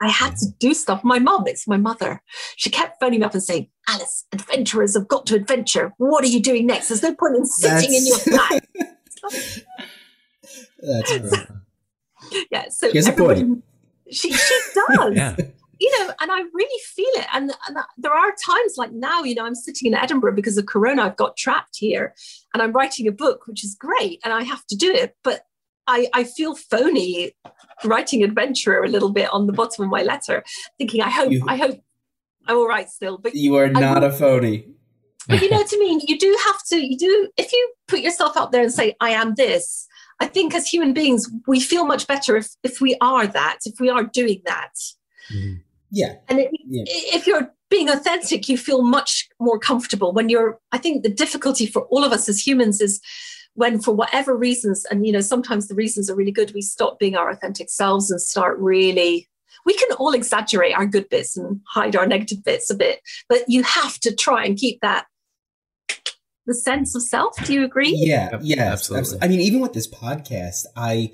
I 0.00 0.08
had 0.08 0.36
to 0.36 0.46
do 0.58 0.74
stuff. 0.74 1.02
My 1.04 1.18
mom, 1.18 1.46
it's 1.46 1.68
my 1.68 1.76
mother. 1.76 2.20
She 2.56 2.68
kept 2.68 3.00
phoning 3.00 3.20
me 3.20 3.26
up 3.26 3.34
and 3.34 3.42
saying, 3.42 3.68
Alice, 3.88 4.26
adventurers 4.32 4.94
have 4.94 5.08
got 5.08 5.26
to 5.26 5.34
adventure. 5.34 5.92
What 5.98 6.24
are 6.24 6.28
you 6.28 6.40
doing 6.40 6.66
next? 6.66 6.88
There's 6.88 7.02
no 7.02 7.14
point 7.14 7.36
in 7.36 7.46
sitting 7.46 7.92
That's... 7.92 8.00
in 8.00 8.06
your 8.06 8.18
flat. 8.18 8.64
That's 10.78 11.32
right. 11.32 11.48
yeah, 12.50 12.68
so 12.68 12.90
Here's 12.92 13.08
everybody, 13.08 13.46
she 14.10 14.32
she 14.32 14.60
does. 14.74 15.12
yeah. 15.16 15.36
You 15.80 15.98
know, 15.98 16.12
and 16.20 16.30
I 16.30 16.40
really 16.52 16.80
feel 16.84 17.10
it. 17.14 17.26
And, 17.32 17.52
and 17.68 17.76
there 17.98 18.12
are 18.12 18.32
times 18.46 18.74
like 18.76 18.92
now, 18.92 19.22
you 19.22 19.34
know, 19.34 19.44
I'm 19.44 19.56
sitting 19.56 19.88
in 19.88 19.94
Edinburgh 19.94 20.34
because 20.34 20.56
of 20.56 20.66
Corona. 20.66 21.02
I've 21.02 21.16
got 21.16 21.36
trapped 21.36 21.76
here 21.76 22.14
and 22.52 22.62
I'm 22.62 22.72
writing 22.72 23.08
a 23.08 23.12
book, 23.12 23.46
which 23.46 23.64
is 23.64 23.74
great. 23.74 24.20
And 24.24 24.32
I 24.32 24.44
have 24.44 24.64
to 24.66 24.76
do 24.76 24.90
it. 24.90 25.16
But 25.24 25.46
I, 25.86 26.08
I 26.12 26.24
feel 26.24 26.54
phony 26.54 27.32
writing 27.84 28.22
adventurer 28.22 28.84
a 28.84 28.88
little 28.88 29.10
bit 29.10 29.28
on 29.32 29.46
the 29.46 29.52
bottom 29.52 29.84
of 29.84 29.90
my 29.90 30.02
letter, 30.02 30.44
thinking, 30.78 31.02
I 31.02 31.10
hope, 31.10 31.32
you, 31.32 31.44
I 31.46 31.56
hope 31.56 31.80
I'm 32.46 32.56
all 32.56 32.68
right 32.68 32.88
still. 32.88 33.18
But 33.18 33.34
you 33.34 33.56
are 33.56 33.68
not 33.68 34.04
a 34.04 34.12
phony. 34.12 34.68
But 35.28 35.42
you 35.42 35.50
know 35.50 35.58
what 35.58 35.70
I 35.72 35.76
mean? 35.78 36.00
You 36.06 36.18
do 36.18 36.36
have 36.44 36.62
to, 36.68 36.76
you 36.76 36.96
do, 36.98 37.30
if 37.36 37.52
you 37.52 37.72
put 37.88 38.00
yourself 38.00 38.36
out 38.36 38.52
there 38.52 38.62
and 38.62 38.72
say, 38.72 38.94
I 39.00 39.10
am 39.10 39.34
this, 39.34 39.86
I 40.20 40.26
think 40.26 40.54
as 40.54 40.66
human 40.66 40.92
beings, 40.92 41.30
we 41.46 41.60
feel 41.60 41.86
much 41.86 42.06
better 42.06 42.36
if, 42.36 42.48
if 42.62 42.80
we 42.80 42.96
are 43.00 43.26
that, 43.26 43.60
if 43.64 43.80
we 43.80 43.88
are 43.88 44.04
doing 44.04 44.42
that. 44.46 44.72
Mm-hmm. 45.32 45.54
Yeah. 45.90 46.14
And 46.28 46.40
it, 46.40 46.50
yeah. 46.66 46.84
if 46.86 47.26
you're 47.26 47.52
being 47.70 47.88
authentic, 47.88 48.48
you 48.48 48.58
feel 48.58 48.82
much 48.82 49.28
more 49.40 49.58
comfortable 49.58 50.12
when 50.12 50.28
you're, 50.28 50.60
I 50.72 50.78
think 50.78 51.02
the 51.02 51.08
difficulty 51.08 51.66
for 51.66 51.82
all 51.82 52.04
of 52.04 52.12
us 52.12 52.28
as 52.28 52.44
humans 52.44 52.80
is 52.80 53.00
when 53.54 53.80
for 53.80 53.92
whatever 53.92 54.36
reasons 54.36 54.84
and 54.90 55.06
you 55.06 55.12
know 55.12 55.20
sometimes 55.20 55.68
the 55.68 55.74
reasons 55.74 56.10
are 56.10 56.16
really 56.16 56.32
good 56.32 56.52
we 56.54 56.62
stop 56.62 56.98
being 56.98 57.16
our 57.16 57.30
authentic 57.30 57.70
selves 57.70 58.10
and 58.10 58.20
start 58.20 58.58
really 58.58 59.28
we 59.64 59.74
can 59.74 59.90
all 59.98 60.12
exaggerate 60.12 60.76
our 60.76 60.86
good 60.86 61.08
bits 61.08 61.36
and 61.36 61.60
hide 61.68 61.96
our 61.96 62.06
negative 62.06 62.44
bits 62.44 62.70
a 62.70 62.74
bit 62.74 63.00
but 63.28 63.44
you 63.48 63.62
have 63.62 63.98
to 63.98 64.14
try 64.14 64.44
and 64.44 64.58
keep 64.58 64.80
that 64.80 65.06
the 66.46 66.54
sense 66.54 66.94
of 66.94 67.02
self. 67.02 67.34
Do 67.46 67.54
you 67.54 67.64
agree? 67.64 67.94
Yeah 67.96 68.38
yeah 68.42 68.72
absolutely. 68.72 69.18
i 69.22 69.28
mean 69.28 69.40
even 69.40 69.60
with 69.60 69.72
this 69.72 69.88
podcast 69.88 70.66
i 70.76 71.10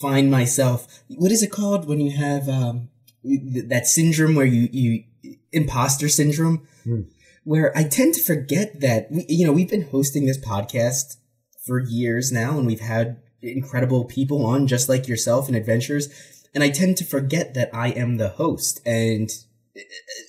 find 0.00 0.30
myself 0.30 1.02
what 1.08 1.32
is 1.32 1.42
it 1.42 1.50
called 1.50 1.88
when 1.88 2.00
you 2.00 2.12
have 2.12 2.48
um 2.48 2.88
that 3.24 3.86
syndrome 3.86 4.34
where 4.34 4.46
you 4.46 4.68
you 4.72 5.04
imposter 5.52 6.08
syndrome? 6.08 6.66
Mm. 6.86 7.06
where 7.44 7.76
i 7.76 7.82
tend 7.82 8.14
to 8.14 8.22
forget 8.22 8.80
that 8.80 9.10
we, 9.10 9.26
you 9.28 9.44
know 9.44 9.52
we've 9.52 9.68
been 9.68 9.88
hosting 9.90 10.24
this 10.24 10.38
podcast 10.38 11.16
for 11.64 11.78
years 11.78 12.32
now, 12.32 12.58
and 12.58 12.66
we've 12.66 12.80
had 12.80 13.20
incredible 13.42 14.04
people 14.04 14.44
on 14.44 14.66
just 14.66 14.88
like 14.88 15.08
yourself 15.08 15.48
and 15.48 15.56
adventures. 15.56 16.08
And 16.54 16.64
I 16.64 16.70
tend 16.70 16.96
to 16.96 17.04
forget 17.04 17.54
that 17.54 17.70
I 17.72 17.88
am 17.90 18.16
the 18.16 18.30
host, 18.30 18.80
and 18.84 19.30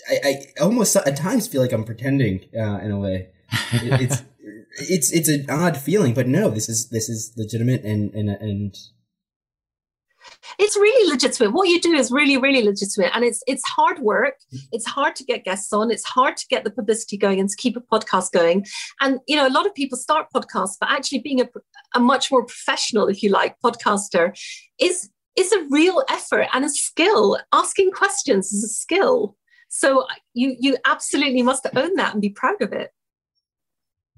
I, 0.09 0.19
I 0.23 0.61
almost 0.61 0.95
at 0.95 1.15
times 1.17 1.47
feel 1.47 1.61
like 1.61 1.71
I'm 1.71 1.83
pretending 1.83 2.45
uh, 2.55 2.79
in 2.79 2.91
a 2.91 2.99
way. 2.99 3.29
it's 3.71 4.23
it's 4.77 5.11
it's 5.11 5.29
an 5.29 5.49
odd 5.49 5.77
feeling, 5.77 6.13
but 6.13 6.27
no, 6.27 6.49
this 6.49 6.69
is 6.69 6.89
this 6.89 7.09
is 7.09 7.33
legitimate 7.37 7.83
and 7.83 8.13
and 8.13 8.29
and 8.29 8.77
it's 10.59 10.75
really 10.75 11.11
legitimate. 11.11 11.53
What 11.53 11.69
you 11.69 11.79
do 11.79 11.93
is 11.93 12.11
really, 12.11 12.37
really 12.37 12.63
legitimate, 12.63 13.11
and 13.15 13.23
it's 13.23 13.43
it's 13.47 13.63
hard 13.67 13.99
work. 13.99 14.35
Mm-hmm. 14.53 14.65
It's 14.71 14.85
hard 14.85 15.15
to 15.17 15.23
get 15.23 15.43
guests 15.43 15.71
on. 15.73 15.91
It's 15.91 16.05
hard 16.05 16.37
to 16.37 16.47
get 16.47 16.63
the 16.63 16.71
publicity 16.71 17.17
going 17.17 17.39
and 17.39 17.49
to 17.49 17.55
keep 17.55 17.77
a 17.77 17.81
podcast 17.81 18.31
going. 18.31 18.65
And 18.99 19.19
you 19.27 19.35
know, 19.35 19.47
a 19.47 19.49
lot 19.49 19.65
of 19.65 19.73
people 19.73 19.97
start 19.97 20.27
podcasts, 20.35 20.75
but 20.79 20.89
actually 20.91 21.19
being 21.19 21.41
a, 21.41 21.49
a 21.95 21.99
much 21.99 22.31
more 22.31 22.45
professional, 22.45 23.07
if 23.07 23.21
you 23.23 23.29
like, 23.29 23.55
podcaster 23.63 24.37
is 24.79 25.09
is 25.35 25.51
a 25.51 25.65
real 25.69 26.03
effort 26.09 26.47
and 26.53 26.65
a 26.65 26.69
skill. 26.69 27.37
Asking 27.53 27.91
questions 27.91 28.51
is 28.51 28.63
a 28.63 28.69
skill. 28.69 29.35
So 29.69 30.05
you 30.33 30.55
you 30.59 30.77
absolutely 30.85 31.41
must 31.41 31.65
own 31.75 31.95
that 31.95 32.13
and 32.13 32.21
be 32.21 32.29
proud 32.29 32.61
of 32.61 32.73
it. 32.73 32.91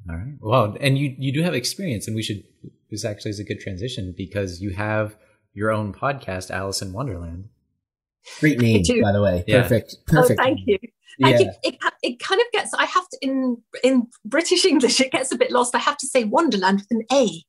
All 0.09 0.17
right. 0.17 0.33
Well, 0.39 0.75
and 0.79 0.97
you 0.97 1.15
you 1.17 1.31
do 1.31 1.43
have 1.43 1.53
experience, 1.53 2.07
and 2.07 2.15
we 2.15 2.23
should. 2.23 2.43
This 2.89 3.05
actually 3.05 3.31
is 3.31 3.39
a 3.39 3.43
good 3.43 3.59
transition 3.59 4.13
because 4.15 4.61
you 4.61 4.71
have 4.71 5.15
your 5.53 5.71
own 5.71 5.93
podcast, 5.93 6.51
Alice 6.51 6.81
in 6.81 6.93
Wanderland. 6.93 7.45
Great 8.39 8.59
name, 8.59 8.83
by 9.01 9.11
the 9.11 9.21
way. 9.21 9.43
Yeah. 9.47 9.61
Perfect. 9.61 9.97
Perfect. 10.07 10.39
Oh, 10.39 10.43
thank 10.43 10.59
you. 10.65 10.77
Yeah. 11.19 11.27
It, 11.27 11.47
it, 11.63 11.77
it, 12.01 12.19
kind 12.19 12.41
of 12.41 12.47
gets, 12.51 12.73
I 12.73 12.85
have 12.85 13.07
to, 13.09 13.17
in, 13.21 13.57
in 13.83 14.07
British 14.25 14.65
English, 14.65 14.99
it 14.99 15.11
gets 15.11 15.31
a 15.31 15.37
bit 15.37 15.51
lost. 15.51 15.75
I 15.75 15.79
have 15.79 15.97
to 15.97 16.07
say 16.07 16.23
Wonderland 16.23 16.79
with 16.79 16.91
an 16.91 17.03
A. 17.11 17.43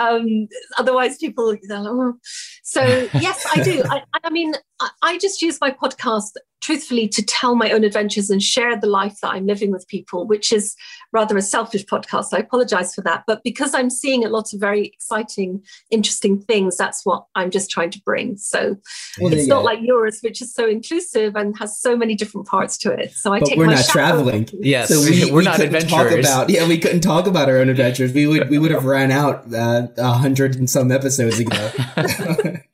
Um, 0.00 0.46
otherwise, 0.78 1.18
people, 1.18 1.48
like, 1.48 1.62
oh. 1.70 2.14
so 2.62 2.82
yes, 3.14 3.44
I 3.52 3.62
do. 3.62 3.82
I, 3.88 4.02
I 4.22 4.30
mean, 4.30 4.54
I, 4.80 4.90
I 5.02 5.18
just 5.18 5.42
use 5.42 5.58
my 5.60 5.70
podcast 5.70 6.32
truthfully 6.60 7.08
to 7.08 7.22
tell 7.22 7.54
my 7.54 7.70
own 7.70 7.84
adventures 7.84 8.30
and 8.30 8.42
share 8.42 8.76
the 8.76 8.86
life 8.86 9.18
that 9.22 9.32
I'm 9.32 9.46
living 9.46 9.70
with 9.70 9.86
people, 9.88 10.26
which 10.26 10.52
is 10.52 10.76
rather 11.12 11.36
a 11.36 11.42
selfish 11.42 11.84
podcast. 11.84 12.28
I 12.32 12.38
apologize 12.38 12.94
for 12.94 13.02
that. 13.02 13.24
But 13.26 13.42
because 13.42 13.74
I'm 13.74 13.90
seeing 13.90 14.24
a 14.24 14.28
lot 14.28 14.52
of 14.52 14.60
very 14.60 14.86
exciting, 14.86 15.62
interesting 15.90 16.40
things, 16.40 16.76
that's 16.76 17.04
what 17.04 17.24
I'm 17.34 17.50
just 17.50 17.70
trying 17.70 17.90
to 17.90 18.00
bring. 18.02 18.36
So 18.36 18.76
well, 19.20 19.32
it's 19.32 19.48
not 19.48 19.64
like 19.64 19.80
yours, 19.82 20.20
which 20.20 20.42
is 20.42 20.54
so 20.54 20.68
inclusive 20.68 21.36
and 21.36 21.56
has 21.58 21.78
so 21.78 21.96
many 21.96 22.14
different 22.14 22.46
parts 22.46 22.76
to 22.78 22.92
it. 22.92 23.12
So 23.12 23.32
I 23.32 23.40
but 23.40 23.48
take 23.48 23.58
we're 23.58 23.66
not 23.66 23.84
traveling. 23.84 24.48
Yes, 24.52 24.88
so 24.88 25.00
we, 25.00 25.30
we're 25.30 25.38
we 25.38 25.44
not 25.44 25.60
adventurers. 25.60 25.90
Talk 25.90 26.46
about, 26.46 26.50
yeah, 26.50 26.66
we 26.68 26.78
couldn't 26.78 27.00
talk 27.00 27.26
about 27.26 27.48
our 27.48 27.58
own 27.58 27.68
adventures. 27.68 28.12
We 28.12 28.26
would 28.26 28.50
we 28.50 28.58
would 28.58 28.70
have 28.70 28.84
ran 28.84 29.10
out 29.10 29.52
uh, 29.52 29.88
a 29.96 30.02
uh, 30.02 30.12
hundred 30.12 30.56
and 30.56 30.68
some 30.68 30.92
episodes 30.92 31.38
ago. 31.38 31.72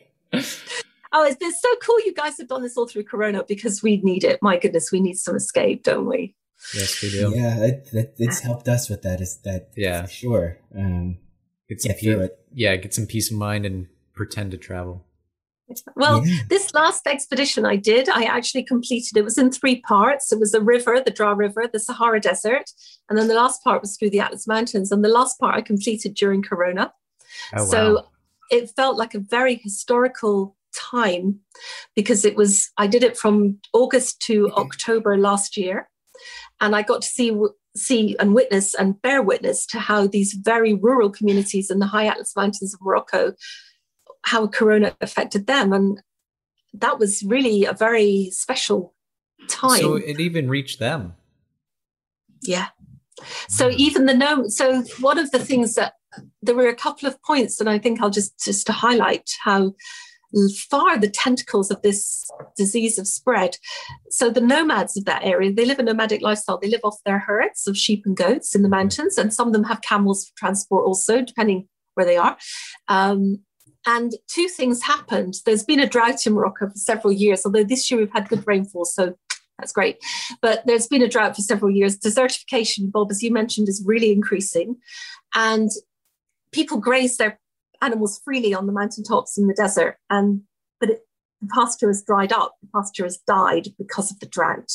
Oh, 1.18 1.24
it's 1.24 1.36
been 1.36 1.52
so 1.54 1.68
cool 1.82 1.98
you 2.04 2.12
guys 2.12 2.36
have 2.36 2.48
done 2.48 2.62
this 2.62 2.76
all 2.76 2.86
through 2.86 3.04
Corona 3.04 3.42
because 3.48 3.82
we 3.82 4.02
need 4.02 4.22
it. 4.22 4.38
My 4.42 4.58
goodness, 4.58 4.92
we 4.92 5.00
need 5.00 5.16
some 5.16 5.34
escape, 5.34 5.82
don't 5.82 6.04
we? 6.06 6.34
Yes, 6.74 7.02
we 7.02 7.08
do. 7.10 7.32
Yeah, 7.34 7.56
it, 7.64 7.88
it, 7.92 8.14
it's 8.18 8.40
helped 8.40 8.68
us 8.68 8.90
with 8.90 9.00
that. 9.02 9.22
Is 9.22 9.38
that 9.44 9.70
Yeah. 9.74 10.06
sure? 10.06 10.58
Um, 10.76 11.16
Get 11.70 11.80
some 11.80 11.92
get 11.92 12.00
through 12.00 12.20
it. 12.20 12.38
Yeah, 12.52 12.76
get 12.76 12.92
some 12.92 13.06
peace 13.06 13.30
of 13.30 13.38
mind 13.38 13.64
and 13.64 13.86
pretend 14.14 14.50
to 14.50 14.58
travel. 14.58 15.06
Well, 15.96 16.24
Yeah. 16.26 16.42
this 16.50 16.72
last 16.74 17.06
expedition 17.06 17.64
I 17.64 17.76
did, 17.76 18.08
I 18.10 18.24
actually 18.24 18.62
completed. 18.64 19.16
It 19.16 19.24
was 19.24 19.38
in 19.38 19.50
three 19.50 19.80
parts. 19.80 20.32
It 20.32 20.38
was 20.38 20.52
the 20.52 20.60
river, 20.60 21.00
the 21.02 21.10
Dra 21.10 21.34
River, 21.34 21.66
the 21.66 21.80
Sahara 21.80 22.20
Desert, 22.20 22.70
and 23.08 23.18
then 23.18 23.26
the 23.28 23.34
last 23.34 23.64
part 23.64 23.80
was 23.80 23.96
through 23.96 24.10
the 24.10 24.20
Atlas 24.20 24.46
Mountains. 24.46 24.92
And 24.92 25.02
the 25.02 25.08
last 25.08 25.40
part 25.40 25.56
I 25.56 25.62
completed 25.62 26.14
during 26.14 26.42
Corona. 26.42 26.92
Oh, 27.56 27.64
so 27.64 27.94
wow. 27.94 28.08
it 28.50 28.70
felt 28.76 28.96
like 28.98 29.14
a 29.14 29.18
very 29.18 29.56
historical 29.56 30.56
time 30.76 31.40
because 31.94 32.24
it 32.24 32.36
was 32.36 32.70
I 32.76 32.86
did 32.86 33.02
it 33.02 33.16
from 33.16 33.58
August 33.72 34.20
to 34.22 34.44
mm-hmm. 34.44 34.58
October 34.58 35.16
last 35.16 35.56
year, 35.56 35.88
and 36.60 36.76
I 36.76 36.82
got 36.82 37.02
to 37.02 37.08
see 37.08 37.36
see 37.76 38.16
and 38.18 38.34
witness 38.34 38.74
and 38.74 39.00
bear 39.02 39.22
witness 39.22 39.66
to 39.66 39.78
how 39.78 40.06
these 40.06 40.32
very 40.32 40.74
rural 40.74 41.10
communities 41.10 41.70
in 41.70 41.78
the 41.78 41.86
high 41.86 42.06
Atlas 42.06 42.34
Mountains 42.36 42.74
of 42.74 42.80
Morocco, 42.82 43.34
how 44.22 44.46
Corona 44.46 44.96
affected 45.00 45.46
them, 45.46 45.72
and 45.72 46.02
that 46.74 46.98
was 46.98 47.22
really 47.22 47.64
a 47.64 47.72
very 47.72 48.30
special 48.32 48.94
time. 49.48 49.80
So 49.80 49.94
it 49.94 50.20
even 50.20 50.48
reached 50.48 50.78
them. 50.78 51.14
Yeah. 52.42 52.68
So 53.48 53.70
mm. 53.70 53.76
even 53.76 54.06
the 54.06 54.14
no. 54.14 54.48
So 54.48 54.82
one 55.00 55.18
of 55.18 55.30
the 55.30 55.38
things 55.38 55.74
that 55.74 55.94
there 56.42 56.54
were 56.54 56.68
a 56.68 56.74
couple 56.74 57.08
of 57.08 57.22
points, 57.22 57.60
and 57.60 57.68
I 57.68 57.78
think 57.78 58.00
I'll 58.00 58.10
just 58.10 58.42
just 58.44 58.66
to 58.66 58.72
highlight 58.72 59.30
how 59.44 59.74
far 60.70 60.98
the 60.98 61.10
tentacles 61.10 61.70
of 61.70 61.82
this 61.82 62.28
disease 62.56 62.96
have 62.96 63.06
spread. 63.06 63.56
So 64.10 64.30
the 64.30 64.40
nomads 64.40 64.96
of 64.96 65.04
that 65.04 65.24
area, 65.24 65.52
they 65.52 65.64
live 65.64 65.78
a 65.78 65.82
nomadic 65.82 66.22
lifestyle. 66.22 66.58
They 66.58 66.70
live 66.70 66.80
off 66.84 66.96
their 67.04 67.18
herds 67.18 67.66
of 67.66 67.76
sheep 67.76 68.04
and 68.06 68.16
goats 68.16 68.54
in 68.54 68.62
the 68.62 68.68
mountains, 68.68 69.18
and 69.18 69.32
some 69.32 69.48
of 69.48 69.52
them 69.52 69.64
have 69.64 69.82
camels 69.82 70.26
for 70.26 70.32
transport 70.36 70.86
also, 70.86 71.22
depending 71.22 71.68
where 71.94 72.06
they 72.06 72.16
are. 72.16 72.36
Um, 72.88 73.40
and 73.86 74.12
two 74.28 74.48
things 74.48 74.82
happened. 74.82 75.34
There's 75.44 75.64
been 75.64 75.80
a 75.80 75.88
drought 75.88 76.26
in 76.26 76.32
Morocco 76.32 76.68
for 76.68 76.76
several 76.76 77.12
years, 77.12 77.46
although 77.46 77.64
this 77.64 77.90
year 77.90 78.00
we've 78.00 78.12
had 78.12 78.28
good 78.28 78.46
rainfall, 78.46 78.84
so 78.84 79.14
that's 79.58 79.72
great. 79.72 79.98
But 80.42 80.66
there's 80.66 80.88
been 80.88 81.02
a 81.02 81.08
drought 81.08 81.36
for 81.36 81.42
several 81.42 81.70
years. 81.70 81.98
Desertification, 81.98 82.90
Bob, 82.90 83.10
as 83.10 83.22
you 83.22 83.32
mentioned, 83.32 83.68
is 83.68 83.82
really 83.86 84.12
increasing. 84.12 84.76
And 85.34 85.70
people 86.52 86.78
graze 86.78 87.16
their 87.16 87.38
animals 87.82 88.20
freely 88.24 88.54
on 88.54 88.66
the 88.66 88.72
mountaintops 88.72 89.38
in 89.38 89.46
the 89.46 89.54
desert. 89.54 89.96
And 90.10 90.42
but 90.80 90.90
it, 90.90 91.00
the 91.40 91.48
pasture 91.48 91.88
has 91.88 92.02
dried 92.02 92.32
up, 92.32 92.54
the 92.62 92.68
pasture 92.74 93.04
has 93.04 93.18
died 93.26 93.68
because 93.78 94.10
of 94.10 94.20
the 94.20 94.26
drought. 94.26 94.72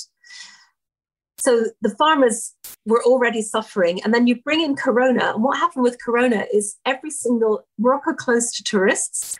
So 1.39 1.66
the 1.82 1.95
farmers 1.97 2.54
were 2.86 3.04
already 3.04 3.41
suffering. 3.41 4.04
And 4.04 4.14
then 4.14 4.28
you 4.28 4.41
bring 4.41 4.62
in 4.62 4.76
Corona. 4.76 5.34
And 5.34 5.43
what 5.43 5.58
happened 5.58 5.84
with 5.84 6.04
Corona 6.04 6.45
is 6.54 6.78
every 6.86 7.10
single 7.10 7.66
Morocco 7.80 8.14
closed 8.14 8.56
to 8.56 8.64
tourists, 8.64 9.38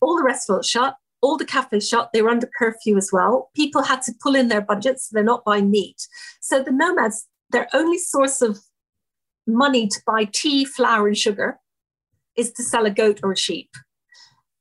all 0.00 0.16
the 0.16 0.22
restaurants 0.22 0.68
shut, 0.68 0.94
all 1.22 1.36
the 1.36 1.44
cafes 1.44 1.88
shut. 1.88 2.10
They 2.12 2.22
were 2.22 2.30
under 2.30 2.48
curfew 2.58 2.96
as 2.96 3.10
well. 3.12 3.50
People 3.56 3.82
had 3.82 4.02
to 4.02 4.14
pull 4.22 4.36
in 4.36 4.48
their 4.48 4.60
budgets. 4.60 5.08
So 5.08 5.14
they're 5.14 5.24
not 5.24 5.44
buying 5.44 5.70
meat. 5.70 6.06
So 6.40 6.62
the 6.62 6.70
nomads, 6.70 7.26
their 7.50 7.68
only 7.74 7.98
source 7.98 8.40
of 8.40 8.60
money 9.48 9.88
to 9.88 10.00
buy 10.06 10.26
tea, 10.32 10.64
flour, 10.64 11.08
and 11.08 11.18
sugar 11.18 11.58
is 12.36 12.52
to 12.52 12.62
sell 12.62 12.86
a 12.86 12.90
goat 12.90 13.20
or 13.22 13.32
a 13.32 13.36
sheep. 13.36 13.70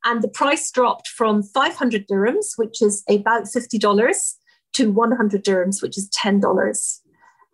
And 0.03 0.21
the 0.21 0.27
price 0.27 0.69
dropped 0.71 1.07
from 1.07 1.41
500 1.41 2.07
dirhams, 2.07 2.57
which 2.57 2.81
is 2.81 3.03
about 3.09 3.45
$50, 3.45 3.79
to 4.73 4.91
100 4.91 5.43
dirhams, 5.43 5.81
which 5.81 5.97
is 5.97 6.09
$10. 6.09 6.99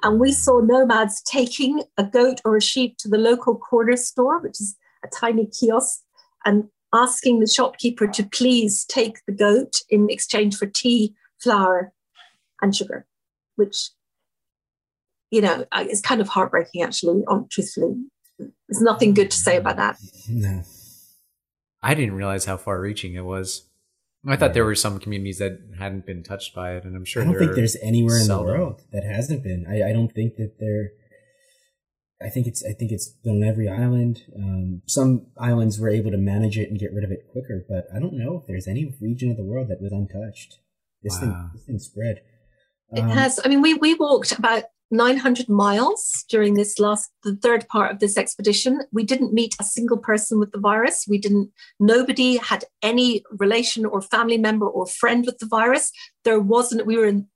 And 0.04 0.20
we 0.20 0.32
saw 0.32 0.60
nomads 0.60 1.22
taking 1.22 1.84
a 1.98 2.04
goat 2.04 2.42
or 2.44 2.58
a 2.58 2.62
sheep 2.62 2.98
to 2.98 3.08
the 3.08 3.20
local 3.20 3.56
corner 3.56 3.96
store, 3.96 4.40
which 4.40 4.60
is 4.60 4.76
a 5.04 5.08
tiny 5.08 5.46
kiosk, 5.46 6.02
and 6.46 6.66
asking 6.94 7.40
the 7.40 7.48
shopkeeper 7.48 8.08
to 8.08 8.24
please 8.24 8.86
take 8.86 9.20
the 9.28 9.34
goat 9.34 9.82
in 9.90 10.10
exchange 10.10 10.58
for 10.58 10.66
tea, 10.66 11.14
flour, 11.40 11.94
and 12.62 12.76
sugar, 12.76 13.06
which, 13.56 13.92
you 15.30 15.42
know, 15.42 15.66
uh, 15.72 15.86
is 15.90 16.02
kind 16.02 16.22
of 16.22 16.28
heartbreaking, 16.28 16.82
actually, 16.82 17.24
truthfully. 17.52 17.96
There's 18.68 18.82
nothing 18.82 19.14
good 19.14 19.32
to 19.32 19.38
say 19.38 19.58
about 19.58 19.78
that. 19.78 19.98
No. 20.30 20.64
I 21.84 21.94
didn't 21.96 22.16
realize 22.16 22.46
how 22.46 22.58
far 22.58 22.80
reaching 22.80 23.16
it 23.16 23.26
was. 23.26 23.68
I 24.28 24.36
thought 24.36 24.54
there 24.54 24.66
were 24.66 24.76
some 24.76 25.00
communities 25.00 25.40
that 25.40 25.60
hadn't 25.80 26.06
been 26.06 26.22
touched 26.22 26.54
by 26.54 26.76
it, 26.76 26.84
and 26.84 26.96
I'm 26.96 27.06
sure 27.06 27.24
I 27.24 27.26
don't 27.26 27.38
think 27.40 27.56
there's 27.56 27.76
anywhere 27.82 28.18
in 28.18 28.26
seldom. 28.26 28.48
the 28.48 28.54
world 28.54 28.82
that 28.92 29.04
hasn't 29.04 29.42
been. 29.44 29.66
I, 29.68 29.90
I 29.90 29.94
don't 29.94 30.14
think 30.14 30.36
that 30.36 30.60
there. 30.60 30.92
I 32.24 32.30
think 32.30 32.46
it's. 32.46 32.64
I 32.64 32.74
think 32.74 32.92
it's 32.92 33.16
on 33.26 33.42
every 33.44 33.68
island. 33.68 34.22
Um, 34.36 34.84
some 34.86 35.26
islands 35.40 35.80
were 35.80 35.90
able 35.90 36.12
to 36.12 36.18
manage 36.18 36.56
it 36.60 36.70
and 36.70 36.78
get 36.80 36.94
rid 36.94 37.04
of 37.04 37.12
it 37.12 37.26
quicker, 37.32 37.66
but 37.68 37.86
I 37.96 38.00
don't 38.00 38.14
know 38.14 38.38
if 38.38 38.46
there's 38.48 38.68
any 38.68 38.94
region 39.02 39.32
of 39.32 39.38
the 39.38 39.44
world 39.44 39.70
that 39.70 39.82
was 39.82 39.92
untouched. 39.92 40.60
This 41.02 41.14
Wow. 41.16 41.20
thing, 41.20 41.50
this 41.56 41.64
thing 41.66 41.80
spread. 41.80 42.22
It 42.92 43.00
Um, 43.02 43.10
has. 43.10 43.40
I 43.44 43.48
mean, 43.48 43.64
we 43.64 43.74
we 43.74 43.96
walked 43.96 44.34
about 44.34 44.66
900 44.92 45.48
miles 45.50 46.26
during 46.30 46.54
this 46.56 46.78
last, 46.80 47.10
the 47.24 47.36
third 47.36 47.68
part 47.70 47.92
of 47.92 48.00
this 48.00 48.18
expedition. 48.18 48.82
We 48.92 49.04
didn't 49.04 49.34
meet 49.34 49.56
a 49.60 49.64
single 49.64 49.98
person 49.98 50.40
with 50.40 50.52
the 50.52 50.60
virus. 50.60 51.06
We 51.08 51.18
didn't. 51.18 51.50
Nobody 51.80 52.38
had 52.38 52.66
any 52.82 53.24
relation 53.40 53.86
or 53.86 54.02
family 54.02 54.38
member 54.38 54.68
or 54.68 54.86
friend 54.86 55.26
with 55.26 55.40
the 55.40 55.46
virus. 55.48 55.92
There 56.24 56.40
wasn't. 56.40 56.86
We 56.86 56.98
were 56.98 57.06
in 57.08 57.28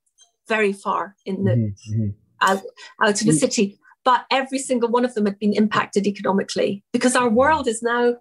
very 0.48 0.72
far 0.72 1.16
in 1.24 1.44
the 1.44 1.50
mhm, 1.50 1.74
mhm. 1.92 2.14
out, 2.40 2.62
out 3.02 3.20
of 3.20 3.26
the 3.26 3.32
Mm. 3.32 3.38
city, 3.38 3.78
but 4.04 4.24
every 4.30 4.58
single 4.58 4.88
one 4.88 5.04
of 5.04 5.14
them 5.14 5.26
had 5.26 5.38
been 5.38 5.52
impacted 5.54 6.06
economically 6.06 6.84
because 6.92 7.16
our 7.16 7.28
world 7.28 7.66
is 7.66 7.82
now. 7.82 8.14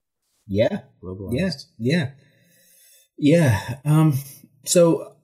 Yeah, 0.48 0.82
globalized. 1.04 1.66
Yeah, 1.78 2.12
yeah, 3.18 3.60
yeah. 3.60 3.76
Um, 3.86 4.18
so 4.66 5.15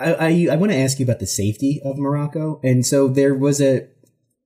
I 0.00 0.12
I, 0.12 0.48
I 0.52 0.56
want 0.56 0.72
to 0.72 0.78
ask 0.78 0.98
you 0.98 1.04
about 1.04 1.20
the 1.20 1.26
safety 1.26 1.80
of 1.84 1.98
Morocco, 1.98 2.60
and 2.64 2.84
so 2.84 3.08
there 3.08 3.34
was 3.34 3.60
a 3.60 3.88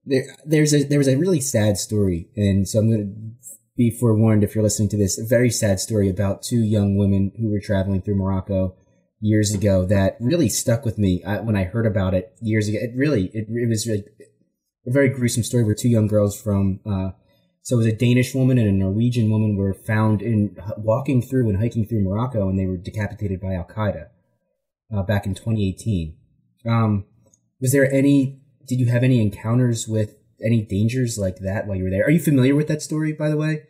there 0.05 0.25
there's 0.45 0.75
a 0.75 0.85
there 0.85 0.99
was 0.99 1.09
a 1.09 1.17
really 1.17 1.41
sad 1.41 1.79
story, 1.79 2.29
and 2.37 2.69
so 2.69 2.81
I'm 2.81 2.91
going 2.91 3.01
to 3.01 3.51
be 3.77 3.91
forewarned 3.91 4.45
if 4.45 4.55
you're 4.55 4.65
listening 4.65 4.89
to 4.91 4.97
this. 4.97 5.19
A 5.19 5.27
very 5.27 5.51
sad 5.51 5.81
story 5.81 6.09
about 6.09 6.43
two 6.43 6.63
young 6.63 6.97
women 6.97 7.33
who 7.39 7.51
were 7.51 7.61
traveling 7.61 8.03
through 8.03 8.17
Morocco 8.17 8.77
years 9.21 9.55
ago 9.55 9.87
that 9.87 10.17
really 10.21 10.49
stuck 10.49 10.85
with 10.85 10.99
me 10.99 11.23
I, 11.25 11.41
when 11.41 11.57
I 11.57 11.65
heard 11.65 11.87
about 11.87 12.15
it 12.15 12.37
years 12.41 12.69
ago. 12.69 12.79
It 12.81 12.93
really 12.95 13.27
it, 13.27 13.47
it 13.49 13.69
was 13.69 13.87
really 13.87 14.05
a 14.87 14.91
very 14.91 15.09
gruesome 15.09 15.45
story 15.45 15.65
where 15.65 15.75
two 15.75 15.89
young 15.89 16.07
girls 16.07 16.41
from 16.41 16.81
uh, 16.85 17.11
so 17.63 17.77
it 17.77 17.79
was 17.79 17.87
a 17.87 17.97
Danish 17.97 18.35
woman 18.35 18.59
and 18.59 18.69
a 18.69 18.73
Norwegian 18.73 19.31
woman 19.31 19.57
were 19.57 19.73
found 19.73 20.21
in 20.21 20.55
walking 20.77 21.23
through 21.23 21.49
and 21.49 21.59
hiking 21.59 21.87
through 21.87 22.05
Morocco, 22.05 22.47
and 22.47 22.59
they 22.59 22.67
were 22.67 22.77
decapitated 22.77 23.41
by 23.41 23.55
Al 23.55 23.65
Qaeda 23.65 24.09
uh, 24.93 25.03
back 25.03 25.27
in 25.27 25.35
2018. 25.35 26.17
Um, 26.67 27.05
was 27.61 27.73
there 27.73 27.91
any? 27.93 28.41
Did 28.67 28.81
you 28.81 28.87
have 28.87 29.03
any 29.03 29.21
encounters 29.21 29.87
with 29.87 30.17
any 30.43 30.63
dangers 30.63 31.19
like 31.19 31.37
that 31.39 31.67
while 31.67 31.77
you 31.77 31.85
were 31.85 31.91
there? 31.91 32.05
Are 32.05 32.11
you 32.11 32.21
familiar 32.21 32.55
with 32.55 32.69
that 32.69 32.83
story, 32.83 33.13
by 33.13 33.29
the 33.29 33.37
way? 33.37 33.65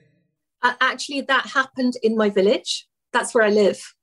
Uh, 0.63 0.75
actually, 0.81 1.21
that 1.23 1.47
happened 1.47 1.95
in 2.03 2.17
my 2.17 2.31
village. 2.31 2.87
That's 3.13 3.35
where 3.35 3.45
I 3.45 3.51
live. 3.51 3.95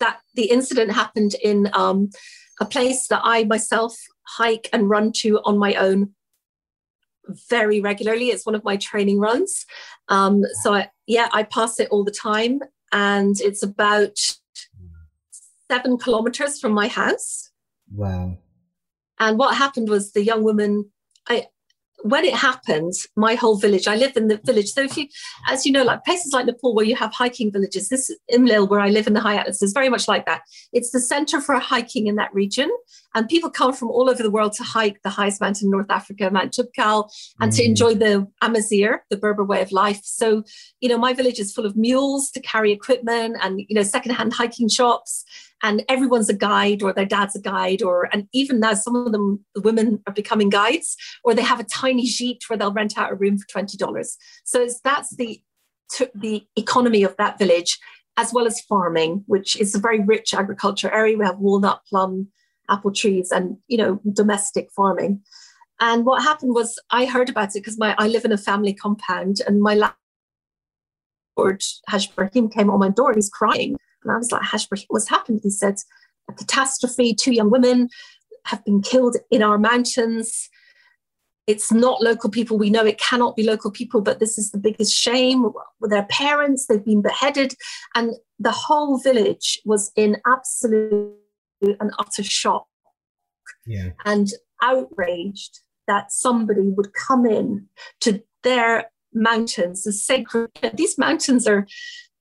That 0.00 0.20
the 0.34 0.50
incident 0.50 0.92
happened 0.92 1.34
in 1.42 1.70
um, 1.74 2.10
a 2.60 2.64
place 2.64 3.08
that 3.08 3.22
I 3.24 3.44
myself 3.44 3.96
hike 4.26 4.68
and 4.72 4.88
run 4.88 5.12
to 5.16 5.40
on 5.44 5.58
my 5.58 5.74
own 5.74 6.14
very 7.48 7.80
regularly. 7.80 8.28
It's 8.28 8.46
one 8.46 8.54
of 8.54 8.64
my 8.64 8.76
training 8.76 9.18
runs. 9.18 9.66
Um, 10.08 10.44
so 10.62 10.74
I, 10.74 10.90
yeah, 11.06 11.28
I 11.32 11.42
pass 11.42 11.80
it 11.80 11.88
all 11.90 12.04
the 12.04 12.10
time, 12.10 12.60
and 12.92 13.38
it's 13.40 13.62
about 13.62 14.16
seven 15.70 15.98
kilometers 15.98 16.60
from 16.60 16.72
my 16.72 16.88
house. 16.88 17.50
Wow. 17.92 18.38
And 19.18 19.38
what 19.38 19.56
happened 19.56 19.88
was 19.88 20.12
the 20.12 20.24
young 20.24 20.44
woman, 20.44 20.90
I 21.28 21.46
when 22.04 22.24
it 22.24 22.34
happened, 22.34 22.92
my 23.16 23.34
whole 23.34 23.56
village, 23.56 23.88
I 23.88 23.96
live 23.96 24.16
in 24.16 24.28
the 24.28 24.40
village. 24.44 24.70
So 24.70 24.82
if 24.82 24.96
you, 24.96 25.08
as 25.48 25.66
you 25.66 25.72
know, 25.72 25.82
like 25.82 26.04
places 26.04 26.32
like 26.32 26.46
Nepal 26.46 26.72
where 26.72 26.84
you 26.84 26.94
have 26.94 27.12
hiking 27.12 27.50
villages, 27.50 27.88
this 27.88 28.08
Imlil 28.32 28.68
where 28.68 28.78
I 28.78 28.88
live 28.88 29.08
in 29.08 29.14
the 29.14 29.20
high 29.20 29.34
Atlas 29.34 29.62
is 29.62 29.72
very 29.72 29.88
much 29.88 30.06
like 30.06 30.24
that. 30.26 30.42
It's 30.72 30.92
the 30.92 31.00
center 31.00 31.40
for 31.40 31.58
hiking 31.58 32.06
in 32.06 32.14
that 32.14 32.32
region. 32.32 32.70
And 33.16 33.28
people 33.28 33.50
come 33.50 33.72
from 33.72 33.88
all 33.88 34.08
over 34.08 34.22
the 34.22 34.30
world 34.30 34.52
to 34.54 34.62
hike 34.62 35.02
the 35.02 35.10
highest 35.10 35.40
mountain 35.40 35.66
in 35.66 35.70
North 35.72 35.90
Africa, 35.90 36.30
Mount 36.30 36.52
Toubkal, 36.52 37.10
and 37.40 37.50
to 37.52 37.62
Mhm. 37.62 37.66
enjoy 37.66 37.94
the 37.94 38.28
Amazigh, 38.42 38.98
the 39.10 39.16
Berber 39.16 39.44
way 39.44 39.60
of 39.60 39.72
life. 39.72 40.00
So, 40.04 40.44
you 40.80 40.88
know, 40.88 40.98
my 40.98 41.14
village 41.14 41.40
is 41.40 41.52
full 41.52 41.66
of 41.66 41.76
mules 41.76 42.30
to 42.30 42.40
carry 42.40 42.70
equipment 42.70 43.38
and, 43.42 43.58
you 43.58 43.74
know, 43.74 43.82
secondhand 43.82 44.34
hiking 44.34 44.68
shops 44.68 45.24
and 45.62 45.84
everyone's 45.88 46.28
a 46.28 46.34
guide 46.34 46.82
or 46.82 46.92
their 46.92 47.04
dad's 47.04 47.34
a 47.34 47.40
guide 47.40 47.82
or 47.82 48.08
and 48.12 48.28
even 48.32 48.60
now 48.60 48.74
some 48.74 48.94
of 48.94 49.12
them 49.12 49.44
the 49.54 49.60
women 49.60 50.00
are 50.06 50.12
becoming 50.12 50.48
guides 50.48 50.96
or 51.24 51.34
they 51.34 51.42
have 51.42 51.60
a 51.60 51.64
tiny 51.64 52.06
gîte 52.06 52.40
where 52.48 52.56
they'll 52.56 52.72
rent 52.72 52.96
out 52.96 53.12
a 53.12 53.14
room 53.14 53.38
for 53.38 53.46
$20 53.60 54.06
so 54.44 54.68
that's 54.84 55.16
the 55.16 55.40
the 56.14 56.46
economy 56.56 57.02
of 57.02 57.16
that 57.16 57.38
village 57.38 57.78
as 58.18 58.32
well 58.32 58.46
as 58.46 58.60
farming, 58.62 59.22
which 59.26 59.58
is 59.60 59.74
a 59.74 59.78
very 59.78 60.00
rich 60.00 60.34
agriculture 60.34 60.92
area. 60.92 61.16
We 61.16 61.24
have 61.24 61.38
walnut, 61.38 61.82
plum, 61.88 62.28
apple 62.68 62.92
trees, 62.92 63.30
and 63.30 63.56
you 63.68 63.78
know 63.78 64.00
domestic 64.12 64.68
farming. 64.76 65.22
And 65.80 66.04
what 66.04 66.24
happened 66.24 66.54
was 66.54 66.78
I 66.90 67.06
heard 67.06 67.30
about 67.30 67.54
it 67.54 67.60
because 67.60 67.78
my 67.78 67.94
I 67.96 68.08
live 68.08 68.24
in 68.24 68.32
a 68.32 68.36
family 68.36 68.74
compound, 68.74 69.40
and 69.46 69.62
my 69.62 69.74
landlord 71.36 71.62
Haj 71.88 72.14
Brahim 72.16 72.48
came 72.50 72.70
on 72.70 72.80
my 72.80 72.88
door 72.88 73.14
he's 73.14 73.30
crying, 73.30 73.76
and 74.02 74.12
I 74.12 74.16
was 74.16 74.32
like, 74.32 74.42
Haj 74.42 74.68
what's 74.88 75.08
happened? 75.08 75.40
He 75.42 75.50
said, 75.50 75.76
a 76.28 76.34
catastrophe. 76.34 77.14
Two 77.14 77.32
young 77.32 77.50
women 77.50 77.88
have 78.44 78.64
been 78.64 78.82
killed 78.82 79.16
in 79.30 79.42
our 79.42 79.58
mountains 79.58 80.48
it's 81.48 81.72
not 81.72 82.02
local 82.02 82.28
people. 82.28 82.58
We 82.58 82.68
know 82.68 82.84
it 82.84 83.00
cannot 83.00 83.34
be 83.34 83.42
local 83.42 83.70
people, 83.70 84.02
but 84.02 84.20
this 84.20 84.36
is 84.36 84.50
the 84.50 84.58
biggest 84.58 84.94
shame. 84.94 85.50
Their 85.80 86.04
parents, 86.04 86.66
they've 86.66 86.84
been 86.84 87.00
beheaded, 87.00 87.54
and 87.94 88.12
the 88.38 88.52
whole 88.52 88.98
village 88.98 89.58
was 89.64 89.90
in 89.96 90.18
absolute 90.26 91.14
and 91.62 91.90
utter 91.98 92.22
shock 92.22 92.66
Yeah. 93.66 93.92
and 94.04 94.28
outraged 94.62 95.60
that 95.86 96.12
somebody 96.12 96.68
would 96.68 96.92
come 96.92 97.24
in 97.24 97.68
to 98.00 98.22
their 98.42 98.90
mountains, 99.14 99.84
the 99.84 99.92
sacred. 99.92 100.50
These 100.74 100.98
mountains 100.98 101.48
are, 101.48 101.66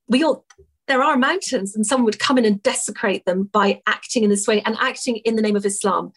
we 0.07 0.23
all. 0.23 0.45
There 0.87 1.03
are 1.03 1.17
mountains, 1.17 1.75
and 1.75 1.85
someone 1.85 2.05
would 2.05 2.19
come 2.19 2.37
in 2.37 2.45
and 2.45 2.63
desecrate 2.63 3.25
them 3.25 3.49
by 3.51 3.81
acting 3.87 4.23
in 4.23 4.29
this 4.29 4.47
way 4.47 4.61
and 4.61 4.77
acting 4.79 5.17
in 5.17 5.35
the 5.35 5.41
name 5.41 5.55
of 5.55 5.65
Islam. 5.65 6.13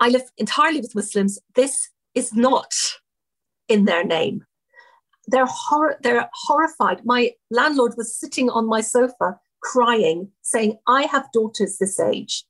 I 0.00 0.08
live 0.08 0.22
entirely 0.36 0.80
with 0.80 0.94
Muslims. 0.94 1.38
This 1.54 1.88
is 2.14 2.34
not 2.34 2.74
in 3.68 3.86
their 3.86 4.04
name. 4.04 4.44
They're, 5.28 5.46
hor- 5.46 5.96
they're 6.02 6.28
horrified. 6.34 7.06
My 7.06 7.32
landlord 7.50 7.94
was 7.96 8.14
sitting 8.14 8.50
on 8.50 8.66
my 8.66 8.80
sofa 8.82 9.38
crying, 9.62 10.30
saying, 10.42 10.76
I 10.86 11.04
have 11.04 11.32
daughters 11.32 11.78
this 11.78 11.98
age. 11.98 12.44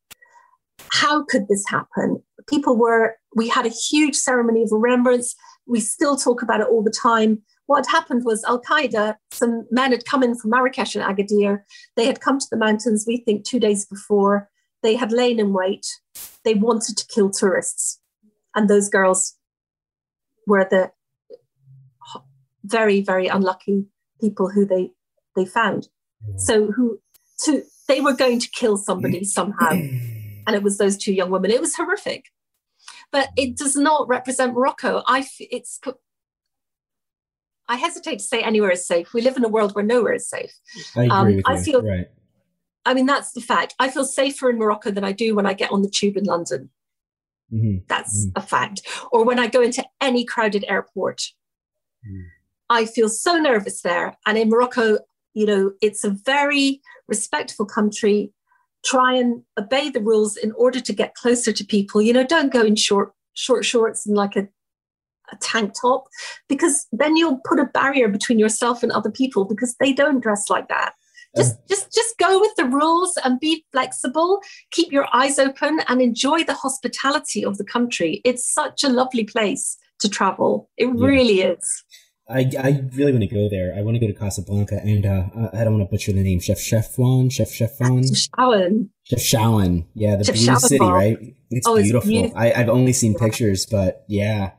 How 0.90 1.24
could 1.24 1.46
this 1.48 1.64
happen? 1.68 2.22
People 2.48 2.76
were, 2.76 3.16
we 3.36 3.48
had 3.48 3.66
a 3.66 3.70
huge 3.70 4.16
ceremony 4.16 4.62
of 4.62 4.72
remembrance. 4.72 5.36
We 5.66 5.80
still 5.80 6.16
talk 6.16 6.42
about 6.42 6.60
it 6.60 6.66
all 6.66 6.82
the 6.82 6.90
time. 6.90 7.42
What 7.72 7.86
had 7.86 7.96
happened 7.96 8.26
was 8.26 8.44
Al 8.44 8.60
Qaeda, 8.60 9.16
some 9.30 9.66
men 9.70 9.92
had 9.92 10.04
come 10.04 10.22
in 10.22 10.34
from 10.34 10.50
Marrakesh 10.50 10.94
and 10.94 11.02
Agadir. 11.02 11.62
They 11.96 12.04
had 12.04 12.20
come 12.20 12.38
to 12.38 12.46
the 12.50 12.58
mountains, 12.58 13.06
we 13.06 13.16
think, 13.16 13.46
two 13.46 13.58
days 13.58 13.86
before. 13.86 14.50
They 14.82 14.94
had 14.94 15.10
lain 15.10 15.40
in 15.40 15.54
wait. 15.54 15.86
They 16.44 16.52
wanted 16.52 16.98
to 16.98 17.06
kill 17.06 17.30
tourists. 17.30 17.98
And 18.54 18.68
those 18.68 18.90
girls 18.90 19.38
were 20.46 20.68
the 20.70 20.90
very 22.62 23.00
very 23.00 23.26
unlucky 23.26 23.86
people 24.20 24.50
who 24.50 24.66
they 24.66 24.90
they 25.34 25.46
found 25.46 25.88
so 26.36 26.70
who 26.70 27.00
to 27.38 27.62
they 27.88 28.00
were 28.00 28.12
going 28.12 28.38
to 28.38 28.48
kill 28.50 28.76
somebody 28.76 29.20
mm. 29.20 29.26
somehow 29.26 29.70
and 30.46 30.50
it 30.54 30.62
was 30.62 30.78
those 30.78 30.96
two 30.96 31.12
young 31.12 31.30
women 31.30 31.50
it 31.50 31.60
was 31.60 31.74
horrific 31.74 32.26
but 33.10 33.30
it 33.36 33.56
does 33.56 33.74
not 33.74 34.06
represent 34.06 34.54
morocco 34.54 35.02
i 35.08 35.26
it's 35.40 35.80
i 37.72 37.76
hesitate 37.86 38.18
to 38.22 38.24
say 38.32 38.40
anywhere 38.42 38.72
is 38.78 38.86
safe 38.86 39.08
we 39.14 39.20
live 39.26 39.36
in 39.36 39.44
a 39.44 39.48
world 39.56 39.70
where 39.74 39.84
nowhere 39.94 40.14
is 40.20 40.28
safe 40.36 40.52
I 40.96 41.04
agree 41.04 41.36
um, 41.36 41.42
I 41.52 41.54
feel- 41.66 41.82
right. 41.82 42.08
i 42.84 42.90
mean 42.96 43.06
that's 43.12 43.32
the 43.32 43.40
fact 43.52 43.74
i 43.84 43.86
feel 43.94 44.04
safer 44.04 44.46
in 44.50 44.58
morocco 44.62 44.90
than 44.96 45.04
i 45.10 45.12
do 45.12 45.28
when 45.36 45.46
i 45.46 45.54
get 45.62 45.72
on 45.72 45.82
the 45.82 45.90
tube 45.98 46.16
in 46.16 46.24
london 46.34 46.62
hmm 47.50 47.76
That's 47.92 48.16
a 48.34 48.40
fact. 48.54 48.78
Or 49.12 49.20
when 49.28 49.38
I 49.38 49.46
go 49.56 49.60
into 49.68 49.84
any 50.00 50.24
crowded 50.24 50.64
airport, 50.74 51.20
Mm. 52.08 52.24
I 52.70 52.86
feel 52.94 53.08
so 53.08 53.32
nervous 53.38 53.82
there. 53.82 54.16
And 54.26 54.38
in 54.38 54.48
Morocco, 54.48 54.98
you 55.34 55.46
know, 55.46 55.72
it's 55.86 56.02
a 56.04 56.16
very 56.32 56.80
respectful 57.08 57.66
country. 57.66 58.32
Try 58.84 59.10
and 59.22 59.42
obey 59.62 59.90
the 59.90 60.00
rules 60.00 60.36
in 60.36 60.50
order 60.64 60.80
to 60.80 60.92
get 60.92 61.14
closer 61.14 61.52
to 61.52 61.64
people. 61.76 62.00
You 62.02 62.12
know, 62.14 62.26
don't 62.26 62.52
go 62.52 62.62
in 62.70 62.74
short 62.76 63.12
short 63.34 63.64
shorts 63.64 64.06
and 64.06 64.16
like 64.16 64.34
a, 64.36 64.48
a 65.32 65.36
tank 65.40 65.72
top, 65.80 66.04
because 66.48 66.86
then 66.92 67.16
you'll 67.16 67.40
put 67.44 67.58
a 67.58 67.64
barrier 67.66 68.08
between 68.08 68.38
yourself 68.38 68.82
and 68.82 68.92
other 68.92 69.10
people 69.10 69.44
because 69.44 69.74
they 69.80 69.92
don't 69.92 70.20
dress 70.20 70.48
like 70.50 70.68
that. 70.68 70.92
Just, 71.34 71.56
just, 71.66 71.90
just 71.94 72.18
go 72.18 72.38
with 72.40 72.54
the 72.58 72.66
rules 72.66 73.16
and 73.24 73.40
be 73.40 73.64
flexible 73.72 74.40
keep 74.70 74.92
your 74.92 75.06
eyes 75.14 75.38
open 75.38 75.80
and 75.88 76.02
enjoy 76.02 76.44
the 76.44 76.52
hospitality 76.52 77.42
of 77.42 77.56
the 77.56 77.64
country. 77.64 78.20
It's 78.22 78.46
such 78.52 78.84
a 78.84 78.90
lovely 78.90 79.24
place 79.24 79.78
to 80.00 80.10
travel. 80.10 80.68
It 80.76 80.86
Yeah. 80.94 81.06
really 81.06 81.40
is. 81.40 81.84
I, 82.28 82.50
I 82.58 82.84
really 82.94 83.12
want 83.12 83.22
to 83.28 83.34
go 83.34 83.48
there. 83.48 83.74
I 83.76 83.80
want 83.82 83.94
to 83.96 83.98
go 83.98 84.06
to 84.06 84.12
Casablanca, 84.18 84.80
and 84.82 85.04
uh, 85.04 85.24
I- 85.54 85.64
don't 85.64 85.78
want 85.78 85.88
to 85.88 85.90
butcher 85.90 86.12
the 86.12 86.22
name. 86.22 86.38
Chef 86.40 86.58
Chefwan, 86.58 87.30
Chef 87.32 87.48
Chefwan, 87.48 88.04
Shawan. 88.10 88.88
Chef 89.04 89.18
Shawan. 89.18 89.86
Yeah, 89.94 90.16
the 90.16 90.24
Chef 90.24 90.36
Shawan 90.36 90.58
city, 90.60 90.84
right? 90.84 91.18
It's 91.50 91.66
Oh, 91.66 91.76
it's 91.76 91.84
beautiful. 91.86 92.08
beautiful. 92.08 92.38
I, 92.38 92.52
I've 92.52 92.68
only 92.68 92.92
seen 92.92 93.14
pictures, 93.14 93.66
but 93.66 94.04
yeah, 94.08 94.52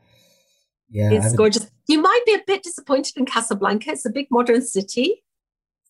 yeah, 0.94 1.12
It's 1.12 1.34
gorgeous. 1.34 1.66
You 1.88 2.00
might 2.00 2.22
be 2.24 2.34
a 2.34 2.42
bit 2.46 2.62
disappointed 2.62 3.16
in 3.16 3.26
Casablanca. 3.26 3.90
It's 3.90 4.06
a 4.06 4.10
big 4.10 4.28
modern 4.30 4.62
city, 4.62 5.24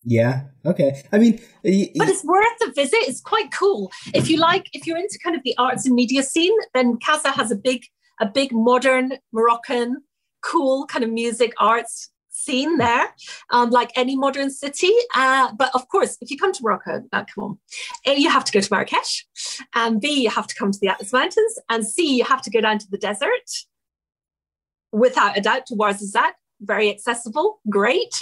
yeah. 0.05 0.43
Okay. 0.65 1.01
I 1.11 1.17
mean, 1.17 1.41
y- 1.63 1.89
but 1.95 2.07
it's 2.07 2.23
worth 2.23 2.45
a 2.63 2.71
visit. 2.71 2.99
It's 3.07 3.21
quite 3.21 3.51
cool. 3.51 3.91
If 4.13 4.29
you 4.29 4.37
like, 4.37 4.69
if 4.73 4.85
you're 4.85 4.97
into 4.97 5.17
kind 5.23 5.35
of 5.35 5.41
the 5.43 5.57
arts 5.57 5.85
and 5.87 5.95
media 5.95 6.21
scene, 6.21 6.55
then 6.75 6.99
Casa 7.03 7.31
has 7.31 7.51
a 7.51 7.55
big, 7.55 7.85
a 8.21 8.27
big 8.27 8.51
modern 8.53 9.13
Moroccan, 9.33 10.03
cool 10.41 10.85
kind 10.85 11.03
of 11.03 11.09
music 11.09 11.53
arts 11.57 12.11
scene 12.29 12.77
there, 12.77 13.15
um, 13.49 13.71
like 13.71 13.91
any 13.95 14.15
modern 14.15 14.51
city. 14.51 14.91
Uh, 15.15 15.51
but 15.57 15.71
of 15.73 15.87
course, 15.89 16.17
if 16.21 16.29
you 16.29 16.37
come 16.37 16.53
to 16.53 16.61
Morocco, 16.61 17.01
uh, 17.11 17.23
come 17.33 17.43
on, 17.43 17.59
A, 18.05 18.15
you 18.15 18.29
have 18.29 18.45
to 18.45 18.51
go 18.51 18.61
to 18.61 18.69
Marrakesh, 18.71 19.25
and 19.73 19.99
B, 19.99 20.21
you 20.21 20.29
have 20.29 20.45
to 20.45 20.53
come 20.55 20.71
to 20.71 20.79
the 20.79 20.87
Atlas 20.89 21.11
Mountains, 21.13 21.57
and 21.69 21.85
C, 21.85 22.17
you 22.17 22.23
have 22.25 22.43
to 22.43 22.51
go 22.51 22.61
down 22.61 22.77
to 22.77 22.85
the 22.91 22.97
desert. 22.99 23.49
Without 24.99 25.37
a 25.37 25.41
doubt, 25.41 25.65
to 25.67 25.75
Ouarzazate, 25.75 26.31
very 26.61 26.89
accessible, 26.89 27.59
great, 27.69 28.13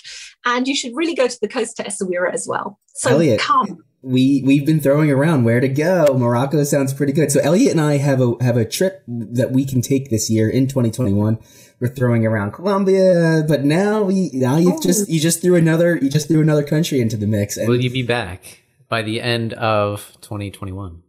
and 0.45 0.67
you 0.67 0.75
should 0.75 0.91
really 0.95 1.13
go 1.15 1.27
to 1.27 1.37
the 1.41 1.47
coast 1.47 1.77
to 1.77 1.83
Essaouira 1.83 2.33
as 2.33 2.47
well. 2.47 2.79
So 2.95 3.11
Elliot. 3.11 3.39
come. 3.39 3.83
we 4.01 4.41
we've 4.45 4.65
been 4.65 4.79
throwing 4.79 5.09
around 5.11 5.43
where 5.43 5.59
to 5.59 5.67
go. 5.67 6.17
Morocco 6.17 6.63
sounds 6.63 6.93
pretty 6.93 7.13
good. 7.13 7.31
So 7.31 7.39
Elliot 7.41 7.71
and 7.71 7.81
I 7.81 7.97
have 7.97 8.19
a 8.21 8.33
have 8.41 8.57
a 8.57 8.65
trip 8.65 9.03
that 9.07 9.51
we 9.51 9.65
can 9.65 9.81
take 9.81 10.09
this 10.09 10.29
year 10.29 10.49
in 10.49 10.67
2021. 10.67 11.37
We're 11.79 11.87
throwing 11.89 12.25
around 12.25 12.53
Colombia, 12.53 13.43
but 13.47 13.63
now 13.63 14.03
we 14.03 14.29
now 14.33 14.57
you 14.57 14.73
Oh. 14.73 14.79
just 14.81 15.09
you 15.09 15.19
just 15.19 15.41
threw 15.41 15.55
another 15.55 15.95
you 16.01 16.09
just 16.09 16.27
threw 16.27 16.41
another 16.41 16.63
country 16.63 16.99
into 17.01 17.17
the 17.17 17.27
mix. 17.27 17.55
And 17.57 17.67
Will 17.69 17.81
you 17.81 17.89
be 17.89 18.03
back 18.03 18.63
by 18.89 19.01
the 19.03 19.21
end 19.21 19.53
of 19.53 20.11
2021? 20.21 21.01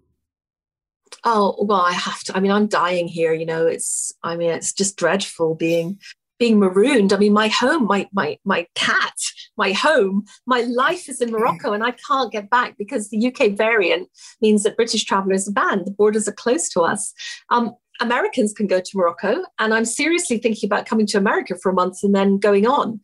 Oh 1.24 1.56
well, 1.58 1.80
I 1.80 1.92
have 1.92 2.22
to. 2.24 2.36
I 2.36 2.40
mean, 2.40 2.52
I'm 2.52 2.66
dying 2.66 3.08
here. 3.08 3.32
You 3.32 3.46
know, 3.46 3.66
it's. 3.66 4.12
I 4.22 4.36
mean, 4.36 4.50
it's 4.50 4.72
just 4.72 4.96
dreadful 4.96 5.54
being 5.54 5.98
being 6.38 6.58
marooned. 6.58 7.12
I 7.12 7.16
mean, 7.16 7.32
my 7.32 7.48
home, 7.48 7.86
my 7.86 8.08
my 8.12 8.38
my 8.44 8.66
cat, 8.74 9.14
my 9.56 9.72
home, 9.72 10.24
my 10.46 10.62
life 10.62 11.08
is 11.08 11.20
in 11.20 11.30
Morocco, 11.30 11.72
and 11.72 11.84
I 11.84 11.92
can't 11.92 12.32
get 12.32 12.50
back 12.50 12.76
because 12.76 13.08
the 13.08 13.26
UK 13.26 13.52
variant 13.52 14.08
means 14.40 14.62
that 14.62 14.76
British 14.76 15.04
travellers 15.04 15.48
are 15.48 15.52
banned. 15.52 15.86
The 15.86 15.92
borders 15.92 16.28
are 16.28 16.32
closed 16.32 16.72
to 16.72 16.80
us. 16.80 17.12
Um, 17.50 17.74
Americans 18.00 18.52
can 18.52 18.66
go 18.66 18.80
to 18.80 18.90
Morocco, 18.96 19.44
and 19.58 19.72
I'm 19.72 19.84
seriously 19.84 20.38
thinking 20.38 20.66
about 20.66 20.86
coming 20.86 21.06
to 21.06 21.18
America 21.18 21.56
for 21.62 21.70
a 21.70 21.74
month 21.74 21.98
and 22.02 22.14
then 22.14 22.38
going 22.38 22.66
on. 22.66 23.00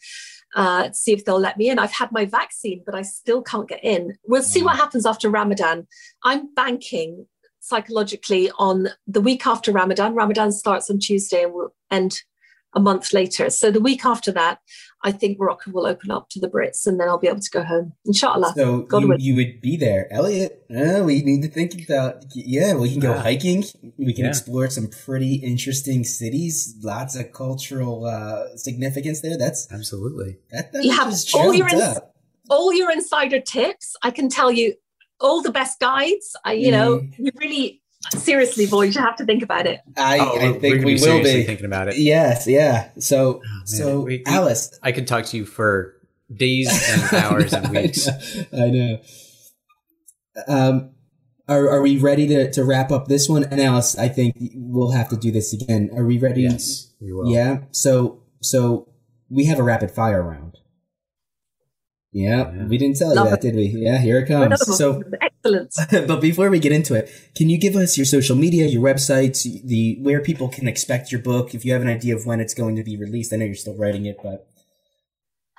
Uh, 0.56 0.90
see 0.90 1.12
if 1.12 1.24
they'll 1.24 1.38
let 1.38 1.56
me 1.56 1.70
in. 1.70 1.78
I've 1.78 1.92
had 1.92 2.10
my 2.10 2.24
vaccine, 2.24 2.82
but 2.84 2.94
I 2.94 3.02
still 3.02 3.40
can't 3.40 3.68
get 3.68 3.84
in. 3.84 4.16
We'll 4.26 4.42
see 4.42 4.64
what 4.64 4.74
happens 4.74 5.06
after 5.06 5.30
Ramadan. 5.30 5.86
I'm 6.24 6.52
banking 6.54 7.26
psychologically 7.60 8.50
on 8.58 8.88
the 9.06 9.20
week 9.20 9.46
after 9.46 9.70
Ramadan. 9.72 10.14
Ramadan 10.14 10.52
starts 10.52 10.90
on 10.90 10.98
Tuesday 10.98 11.44
and 11.44 11.52
will 11.52 11.74
end 11.90 12.22
a 12.74 12.80
month 12.80 13.12
later. 13.12 13.50
So 13.50 13.70
the 13.72 13.80
week 13.80 14.04
after 14.04 14.30
that, 14.32 14.60
I 15.02 15.10
think 15.10 15.38
Morocco 15.40 15.72
will 15.72 15.86
open 15.86 16.10
up 16.12 16.28
to 16.30 16.38
the 16.40 16.46
Brits 16.48 16.86
and 16.86 17.00
then 17.00 17.08
I'll 17.08 17.18
be 17.18 17.26
able 17.26 17.40
to 17.40 17.50
go 17.50 17.64
home. 17.64 17.94
Inshallah. 18.06 18.52
So 18.56 18.82
God 18.82 19.02
you, 19.02 19.08
willing. 19.08 19.20
you 19.24 19.34
would 19.36 19.60
be 19.60 19.76
there, 19.76 20.06
Elliot. 20.12 20.64
Uh, 20.70 21.02
we 21.04 21.20
need 21.22 21.42
to 21.42 21.48
think 21.48 21.72
about. 21.84 22.24
Yeah, 22.32 22.74
we 22.76 22.90
can 22.92 23.00
go 23.00 23.14
Yeah. 23.14 23.22
hiking. 23.22 23.64
We 23.98 24.12
can 24.12 24.24
Yeah. 24.24 24.30
explore 24.30 24.68
some 24.70 24.86
pretty 24.88 25.34
interesting 25.36 26.04
cities. 26.04 26.76
Lots 26.80 27.16
of 27.16 27.32
cultural 27.32 28.04
uh, 28.04 28.56
significance 28.56 29.20
there. 29.20 29.36
That's 29.36 29.66
Absolutely. 29.72 30.36
that. 30.52 30.72
that 30.72 30.84
You 30.84 30.92
have 30.92 31.12
all 31.34 31.52
your 31.52 31.68
ins- 31.68 31.98
All 32.48 32.72
your 32.72 32.90
insider 32.92 33.40
tips, 33.40 33.96
I 34.02 34.10
can 34.12 34.28
tell 34.28 34.50
you 34.52 34.74
all 35.20 35.42
the 35.42 35.52
best 35.52 35.78
guides. 35.80 36.36
I, 36.44 36.52
you 36.54 36.70
know, 36.70 36.98
Mm. 37.00 37.12
you 37.18 37.30
really, 37.40 37.82
seriously, 38.16 38.66
boys, 38.66 38.94
you 38.94 39.00
have 39.02 39.16
to 39.16 39.24
think 39.24 39.42
about 39.42 39.66
it. 39.66 39.80
I, 39.96 40.18
Oh, 40.18 40.22
I 40.22 40.32
we're- 40.32 40.52
we're 40.52 40.60
think 40.60 40.84
we 40.84 40.94
will 40.94 41.22
be. 41.22 41.44
thinking 41.44 41.66
about 41.66 41.88
it. 41.88 41.98
Yes, 41.98 42.46
yeah. 42.46 42.88
So, 42.98 43.40
Oh, 43.44 43.48
man. 43.48 43.66
so 43.66 44.00
We- 44.00 44.04
we- 44.18 44.22
Alice, 44.26 44.78
I 44.82 44.92
could 44.92 45.06
talk 45.06 45.26
to 45.26 45.36
you 45.36 45.44
for 45.44 45.94
days 46.34 46.68
and 46.90 47.14
hours 47.24 47.52
and 47.52 47.68
weeks. 47.68 48.08
I 48.52 48.70
know. 48.70 48.98
Um, 50.48 50.90
are 51.48 51.68
are 51.68 51.82
we 51.82 51.98
ready 51.98 52.26
to, 52.28 52.50
to 52.52 52.64
wrap 52.64 52.92
up 52.92 53.08
this 53.08 53.28
one? 53.28 53.44
And 53.44 53.60
Alice, 53.60 53.98
I 53.98 54.08
think 54.08 54.36
we'll 54.54 54.92
have 54.92 55.08
to 55.08 55.16
do 55.16 55.32
this 55.32 55.52
again. 55.52 55.90
Are 55.96 56.04
we 56.06 56.18
ready? 56.18 56.42
Yes, 56.42 56.92
we 57.00 57.12
will. 57.12 57.30
Yeah. 57.32 57.64
So 57.72 58.22
so 58.40 58.88
we 59.28 59.46
have 59.46 59.58
a 59.58 59.62
rapid 59.64 59.90
fire 59.90 60.22
round. 60.22 60.56
Yeah, 62.12 62.52
Yeah. 62.52 62.64
we 62.66 62.76
didn't 62.76 62.96
tell 62.96 63.14
Love 63.14 63.26
you 63.26 63.30
that, 63.30 63.38
it. 63.44 63.52
did 63.52 63.54
we? 63.56 63.66
Yeah, 63.86 63.98
here 63.98 64.18
it 64.18 64.26
comes. 64.26 64.46
Another. 64.46 64.64
So, 64.64 65.02
excellent. 65.20 65.72
but 66.08 66.20
before 66.20 66.50
we 66.50 66.58
get 66.58 66.72
into 66.72 66.94
it, 66.94 67.08
can 67.36 67.48
you 67.48 67.56
give 67.58 67.76
us 67.76 67.96
your 67.96 68.04
social 68.04 68.36
media, 68.36 68.66
your 68.66 68.82
websites, 68.82 69.44
the 69.64 69.96
where 70.00 70.20
people 70.20 70.48
can 70.48 70.66
expect 70.66 71.12
your 71.12 71.20
book? 71.20 71.54
If 71.54 71.64
you 71.64 71.72
have 71.72 71.82
an 71.82 71.88
idea 71.88 72.16
of 72.16 72.26
when 72.26 72.40
it's 72.40 72.54
going 72.54 72.74
to 72.76 72.82
be 72.82 72.96
released, 72.96 73.32
I 73.32 73.36
know 73.36 73.44
you're 73.44 73.54
still 73.54 73.76
writing 73.76 74.06
it, 74.06 74.16
but 74.22 74.46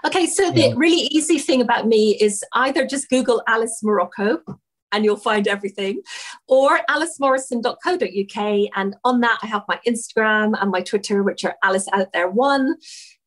Okay, 0.03 0.25
so 0.25 0.45
Yeah. 0.45 0.69
the 0.71 0.75
really 0.77 1.03
easy 1.11 1.37
thing 1.37 1.61
about 1.61 1.87
me 1.87 2.17
is 2.19 2.43
either 2.53 2.85
just 2.87 3.07
Google 3.09 3.43
Alice 3.47 3.79
Morocco 3.83 4.41
and 4.91 5.05
you'll 5.05 5.15
find 5.15 5.47
everything, 5.47 6.01
or 6.47 6.79
alicemorrison.co.uk. 6.89 8.69
And 8.75 8.95
on 9.05 9.21
that, 9.21 9.39
I 9.41 9.47
have 9.47 9.63
my 9.67 9.79
Instagram 9.87 10.59
and 10.61 10.69
my 10.71 10.81
Twitter, 10.81 11.23
which 11.23 11.45
are 11.45 11.55
Alice 11.63 11.87
Out 11.93 12.11
There 12.13 12.29
One. 12.29 12.75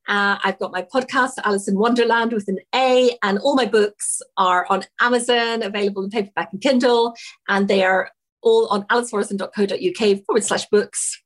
Uh, 0.09 0.39
I've 0.45 0.59
got 0.59 0.73
my 0.73 0.83
podcast, 0.83 1.33
Alice 1.45 1.69
in 1.69 1.77
Wanderland 1.77 2.33
with 2.33 2.49
an 2.49 2.59
A, 2.75 3.17
and 3.23 3.39
all 3.39 3.55
my 3.55 3.67
books 3.67 4.21
are 4.37 4.67
on 4.69 4.85
Amazon, 5.01 5.63
available 5.63 6.05
in 6.05 6.11
paperback 6.11 6.51
and 6.53 6.61
Kindle, 6.61 7.15
and 7.49 7.69
they 7.69 7.85
are 7.85 8.11
all 8.43 8.69
on 8.69 8.83
alicemorrison.co.uk 8.85 10.25
forward 10.27 10.45
slash 10.45 10.67
books. 10.67 11.23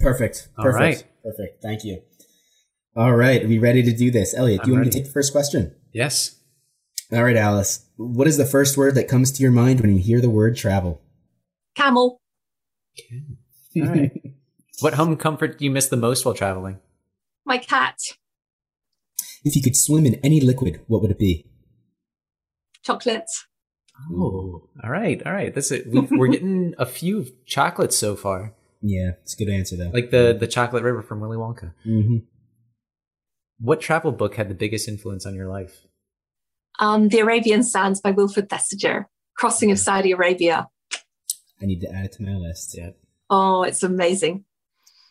perfect, 0.00 0.48
perfect, 0.56 0.80
right. 0.80 1.04
perfect. 1.22 1.62
Thank 1.62 1.84
you. 1.84 2.02
All 2.96 3.14
right, 3.14 3.44
are 3.44 3.48
we 3.48 3.58
ready 3.58 3.82
to 3.82 3.92
do 3.92 4.10
this, 4.10 4.34
Elliot? 4.34 4.62
Do 4.62 4.70
you 4.70 4.74
I'm 4.74 4.80
want 4.80 4.86
me 4.86 4.92
to 4.92 4.98
take 4.98 5.06
the 5.06 5.12
first 5.12 5.32
question? 5.32 5.74
Yes. 5.92 6.36
All 7.12 7.22
right, 7.22 7.36
Alice. 7.36 7.84
What 7.96 8.26
is 8.26 8.38
the 8.38 8.46
first 8.46 8.76
word 8.76 8.94
that 8.94 9.08
comes 9.08 9.30
to 9.32 9.42
your 9.42 9.52
mind 9.52 9.80
when 9.80 9.94
you 9.94 10.00
hear 10.00 10.20
the 10.20 10.30
word 10.30 10.56
travel? 10.56 11.02
Camel. 11.74 12.20
All 13.76 13.88
right. 13.88 14.12
what 14.80 14.94
home 14.94 15.16
comfort 15.16 15.58
do 15.58 15.64
you 15.64 15.70
miss 15.70 15.88
the 15.88 15.96
most 15.96 16.24
while 16.24 16.34
traveling? 16.34 16.78
My 17.46 17.58
cat. 17.58 17.98
If 19.44 19.54
you 19.56 19.62
could 19.62 19.76
swim 19.76 20.06
in 20.06 20.14
any 20.24 20.40
liquid, 20.40 20.80
what 20.86 21.02
would 21.02 21.10
it 21.10 21.18
be? 21.18 21.46
Chocolate. 22.82 23.28
Oh, 24.10 24.68
all 24.82 24.90
right, 24.90 25.22
all 25.26 25.32
right. 25.32 25.54
That's 25.54 25.70
it. 25.70 25.86
we, 25.86 26.00
we're 26.10 26.28
getting 26.28 26.74
a 26.78 26.86
few 26.86 27.26
chocolates 27.46 27.96
so 27.96 28.16
far, 28.16 28.54
Yeah, 28.82 29.10
it's 29.22 29.34
a 29.34 29.36
good 29.36 29.50
answer 29.50 29.76
though. 29.76 29.90
like 29.92 30.10
the 30.10 30.36
the 30.38 30.48
chocolate 30.48 30.82
river 30.82 31.02
from 31.02 31.20
Willy 31.20 31.36
Wonka. 31.36 31.72
hmm 31.84 32.16
What 33.60 33.80
travel 33.80 34.10
book 34.12 34.34
had 34.34 34.48
the 34.48 34.54
biggest 34.54 34.88
influence 34.88 35.24
on 35.26 35.34
your 35.34 35.48
life? 35.48 35.86
um, 36.80 37.08
The 37.08 37.20
Arabian 37.20 37.62
Sands 37.62 38.00
by 38.00 38.10
Wilfred 38.10 38.48
Thesiger, 38.48 39.04
Crossing 39.36 39.70
of 39.70 39.78
Saudi 39.78 40.10
Arabia. 40.10 40.68
I 41.62 41.66
need 41.66 41.80
to 41.82 41.88
add 41.90 42.06
it 42.06 42.12
to 42.12 42.22
my 42.24 42.34
list. 42.34 42.76
Yeah. 42.76 42.90
Oh, 43.30 43.62
it's 43.62 43.82
amazing. 43.84 44.44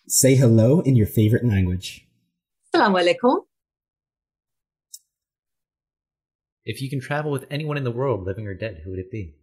Say 0.10 0.36
hello 0.36 0.82
in 0.82 0.98
your 0.98 1.08
favorite 1.08 1.46
language. 1.46 2.06
Assalamu 2.74 3.02
alaikum. 3.04 3.42
If 6.66 6.82
you 6.82 6.90
can 6.90 7.00
travel 7.00 7.32
with 7.32 7.46
anyone 7.52 7.78
in 7.78 7.84
the 7.84 7.92
world, 7.92 8.26
living 8.26 8.48
or 8.48 8.54
dead, 8.54 8.82
who 8.84 8.92
would 8.92 9.00
it 9.00 9.12
be? 9.12 9.36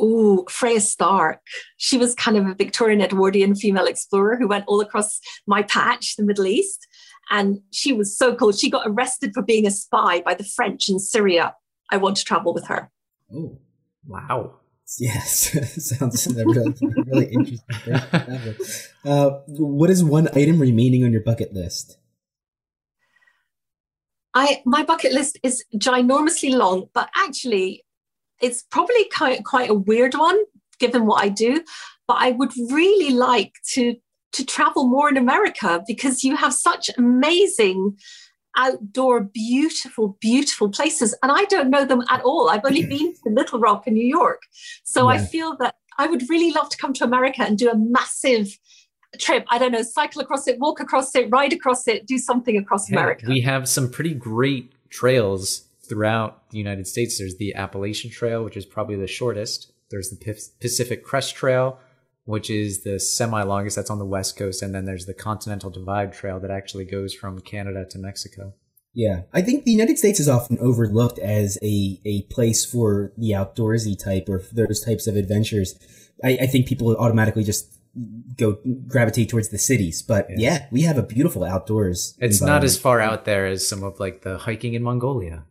Ooh, 0.00 0.44
Freya 0.48 0.80
Stark. 0.80 1.40
She 1.76 1.96
was 1.96 2.14
kind 2.14 2.36
of 2.36 2.46
a 2.46 2.54
Victorian 2.54 3.00
Edwardian 3.00 3.54
female 3.54 3.86
explorer 3.86 4.36
who 4.36 4.46
went 4.46 4.64
all 4.68 4.80
across 4.80 5.20
my 5.46 5.62
patch, 5.62 6.16
the 6.16 6.22
Middle 6.24 6.46
East. 6.46 6.86
And 7.30 7.60
she 7.72 7.92
was 7.92 8.16
so 8.16 8.34
cool. 8.34 8.52
She 8.52 8.70
got 8.70 8.86
arrested 8.86 9.32
for 9.34 9.42
being 9.42 9.66
a 9.66 9.70
spy 9.70 10.20
by 10.20 10.34
the 10.34 10.44
French 10.44 10.88
in 10.88 10.98
Syria. 10.98 11.54
I 11.90 11.96
want 11.96 12.16
to 12.16 12.24
travel 12.24 12.52
with 12.52 12.66
her. 12.66 12.90
Oh, 13.34 13.58
Wow. 14.06 14.56
Yes, 14.98 15.50
sounds 15.98 16.26
really, 16.26 16.74
really 17.06 17.26
interesting. 17.26 18.56
Uh, 19.04 19.30
what 19.46 19.90
is 19.90 20.02
one 20.02 20.28
item 20.34 20.58
remaining 20.58 21.04
on 21.04 21.12
your 21.12 21.22
bucket 21.22 21.52
list? 21.52 21.98
I 24.34 24.62
my 24.64 24.82
bucket 24.84 25.12
list 25.12 25.38
is 25.42 25.64
ginormously 25.76 26.54
long, 26.54 26.88
but 26.94 27.08
actually, 27.16 27.84
it's 28.40 28.62
probably 28.62 29.08
quite 29.14 29.44
quite 29.44 29.70
a 29.70 29.74
weird 29.74 30.14
one 30.14 30.38
given 30.78 31.06
what 31.06 31.24
I 31.24 31.28
do. 31.28 31.64
But 32.06 32.18
I 32.20 32.30
would 32.32 32.52
really 32.70 33.14
like 33.14 33.52
to 33.72 33.96
to 34.32 34.44
travel 34.44 34.88
more 34.88 35.08
in 35.08 35.16
America 35.16 35.82
because 35.86 36.22
you 36.22 36.36
have 36.36 36.52
such 36.52 36.90
amazing 36.96 37.96
outdoor, 38.58 39.22
beautiful, 39.22 40.18
beautiful 40.20 40.68
places, 40.68 41.14
and 41.22 41.32
I 41.32 41.44
don't 41.44 41.70
know 41.70 41.84
them 41.86 42.02
at 42.10 42.20
all. 42.22 42.50
I've 42.50 42.64
only 42.64 42.84
been 42.94 43.14
to 43.14 43.30
Little 43.30 43.58
Rock 43.60 43.86
in 43.86 43.94
New 43.94 44.06
York, 44.06 44.42
so 44.84 45.08
I 45.08 45.18
feel 45.18 45.56
that 45.60 45.76
I 45.98 46.06
would 46.06 46.28
really 46.28 46.52
love 46.52 46.68
to 46.70 46.76
come 46.76 46.92
to 46.94 47.04
America 47.04 47.42
and 47.42 47.56
do 47.56 47.70
a 47.70 47.76
massive 47.76 48.58
trip. 49.18 49.46
I 49.48 49.58
don't 49.58 49.72
know, 49.72 49.82
cycle 49.82 50.20
across 50.20 50.46
it, 50.46 50.58
walk 50.58 50.80
across 50.80 51.14
it, 51.14 51.28
ride 51.30 51.52
across 51.52 51.88
it, 51.88 52.06
do 52.06 52.18
something 52.18 52.56
across 52.56 52.90
Yeah, 52.90 52.98
America. 52.98 53.26
we 53.28 53.40
have 53.40 53.68
some 53.68 53.90
pretty 53.90 54.12
great 54.14 54.72
trails 54.90 55.64
throughout 55.88 56.50
the 56.50 56.58
United 56.58 56.86
States. 56.86 57.18
There's 57.18 57.36
the 57.38 57.54
Appalachian 57.54 58.10
Trail, 58.10 58.44
which 58.44 58.56
is 58.56 58.66
probably 58.66 58.96
the 58.96 59.06
shortest. 59.06 59.72
There's 59.90 60.10
the 60.10 60.16
Pacific 60.60 61.02
Crest 61.02 61.34
Trail, 61.34 61.78
which 62.28 62.50
is 62.50 62.82
the 62.82 63.00
semi 63.00 63.42
longest. 63.42 63.74
That's 63.76 63.88
on 63.90 63.98
the 63.98 64.04
west 64.04 64.36
coast, 64.36 64.62
and 64.62 64.74
then 64.74 64.84
there's 64.84 65.06
the 65.06 65.14
Continental 65.14 65.70
Divide 65.70 66.12
Trail 66.12 66.38
that 66.40 66.50
actually 66.50 66.84
goes 66.84 67.14
from 67.14 67.40
Canada 67.40 67.86
to 67.90 67.98
Mexico. 67.98 68.52
Yeah, 68.92 69.22
I 69.32 69.40
think 69.42 69.64
the 69.64 69.70
United 69.70 69.98
States 69.98 70.20
is 70.20 70.28
often 70.28 70.58
overlooked 70.60 71.18
as 71.20 71.56
a, 71.62 72.00
a 72.04 72.22
place 72.30 72.64
for 72.64 73.12
the 73.16 73.30
outdoorsy 73.30 73.96
type 74.02 74.28
or 74.28 74.42
those 74.52 74.84
types 74.84 75.06
of 75.06 75.16
adventures. 75.16 75.78
I, 76.22 76.38
I 76.42 76.46
think 76.46 76.66
people 76.66 76.94
automatically 76.96 77.44
just 77.44 77.74
go 78.36 78.58
gravitate 78.86 79.28
towards 79.30 79.48
the 79.48 79.58
cities, 79.58 80.02
but 80.02 80.26
Yeah. 80.28 80.36
yeah, 80.38 80.66
we 80.70 80.82
have 80.82 80.98
a 80.98 81.02
beautiful 81.02 81.44
outdoors. 81.44 82.14
It's 82.20 82.42
not 82.42 82.62
as 82.62 82.78
far 82.78 83.00
out 83.00 83.24
there 83.24 83.46
as 83.46 83.66
some 83.66 83.82
of 83.82 83.98
like 83.98 84.22
the 84.22 84.36
hiking 84.38 84.74
in 84.74 84.82
Mongolia. 84.82 85.44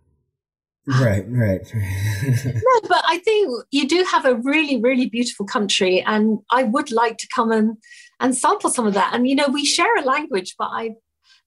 Right, 0.87 1.25
right. 1.27 1.61
No, 1.73 2.81
but 2.87 3.03
I 3.05 3.19
think 3.23 3.63
you 3.71 3.87
do 3.87 4.05
have 4.09 4.25
a 4.25 4.35
really, 4.35 4.81
really 4.81 5.07
beautiful 5.07 5.45
country, 5.45 6.01
and 6.01 6.39
I 6.51 6.63
would 6.63 6.91
like 6.91 7.17
to 7.17 7.27
come 7.35 7.51
and 7.51 7.77
and 8.19 8.35
sample 8.35 8.69
some 8.69 8.87
of 8.87 8.93
that. 8.93 9.13
And 9.13 9.27
you 9.27 9.35
know, 9.35 9.47
we 9.47 9.65
share 9.65 9.95
a 9.97 10.01
language, 10.01 10.55
but 10.57 10.69
I, 10.71 10.91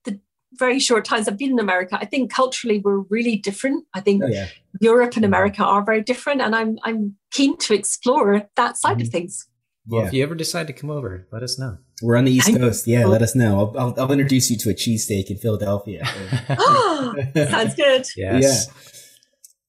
the 0.03 0.19
very 0.53 0.79
short 0.79 1.05
times 1.05 1.27
I've 1.27 1.37
been 1.37 1.51
in 1.51 1.59
America, 1.59 1.97
I 1.99 2.05
think 2.05 2.31
culturally 2.31 2.79
we're 2.79 2.99
really 3.09 3.35
different. 3.35 3.85
I 3.93 4.01
think 4.01 4.23
oh 4.23 4.27
yeah, 4.27 4.47
Europe 4.79 5.15
and 5.15 5.23
mm-hmm. 5.23 5.25
America 5.25 5.63
are 5.63 5.83
very 5.83 6.01
different, 6.01 6.41
and 6.41 6.55
I'm 6.55 6.77
I'm 6.83 7.15
keen 7.31 7.57
to 7.57 7.73
explore 7.73 8.47
that 8.55 8.77
side 8.77 9.01
of 9.01 9.07
mm-hmm. 9.07 9.11
things. 9.11 9.47
Well, 9.87 10.01
yeah. 10.01 10.07
if 10.07 10.13
you 10.13 10.23
ever 10.23 10.35
decide 10.35 10.67
to 10.67 10.73
come 10.73 10.91
over, 10.91 11.27
let 11.31 11.41
us 11.41 11.57
know. 11.57 11.79
We're 12.03 12.15
on 12.15 12.25
the 12.25 12.31
East 12.31 12.55
Coast. 12.55 12.85
Yeah, 12.85 13.05
let 13.05 13.23
us 13.23 13.35
know. 13.35 13.59
I'll, 13.59 13.79
I'll, 13.79 13.99
I'll 13.99 14.11
introduce 14.11 14.51
you 14.51 14.57
to 14.57 14.69
a 14.69 14.73
cheesesteak 14.73 15.31
in 15.31 15.37
Philadelphia. 15.37 16.05
Sounds 17.49 17.75
good. 17.75 18.05
Yes. 18.15 18.67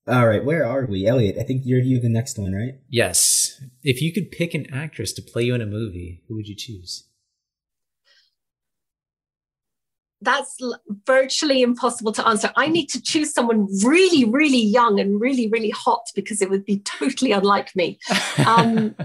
All 0.08 0.26
right, 0.26 0.44
where 0.44 0.66
are 0.66 0.84
we, 0.84 1.06
Elliot? 1.06 1.36
I 1.38 1.44
think 1.44 1.62
you're 1.64 1.80
you 1.80 2.00
the 2.00 2.08
next 2.08 2.36
one, 2.36 2.52
right? 2.52 2.74
Yes. 2.88 3.62
If 3.84 4.02
you 4.02 4.12
could 4.12 4.32
pick 4.32 4.52
an 4.52 4.66
actress 4.72 5.12
to 5.12 5.22
play 5.22 5.44
you 5.44 5.54
in 5.54 5.60
a 5.60 5.66
movie, 5.66 6.22
who 6.26 6.34
would 6.34 6.48
you 6.48 6.56
choose? 6.56 7.04
That's 10.20 10.56
virtually 11.06 11.62
impossible 11.62 12.12
to 12.12 12.26
answer. 12.26 12.50
I 12.56 12.66
need 12.66 12.86
to 12.90 13.02
choose 13.02 13.32
someone 13.32 13.68
really, 13.84 14.24
really 14.24 14.62
young 14.62 14.98
and 14.98 15.20
really, 15.20 15.48
really 15.48 15.70
hot 15.70 16.06
because 16.16 16.42
it 16.42 16.50
would 16.50 16.64
be 16.64 16.78
totally 16.80 17.32
unlike 17.32 17.74
me. 17.76 17.98
Um, 18.46 18.96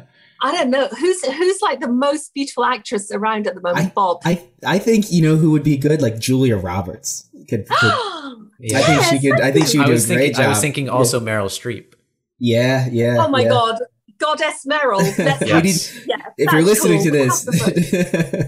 I 0.42 0.52
don't 0.52 0.70
know 0.70 0.88
who's 0.88 1.24
who's 1.26 1.62
like 1.62 1.80
the 1.80 1.88
most 1.90 2.34
beautiful 2.34 2.64
actress 2.66 3.12
around 3.12 3.48
at 3.48 3.56
the 3.56 3.62
moment. 3.62 3.94
Bob. 3.96 4.22
I 4.26 4.44
I 4.66 4.80
think 4.80 5.12
you 5.12 5.22
know 5.22 5.36
who 5.36 5.52
would 5.52 5.64
be 5.64 5.78
good, 5.78 6.02
like 6.02 6.20
Julia 6.20 6.58
Roberts. 6.58 7.28
Could, 7.50 7.68
could 7.68 7.76
I 7.82 8.34
Yeah. 8.60 8.82
think 8.82 9.22
she 9.22 9.30
could. 9.30 9.42
I 9.42 9.52
think 9.52 9.68
she 9.68 9.78
I 9.78 9.82
would 9.82 9.88
do 9.88 9.92
was 9.94 10.10
a 10.10 10.14
great 10.16 10.36
job. 10.36 10.46
I 10.46 10.50
was 10.50 10.60
thinking 10.62 10.90
also 10.90 11.20
Meryl 11.20 11.48
Streep. 11.50 11.94
Yeah, 12.40 12.88
yeah. 12.92 13.18
oh 13.20 13.30
my 13.30 13.42
yeah. 13.44 13.50
god, 13.50 13.80
Goddess 14.20 14.66
Meryl. 14.66 15.00
Let's 15.00 15.18
Yes. 15.42 15.50
have- 15.50 15.64
need- 15.64 16.08
yeah, 16.08 16.26
if 16.38 16.52
you're 16.52 16.62
listening 16.62 17.02
cool. 17.04 17.12
to 17.12 17.20
We'll 17.20 17.30
have 17.30 17.46
the 17.46 17.52
book. 17.52 17.74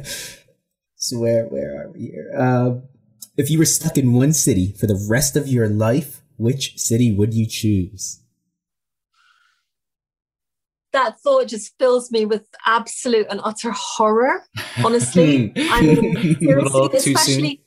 this, 0.04 0.38
so 0.96 1.20
where 1.20 1.46
where 1.46 1.82
are 1.82 1.92
we 1.92 2.02
here? 2.08 2.32
Uh, 2.38 2.72
if 3.38 3.50
you 3.50 3.58
were 3.58 3.66
stuck 3.66 3.98
in 3.98 4.14
one 4.14 4.34
city 4.34 4.74
for 4.78 4.86
the 4.86 5.00
rest 5.10 5.36
of 5.36 5.48
your 5.48 5.68
life, 5.70 6.22
which 6.38 6.78
city 6.78 7.12
would 7.12 7.34
you 7.34 7.46
choose? 7.48 8.20
That 10.94 11.20
thought 11.20 11.48
just 11.48 11.78
fills 11.78 12.12
me 12.12 12.26
with 12.26 12.46
absolute 12.66 13.28
and 13.30 13.40
utter 13.44 13.72
horror. 13.72 14.44
Honestly, 14.84 15.52
I 15.56 15.82
mean, 15.82 16.16
A 16.18 16.62
little 16.62 16.90
seriously, 16.90 16.90
too 16.90 17.00
soon. 17.00 17.16
especially. 17.16 17.62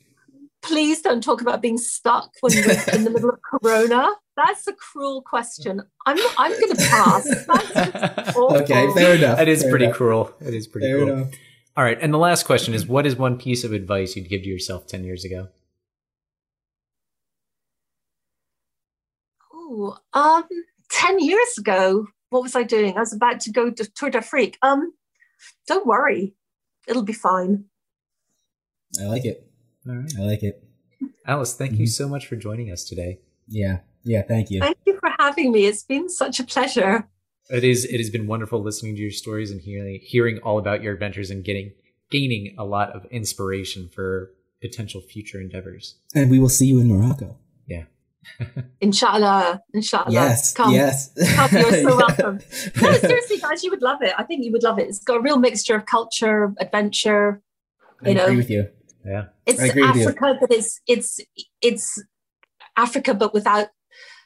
Please 0.61 1.01
don't 1.01 1.21
talk 1.21 1.41
about 1.41 1.61
being 1.61 1.77
stuck 1.77 2.29
when 2.39 2.53
you're 2.53 2.63
in 2.93 3.03
the 3.03 3.09
middle 3.09 3.29
of 3.31 3.39
Corona. 3.41 4.09
That's 4.37 4.65
a 4.67 4.73
cruel 4.73 5.21
question. 5.21 5.81
I'm 6.05 6.17
I'm 6.37 6.51
going 6.59 6.75
to 6.75 6.87
pass. 6.89 7.23
That's. 7.45 8.37
Okay, 8.37 8.91
fair 8.93 9.15
enough. 9.15 9.37
That 9.37 9.47
is 9.49 9.61
fair 9.61 9.69
pretty 9.71 9.85
enough, 9.85 9.97
cruel. 9.97 10.33
It 10.39 10.53
is 10.53 10.67
pretty 10.67 10.87
Fair 10.87 10.97
cruel. 10.99 11.09
enough. 11.17 11.31
All 11.75 11.83
right, 11.83 11.97
and 12.01 12.13
the 12.13 12.17
last 12.17 12.45
question 12.45 12.73
is: 12.73 12.87
What 12.87 13.05
is 13.05 13.15
one 13.17 13.37
piece 13.37 13.63
of 13.63 13.73
advice 13.73 14.15
you'd 14.15 14.29
give 14.29 14.43
to 14.43 14.47
yourself 14.49 14.87
ten 14.87 15.03
years 15.03 15.25
ago? 15.25 15.49
Oh, 19.53 19.97
um, 20.13 20.43
10 20.91 21.19
years 21.19 21.57
ago, 21.57 22.07
what 22.33 22.41
was 22.41 22.55
I 22.55 22.63
doing? 22.63 22.97
I 22.97 23.01
was 23.01 23.13
about 23.13 23.39
to 23.41 23.51
go 23.51 23.69
to 23.69 23.91
Tour 23.91 24.09
d'Afrique. 24.09 24.57
Um, 24.63 24.93
don't 25.67 25.85
worry, 25.85 26.33
it'll 26.87 27.03
be 27.03 27.13
fine. 27.13 27.65
I 28.99 29.05
like 29.05 29.23
it. 29.23 29.47
All 29.87 29.95
right. 29.95 30.13
I 30.17 30.21
like 30.21 30.43
it. 30.43 30.63
Alice, 31.25 31.55
thank 31.55 31.77
you 31.79 31.87
so 31.87 32.07
much 32.07 32.27
for 32.27 32.35
joining 32.35 32.71
us 32.71 32.83
today. 32.83 33.19
Yeah. 33.47 33.79
Yeah. 34.03 34.23
Thank 34.23 34.49
you. 34.49 34.59
Thank 34.59 34.77
you 34.85 34.97
for 34.99 35.11
having 35.19 35.51
me. 35.51 35.65
It's 35.65 35.83
been 35.83 36.09
such 36.09 36.39
a 36.39 36.43
pleasure. 36.43 37.07
It 37.49 37.63
is. 37.63 37.85
It 37.85 37.97
has 37.97 38.09
been 38.09 38.27
wonderful 38.27 38.61
listening 38.61 38.95
to 38.95 39.01
your 39.01 39.11
stories 39.11 39.51
and 39.51 39.61
hearing 39.61 39.99
hearing 40.01 40.39
all 40.39 40.57
about 40.57 40.81
your 40.81 40.93
adventures 40.93 41.29
and 41.29 41.43
getting 41.43 41.73
gaining 42.09 42.55
a 42.57 42.63
lot 42.63 42.91
of 42.91 43.05
inspiration 43.05 43.89
for 43.93 44.31
potential 44.61 45.01
future 45.01 45.41
endeavors. 45.41 45.95
And 46.15 46.31
we 46.31 46.39
will 46.39 46.49
see 46.49 46.67
you 46.67 46.79
in 46.79 46.87
Morocco. 46.87 47.37
Yeah. 47.67 47.83
Inshallah. 48.81 49.61
Inshallah. 49.73 50.11
Yes. 50.11 50.53
Come. 50.53 50.73
Yes. 50.73 51.11
Come. 51.35 51.49
You're 51.51 51.71
so 51.89 51.97
welcome. 51.97 52.39
No, 52.81 52.93
seriously, 52.93 53.37
guys, 53.39 53.63
you 53.63 53.69
would 53.71 53.81
love 53.81 54.01
it. 54.01 54.13
I 54.17 54.23
think 54.23 54.43
you 54.43 54.51
would 54.51 54.63
love 54.63 54.79
it. 54.79 54.87
It's 54.87 54.99
got 54.99 55.17
a 55.17 55.21
real 55.21 55.37
mixture 55.37 55.75
of 55.75 55.85
culture, 55.85 56.53
adventure. 56.59 57.41
I 58.05 58.13
know, 58.13 58.25
agree 58.25 58.37
with 58.37 58.49
you. 58.49 58.67
Yeah. 59.05 59.25
It's 59.45 59.61
I 59.61 59.65
agree 59.67 59.85
with 59.87 59.95
you. 59.95 60.03
Africa, 60.03 60.37
but 60.39 60.51
it's 60.51 60.79
it's 60.87 61.19
it's 61.61 62.03
Africa, 62.77 63.13
but 63.13 63.33
without 63.33 63.67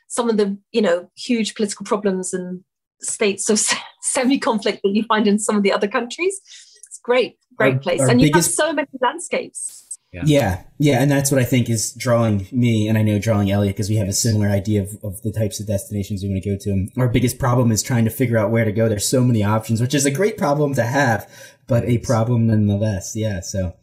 some 0.07 0.29
of 0.29 0.37
the 0.37 0.57
you 0.71 0.81
know 0.81 1.09
huge 1.15 1.55
political 1.55 1.85
problems 1.85 2.33
and 2.33 2.63
states 3.01 3.49
of 3.49 3.59
semi-conflict 4.01 4.79
that 4.83 4.89
you 4.89 5.03
find 5.03 5.27
in 5.27 5.37
some 5.39 5.55
of 5.57 5.63
the 5.63 5.71
other 5.71 5.87
countries. 5.87 6.39
It's 6.87 6.99
great, 7.03 7.37
great 7.55 7.75
Our- 7.75 7.79
place, 7.79 8.01
our 8.01 8.09
and 8.09 8.21
you 8.21 8.31
have 8.33 8.45
so 8.45 8.73
many 8.73 8.87
landscapes. 9.01 9.83
Yeah. 10.13 10.23
Yeah, 10.25 10.63
yeah, 10.79 11.01
and 11.01 11.11
that's 11.11 11.31
what 11.31 11.41
I 11.41 11.43
think 11.43 11.69
is 11.69 11.93
drawing 11.93 12.47
me, 12.51 12.87
and 12.87 12.97
I 12.97 13.01
know 13.01 13.19
drawing 13.19 13.51
Elliot 13.51 13.75
because 13.75 13.89
we 13.89 13.97
have 13.97 14.07
a 14.07 14.13
similar 14.13 14.47
idea 14.47 14.81
of, 14.81 14.97
of 15.03 15.21
the 15.21 15.33
types 15.33 15.59
of 15.59 15.67
destinations 15.67 16.23
we 16.23 16.29
want 16.29 16.43
to 16.43 16.49
go 16.49 16.57
to. 16.57 16.71
And 16.71 16.91
our 16.97 17.09
biggest 17.09 17.37
problem 17.39 17.71
is 17.71 17.83
trying 17.83 18.05
to 18.05 18.09
figure 18.09 18.37
out 18.37 18.49
where 18.49 18.63
to 18.63 18.71
go. 18.71 18.87
There's 18.87 19.07
so 19.07 19.21
many 19.21 19.43
options, 19.43 19.81
which 19.81 19.93
is 19.93 20.05
a 20.05 20.11
great 20.11 20.37
problem 20.37 20.73
to 20.75 20.83
have, 20.83 21.29
but 21.67 21.83
a 21.83 21.97
problem 21.97 22.47
nonetheless. 22.47 23.17
Yeah. 23.17 23.41
So, 23.41 23.75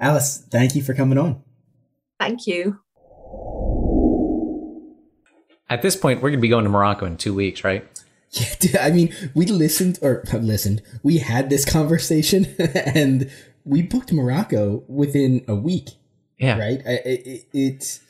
Alice, 0.00 0.44
thank 0.50 0.74
you 0.74 0.82
for 0.82 0.92
coming 0.92 1.18
on. 1.18 1.42
Thank 2.18 2.48
you. 2.48 2.80
At 5.70 5.82
this 5.82 5.94
point, 5.94 6.20
we're 6.20 6.30
going 6.30 6.40
to 6.40 6.42
be 6.42 6.48
going 6.48 6.64
to 6.64 6.70
Morocco 6.70 7.06
in 7.06 7.16
two 7.16 7.32
weeks, 7.32 7.62
right? 7.62 7.86
Yeah, 8.32 8.54
dude, 8.58 8.76
I 8.76 8.90
mean, 8.90 9.14
we 9.34 9.46
listened 9.46 10.00
or 10.02 10.24
listened. 10.32 10.82
We 11.04 11.18
had 11.18 11.48
this 11.48 11.64
conversation, 11.64 12.44
and 12.74 13.30
we 13.70 13.82
booked 13.82 14.12
Morocco 14.12 14.82
within 14.88 15.44
a 15.48 15.54
week. 15.54 15.90
Yeah. 16.38 16.58
Right? 16.58 16.80
I- 16.86 17.02
It, 17.04 17.46
it's 17.52 18.00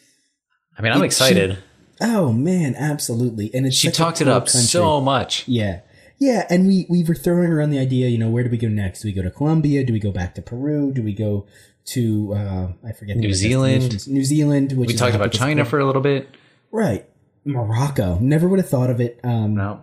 I 0.78 0.82
mean, 0.82 0.92
I'm 0.92 1.02
It- 1.02 1.06
excited. 1.06 1.58
oh 2.00 2.32
man, 2.32 2.74
absolutely. 2.76 3.50
And 3.54 3.66
it's 3.66 3.76
She 3.76 3.90
talked 3.90 4.20
it 4.20 4.28
up 4.28 4.46
country. 4.46 4.60
so 4.62 5.00
much. 5.00 5.46
Yeah. 5.46 5.80
Yeah, 6.18 6.46
and 6.50 6.66
we 6.66 6.86
we 6.90 7.02
were 7.02 7.14
throwing 7.14 7.50
around 7.50 7.70
the 7.70 7.78
idea, 7.78 8.08
you 8.08 8.18
know, 8.18 8.30
where 8.30 8.44
do 8.44 8.50
we 8.50 8.58
go 8.58 8.68
next? 8.68 9.00
Do 9.02 9.08
we 9.08 9.12
go 9.12 9.22
to 9.22 9.30
Colombia? 9.30 9.84
Do 9.84 9.92
we 9.92 10.00
go 10.00 10.10
back 10.12 10.34
to 10.36 10.42
Peru? 10.42 10.92
Do 10.92 11.02
we 11.02 11.14
go 11.14 11.46
to 11.86 12.34
uh 12.34 12.66
I 12.86 12.92
forget 12.92 13.16
the 13.16 13.22
New 13.22 13.32
Zealand. 13.34 14.06
New 14.06 14.24
Zealand, 14.24 14.72
which 14.72 14.88
We 14.88 14.94
talked 14.94 15.14
about 15.16 15.32
China 15.32 15.64
for 15.64 15.78
a 15.78 15.86
little 15.86 16.02
bit. 16.02 16.28
right. 16.70 17.06
Morocco. 17.46 18.18
Never 18.20 18.46
would 18.48 18.58
have 18.60 18.68
thought 18.68 18.90
of 18.90 19.00
it. 19.00 19.18
Um 19.24 19.54
No. 19.54 19.80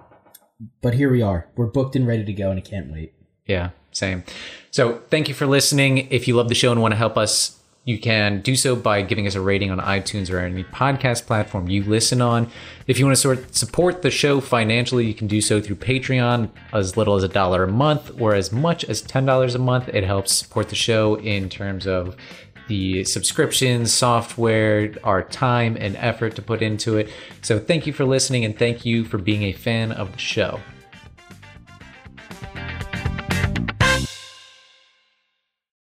but 0.81 0.93
here 0.93 1.11
we 1.11 1.21
are. 1.23 1.47
We're 1.55 1.65
booked 1.77 1.95
and 1.95 2.05
ready 2.07 2.23
to 2.23 2.33
go 2.33 2.51
and 2.51 2.59
I 2.59 2.61
can't 2.61 2.91
wait. 2.91 3.13
Yeah, 3.47 3.69
same. 3.91 4.23
So 4.71 5.01
thank 5.09 5.27
you 5.27 5.33
for 5.33 5.47
listening. 5.47 6.07
If 6.11 6.27
you 6.27 6.35
love 6.35 6.49
the 6.49 6.55
show 6.55 6.71
and 6.71 6.81
want 6.81 6.91
to 6.91 6.97
help 6.97 7.17
us, 7.17 7.57
you 7.87 7.97
can 7.97 8.41
do 8.41 8.57
so 8.57 8.75
by 8.75 9.01
giving 9.01 9.27
us 9.27 9.35
a 9.35 9.39
rating 9.39 9.71
on 9.71 9.79
iTunes 9.79 10.29
or 10.29 10.39
any 10.39 10.65
podcast 10.65 11.25
platform 11.25 11.69
you 11.69 11.83
listen 11.83 12.21
on. 12.21 12.51
If 12.85 12.99
you 12.99 13.05
want 13.05 13.15
to 13.15 13.21
sort 13.21 13.55
support 13.55 14.01
the 14.01 14.11
show 14.11 14.41
financially, 14.41 15.05
you 15.05 15.13
can 15.13 15.27
do 15.27 15.39
so 15.39 15.61
through 15.61 15.77
Patreon, 15.77 16.49
as 16.73 16.97
little 16.97 17.15
as 17.15 17.23
a 17.23 17.29
dollar 17.29 17.63
a 17.63 17.67
month 17.67 18.11
or 18.19 18.33
as 18.33 18.51
much 18.51 18.83
as 18.83 19.01
ten 19.01 19.25
dollars 19.25 19.55
a 19.55 19.59
month. 19.59 19.87
It 19.87 20.03
helps 20.03 20.33
support 20.33 20.67
the 20.67 20.75
show 20.75 21.15
in 21.15 21.47
terms 21.47 21.87
of 21.87 22.17
the 22.67 23.05
subscriptions, 23.05 23.93
software, 23.93 24.93
our 25.05 25.23
time 25.23 25.77
and 25.79 25.95
effort 25.95 26.35
to 26.35 26.41
put 26.41 26.61
into 26.61 26.97
it. 26.97 27.09
So 27.41 27.57
thank 27.57 27.87
you 27.87 27.93
for 27.93 28.03
listening 28.03 28.43
and 28.43 28.59
thank 28.59 28.85
you 28.85 29.05
for 29.05 29.17
being 29.17 29.43
a 29.43 29.53
fan 29.53 29.93
of 29.93 30.11
the 30.11 30.17
show. 30.17 30.59